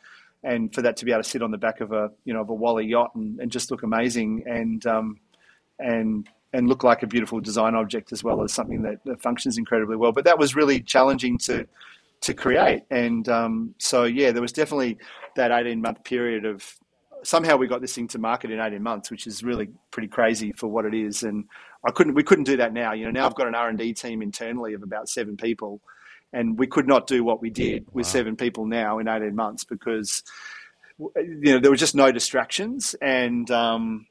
and 0.42 0.74
for 0.74 0.82
that 0.82 0.96
to 0.98 1.04
be 1.04 1.12
able 1.12 1.22
to 1.22 1.28
sit 1.28 1.42
on 1.42 1.50
the 1.50 1.58
back 1.58 1.80
of 1.80 1.92
a 1.92 2.10
you 2.24 2.34
know 2.34 2.40
of 2.40 2.48
a 2.48 2.54
Wally 2.54 2.86
yacht 2.86 3.14
and, 3.14 3.38
and 3.40 3.52
just 3.52 3.70
look 3.70 3.84
amazing 3.84 4.42
and 4.46 4.84
um, 4.86 5.20
and 5.78 6.28
and 6.52 6.68
look 6.68 6.82
like 6.82 7.04
a 7.04 7.06
beautiful 7.06 7.40
design 7.40 7.76
object 7.76 8.10
as 8.10 8.24
well 8.24 8.42
as 8.42 8.52
something 8.52 8.82
that, 8.82 8.98
that 9.04 9.22
functions 9.22 9.56
incredibly 9.56 9.94
well. 9.94 10.10
But 10.10 10.24
that 10.24 10.36
was 10.38 10.56
really 10.56 10.80
challenging 10.80 11.38
to 11.38 11.64
to 12.22 12.34
create, 12.34 12.82
and 12.90 13.28
um, 13.28 13.74
so 13.78 14.04
yeah, 14.04 14.32
there 14.32 14.42
was 14.42 14.52
definitely 14.52 14.98
that 15.36 15.50
eighteen 15.50 15.80
month 15.80 16.04
period 16.04 16.44
of 16.44 16.76
somehow 17.22 17.56
we 17.56 17.66
got 17.66 17.80
this 17.80 17.94
thing 17.94 18.08
to 18.08 18.18
market 18.18 18.50
in 18.50 18.60
18 18.60 18.82
months, 18.82 19.10
which 19.10 19.26
is 19.26 19.42
really 19.42 19.68
pretty 19.90 20.08
crazy 20.08 20.52
for 20.52 20.68
what 20.68 20.84
it 20.84 20.94
is. 20.94 21.22
And 21.22 21.44
I 21.86 21.90
couldn't, 21.90 22.14
we 22.14 22.22
couldn't 22.22 22.44
do 22.44 22.56
that 22.58 22.72
now. 22.72 22.92
You 22.92 23.06
know, 23.06 23.10
now 23.10 23.26
I've 23.26 23.34
got 23.34 23.46
an 23.46 23.54
R 23.54 23.68
and 23.68 23.78
D 23.78 23.92
team 23.92 24.22
internally 24.22 24.74
of 24.74 24.82
about 24.82 25.08
seven 25.08 25.36
people, 25.36 25.80
and 26.32 26.58
we 26.58 26.66
could 26.66 26.86
not 26.86 27.06
do 27.06 27.24
what 27.24 27.40
we 27.40 27.50
did 27.50 27.86
with 27.92 28.06
wow. 28.06 28.12
seven 28.12 28.36
people 28.36 28.66
now 28.66 28.98
in 28.98 29.08
18 29.08 29.34
months 29.34 29.64
because 29.64 30.22
you 30.98 31.52
know 31.52 31.58
there 31.58 31.70
were 31.70 31.76
just 31.76 31.94
no 31.94 32.12
distractions 32.12 32.94
and 33.00 33.50
um, 33.50 34.06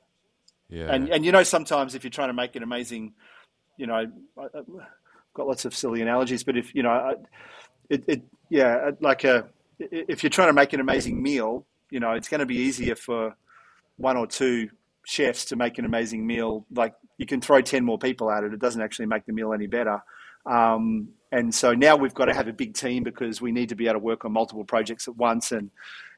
yeah. 0.70 0.88
and 0.92 1.08
and 1.10 1.24
you 1.24 1.32
know 1.32 1.44
sometimes 1.44 1.94
if 1.94 2.04
you're 2.04 2.10
trying 2.10 2.30
to 2.30 2.34
make 2.34 2.56
an 2.56 2.64
amazing, 2.64 3.14
you 3.78 3.88
know, 3.88 4.08
I've 4.38 4.66
got 5.34 5.48
lots 5.48 5.66
of 5.66 5.76
silly 5.76 6.02
analogies, 6.02 6.44
but 6.44 6.58
if 6.58 6.74
you 6.74 6.84
know, 6.84 7.16
it, 7.90 8.04
it 8.08 8.22
yeah, 8.50 8.92
like 9.00 9.24
a 9.24 9.48
if 9.80 10.24
you're 10.24 10.30
trying 10.30 10.50
to 10.50 10.54
make 10.54 10.74
an 10.74 10.80
amazing 10.80 11.22
meal 11.22 11.66
you 11.90 12.00
know, 12.00 12.12
it's 12.12 12.28
going 12.28 12.40
to 12.40 12.46
be 12.46 12.58
easier 12.58 12.96
for 12.96 13.36
one 13.98 14.18
or 14.18 14.28
two 14.28 14.70
chefs 15.06 15.46
to 15.46 15.56
make 15.56 15.78
an 15.78 15.86
amazing 15.86 16.26
meal. 16.26 16.66
Like 16.74 16.94
you 17.18 17.26
can 17.26 17.42
throw 17.42 17.62
10 17.62 17.84
more 17.84 17.98
people 17.98 18.32
at 18.32 18.44
it. 18.44 18.54
It 18.54 18.60
doesn't 18.60 18.82
actually 18.82 19.08
make 19.08 19.26
the 19.26 19.34
meal 19.34 19.54
any 19.54 19.68
better. 19.68 20.02
Um, 20.46 21.10
and 21.32 21.54
so 21.54 21.74
now 21.74 21.96
we've 21.96 22.14
got 22.14 22.26
to 22.26 22.34
have 22.34 22.48
a 22.48 22.54
big 22.54 22.74
team 22.74 23.04
because 23.04 23.42
we 23.42 23.52
need 23.52 23.70
to 23.70 23.76
be 23.76 23.86
able 23.86 23.96
to 23.96 24.00
work 24.00 24.26
on 24.26 24.32
multiple 24.32 24.64
projects 24.64 25.08
at 25.08 25.16
once 25.16 25.52
and 25.52 25.70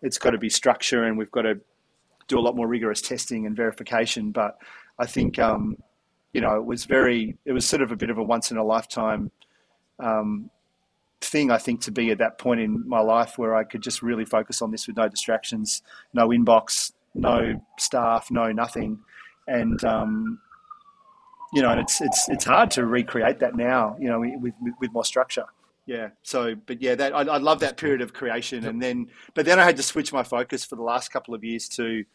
it's 0.02 0.18
got 0.18 0.32
to 0.32 0.38
be 0.38 0.50
structure 0.50 1.04
and 1.04 1.18
we've 1.18 1.32
got 1.32 1.42
to 1.42 1.60
do 2.28 2.40
a 2.40 2.42
lot 2.42 2.56
more 2.56 2.68
rigorous 2.68 3.02
testing 3.02 3.46
and 3.46 3.56
verification. 3.56 4.32
But 4.32 4.58
I 5.00 5.06
think, 5.06 5.40
um, 5.40 5.78
you 6.34 6.42
know, 6.42 6.56
it 6.56 6.66
was 6.66 6.86
very, 6.86 7.38
it 7.46 7.52
was 7.52 7.66
sort 7.66 7.82
of 7.82 7.92
a 7.92 7.96
bit 7.96 8.10
of 8.10 8.18
a 8.18 8.24
once 8.24 8.52
in 8.52 8.58
a 8.58 8.64
lifetime 8.64 9.32
um, 10.00 10.50
thing 11.22 11.52
I 11.52 11.58
think 11.58 11.82
to 11.82 11.92
be 11.92 12.12
at 12.12 12.18
that 12.18 12.38
point 12.38 12.60
in 12.62 12.88
my 12.88 13.00
life 13.00 13.38
where 13.38 13.56
I 13.56 13.64
could 13.64 13.82
just 13.82 14.02
really 14.02 14.26
focus 14.26 14.62
on 14.62 14.72
this 14.72 14.88
with 14.88 14.98
no 14.98 15.08
distractions, 15.08 15.82
no 16.14 16.30
inbox, 16.30 16.92
no 17.14 17.62
staff, 17.78 18.32
no 18.32 18.52
nothing, 18.52 19.00
and 19.48 19.84
um, 19.84 20.40
you 21.54 21.62
know, 21.62 21.70
and 21.70 21.80
it's 21.80 22.02
it's 22.02 22.30
it's 22.30 22.46
hard 22.46 22.72
to 22.72 22.86
recreate 22.86 23.40
that 23.40 23.56
now, 23.56 23.96
you 24.00 24.08
know, 24.08 24.20
with 24.20 24.54
with, 24.62 24.74
with 24.80 24.92
more 24.94 25.06
structure. 25.06 25.46
Yeah. 25.86 26.10
So, 26.24 26.56
but 26.56 26.82
yeah, 26.82 26.96
that 26.96 27.14
I, 27.14 27.22
I 27.22 27.38
love 27.38 27.60
that 27.62 27.78
period 27.78 28.02
of 28.02 28.14
creation, 28.14 28.66
and 28.66 28.82
then 28.82 29.10
but 29.34 29.46
then 29.46 29.60
I 29.60 29.64
had 29.64 29.78
to 29.78 29.84
switch 29.84 30.14
my 30.14 30.24
focus 30.24 30.64
for 30.64 30.76
the 30.76 30.84
last 30.84 31.12
couple 31.12 31.34
of 31.34 31.44
years 31.44 31.68
to 31.70 32.06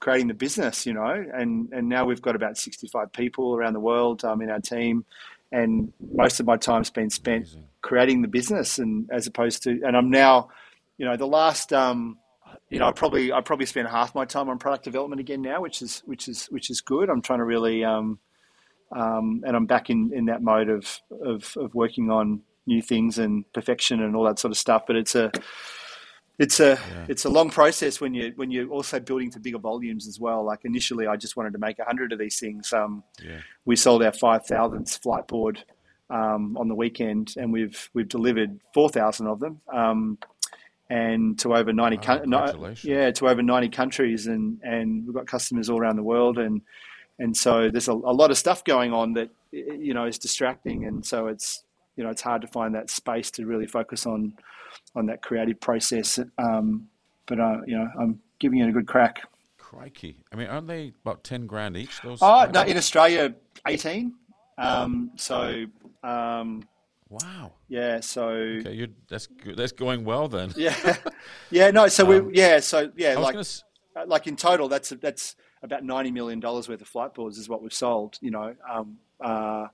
creating 0.00 0.28
the 0.28 0.34
business, 0.34 0.84
you 0.84 0.92
know, 0.92 1.24
and 1.34 1.72
and 1.72 1.88
now 1.88 2.04
we've 2.04 2.20
got 2.20 2.36
about 2.36 2.58
sixty 2.58 2.86
five 2.86 3.12
people 3.12 3.56
around 3.56 3.72
the 3.72 3.80
world 3.80 4.24
um, 4.24 4.42
in 4.42 4.50
our 4.50 4.60
team 4.60 5.04
and 5.54 5.92
most 6.12 6.40
of 6.40 6.46
my 6.46 6.56
time's 6.56 6.90
been 6.90 7.10
spent 7.10 7.44
Amazing. 7.44 7.64
creating 7.80 8.22
the 8.22 8.28
business 8.28 8.78
and 8.78 9.08
as 9.12 9.26
opposed 9.26 9.62
to 9.62 9.70
and 9.70 9.96
I'm 9.96 10.10
now 10.10 10.48
you 10.98 11.06
know 11.06 11.16
the 11.16 11.26
last 11.26 11.72
um, 11.72 12.18
you 12.70 12.78
know 12.78 12.88
I 12.88 12.92
probably 12.92 13.32
I 13.32 13.40
probably 13.40 13.66
spend 13.66 13.88
half 13.88 14.14
my 14.14 14.24
time 14.24 14.48
on 14.48 14.58
product 14.58 14.84
development 14.84 15.20
again 15.20 15.42
now 15.42 15.60
which 15.60 15.80
is 15.80 16.02
which 16.06 16.28
is 16.28 16.46
which 16.46 16.70
is 16.70 16.80
good 16.80 17.08
I'm 17.08 17.22
trying 17.22 17.38
to 17.38 17.44
really 17.44 17.84
um, 17.84 18.18
um, 18.94 19.42
and 19.46 19.56
I'm 19.56 19.66
back 19.66 19.90
in, 19.90 20.12
in 20.12 20.26
that 20.26 20.42
mode 20.42 20.68
of, 20.68 21.00
of 21.22 21.56
of 21.56 21.74
working 21.74 22.10
on 22.10 22.42
new 22.66 22.82
things 22.82 23.18
and 23.18 23.44
perfection 23.52 24.02
and 24.02 24.16
all 24.16 24.24
that 24.24 24.38
sort 24.38 24.50
of 24.50 24.58
stuff 24.58 24.84
but 24.86 24.96
it's 24.96 25.14
a 25.14 25.30
it's 26.38 26.58
a 26.60 26.70
yeah. 26.70 27.06
it's 27.08 27.24
a 27.24 27.28
long 27.28 27.50
process 27.50 28.00
when 28.00 28.14
you 28.14 28.32
when 28.36 28.50
you're 28.50 28.68
also 28.68 28.98
building 28.98 29.30
to 29.30 29.40
bigger 29.40 29.58
volumes 29.58 30.08
as 30.08 30.18
well. 30.18 30.44
Like 30.44 30.64
initially, 30.64 31.06
I 31.06 31.16
just 31.16 31.36
wanted 31.36 31.52
to 31.52 31.58
make 31.58 31.76
hundred 31.80 32.12
of 32.12 32.18
these 32.18 32.40
things. 32.40 32.72
Um, 32.72 33.04
yeah. 33.22 33.38
We 33.64 33.76
sold 33.76 34.02
our 34.02 34.12
five 34.12 34.44
thousandth 34.46 35.00
Fliteboard 35.02 35.58
um, 36.10 36.56
on 36.56 36.68
the 36.68 36.74
weekend, 36.74 37.34
and 37.36 37.52
we've 37.52 37.88
we've 37.94 38.08
delivered 38.08 38.58
four 38.72 38.88
thousand 38.88 39.28
of 39.28 39.38
them, 39.38 39.60
um, 39.72 40.18
and 40.90 41.38
to 41.38 41.54
over 41.54 41.72
ninety 41.72 41.98
wow, 41.98 42.74
yeah 42.82 43.10
to 43.12 43.28
over 43.28 43.42
ninety 43.42 43.68
countries, 43.68 44.26
and 44.26 44.60
and 44.62 45.06
we've 45.06 45.14
got 45.14 45.26
customers 45.26 45.70
all 45.70 45.78
around 45.78 45.96
the 45.96 46.02
world, 46.02 46.38
and 46.38 46.62
and 47.20 47.36
so 47.36 47.70
there's 47.70 47.88
a, 47.88 47.92
a 47.92 48.14
lot 48.14 48.32
of 48.32 48.38
stuff 48.38 48.64
going 48.64 48.92
on 48.92 49.12
that 49.14 49.30
you 49.52 49.94
know 49.94 50.04
is 50.06 50.18
distracting, 50.18 50.84
and 50.84 51.06
so 51.06 51.28
it's 51.28 51.62
you 51.96 52.04
know 52.04 52.10
it's 52.10 52.22
hard 52.22 52.42
to 52.42 52.48
find 52.48 52.74
that 52.74 52.90
space 52.90 53.30
to 53.32 53.46
really 53.46 53.66
focus 53.66 54.06
on 54.06 54.34
on 54.94 55.06
that 55.06 55.22
creative 55.22 55.60
process. 55.60 56.18
Um, 56.38 56.88
but 57.26 57.40
uh, 57.40 57.58
you 57.66 57.76
know, 57.76 57.88
I'm 57.98 58.20
giving 58.38 58.58
it 58.58 58.68
a 58.68 58.72
good 58.72 58.86
crack. 58.86 59.22
Crikey! 59.58 60.18
I 60.32 60.36
mean, 60.36 60.48
aren't 60.48 60.68
they 60.68 60.92
about 61.04 61.24
ten 61.24 61.46
grand 61.46 61.76
each? 61.76 62.00
Those? 62.02 62.18
Oh 62.22 62.48
no, 62.52 62.62
in 62.62 62.76
Australia, 62.76 63.34
eighteen. 63.66 64.14
Um, 64.58 65.10
so. 65.16 65.66
Um, 66.02 66.62
wow. 67.08 67.52
Yeah. 67.68 68.00
So. 68.00 68.28
Okay, 68.28 68.88
that's 69.08 69.26
good. 69.26 69.56
That's 69.56 69.72
going 69.72 70.04
well 70.04 70.28
then. 70.28 70.52
yeah. 70.56 70.96
Yeah. 71.50 71.70
No. 71.70 71.88
So 71.88 72.04
we. 72.04 72.16
Um, 72.16 72.30
yeah. 72.32 72.60
So 72.60 72.90
yeah. 72.96 73.18
Like. 73.18 73.34
Gonna... 73.34 73.46
Uh, 73.96 74.04
like 74.06 74.26
in 74.26 74.34
total, 74.36 74.68
that's 74.68 74.90
that's 74.90 75.36
about 75.62 75.84
ninety 75.84 76.10
million 76.10 76.40
dollars 76.40 76.68
worth 76.68 76.80
of 76.80 76.90
Fliteboards 76.90 77.38
is 77.38 77.48
what 77.48 77.62
we've 77.62 77.72
sold. 77.72 78.18
You 78.20 78.32
know. 78.32 78.54
Um, 78.68 78.98
uh, 79.20 79.68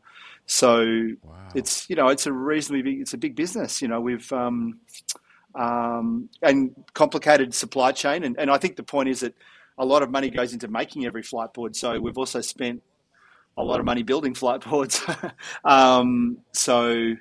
so 0.51 0.84
wow. 1.22 1.32
it's 1.55 1.88
you 1.88 1.94
know 1.94 2.09
it's 2.09 2.26
a 2.26 2.32
reasonably 2.32 2.82
big 2.82 3.01
it's 3.01 3.14
a 3.14 3.18
big 3.18 3.36
business. 3.36 3.80
You 3.80 3.86
know 3.86 4.01
we've 4.01 4.32
um, 4.32 4.80
um, 5.55 6.28
and 6.42 6.74
complicated 6.92 7.55
supply 7.55 7.92
chain, 7.92 8.24
and, 8.24 8.36
and 8.36 8.51
I 8.51 8.59
think 8.59 8.74
the 8.74 8.82
point 8.82 9.11
is 9.11 9.20
that 9.20 9.32
a 9.78 9.84
lot 9.84 10.03
of 10.03 10.11
money 10.11 10.28
goes 10.28 10.53
into 10.53 10.66
making 10.66 11.07
every 11.07 11.22
Fliteboard. 11.22 11.76
So 11.76 12.01
we've 12.01 12.18
also 12.18 12.40
spent 12.40 12.82
a 13.57 13.62
lot 13.62 13.78
of 13.78 13.86
money 13.86 14.03
building 14.03 14.34
Fliteboards. 14.34 15.32
um, 15.64 16.38
so 16.51 17.14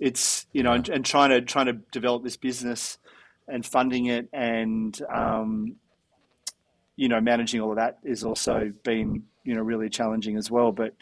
it's 0.00 0.46
you 0.52 0.64
know 0.64 0.72
and, 0.72 0.88
and, 0.88 1.04
trying 1.04 1.30
to 1.30 1.40
trying 1.40 1.66
to 1.66 1.74
develop 1.92 2.24
this 2.24 2.36
business 2.36 2.98
and 3.46 3.64
funding 3.64 4.06
it 4.06 4.28
and 4.32 5.00
um, 5.08 5.76
you 6.96 7.08
know 7.08 7.20
managing 7.20 7.60
all 7.60 7.70
of 7.70 7.76
that 7.76 7.98
is 8.02 8.24
also 8.24 8.72
been 8.82 9.22
you 9.44 9.54
know 9.54 9.62
really 9.62 9.88
challenging 9.88 10.36
as 10.36 10.50
well. 10.50 10.72
But 10.72 10.96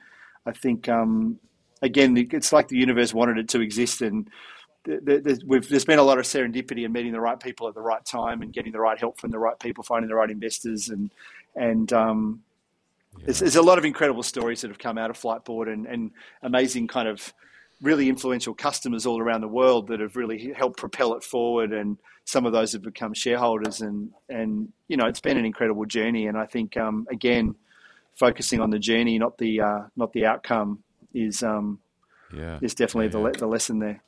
I 0.44 0.52
think 0.52 0.86
um, 0.86 1.38
again, 1.82 2.16
it's 2.32 2.52
like 2.52 2.68
the 2.68 2.76
universe 2.76 3.14
wanted 3.14 3.38
it 3.38 3.48
to 3.48 3.60
exist, 3.60 4.02
and 4.02 4.28
there's 4.84 5.84
been 5.84 5.98
a 5.98 6.02
lot 6.02 6.18
of 6.18 6.24
serendipity 6.24 6.84
and 6.84 6.92
meeting 6.92 7.12
the 7.12 7.20
right 7.20 7.38
people 7.38 7.68
at 7.68 7.74
the 7.74 7.80
right 7.80 8.04
time 8.04 8.42
and 8.42 8.52
getting 8.52 8.72
the 8.72 8.80
right 8.80 8.98
help 8.98 9.20
from 9.20 9.30
the 9.30 9.38
right 9.38 9.58
people, 9.58 9.84
finding 9.84 10.08
the 10.08 10.14
right 10.14 10.30
investors, 10.30 10.88
and 10.88 11.10
and 11.56 11.92
um, 11.92 12.42
yeah. 13.18 13.24
there's, 13.26 13.40
there's, 13.40 13.56
a 13.56 13.62
lot 13.62 13.78
of 13.78 13.84
incredible 13.84 14.22
stories 14.22 14.60
that 14.60 14.68
have 14.68 14.78
come 14.78 14.96
out 14.96 15.10
of 15.10 15.18
Fliteboard 15.18 15.72
and, 15.72 15.86
and 15.86 16.12
amazing 16.42 16.86
kind 16.86 17.08
of 17.08 17.34
really 17.82 18.08
influential 18.08 18.54
customers 18.54 19.04
all 19.04 19.20
around 19.20 19.40
the 19.40 19.48
world 19.48 19.88
that 19.88 20.00
have 20.00 20.14
really 20.14 20.52
helped 20.52 20.78
propel 20.78 21.14
it 21.14 21.24
forward, 21.24 21.72
and 21.72 21.98
some 22.24 22.46
of 22.46 22.52
those 22.52 22.72
have 22.72 22.82
become 22.82 23.14
shareholders, 23.14 23.80
and 23.80 24.10
and 24.28 24.72
you 24.88 24.96
know 24.96 25.06
it's 25.06 25.20
been 25.20 25.36
an 25.36 25.44
incredible 25.44 25.84
journey, 25.84 26.26
and 26.26 26.38
I 26.38 26.46
think 26.46 26.76
um, 26.76 27.06
again 27.10 27.54
focusing 28.16 28.60
on 28.60 28.70
the 28.70 28.78
journey, 28.78 29.18
not 29.18 29.38
the 29.38 29.60
uh, 29.60 29.80
not 29.96 30.12
the 30.12 30.26
outcome, 30.26 30.82
is 31.14 31.42
um, 31.42 31.80
yeah, 32.34 32.58
is 32.62 32.74
definitely 32.74 33.06
yeah, 33.18 33.26
yeah. 33.26 33.32
the 33.32 33.38
the 33.40 33.46
lesson 33.46 33.78
there. 33.78 34.02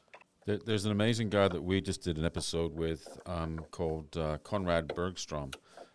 There's 0.45 0.85
an 0.85 0.91
amazing 0.91 1.31
guy 1.31 1.47
that 1.47 1.63
we 1.63 1.81
just 1.81 2.03
did 2.03 2.19
an 2.19 2.25
episode 2.25 2.75
with 2.75 3.07
um, 3.27 3.61
called 3.71 4.17
uh, 4.17 4.39
Konrad 4.43 4.89
Bergström. 4.89 5.55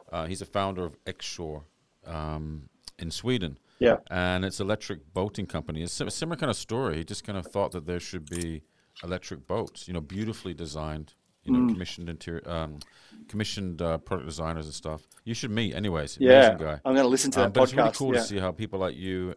Uh, 0.09 0.25
he's 0.25 0.41
a 0.41 0.45
founder 0.45 0.85
of 0.85 0.95
Xshore 1.03 1.63
um, 2.05 2.69
in 2.97 3.11
Sweden, 3.11 3.59
Yeah. 3.79 3.97
And 4.09 4.45
it's 4.45 4.61
electric 4.61 5.13
boating 5.13 5.47
company. 5.47 5.83
It's 5.83 5.99
a 5.99 6.09
similar 6.09 6.37
kind 6.37 6.49
of 6.49 6.55
story. 6.55 6.95
He 6.97 7.03
just 7.03 7.25
kind 7.25 7.37
of 7.37 7.45
thought 7.45 7.71
that 7.73 7.85
there 7.85 7.99
should 7.99 8.29
be 8.29 8.63
electric 9.03 9.45
boats, 9.47 9.85
you 9.87 9.93
know, 9.93 9.99
beautifully 9.99 10.53
designed, 10.53 11.13
you 11.43 11.51
know, 11.51 11.59
Mm. 11.59 11.73
commissioned 11.73 12.07
interior, 12.09 12.49
um, 12.49 12.79
commissioned 13.27 13.81
uh, 13.81 13.97
product 13.97 14.29
designers 14.29 14.65
and 14.65 14.73
stuff. 14.73 15.01
You 15.25 15.33
should 15.33 15.51
meet, 15.51 15.75
anyways. 15.75 16.17
Yeah. 16.21 16.31
Amazing 16.51 16.57
guy. 16.67 16.79
I'm 16.85 16.93
going 16.93 17.03
to 17.03 17.09
listen 17.09 17.31
to 17.31 17.39
Um, 17.41 17.43
that 17.47 17.53
but 17.53 17.63
it's 17.63 17.73
really 17.73 17.91
cool 17.91 18.13
yeah. 18.13 18.21
to 18.21 18.25
see 18.25 18.39
how 18.39 18.53
people 18.53 18.79
like 18.79 18.95
you, 18.95 19.35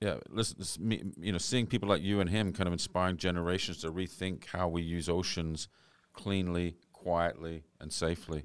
yeah, 0.00 0.16
listen, 0.30 0.56
me- 0.86 1.02
you 1.18 1.32
know, 1.32 1.38
seeing 1.38 1.66
people 1.66 1.88
like 1.88 2.02
you 2.02 2.20
and 2.20 2.30
him 2.30 2.52
kind 2.52 2.66
of 2.66 2.72
inspiring 2.72 3.16
generations 3.18 3.78
to 3.78 3.92
rethink 3.92 4.46
how 4.46 4.66
we 4.68 4.82
use 4.82 5.08
oceans 5.08 5.68
cleanly, 6.14 6.76
quietly, 6.92 7.64
and 7.80 7.92
safely. 7.92 8.44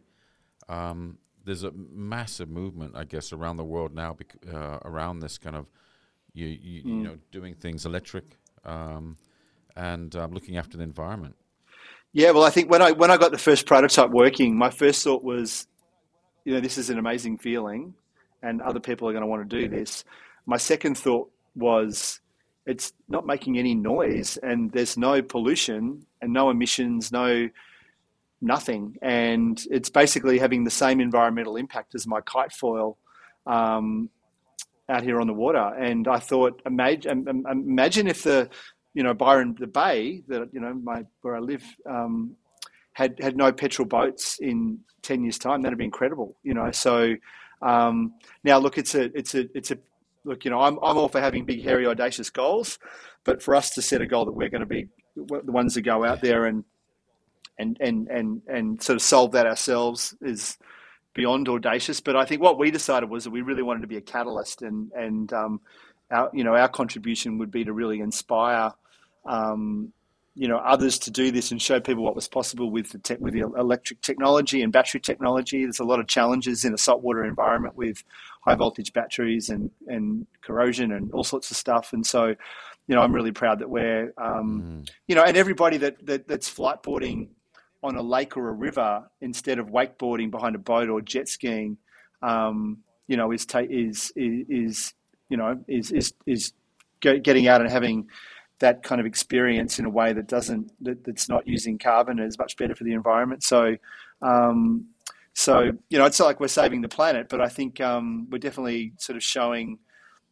Um, 0.67 1.17
there's 1.45 1.63
a 1.63 1.71
massive 1.71 2.49
movement, 2.49 2.95
I 2.95 3.03
guess, 3.05 3.31
around 3.31 3.57
the 3.57 3.63
world 3.63 3.93
now 3.93 4.13
bec- 4.13 4.35
uh, 4.53 4.79
around 4.83 5.19
this 5.19 5.37
kind 5.37 5.55
of 5.55 5.69
you, 6.33 6.47
you, 6.47 6.83
Mm. 6.83 6.87
you 6.87 7.03
know 7.03 7.17
doing 7.31 7.53
things 7.55 7.85
electric 7.85 8.37
um, 8.65 9.15
and 9.77 10.13
um, 10.17 10.31
looking 10.31 10.57
after 10.57 10.75
the 10.75 10.83
environment. 10.83 11.35
Yeah, 12.11 12.31
well, 12.31 12.43
I 12.43 12.49
think 12.49 12.69
when 12.69 12.81
I 12.81 12.91
when 12.91 13.11
I 13.11 13.17
got 13.17 13.31
the 13.31 13.37
first 13.37 13.65
prototype 13.65 14.09
working, 14.09 14.57
my 14.57 14.69
first 14.69 15.03
thought 15.03 15.23
was, 15.23 15.67
you 16.43 16.53
know, 16.53 16.59
this 16.59 16.77
is 16.77 16.89
an 16.89 16.97
amazing 16.97 17.37
feeling, 17.37 17.93
and 18.41 18.61
other 18.61 18.79
people 18.81 19.07
are 19.07 19.11
going 19.13 19.21
to 19.21 19.27
want 19.27 19.49
to 19.49 19.61
do 19.61 19.69
this. 19.69 20.03
My 20.45 20.57
second 20.57 20.97
thought 20.97 21.29
was, 21.55 22.19
it's 22.65 22.93
not 23.07 23.25
making 23.25 23.57
any 23.57 23.75
noise, 23.75 24.37
and 24.37 24.71
there's 24.71 24.97
no 24.97 25.21
pollution 25.21 26.05
and 26.21 26.33
no 26.33 26.49
emissions, 26.49 27.11
no 27.11 27.49
nothing, 28.41 28.97
and 29.01 29.65
it's 29.69 29.89
basically 29.89 30.39
having 30.39 30.63
the 30.63 30.71
same 30.71 30.99
environmental 30.99 31.55
impact 31.55 31.95
as 31.95 32.05
my 32.07 32.21
kite 32.21 32.51
foil. 32.51 32.97
Um, 33.45 34.09
out 34.89 35.03
here 35.03 35.19
on 35.19 35.27
the 35.27 35.33
water, 35.33 35.73
and 35.77 36.07
I 36.07 36.19
thought, 36.19 36.61
imagine, 36.65 37.27
imagine 37.49 38.07
if 38.07 38.23
the 38.23 38.49
you 38.93 39.03
know 39.03 39.13
Byron 39.13 39.55
the 39.59 39.67
Bay 39.67 40.23
that 40.27 40.49
you 40.53 40.59
know 40.59 40.73
my 40.73 41.05
where 41.21 41.35
I 41.35 41.39
live 41.39 41.63
um, 41.87 42.35
had 42.93 43.19
had 43.19 43.35
no 43.35 43.51
petrol 43.51 43.87
boats 43.87 44.39
in 44.39 44.79
ten 45.01 45.23
years' 45.23 45.37
time. 45.37 45.61
That'd 45.61 45.77
be 45.77 45.85
incredible, 45.85 46.35
you 46.43 46.53
know. 46.53 46.71
So 46.71 47.15
um, 47.61 48.13
now 48.43 48.57
look, 48.57 48.77
it's 48.77 48.95
a 48.95 49.15
it's 49.17 49.35
a 49.35 49.47
it's 49.55 49.71
a 49.71 49.77
look. 50.25 50.45
You 50.45 50.51
know, 50.51 50.61
I'm 50.61 50.77
I'm 50.83 50.97
all 50.97 51.07
for 51.07 51.21
having 51.21 51.45
big, 51.45 51.63
hairy, 51.63 51.87
audacious 51.87 52.29
goals, 52.29 52.79
but 53.23 53.41
for 53.41 53.55
us 53.55 53.71
to 53.71 53.81
set 53.81 54.01
a 54.01 54.07
goal 54.07 54.25
that 54.25 54.33
we're 54.33 54.49
going 54.49 54.61
to 54.61 54.65
be 54.65 54.87
the 55.15 55.51
ones 55.51 55.73
that 55.75 55.81
go 55.81 56.03
out 56.03 56.21
there 56.21 56.45
and 56.45 56.63
and 57.57 57.77
and 57.79 58.07
and 58.09 58.41
and 58.47 58.81
sort 58.81 58.95
of 58.95 59.01
solve 59.01 59.31
that 59.31 59.45
ourselves 59.45 60.15
is 60.21 60.57
beyond 61.13 61.47
audacious. 61.47 61.99
But 62.01 62.15
I 62.15 62.25
think 62.25 62.41
what 62.41 62.57
we 62.57 62.71
decided 62.71 63.09
was 63.09 63.23
that 63.23 63.31
we 63.31 63.41
really 63.41 63.63
wanted 63.63 63.81
to 63.81 63.87
be 63.87 63.97
a 63.97 64.01
catalyst, 64.01 64.61
and 64.61 64.91
and 64.91 65.31
um, 65.33 65.61
our 66.11 66.29
you 66.33 66.43
know 66.43 66.55
our 66.55 66.69
contribution 66.69 67.37
would 67.37 67.51
be 67.51 67.63
to 67.63 67.73
really 67.73 67.99
inspire 67.99 68.73
um, 69.25 69.91
you 70.35 70.49
know 70.49 70.57
others 70.57 70.99
to 70.99 71.11
do 71.11 71.31
this 71.31 71.51
and 71.51 71.61
show 71.61 71.79
people 71.79 72.03
what 72.03 72.13
was 72.13 72.27
possible 72.27 72.69
with 72.69 72.91
the 72.91 72.99
te- 72.99 73.15
with 73.15 73.33
the 73.33 73.39
electric 73.39 74.01
technology 74.01 74.61
and 74.61 74.71
battery 74.71 74.99
technology. 74.99 75.63
There's 75.63 75.79
a 75.79 75.85
lot 75.85 76.01
of 76.01 76.07
challenges 76.07 76.65
in 76.65 76.73
a 76.73 76.77
saltwater 76.77 77.23
environment 77.23 77.77
with 77.77 78.03
high 78.41 78.55
voltage 78.55 78.91
batteries 78.91 79.49
and 79.49 79.71
and 79.87 80.27
corrosion 80.41 80.91
and 80.91 81.11
all 81.13 81.23
sorts 81.23 81.49
of 81.51 81.57
stuff. 81.57 81.93
And 81.93 82.05
so, 82.05 82.27
you 82.27 82.95
know, 82.95 83.01
I'm 83.01 83.13
really 83.13 83.31
proud 83.31 83.59
that 83.59 83.69
we're 83.69 84.13
um, 84.17 84.83
you 85.07 85.15
know, 85.15 85.23
and 85.23 85.37
everybody 85.37 85.77
that, 85.77 86.05
that 86.05 86.27
that's 86.27 86.49
flight 86.49 86.83
boarding 86.83 87.29
on 87.81 87.95
a 87.95 88.01
lake 88.01 88.35
or 88.35 88.49
a 88.49 88.53
river 88.53 89.09
instead 89.21 89.57
of 89.57 89.67
wakeboarding 89.67 90.31
behind 90.31 90.55
a 90.55 90.59
boat 90.59 90.89
or 90.89 91.01
jet 91.01 91.29
skiing, 91.29 91.77
um, 92.21 92.79
you 93.07 93.15
know, 93.15 93.31
is 93.31 93.45
ta- 93.45 93.59
is, 93.59 94.11
is 94.17 94.45
is 94.49 94.93
you 95.29 95.37
know 95.37 95.63
is 95.69 95.91
is 95.91 96.13
is 96.25 96.51
getting 96.99 97.47
out 97.47 97.61
and 97.61 97.69
having 97.69 98.09
that 98.59 98.83
kind 98.83 99.01
of 99.01 99.07
experience 99.07 99.79
in 99.79 99.85
a 99.85 99.89
way 99.89 100.13
that 100.13 100.27
doesn't 100.27 100.71
that, 100.83 101.03
that's 101.03 101.27
not 101.27 101.47
using 101.47 101.77
carbon 101.77 102.19
is 102.19 102.37
much 102.37 102.55
better 102.57 102.75
for 102.75 102.83
the 102.83 102.93
environment. 102.93 103.43
So, 103.43 103.77
um, 104.21 104.85
so 105.33 105.71
you 105.89 105.97
know, 105.97 106.05
it's 106.05 106.19
like 106.19 106.39
we're 106.39 106.47
saving 106.47 106.81
the 106.81 106.87
planet, 106.87 107.27
but 107.29 107.41
I 107.41 107.49
think 107.49 107.81
um, 107.81 108.27
we're 108.29 108.39
definitely 108.39 108.93
sort 108.97 109.17
of 109.17 109.23
showing 109.23 109.79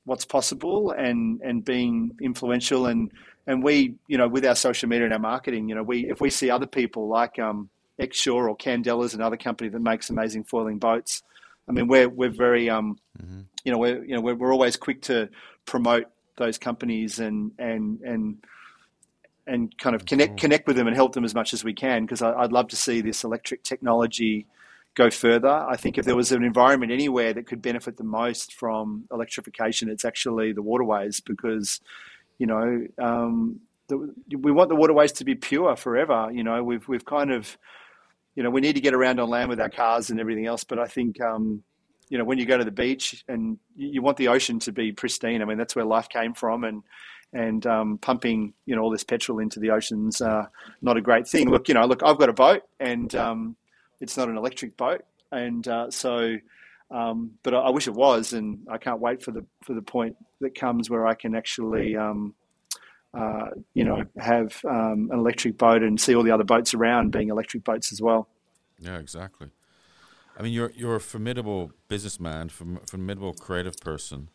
what's 0.06 0.26
possible 0.26 0.92
and 0.92 1.42
and 1.42 1.64
being 1.64 2.12
influential 2.22 2.88
and 2.88 3.12
and 3.48 3.64
we 3.64 3.96
you 4.08 4.18
know 4.18 4.28
with 4.28 4.46
our 4.46 4.56
social 4.56 4.90
media 4.90 5.06
and 5.06 5.14
our 5.14 5.20
marketing 5.20 5.70
you 5.70 5.76
know 5.76 5.84
we 5.84 6.10
if 6.10 6.20
we 6.20 6.30
see 6.30 6.50
other 6.50 6.68
people 6.68 7.08
like 7.08 7.40
um 7.40 7.70
Xshore 8.00 8.50
or 8.50 8.56
Candela's 8.56 9.14
another 9.14 9.38
company 9.38 9.70
that 9.70 9.80
makes 9.80 10.10
amazing 10.10 10.44
foiling 10.44 10.78
boats 10.78 11.24
I 11.70 11.72
mean 11.72 11.88
we're 11.88 12.10
we're 12.10 12.30
very 12.30 12.70
um 12.70 12.98
mm-hmm. 13.22 13.42
you 13.64 13.72
know 13.72 13.78
we're 13.78 14.04
you 14.04 14.16
know 14.16 14.22
we're, 14.22 14.36
we're 14.36 14.52
always 14.52 14.76
quick 14.76 15.02
to 15.04 15.30
promote 15.66 16.08
those 16.38 16.58
companies 16.58 17.20
and 17.20 17.52
and 17.60 18.02
and 18.02 18.44
and 19.46 19.78
kind 19.78 19.96
of 19.96 20.06
connect 20.06 20.40
connect 20.40 20.68
with 20.68 20.76
them 20.76 20.88
and 20.88 20.96
help 20.96 21.14
them 21.14 21.26
as 21.26 21.36
much 21.36 21.54
as 21.54 21.64
we 21.64 21.74
can 21.74 22.06
because 22.06 22.22
I'd 22.22 22.52
love 22.52 22.70
to 22.70 22.76
see 22.76 23.02
this 23.02 23.24
electric 23.24 23.64
technology 23.64 24.48
go 24.96 25.10
further. 25.10 25.50
I 25.50 25.76
think 25.76 25.98
if 25.98 26.06
there 26.06 26.16
was 26.16 26.32
an 26.32 26.44
environment 26.44 26.92
anywhere 26.92 27.34
that 27.34 27.48
could 27.48 27.62
benefit 27.62 27.98
the 27.98 28.04
most 28.04 28.54
from 28.54 29.06
electrification, 29.12 29.90
it's 29.90 30.06
actually 30.06 30.54
the 30.54 30.62
waterways 30.62 31.20
because, 31.20 31.82
you 32.38 32.46
know, 32.46 32.86
um, 33.02 33.60
the, 33.88 34.14
we 34.38 34.52
want 34.52 34.70
the 34.70 34.76
waterways 34.76 35.12
to 35.14 35.26
be 35.26 35.36
pure 35.36 35.76
forever. 35.76 36.30
You 36.32 36.44
know, 36.44 36.64
we've 36.64 36.88
we've 36.88 37.06
kind 37.06 37.32
of, 37.32 37.58
you 38.36 38.44
know, 38.44 38.50
we 38.50 38.62
need 38.62 38.74
to 38.74 38.82
get 38.82 38.94
around 38.94 39.20
on 39.20 39.30
land 39.30 39.50
with 39.50 39.60
our 39.60 39.70
cars 39.70 40.10
and 40.10 40.20
everything 40.20 40.46
else, 40.46 40.64
but 40.64 40.80
I 40.80 40.88
think. 40.88 41.20
Um, 41.22 41.64
you 42.14 42.20
know, 42.20 42.26
when 42.26 42.38
you 42.38 42.46
go 42.46 42.60
to 42.60 42.64
the 42.64 42.70
beach 42.70 43.26
and 43.28 43.58
you 43.76 44.04
want 44.04 44.18
the 44.18 44.28
ocean 44.28 44.60
to 44.60 44.72
be 44.72 44.92
pristine. 44.92 45.42
I 45.42 45.46
mean, 45.46 45.58
that's 45.58 45.76
where 45.76 45.84
life 45.84 46.10
came 46.10 46.36
from, 46.36 46.64
and 46.64 46.84
and 47.34 47.66
um, 47.66 47.98
pumping, 47.98 48.54
you 48.68 48.76
know, 48.76 48.84
all 48.84 48.92
this 48.92 49.04
petrol 49.04 49.40
into 49.40 49.60
the 49.60 49.72
ocean's 49.72 50.22
uh, 50.22 50.46
not 50.84 50.96
a 50.96 51.02
great 51.02 51.28
thing. 51.28 51.50
Look, 51.50 51.68
you 51.68 51.74
know, 51.74 51.88
look, 51.88 52.04
I've 52.04 52.20
got 52.20 52.30
a 52.30 52.34
boat, 52.34 52.62
and 52.80 53.16
um, 53.16 53.56
it's 54.00 54.16
not 54.16 54.30
an 54.30 54.38
electric 54.38 54.78
boat, 54.78 55.02
and 55.32 55.68
uh, 55.68 55.90
so, 55.90 56.38
um, 56.92 57.32
but 57.42 57.56
I, 57.56 57.62
I, 57.62 57.70
wish 57.72 57.88
it 57.88 57.96
was, 57.96 58.34
and 58.34 58.60
I 58.70 58.78
can't 58.78 59.00
wait 59.00 59.24
for 59.24 59.32
the 59.32 59.44
for 59.64 59.74
the 59.74 59.82
point 59.82 60.16
that 60.40 60.54
comes 60.54 60.92
where 60.92 61.08
I 61.08 61.16
can 61.16 61.34
actually, 61.34 61.98
um, 61.98 62.36
uh, 63.18 63.48
you 63.74 63.86
know, 63.86 64.04
have 64.20 64.62
um, 64.70 65.10
an 65.12 65.18
electric 65.18 65.58
boat 65.58 65.82
and 65.82 66.00
see 66.00 66.14
all 66.14 66.22
the 66.22 66.30
other 66.30 66.44
boats 66.44 66.76
around 66.76 67.12
being 67.12 67.30
electric 67.30 67.64
boats 67.64 67.92
as 67.92 68.04
well. 68.04 68.30
Yeah, 68.78 69.00
exactly. 69.00 69.50
I 70.38 70.42
mean, 70.42 70.54
you're 70.54 70.72
you're 70.76 70.96
a 70.96 71.02
formidable 71.02 71.72
businessman, 71.88 72.50
formidable 72.50 73.34
creative 73.34 73.78
person. 73.78 74.30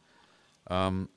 Um, 0.69 1.09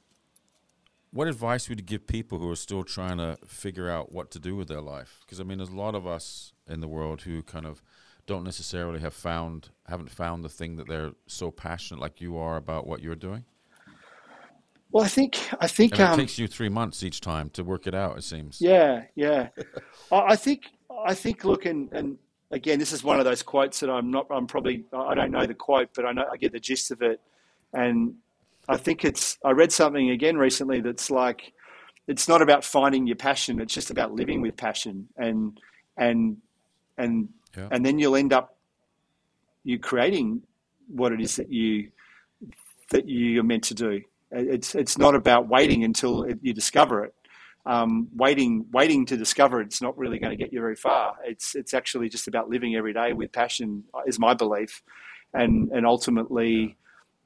what 1.12 1.28
advice 1.28 1.68
would 1.68 1.80
you 1.80 1.86
give 1.86 2.08
people 2.08 2.40
who 2.40 2.50
are 2.50 2.56
still 2.56 2.84
trying 2.84 3.18
to 3.18 3.38
figure 3.46 3.90
out 3.90 4.12
what 4.12 4.32
to 4.32 4.40
do 4.40 4.56
with 4.56 4.68
their 4.68 4.82
life? 4.82 5.20
Because 5.22 5.40
I 5.40 5.44
mean, 5.44 5.58
there's 5.58 5.70
a 5.70 5.76
lot 5.76 5.94
of 5.94 6.08
us 6.08 6.54
in 6.68 6.80
the 6.80 6.88
world 6.88 7.22
who 7.24 7.44
kind 7.44 7.66
of 7.66 7.84
don't 8.26 8.44
necessarily 8.44 9.00
have 9.02 9.14
found 9.14 9.70
haven't 9.88 10.10
found 10.10 10.44
the 10.44 10.50
thing 10.50 10.78
that 10.78 10.88
they're 10.88 11.12
so 11.28 11.52
passionate 11.52 12.00
like 12.00 12.22
you 12.22 12.38
are 12.38 12.58
about 12.58 12.88
what 12.88 13.02
you're 13.02 13.16
doing. 13.16 13.44
Well, 14.92 15.04
I 15.04 15.08
think 15.08 15.40
I 15.60 15.68
think 15.68 15.94
it 15.94 16.02
um, 16.02 16.18
takes 16.18 16.38
you 16.38 16.48
three 16.48 16.70
months 16.70 17.04
each 17.04 17.22
time 17.22 17.50
to 17.52 17.64
work 17.64 17.88
it 17.88 17.96
out. 17.96 18.18
It 18.18 18.24
seems. 18.24 18.62
Yeah, 18.62 19.04
yeah. 19.16 19.50
I 20.12 20.36
think 20.36 20.64
I 21.06 21.14
think 21.14 21.43
look 21.43 21.66
and 21.66 21.92
and 21.93 22.18
again, 22.52 22.80
this 22.80 22.92
is 22.92 23.04
one 23.04 23.20
of 23.20 23.26
those 23.26 23.42
quotes 23.42 23.80
that 23.80 23.90
I'm 23.90 24.12
not. 24.12 24.28
I'm 24.30 24.48
probably. 24.48 24.86
I 24.94 25.16
don't 25.16 25.32
know 25.32 25.46
the 25.46 25.54
quote, 25.54 25.90
but 25.96 26.06
I 26.06 26.12
know 26.12 26.26
I 26.32 26.38
get 26.38 26.52
the 26.52 26.60
gist 26.60 26.92
of 26.92 27.02
it. 27.02 27.20
And 27.74 28.16
I 28.68 28.78
think 28.78 29.06
it's. 29.06 29.38
I 29.44 29.52
read 29.52 29.72
something 29.72 30.10
again 30.10 30.38
recently 30.38 30.82
that's 30.82 31.10
like, 31.10 31.54
it's 32.08 32.28
not 32.28 32.42
about 32.42 32.64
finding 32.64 33.08
your 33.08 33.16
passion. 33.16 33.60
It's 33.60 33.74
just 33.74 33.90
about 33.90 34.14
living 34.14 34.42
with 34.42 34.58
passion, 34.58 35.08
and 35.18 35.60
and 35.98 36.38
and 36.98 37.30
yeah. 37.58 37.70
and 37.72 37.86
then 37.86 38.00
you'll 38.00 38.16
end 38.16 38.34
up 38.34 38.58
you 39.64 39.80
creating 39.80 40.42
what 40.88 41.12
it 41.12 41.22
is 41.22 41.38
that 41.38 41.52
you 41.52 41.92
that 42.90 43.08
you're 43.08 43.44
meant 43.44 43.64
to 43.66 43.74
do. 43.74 44.02
It's 44.32 44.76
it's 44.76 44.98
not 44.98 45.16
about 45.16 45.48
waiting 45.48 45.84
until 45.84 46.26
you 46.42 46.54
discover 46.54 47.06
it 47.06 47.14
um, 47.66 48.08
waiting 48.16 48.66
waiting 48.71 49.05
to 49.08 49.17
discover 49.17 49.62
it's 49.62 49.82
not 49.82 49.97
really 49.97 50.20
going 50.20 50.32
to 50.32 50.42
get 50.42 50.51
you 50.54 50.59
very 50.59 50.75
far. 50.75 51.16
It's 51.24 51.55
it's 51.55 51.74
actually 51.74 52.09
just 52.09 52.28
about 52.28 52.50
living 52.50 52.75
every 52.75 52.93
day 52.93 53.13
with 53.13 53.32
passion, 53.32 53.83
is 54.08 54.20
my 54.20 54.33
belief, 54.33 54.82
and 55.33 55.70
and 55.71 55.86
ultimately 55.86 56.78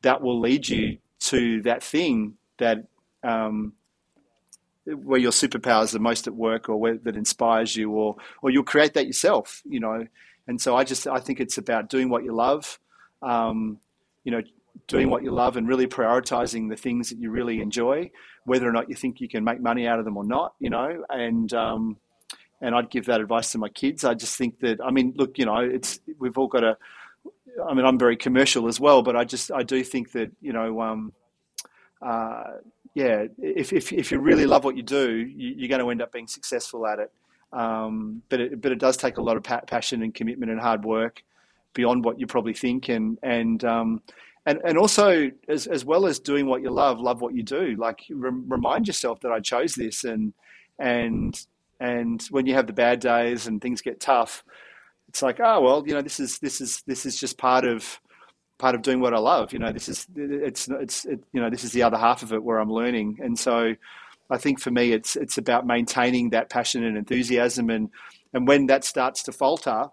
that 0.02 0.22
will 0.22 0.40
lead 0.40 0.68
you 0.68 0.98
to 1.20 1.62
that 1.64 1.82
thing 1.84 2.36
that 2.58 2.86
um, 3.24 3.74
where 4.86 5.20
your 5.20 5.32
superpowers 5.32 5.96
are 5.96 6.00
most 6.00 6.28
at 6.28 6.36
work, 6.36 6.70
or 6.70 6.78
where, 6.78 6.98
that 6.98 7.16
inspires 7.16 7.76
you, 7.76 7.92
or 7.92 8.16
or 8.42 8.50
you'll 8.50 8.64
create 8.64 8.94
that 8.94 9.08
yourself. 9.08 9.62
You 9.66 9.80
know, 9.80 10.06
and 10.48 10.60
so 10.60 10.76
I 10.76 10.84
just 10.84 11.08
I 11.08 11.20
think 11.20 11.40
it's 11.40 11.58
about 11.58 11.90
doing 11.90 12.10
what 12.10 12.24
you 12.24 12.34
love. 12.34 12.80
Um, 13.22 13.80
you 14.24 14.32
know, 14.32 14.42
doing 14.88 15.10
what 15.10 15.24
you 15.24 15.32
love 15.32 15.58
and 15.58 15.68
really 15.68 15.88
prioritizing 15.88 16.70
the 16.70 16.76
things 16.76 17.10
that 17.10 17.20
you 17.20 17.32
really 17.32 17.62
enjoy, 17.62 18.10
whether 18.46 18.68
or 18.68 18.72
not 18.72 18.90
you 18.90 18.96
think 18.96 19.20
you 19.22 19.28
can 19.28 19.44
make 19.44 19.62
money 19.62 19.88
out 19.88 20.00
of 20.00 20.06
them 20.06 20.18
or 20.18 20.24
not, 20.24 20.54
you 20.60 20.70
know, 20.70 21.04
and, 21.10 21.54
um, 21.54 21.98
and 22.62 22.76
I'd 22.76 22.90
give 22.90 23.06
that 23.06 23.22
advice 23.22 23.52
to 23.52 23.58
my 23.58 23.70
kids. 23.70 24.04
I 24.04 24.14
just 24.14 24.38
think 24.38 24.60
that, 24.60 24.80
I 24.84 24.92
mean, 24.92 25.14
look, 25.16 25.38
you 25.38 25.46
know, 25.46 25.58
it's, 25.58 26.00
we've 26.20 26.38
all 26.38 26.48
got 26.48 26.62
to, 26.62 26.78
I 27.68 27.74
mean, 27.74 27.86
I'm 27.86 28.00
very 28.00 28.18
commercial 28.18 28.68
as 28.68 28.80
well, 28.80 29.02
but 29.02 29.16
I 29.16 29.24
just, 29.24 29.52
I 29.52 29.64
do 29.64 29.84
think 29.84 30.12
that, 30.12 30.32
you 30.42 30.54
know, 30.54 30.82
um, 30.82 31.14
uh, 32.02 32.44
yeah, 32.94 33.26
if, 33.38 33.74
if, 33.74 33.92
if 33.92 34.12
you 34.12 34.20
really 34.20 34.46
love 34.46 34.64
what 34.64 34.78
you 34.78 34.84
do, 34.84 35.16
you, 35.16 35.66
are 35.66 35.68
going 35.68 35.82
to 35.82 35.90
end 35.90 36.02
up 36.02 36.12
being 36.12 36.28
successful 36.28 36.88
at 36.88 37.00
it. 37.00 37.12
Um, 37.52 38.22
but 38.30 38.40
it, 38.40 38.62
but 38.62 38.72
it 38.72 38.80
does 38.80 38.98
take 38.98 39.18
a 39.18 39.22
lot 39.22 39.38
of 39.38 39.44
pa- 39.44 39.62
passion 39.62 40.02
and 40.02 40.14
commitment 40.14 40.52
and 40.52 40.60
hard 40.60 40.84
work 40.84 41.24
beyond 41.74 42.04
what 42.04 42.20
you 42.20 42.26
probably 42.26 42.54
think, 42.54 42.90
and 42.90 43.18
and 43.22 43.64
um, 43.64 44.02
and 44.46 44.62
and 44.64 44.78
also 44.78 45.32
as 45.48 45.68
as 45.68 45.84
well 45.84 46.06
as 46.06 46.20
doing 46.20 46.46
what 46.46 46.62
you 46.62 46.70
love, 46.70 47.00
love 47.00 47.22
what 47.22 47.34
you 47.34 47.44
do. 47.44 47.76
Like 47.78 48.02
re- 48.10 48.44
remind 48.48 48.88
yourself 48.88 49.22
that 49.22 49.32
I 49.32 49.40
chose 49.40 49.76
this, 49.76 50.04
and 50.04 50.34
and 50.78 51.40
and 51.80 52.22
when 52.30 52.46
you 52.46 52.54
have 52.54 52.68
the 52.68 52.74
bad 52.74 53.00
days 53.00 53.48
and 53.48 53.62
things 53.62 53.82
get 53.82 54.00
tough, 54.00 54.44
it's 55.10 55.22
like 55.22 55.40
oh 55.40 55.62
well, 55.62 55.84
you 55.86 55.94
know 55.94 56.02
this 56.02 56.20
is 56.20 56.40
this 56.40 56.62
is 56.62 56.84
this 56.86 57.06
is 57.06 57.20
just 57.20 57.38
part 57.38 57.66
of 57.66 58.00
part 58.58 58.76
of 58.76 58.82
doing 58.82 59.00
what 59.00 59.14
I 59.14 59.20
love. 59.20 59.52
You 59.52 59.60
know, 59.60 59.72
this 59.72 59.90
is 59.90 60.08
it's 60.16 60.68
it's 60.68 61.06
it, 61.06 61.24
you 61.34 61.42
know 61.42 61.50
this 61.50 61.64
is 61.64 61.72
the 61.72 61.84
other 61.84 61.98
half 61.98 62.24
of 62.24 62.32
it 62.32 62.44
where 62.44 62.60
I'm 62.60 62.72
learning, 62.72 63.20
and 63.22 63.38
so 63.38 63.76
I 64.30 64.38
think 64.38 64.60
for 64.60 64.72
me 64.72 64.92
it's 64.92 65.16
it's 65.16 65.38
about 65.38 65.66
maintaining 65.66 66.30
that 66.32 66.50
passion 66.50 66.84
and 66.84 66.98
enthusiasm, 66.98 67.70
and 67.70 67.90
and 68.34 68.48
when 68.48 68.68
that 68.68 68.84
starts 68.84 69.24
to 69.24 69.32
falter, 69.32 69.88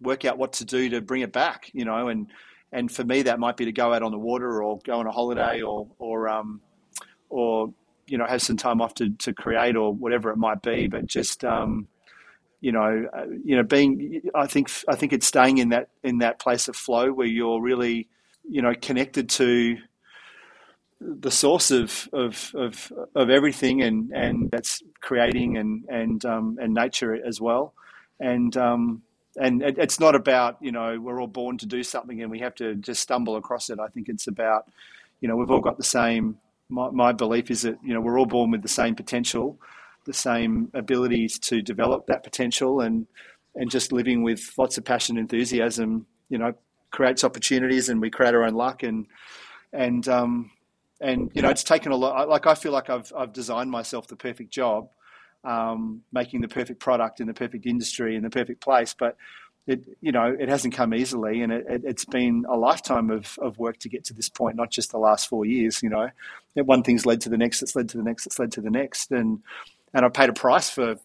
work 0.00 0.24
out 0.24 0.38
what 0.38 0.54
to 0.54 0.64
do 0.64 0.88
to 0.90 1.02
bring 1.02 1.22
it 1.22 1.32
back. 1.32 1.70
You 1.74 1.84
know, 1.84 2.08
and 2.08 2.28
and 2.74 2.92
for 2.92 3.04
me 3.04 3.22
that 3.22 3.38
might 3.38 3.56
be 3.56 3.64
to 3.64 3.72
go 3.72 3.94
out 3.94 4.02
on 4.02 4.12
the 4.12 4.18
water 4.18 4.62
or 4.62 4.78
go 4.84 4.98
on 4.98 5.06
a 5.06 5.10
holiday 5.10 5.62
or 5.62 5.88
or 5.98 6.28
um 6.28 6.60
or 7.30 7.72
you 8.06 8.18
know 8.18 8.26
have 8.26 8.42
some 8.42 8.56
time 8.56 8.80
off 8.82 8.94
to, 8.94 9.10
to 9.10 9.32
create 9.32 9.76
or 9.76 9.94
whatever 9.94 10.30
it 10.30 10.36
might 10.36 10.60
be, 10.62 10.88
but 10.88 11.06
just 11.06 11.44
um, 11.44 11.88
you 12.60 12.72
know, 12.72 13.06
uh, 13.12 13.26
you 13.44 13.56
know, 13.56 13.62
being, 13.62 14.22
I 14.34 14.46
think, 14.46 14.70
I 14.88 14.96
think 14.96 15.12
it's 15.12 15.26
staying 15.26 15.58
in 15.58 15.68
that 15.70 15.88
in 16.02 16.18
that 16.18 16.38
place 16.38 16.66
of 16.66 16.74
flow 16.74 17.12
where 17.12 17.26
you're 17.26 17.60
really, 17.60 18.08
you 18.48 18.62
know, 18.62 18.72
connected 18.80 19.28
to 19.30 19.76
the 20.98 21.30
source 21.30 21.70
of 21.70 22.08
of 22.14 22.52
of, 22.54 22.90
of 23.14 23.28
everything, 23.28 23.82
and 23.82 24.10
and 24.14 24.50
that's 24.50 24.82
creating 25.02 25.58
and 25.58 25.84
and 25.90 26.24
um, 26.24 26.56
and 26.60 26.72
nature 26.74 27.14
as 27.14 27.40
well, 27.40 27.74
and. 28.18 28.56
Um, 28.56 29.02
and 29.36 29.62
it, 29.62 29.76
it's 29.78 29.98
not 30.00 30.14
about 30.14 30.58
you 30.60 30.72
know 30.72 30.98
we're 31.00 31.20
all 31.20 31.26
born 31.26 31.58
to 31.58 31.66
do 31.66 31.82
something 31.82 32.22
and 32.22 32.30
we 32.30 32.40
have 32.40 32.54
to 32.56 32.74
just 32.76 33.02
stumble 33.02 33.36
across 33.36 33.70
it. 33.70 33.78
I 33.78 33.88
think 33.88 34.08
it's 34.08 34.26
about 34.26 34.70
you 35.20 35.28
know 35.28 35.36
we've 35.36 35.50
all 35.50 35.60
got 35.60 35.76
the 35.76 35.84
same. 35.84 36.38
My, 36.68 36.90
my 36.90 37.12
belief 37.12 37.50
is 37.50 37.62
that 37.62 37.78
you 37.84 37.94
know 37.94 38.00
we're 38.00 38.18
all 38.18 38.26
born 38.26 38.50
with 38.50 38.62
the 38.62 38.68
same 38.68 38.94
potential, 38.94 39.58
the 40.04 40.14
same 40.14 40.70
abilities 40.74 41.38
to 41.40 41.62
develop 41.62 42.06
that 42.06 42.22
potential 42.22 42.80
and 42.80 43.06
and 43.54 43.70
just 43.70 43.92
living 43.92 44.22
with 44.22 44.52
lots 44.58 44.78
of 44.78 44.84
passion 44.84 45.16
enthusiasm 45.16 46.06
you 46.28 46.38
know 46.38 46.52
creates 46.90 47.24
opportunities 47.24 47.88
and 47.88 48.00
we 48.00 48.10
create 48.10 48.34
our 48.34 48.44
own 48.44 48.54
luck 48.54 48.82
and 48.82 49.06
and 49.72 50.08
um 50.08 50.50
and 51.00 51.30
you 51.34 51.42
know 51.42 51.48
it's 51.48 51.64
taken 51.64 51.92
a 51.92 51.96
lot 51.96 52.28
like 52.28 52.46
i 52.46 52.54
feel 52.54 52.72
like 52.72 52.88
i've 52.88 53.12
i've 53.16 53.32
designed 53.32 53.70
myself 53.70 54.06
the 54.06 54.16
perfect 54.16 54.50
job 54.50 54.88
um, 55.44 56.02
making 56.12 56.40
the 56.40 56.48
perfect 56.48 56.80
product 56.80 57.20
in 57.20 57.26
the 57.26 57.34
perfect 57.34 57.66
industry 57.66 58.16
in 58.16 58.22
the 58.22 58.30
perfect 58.30 58.60
place 58.60 58.94
but 58.98 59.16
it 59.66 59.84
you 60.00 60.12
know 60.12 60.34
it 60.38 60.48
hasn't 60.48 60.74
come 60.74 60.92
easily 60.92 61.42
and 61.42 61.52
it, 61.52 61.64
it, 61.68 61.84
has 61.84 62.04
been 62.04 62.44
a 62.48 62.56
lifetime 62.56 63.10
of, 63.10 63.38
of 63.40 63.58
work 63.58 63.78
to 63.78 63.88
get 63.88 64.04
to 64.04 64.12
this 64.12 64.28
point 64.28 64.56
not 64.56 64.70
just 64.70 64.90
the 64.90 64.98
last 64.98 65.28
four 65.28 65.44
years 65.44 65.82
you 65.82 65.88
know 65.88 66.08
one 66.54 66.82
thing's 66.82 67.06
led 67.06 67.20
to 67.20 67.28
the 67.28 67.38
next 67.38 67.62
it's 67.62 67.74
led 67.74 67.88
to 67.88 67.96
the 67.96 68.02
next 68.02 68.26
it's 68.26 68.38
led 68.38 68.52
to 68.52 68.60
the 68.60 68.70
next 68.70 69.10
and 69.10 69.40
and 69.94 70.04
I 70.04 70.08
paid 70.08 70.28
a 70.28 70.32
price 70.32 70.68
for 70.68 70.96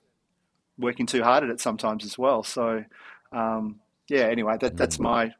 working 0.77 1.05
too 1.05 1.23
hard 1.23 1.43
at 1.43 1.49
it 1.49 1.61
sometimes 1.61 2.03
as 2.03 2.17
well. 2.17 2.43
So, 2.43 2.83
um, 3.31 3.79
yeah. 4.09 4.23
Anyway, 4.23 4.57
that 4.59 4.75
that's 4.75 4.97
mm. 4.97 5.03
my 5.03 5.33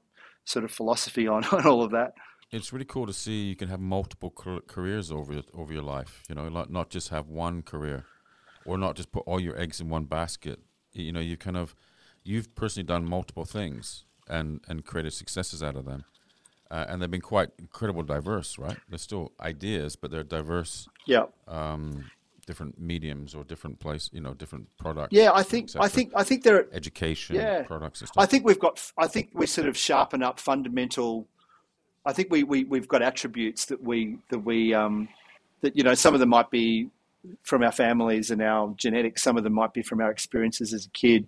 sort 0.46 0.64
of 0.64 0.72
philosophy 0.72 1.28
on, 1.28 1.44
on 1.52 1.66
all 1.66 1.84
of 1.84 1.92
that. 1.92 2.14
It's 2.52 2.72
really 2.72 2.86
cool 2.86 3.06
to 3.06 3.14
see 3.14 3.44
you 3.44 3.56
can 3.56 3.70
have 3.70 3.80
multiple 3.80 4.32
careers 4.32 5.12
over 5.12 5.42
over 5.54 5.74
your 5.74 5.84
life. 5.84 6.24
You 6.30 6.36
know, 6.36 6.48
not 6.50 6.72
not 6.72 6.90
just 6.90 7.10
have 7.10 7.28
one 7.28 7.64
career, 7.64 8.06
or 8.70 8.78
not 8.78 8.96
just 8.96 9.12
put 9.12 9.24
all 9.26 9.40
your 9.40 9.60
eggs 9.60 9.82
in 9.82 9.90
one 9.90 10.06
basket. 10.06 10.60
You 10.94 11.12
know, 11.12 11.20
you 11.20 11.38
kind 11.38 11.58
of 11.58 11.76
you've 12.24 12.54
personally 12.56 12.86
done 12.86 13.06
multiple 13.06 13.46
things 13.46 14.06
and 14.28 14.62
and 14.68 14.86
created 14.86 15.14
successes 15.14 15.64
out 15.64 15.76
of 15.76 15.86
them. 15.86 16.06
Uh, 16.72 16.86
and 16.88 17.02
they've 17.02 17.10
been 17.10 17.20
quite 17.20 17.50
incredible 17.58 18.04
diverse, 18.04 18.60
right? 18.60 18.78
They're 18.88 19.00
still 19.00 19.32
ideas, 19.40 19.96
but 19.96 20.12
they're 20.12 20.24
diverse. 20.24 20.88
Yeah. 21.08 21.26
Um, 21.48 22.12
different 22.46 22.80
mediums 22.80 23.34
or 23.34 23.44
different 23.44 23.80
place, 23.80 24.12
you 24.14 24.22
know, 24.22 24.36
different 24.36 24.68
products. 24.78 25.12
Yeah, 25.12 25.32
I 25.34 25.42
think 25.42 25.72
I 25.80 25.88
think 25.88 26.12
I 26.16 26.24
think 26.24 26.44
there 26.44 26.58
are 26.58 26.68
education 26.72 27.38
yeah. 27.38 27.64
products. 27.64 28.04
I 28.18 28.28
think 28.28 28.46
we've 28.46 28.60
got. 28.60 28.92
I 28.98 29.08
think 29.08 29.32
we 29.34 29.48
sort 29.48 29.68
of 29.68 29.76
sharpen 29.76 30.22
up 30.22 30.40
fundamental. 30.40 31.28
I 32.06 32.14
think 32.14 32.30
we, 32.30 32.44
we 32.44 32.66
we've 32.66 32.88
got 32.88 33.02
attributes 33.02 33.66
that 33.66 33.84
we 33.84 34.20
that 34.30 34.40
we 34.40 34.74
um, 34.76 35.10
that 35.62 35.76
you 35.76 35.84
know 35.84 35.96
some 35.96 36.14
of 36.14 36.20
them 36.20 36.30
might 36.30 36.52
be 36.52 36.90
from 37.44 37.64
our 37.64 37.72
families 37.72 38.32
and 38.32 38.42
our 38.42 38.74
genetics. 38.76 39.22
Some 39.22 39.38
of 39.38 39.44
them 39.44 39.54
might 39.54 39.74
be 39.74 39.82
from 39.82 40.02
our 40.02 40.12
experiences 40.12 40.74
as 40.74 40.86
a 40.86 40.90
kid. 40.90 41.28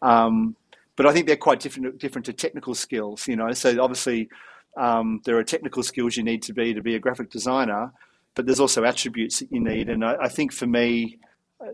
Um, 0.00 0.56
but 0.96 1.06
I 1.06 1.12
think 1.12 1.26
they're 1.26 1.36
quite 1.36 1.60
different 1.60 1.98
different 1.98 2.26
to 2.26 2.32
technical 2.32 2.74
skills. 2.74 3.26
You 3.26 3.36
know, 3.36 3.52
so 3.52 3.82
obviously 3.82 4.28
um, 4.76 5.20
there 5.24 5.36
are 5.38 5.44
technical 5.44 5.82
skills 5.82 6.16
you 6.16 6.22
need 6.22 6.42
to 6.42 6.52
be 6.52 6.74
to 6.74 6.82
be 6.82 6.94
a 6.94 6.98
graphic 6.98 7.30
designer 7.30 7.92
but 8.34 8.46
there's 8.46 8.60
also 8.60 8.84
attributes 8.84 9.40
that 9.40 9.52
you 9.52 9.60
need. 9.60 9.88
And 9.88 10.04
I, 10.04 10.16
I 10.22 10.28
think 10.28 10.52
for 10.52 10.66
me, 10.66 11.18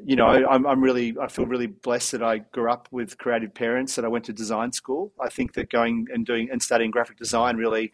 you 0.05 0.17
know, 0.17 0.27
I'm, 0.27 0.67
I'm, 0.67 0.83
really, 0.83 1.17
I 1.21 1.29
feel 1.29 1.47
really 1.47 1.67
blessed 1.67 2.13
that 2.13 2.23
I 2.23 2.39
grew 2.39 2.71
up 2.71 2.89
with 2.91 3.17
creative 3.17 3.55
parents, 3.55 3.95
that 3.95 4.05
I 4.05 4.09
went 4.09 4.25
to 4.27 4.33
design 4.33 4.73
school. 4.73 5.13
I 5.21 5.29
think 5.29 5.55
that 5.55 5.71
going 5.71 6.07
and 6.13 6.27
doing 6.27 6.49
and 6.51 6.63
studying 6.63 6.91
graphic 6.91 7.17
design 7.17 7.57
really 7.57 7.93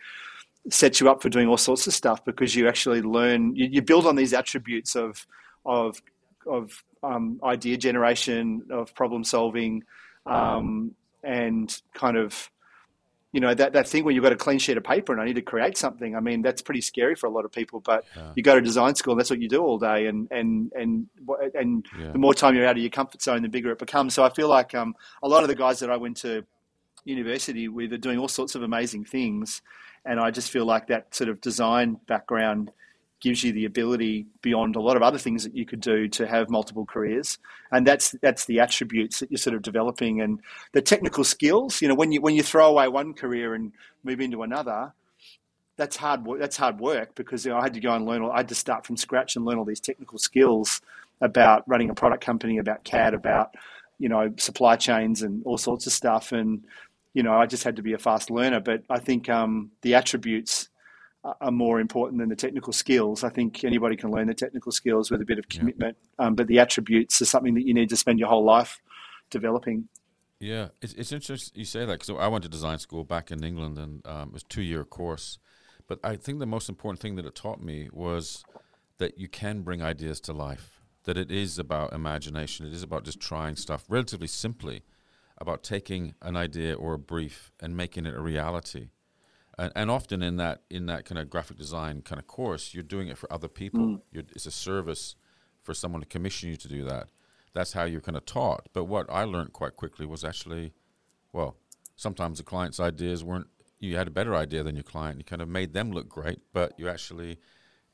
sets 0.70 0.98
you 1.00 1.10
up 1.10 1.22
for 1.22 1.28
doing 1.28 1.46
all 1.46 1.58
sorts 1.58 1.86
of 1.86 1.92
stuff 1.92 2.24
because 2.24 2.56
you 2.56 2.66
actually 2.68 3.02
learn, 3.02 3.54
you, 3.54 3.66
you 3.66 3.82
build 3.82 4.06
on 4.06 4.16
these 4.16 4.32
attributes 4.32 4.96
of, 4.96 5.26
of, 5.64 6.02
of 6.46 6.82
um, 7.02 7.40
idea 7.44 7.76
generation, 7.76 8.62
of 8.70 8.94
problem 8.94 9.24
solving, 9.24 9.84
um, 10.26 10.94
and 11.22 11.80
kind 11.94 12.16
of 12.16 12.50
you 13.34 13.40
know 13.40 13.52
that, 13.52 13.72
that 13.72 13.88
thing 13.88 14.04
where 14.04 14.14
you've 14.14 14.22
got 14.22 14.32
a 14.32 14.36
clean 14.36 14.60
sheet 14.60 14.76
of 14.76 14.84
paper 14.84 15.12
and 15.12 15.20
I 15.20 15.24
need 15.24 15.34
to 15.34 15.42
create 15.42 15.76
something. 15.76 16.14
I 16.14 16.20
mean, 16.20 16.40
that's 16.40 16.62
pretty 16.62 16.80
scary 16.80 17.16
for 17.16 17.26
a 17.26 17.30
lot 17.30 17.44
of 17.44 17.50
people. 17.50 17.80
But 17.80 18.04
yeah. 18.16 18.30
you 18.36 18.44
go 18.44 18.54
to 18.54 18.60
design 18.60 18.94
school, 18.94 19.14
and 19.14 19.20
that's 19.20 19.28
what 19.28 19.42
you 19.42 19.48
do 19.48 19.60
all 19.60 19.76
day, 19.76 20.06
and 20.06 20.28
and 20.30 20.70
and 20.72 21.08
and 21.52 21.84
yeah. 21.98 22.12
the 22.12 22.18
more 22.18 22.32
time 22.32 22.54
you're 22.54 22.64
out 22.64 22.76
of 22.76 22.82
your 22.82 22.90
comfort 22.90 23.20
zone, 23.20 23.42
the 23.42 23.48
bigger 23.48 23.72
it 23.72 23.78
becomes. 23.80 24.14
So 24.14 24.22
I 24.22 24.30
feel 24.30 24.48
like 24.48 24.72
um, 24.76 24.94
a 25.20 25.28
lot 25.28 25.42
of 25.42 25.48
the 25.48 25.56
guys 25.56 25.80
that 25.80 25.90
I 25.90 25.96
went 25.96 26.18
to 26.18 26.44
university 27.04 27.66
with 27.66 27.92
are 27.92 27.98
doing 27.98 28.20
all 28.20 28.28
sorts 28.28 28.54
of 28.54 28.62
amazing 28.62 29.04
things, 29.04 29.62
and 30.04 30.20
I 30.20 30.30
just 30.30 30.52
feel 30.52 30.64
like 30.64 30.86
that 30.86 31.12
sort 31.12 31.28
of 31.28 31.40
design 31.40 31.98
background 32.06 32.70
gives 33.24 33.42
you 33.42 33.52
the 33.52 33.64
ability 33.64 34.26
beyond 34.42 34.76
a 34.76 34.80
lot 34.80 34.96
of 34.96 35.02
other 35.02 35.16
things 35.16 35.44
that 35.44 35.56
you 35.56 35.64
could 35.64 35.80
do 35.80 36.06
to 36.06 36.26
have 36.26 36.50
multiple 36.50 36.84
careers. 36.84 37.38
And 37.72 37.86
that's 37.86 38.14
that's 38.20 38.44
the 38.44 38.60
attributes 38.60 39.18
that 39.20 39.30
you're 39.30 39.38
sort 39.38 39.56
of 39.56 39.62
developing 39.62 40.20
and 40.20 40.40
the 40.72 40.82
technical 40.82 41.24
skills. 41.24 41.80
You 41.80 41.88
know 41.88 41.94
when 41.94 42.12
you 42.12 42.20
when 42.20 42.34
you 42.34 42.42
throw 42.42 42.68
away 42.68 42.86
one 42.86 43.14
career 43.14 43.54
and 43.54 43.72
move 44.04 44.20
into 44.20 44.42
another 44.42 44.92
that's 45.76 45.96
hard 45.96 46.24
work 46.26 46.38
that's 46.38 46.58
hard 46.58 46.78
work 46.78 47.14
because 47.14 47.46
you 47.46 47.50
know, 47.50 47.58
I 47.58 47.62
had 47.62 47.74
to 47.74 47.80
go 47.80 47.94
and 47.94 48.04
learn 48.04 48.20
all, 48.20 48.30
I 48.30 48.36
had 48.36 48.48
to 48.50 48.54
start 48.54 48.84
from 48.84 48.98
scratch 48.98 49.36
and 49.36 49.44
learn 49.46 49.58
all 49.58 49.64
these 49.64 49.80
technical 49.80 50.18
skills 50.18 50.82
about 51.22 51.66
running 51.66 51.88
a 51.88 51.94
product 51.94 52.22
company 52.22 52.58
about 52.58 52.84
CAD 52.84 53.14
about 53.14 53.54
you 53.98 54.10
know 54.10 54.34
supply 54.36 54.76
chains 54.76 55.22
and 55.22 55.42
all 55.46 55.56
sorts 55.56 55.86
of 55.86 55.94
stuff. 55.94 56.30
And 56.30 56.62
you 57.14 57.22
know 57.22 57.32
I 57.32 57.46
just 57.46 57.64
had 57.64 57.76
to 57.76 57.82
be 57.82 57.94
a 57.94 57.98
fast 57.98 58.30
learner. 58.30 58.60
But 58.60 58.82
I 58.90 58.98
think 58.98 59.30
um, 59.30 59.70
the 59.80 59.94
attributes 59.94 60.68
are 61.24 61.50
more 61.50 61.80
important 61.80 62.20
than 62.20 62.28
the 62.28 62.36
technical 62.36 62.72
skills. 62.72 63.24
I 63.24 63.30
think 63.30 63.64
anybody 63.64 63.96
can 63.96 64.10
learn 64.10 64.26
the 64.26 64.34
technical 64.34 64.72
skills 64.72 65.10
with 65.10 65.22
a 65.22 65.24
bit 65.24 65.38
of 65.38 65.48
commitment, 65.48 65.96
yeah. 66.18 66.26
um, 66.26 66.34
but 66.34 66.46
the 66.46 66.58
attributes 66.58 67.20
are 67.22 67.24
something 67.24 67.54
that 67.54 67.66
you 67.66 67.72
need 67.72 67.88
to 67.88 67.96
spend 67.96 68.18
your 68.18 68.28
whole 68.28 68.44
life 68.44 68.80
developing. 69.30 69.88
Yeah, 70.38 70.68
it's, 70.82 70.92
it's 70.94 71.12
interesting 71.12 71.58
you 71.58 71.64
say 71.64 71.86
that 71.86 72.00
because 72.00 72.10
I 72.10 72.28
went 72.28 72.42
to 72.42 72.50
design 72.50 72.78
school 72.78 73.04
back 73.04 73.30
in 73.30 73.42
England 73.42 73.78
and 73.78 74.06
um, 74.06 74.28
it 74.28 74.34
was 74.34 74.42
a 74.42 74.48
two 74.48 74.62
year 74.62 74.84
course. 74.84 75.38
But 75.86 75.98
I 76.04 76.16
think 76.16 76.38
the 76.38 76.46
most 76.46 76.68
important 76.68 77.00
thing 77.00 77.16
that 77.16 77.26
it 77.26 77.34
taught 77.34 77.62
me 77.62 77.88
was 77.92 78.44
that 78.98 79.18
you 79.18 79.28
can 79.28 79.62
bring 79.62 79.82
ideas 79.82 80.20
to 80.22 80.32
life, 80.32 80.80
that 81.04 81.16
it 81.16 81.30
is 81.30 81.58
about 81.58 81.92
imagination, 81.92 82.66
it 82.66 82.72
is 82.72 82.82
about 82.82 83.04
just 83.04 83.20
trying 83.20 83.56
stuff 83.56 83.84
relatively 83.88 84.26
simply, 84.26 84.82
about 85.38 85.62
taking 85.62 86.14
an 86.22 86.36
idea 86.36 86.74
or 86.74 86.94
a 86.94 86.98
brief 86.98 87.50
and 87.60 87.76
making 87.76 88.06
it 88.06 88.14
a 88.14 88.20
reality 88.20 88.90
and, 89.58 89.72
and 89.74 89.90
often 89.90 90.22
in 90.22 90.36
that 90.36 90.62
in 90.70 90.86
that 90.86 91.04
kind 91.04 91.18
of 91.18 91.30
graphic 91.30 91.56
design 91.56 92.02
kind 92.02 92.18
of 92.18 92.26
course, 92.26 92.74
you're 92.74 92.82
doing 92.82 93.08
it 93.08 93.18
for 93.18 93.32
other 93.32 93.48
people. 93.48 93.80
Mm. 93.80 94.00
it's 94.12 94.46
a 94.46 94.50
service 94.50 95.16
for 95.62 95.74
someone 95.74 96.00
to 96.00 96.06
commission 96.06 96.50
you 96.50 96.56
to 96.56 96.68
do 96.68 96.84
that. 96.84 97.08
That's 97.54 97.72
how 97.72 97.84
you're 97.84 98.00
kind 98.00 98.16
of 98.16 98.26
taught. 98.26 98.68
But 98.72 98.84
what 98.84 99.06
I 99.08 99.24
learned 99.24 99.52
quite 99.52 99.76
quickly 99.76 100.06
was 100.06 100.24
actually, 100.24 100.72
well, 101.32 101.56
sometimes 101.96 102.38
the 102.38 102.44
client's 102.44 102.80
ideas 102.80 103.24
weren't. 103.24 103.46
You 103.78 103.96
had 103.96 104.08
a 104.08 104.10
better 104.10 104.34
idea 104.34 104.62
than 104.62 104.76
your 104.76 104.84
client. 104.84 105.18
You 105.18 105.24
kind 105.24 105.42
of 105.42 105.48
made 105.48 105.72
them 105.72 105.92
look 105.92 106.08
great, 106.08 106.40
but 106.52 106.72
you 106.78 106.88
actually 106.88 107.38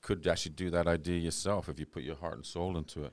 could 0.03 0.27
actually 0.27 0.53
do 0.53 0.71
that 0.71 0.87
idea 0.87 1.19
yourself 1.19 1.69
if 1.69 1.79
you 1.79 1.85
put 1.85 2.03
your 2.03 2.17
heart 2.17 2.37
and 2.37 2.47
soul 2.47 2.77
into 2.77 3.05
it. 3.05 3.13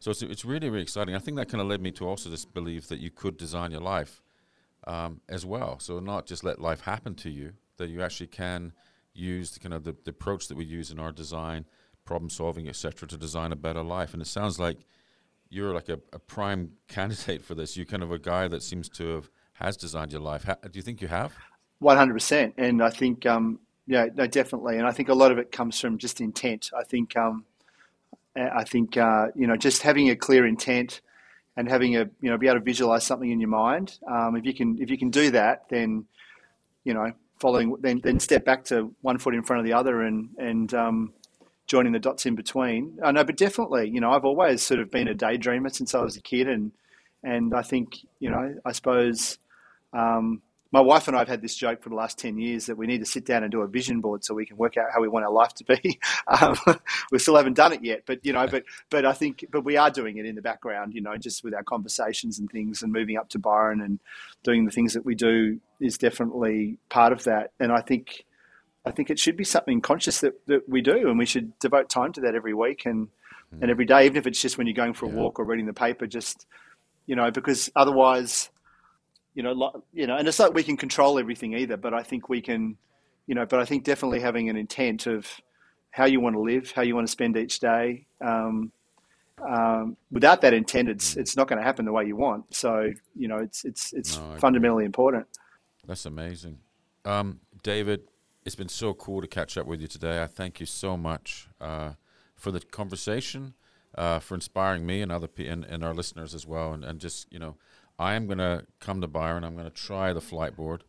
So 0.00 0.10
it's, 0.10 0.22
it's 0.22 0.44
really, 0.44 0.68
really 0.68 0.82
exciting. 0.82 1.14
I 1.14 1.18
think 1.18 1.36
that 1.38 1.48
kind 1.48 1.62
of 1.62 1.68
led 1.68 1.80
me 1.80 1.92
to 1.92 2.06
also 2.06 2.28
this 2.28 2.44
belief 2.44 2.88
that 2.88 3.00
you 3.00 3.10
could 3.10 3.36
design 3.36 3.70
your 3.70 3.80
life 3.80 4.22
um, 4.86 5.20
as 5.28 5.46
well. 5.46 5.78
So 5.78 5.98
not 5.98 6.26
just 6.26 6.44
let 6.44 6.60
life 6.60 6.82
happen 6.82 7.14
to 7.16 7.30
you, 7.30 7.52
that 7.76 7.88
you 7.88 8.02
actually 8.02 8.28
can 8.28 8.72
use 9.14 9.52
the 9.52 9.60
kind 9.60 9.74
of 9.74 9.84
the, 9.84 9.96
the 10.04 10.10
approach 10.10 10.48
that 10.48 10.56
we 10.56 10.64
use 10.64 10.90
in 10.90 10.98
our 10.98 11.12
design, 11.12 11.64
problem 12.04 12.30
solving, 12.30 12.68
etc., 12.68 13.08
to 13.08 13.16
design 13.16 13.52
a 13.52 13.56
better 13.56 13.82
life. 13.82 14.12
And 14.12 14.22
it 14.22 14.26
sounds 14.26 14.58
like 14.58 14.78
you're 15.48 15.72
like 15.72 15.88
a, 15.88 16.00
a 16.12 16.18
prime 16.18 16.72
candidate 16.88 17.42
for 17.42 17.54
this. 17.54 17.76
You're 17.76 17.86
kind 17.86 18.02
of 18.02 18.12
a 18.12 18.18
guy 18.18 18.48
that 18.48 18.62
seems 18.62 18.88
to 18.90 19.14
have 19.14 19.30
has 19.56 19.76
designed 19.76 20.12
your 20.12 20.20
life. 20.20 20.44
do 20.44 20.70
you 20.74 20.82
think 20.82 21.00
you 21.00 21.08
have? 21.08 21.32
One 21.78 21.96
hundred 21.96 22.14
percent. 22.14 22.54
And 22.58 22.82
I 22.82 22.90
think, 22.90 23.26
um, 23.26 23.58
yeah, 23.86 24.06
no, 24.14 24.26
definitely. 24.26 24.76
And 24.76 24.86
I 24.86 24.90
think 24.90 25.08
a 25.08 25.14
lot 25.14 25.32
of 25.32 25.38
it 25.38 25.52
comes 25.52 25.80
from 25.80 25.98
just 25.98 26.20
intent. 26.20 26.70
I 26.76 26.84
think, 26.84 27.16
um, 27.16 27.44
I 28.34 28.64
think, 28.64 28.96
uh, 28.96 29.28
you 29.34 29.46
know, 29.46 29.56
just 29.56 29.82
having 29.82 30.10
a 30.10 30.16
clear 30.16 30.46
intent 30.46 31.00
and 31.56 31.68
having 31.68 31.96
a, 31.96 32.00
you 32.20 32.30
know, 32.30 32.36
be 32.36 32.48
able 32.48 32.58
to 32.58 32.64
visualize 32.64 33.04
something 33.04 33.30
in 33.30 33.40
your 33.40 33.48
mind. 33.48 33.98
Um, 34.06 34.36
if 34.36 34.44
you 34.44 34.52
can, 34.52 34.78
if 34.80 34.90
you 34.90 34.98
can 34.98 35.10
do 35.10 35.30
that, 35.30 35.68
then, 35.70 36.04
you 36.84 36.92
know, 36.92 37.12
following, 37.38 37.76
then 37.80 38.00
then 38.02 38.20
step 38.20 38.44
back 38.44 38.64
to 38.64 38.94
one 39.02 39.18
foot 39.18 39.34
in 39.34 39.42
front 39.42 39.60
of 39.60 39.66
the 39.66 39.72
other 39.72 40.02
and 40.02 40.30
and 40.38 40.72
um, 40.74 41.12
joining 41.66 41.92
the 41.92 41.98
dots 41.98 42.26
in 42.26 42.34
between. 42.34 42.98
I 43.04 43.12
know, 43.12 43.24
but 43.24 43.36
definitely, 43.36 43.90
you 43.90 44.00
know, 44.00 44.10
I've 44.10 44.24
always 44.24 44.62
sort 44.62 44.80
of 44.80 44.90
been 44.90 45.08
a 45.08 45.14
daydreamer 45.14 45.74
since 45.74 45.94
I 45.94 46.00
was 46.00 46.16
a 46.16 46.22
kid, 46.22 46.48
and 46.48 46.72
and 47.22 47.54
I 47.54 47.62
think, 47.62 47.96
you 48.20 48.30
know, 48.30 48.54
I 48.64 48.72
suppose 48.72 49.38
um, 49.92 50.42
my 50.76 50.82
wife 50.82 51.08
and 51.08 51.16
I 51.16 51.20
have 51.20 51.28
had 51.28 51.40
this 51.40 51.56
joke 51.56 51.82
for 51.82 51.88
the 51.88 51.94
last 51.94 52.18
10 52.18 52.36
years 52.36 52.66
that 52.66 52.76
we 52.76 52.86
need 52.86 52.98
to 52.98 53.06
sit 53.06 53.24
down 53.24 53.42
and 53.42 53.50
do 53.50 53.62
a 53.62 53.66
vision 53.66 54.02
board 54.02 54.22
so 54.22 54.34
we 54.34 54.44
can 54.44 54.58
work 54.58 54.76
out 54.76 54.88
how 54.92 55.00
we 55.00 55.08
want 55.08 55.24
our 55.24 55.32
life 55.32 55.54
to 55.54 55.64
be. 55.64 55.98
Um, 56.28 56.56
we 57.12 57.20
still 57.20 57.36
haven't 57.36 57.54
done 57.54 57.72
it 57.72 57.84
yet, 57.84 58.02
but, 58.04 58.26
you 58.26 58.32
know, 58.32 58.46
but, 58.48 58.64
but 58.90 59.06
I 59.06 59.12
think, 59.12 59.46
but 59.50 59.64
we 59.64 59.76
are 59.76 59.90
doing 59.90 60.18
it 60.18 60.26
in 60.26 60.34
the 60.34 60.42
background, 60.42 60.92
you 60.92 61.00
know, 61.00 61.16
just 61.16 61.44
with 61.44 61.54
our 61.54 61.62
conversations 61.62 62.40
and 62.40 62.50
things 62.50 62.82
and 62.82 62.92
moving 62.92 63.16
up 63.16 63.28
to 63.30 63.38
Byron 63.38 63.80
and 63.80 64.00
doing 64.42 64.64
the 64.64 64.72
things 64.72 64.92
that 64.94 65.06
we 65.06 65.14
do 65.14 65.60
is 65.80 65.96
definitely 65.98 66.78
part 66.88 67.12
of 67.12 67.24
that. 67.24 67.52
And 67.60 67.70
I 67.70 67.80
think, 67.80 68.24
I 68.84 68.90
think 68.90 69.08
it 69.08 69.20
should 69.20 69.36
be 69.36 69.44
something 69.44 69.80
conscious 69.80 70.20
that, 70.20 70.34
that 70.46 70.68
we 70.68 70.82
do 70.82 71.08
and 71.08 71.16
we 71.16 71.26
should 71.26 71.56
devote 71.60 71.88
time 71.88 72.12
to 72.14 72.20
that 72.22 72.34
every 72.34 72.52
week 72.52 72.84
and, 72.84 73.06
mm. 73.06 73.62
and 73.62 73.70
every 73.70 73.86
day, 73.86 74.04
even 74.04 74.16
if 74.16 74.26
it's 74.26 74.42
just 74.42 74.58
when 74.58 74.66
you're 74.66 74.74
going 74.74 74.94
for 74.94 75.06
a 75.06 75.10
yeah. 75.10 75.14
walk 75.14 75.38
or 75.38 75.44
reading 75.44 75.66
the 75.66 75.72
paper, 75.72 76.08
just, 76.08 76.44
you 77.06 77.14
know, 77.14 77.30
because 77.30 77.70
otherwise, 77.76 78.50
you 79.36 79.42
know, 79.42 79.84
you 79.92 80.06
know, 80.06 80.16
and 80.16 80.26
it's 80.26 80.38
like 80.38 80.54
we 80.54 80.62
can 80.62 80.78
control 80.78 81.18
everything 81.18 81.52
either, 81.54 81.76
but 81.76 81.92
I 81.92 82.02
think 82.02 82.30
we 82.30 82.40
can, 82.40 82.78
you 83.26 83.34
know, 83.34 83.44
but 83.44 83.60
I 83.60 83.66
think 83.66 83.84
definitely 83.84 84.18
having 84.18 84.48
an 84.48 84.56
intent 84.56 85.06
of 85.06 85.28
how 85.90 86.06
you 86.06 86.20
want 86.20 86.36
to 86.36 86.40
live, 86.40 86.70
how 86.70 86.80
you 86.80 86.94
want 86.94 87.06
to 87.06 87.10
spend 87.10 87.36
each 87.36 87.60
day. 87.60 88.06
Um, 88.22 88.72
um, 89.46 89.98
without 90.10 90.40
that 90.40 90.54
intent, 90.54 90.88
it's 90.88 91.18
it's 91.18 91.36
not 91.36 91.48
going 91.48 91.58
to 91.58 91.62
happen 91.62 91.84
the 91.84 91.92
way 91.92 92.06
you 92.06 92.16
want. 92.16 92.54
So 92.54 92.90
you 93.14 93.28
know, 93.28 93.36
it's 93.36 93.66
it's 93.66 93.92
it's 93.92 94.16
no, 94.16 94.36
fundamentally 94.38 94.86
important. 94.86 95.26
That's 95.86 96.06
amazing, 96.06 96.60
um, 97.04 97.40
David. 97.62 98.08
It's 98.46 98.56
been 98.56 98.70
so 98.70 98.94
cool 98.94 99.20
to 99.20 99.26
catch 99.26 99.58
up 99.58 99.66
with 99.66 99.82
you 99.82 99.86
today. 99.86 100.22
I 100.22 100.28
thank 100.28 100.60
you 100.60 100.66
so 100.66 100.96
much 100.96 101.48
uh, 101.60 101.92
for 102.36 102.50
the 102.50 102.60
conversation, 102.60 103.52
uh, 103.94 104.18
for 104.18 104.34
inspiring 104.34 104.86
me 104.86 105.02
and 105.02 105.12
other 105.12 105.28
and, 105.36 105.62
and 105.64 105.84
our 105.84 105.92
listeners 105.92 106.34
as 106.34 106.46
well, 106.46 106.72
and, 106.72 106.82
and 106.82 107.00
just 107.00 107.30
you 107.30 107.38
know 107.38 107.56
I 107.98 108.14
am 108.14 108.26
going 108.26 108.38
to 108.38 108.64
come 108.80 109.00
to 109.00 109.06
Byron. 109.06 109.44
I'm 109.44 109.54
going 109.54 109.70
to 109.70 109.74
try 109.74 110.12
the 110.12 110.20
Fliteboard. 110.20 110.80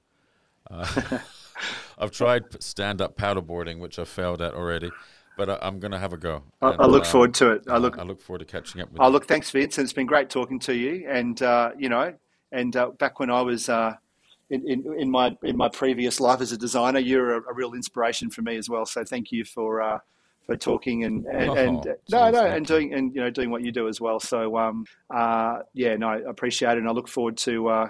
Uh, 0.70 1.20
I've 1.98 2.12
tried 2.12 2.62
stand 2.62 3.02
up 3.02 3.18
paddleboarding, 3.18 3.80
which 3.80 3.98
I've 3.98 4.10
failed 4.10 4.42
at 4.42 4.54
already, 4.54 4.92
but 5.38 5.50
I, 5.50 5.68
am 5.68 5.80
going 5.80 5.92
to 5.92 6.00
have 6.00 6.14
a 6.14 6.18
go. 6.18 6.44
I, 6.62 6.72
and, 6.72 6.82
I 6.82 6.86
look 6.86 7.04
uh, 7.04 7.08
forward 7.08 7.34
to 7.36 7.52
it. 7.52 7.64
I 7.68 7.78
look, 7.78 7.98
I 7.98 8.04
look 8.04 8.22
forward 8.22 8.40
to 8.40 8.46
catching 8.46 8.82
up 8.82 8.92
with 8.92 9.02
oh, 9.02 9.08
you. 9.08 9.12
look, 9.12 9.26
thanks, 9.28 9.50
Vince. 9.52 9.78
It's 9.78 9.94
been 9.94 10.06
great 10.06 10.30
talking 10.30 10.60
to 10.60 10.76
you. 10.76 11.08
And, 11.10 11.42
uh, 11.42 11.72
you 11.78 11.90
know, 11.90 12.14
and 12.52 12.76
uh, 12.76 12.90
back 12.90 13.20
when 13.20 13.32
I 13.32 13.42
was 13.42 13.70
uh, 13.70 13.96
in, 14.50 14.68
in, 14.70 15.00
in, 15.00 15.10
my, 15.10 15.36
in 15.44 15.56
my 15.58 15.70
previous 15.70 16.20
life 16.20 16.42
as 16.42 16.52
a 16.52 16.58
designer, 16.58 17.00
you're 17.00 17.38
a, 17.38 17.52
a 17.52 17.54
real 17.54 17.74
inspiration 17.74 18.30
for 18.30 18.42
me 18.42 18.58
as 18.58 18.70
well. 18.70 18.86
So 18.86 19.04
thank 19.04 19.32
you 19.32 19.46
for 19.46 19.82
uh, 19.82 20.00
for 20.48 20.56
talking 20.56 21.04
and 21.04 21.26
and, 21.26 21.50
oh, 21.50 21.56
and 21.56 21.96
no 22.10 22.32
no 22.32 22.46
and 22.46 22.66
doing 22.66 22.94
and 22.94 23.14
you 23.14 23.22
know 23.22 23.30
doing 23.30 23.52
what 23.52 23.64
you 23.64 23.72
do 23.72 23.88
as 23.88 24.02
well. 24.02 24.20
So 24.20 24.58
um 24.58 24.86
uh 25.14 25.60
yeah 25.74 25.96
no 25.96 26.08
I 26.08 26.18
appreciate 26.28 26.72
it 26.72 26.78
and 26.80 26.88
I 26.88 26.92
look 26.92 27.08
forward 27.08 27.38
to 27.38 27.68
uh, 27.68 27.88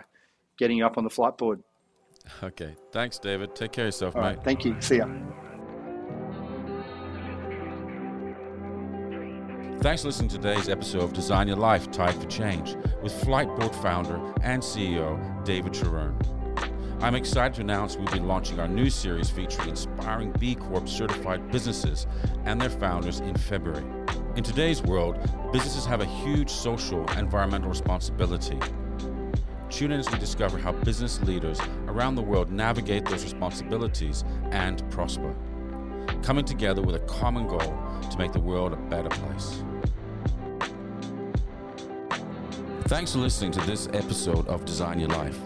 getting 0.58 0.78
you 0.78 0.86
up 0.86 0.98
on 0.98 1.04
the 1.04 1.10
Fliteboard. 1.10 1.62
Okay, 2.44 2.76
thanks, 2.92 3.20
David. 3.20 3.56
Take 3.56 3.72
care 3.72 3.86
of 3.86 3.90
yourself, 3.90 4.16
All 4.16 4.24
mate. 4.24 4.28
Right, 4.30 4.44
thank 4.44 4.66
you. 4.66 4.76
See 4.82 4.98
ya. 4.98 5.08
Thanks 9.80 10.02
for 10.02 10.08
listening 10.08 10.30
to 10.30 10.38
today's 10.38 10.68
episode 10.68 11.04
of 11.04 11.14
Design 11.14 11.48
Your 11.48 11.58
Life 11.58 11.92
Tide 11.92 12.16
for 12.16 12.28
Change 12.28 12.76
with 13.04 13.14
Fliteboard 13.22 13.74
founder 13.76 14.20
and 14.42 14.62
CEO 14.62 15.46
David 15.46 15.74
Trewern. 15.74 16.18
I'm 17.00 17.14
excited 17.14 17.54
to 17.56 17.62
announce 17.62 17.96
we'll 17.96 18.12
be 18.12 18.20
launching 18.20 18.60
our 18.60 18.68
new 18.68 18.90
series 18.90 19.30
featuring 19.30 19.70
inspiring 19.70 20.32
B 20.40 20.56
Corp 20.56 20.90
certified 20.90 21.52
businesses 21.52 22.08
and 22.46 22.60
their 22.60 22.72
founders 22.72 23.20
in 23.20 23.36
February. 23.36 23.86
In 24.36 24.44
today's 24.44 24.82
world, 24.82 25.16
businesses 25.54 25.86
have 25.86 26.02
a 26.02 26.06
huge 26.06 26.50
social 26.50 27.08
and 27.12 27.20
environmental 27.20 27.70
responsibility. 27.70 28.60
Tune 29.70 29.92
in 29.92 30.00
as 30.00 30.10
we 30.12 30.18
discover 30.18 30.58
how 30.58 30.72
business 30.72 31.22
leaders 31.22 31.60
around 31.88 32.16
the 32.16 32.22
world 32.24 32.52
navigate 32.52 33.06
those 33.06 33.24
responsibilities 33.24 34.24
and 34.50 34.84
prosper, 34.90 35.36
coming 36.24 36.46
together 36.46 36.82
with 36.82 36.96
a 36.96 37.06
common 37.06 37.48
goal 37.48 37.78
to 38.10 38.18
make 38.18 38.32
the 38.32 38.40
world 38.40 38.74
a 38.74 38.78
better 38.78 39.10
place. 39.10 39.62
Thanks 42.86 43.12
for 43.12 43.20
listening 43.20 43.52
to 43.52 43.62
this 43.68 43.88
episode 43.94 44.48
of 44.48 44.66
Design 44.66 45.00
Your 45.00 45.10
Life. 45.10 45.38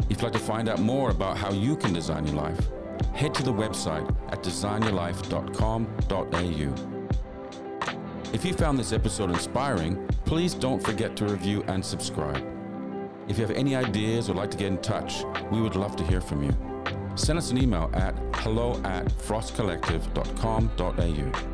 If 0.00 0.10
you'd 0.10 0.22
like 0.22 0.32
to 0.32 0.38
find 0.38 0.68
out 0.68 0.80
more 0.80 1.10
about 1.10 1.36
how 1.36 1.52
you 1.52 1.76
can 1.76 1.92
design 1.92 2.26
your 2.26 2.36
life, 2.36 2.70
head 3.14 3.34
to 3.34 3.42
the 3.42 3.52
website 3.52 4.08
at 4.30 4.42
designyourlife.com.au. 4.42 7.02
If 8.32 8.44
you 8.44 8.54
found 8.54 8.78
this 8.78 8.92
episode 8.92 9.30
inspiring, 9.30 10.06
please 10.24 10.54
don't 10.54 10.80
forget 10.82 11.16
to 11.16 11.26
review 11.26 11.64
and 11.68 11.84
subscribe. 11.84 12.42
If 13.28 13.38
you 13.38 13.46
have 13.46 13.56
any 13.56 13.76
ideas 13.76 14.30
or 14.30 14.34
like 14.34 14.50
to 14.52 14.56
get 14.56 14.68
in 14.68 14.78
touch, 14.78 15.24
we 15.50 15.60
would 15.60 15.76
love 15.76 15.96
to 15.96 16.04
hear 16.04 16.20
from 16.20 16.42
you. 16.42 16.56
Send 17.14 17.38
us 17.38 17.50
an 17.50 17.58
email 17.58 17.90
at 17.92 18.14
hello 18.36 18.80
at 18.84 19.04
frostcollective.com.au. 19.06 21.51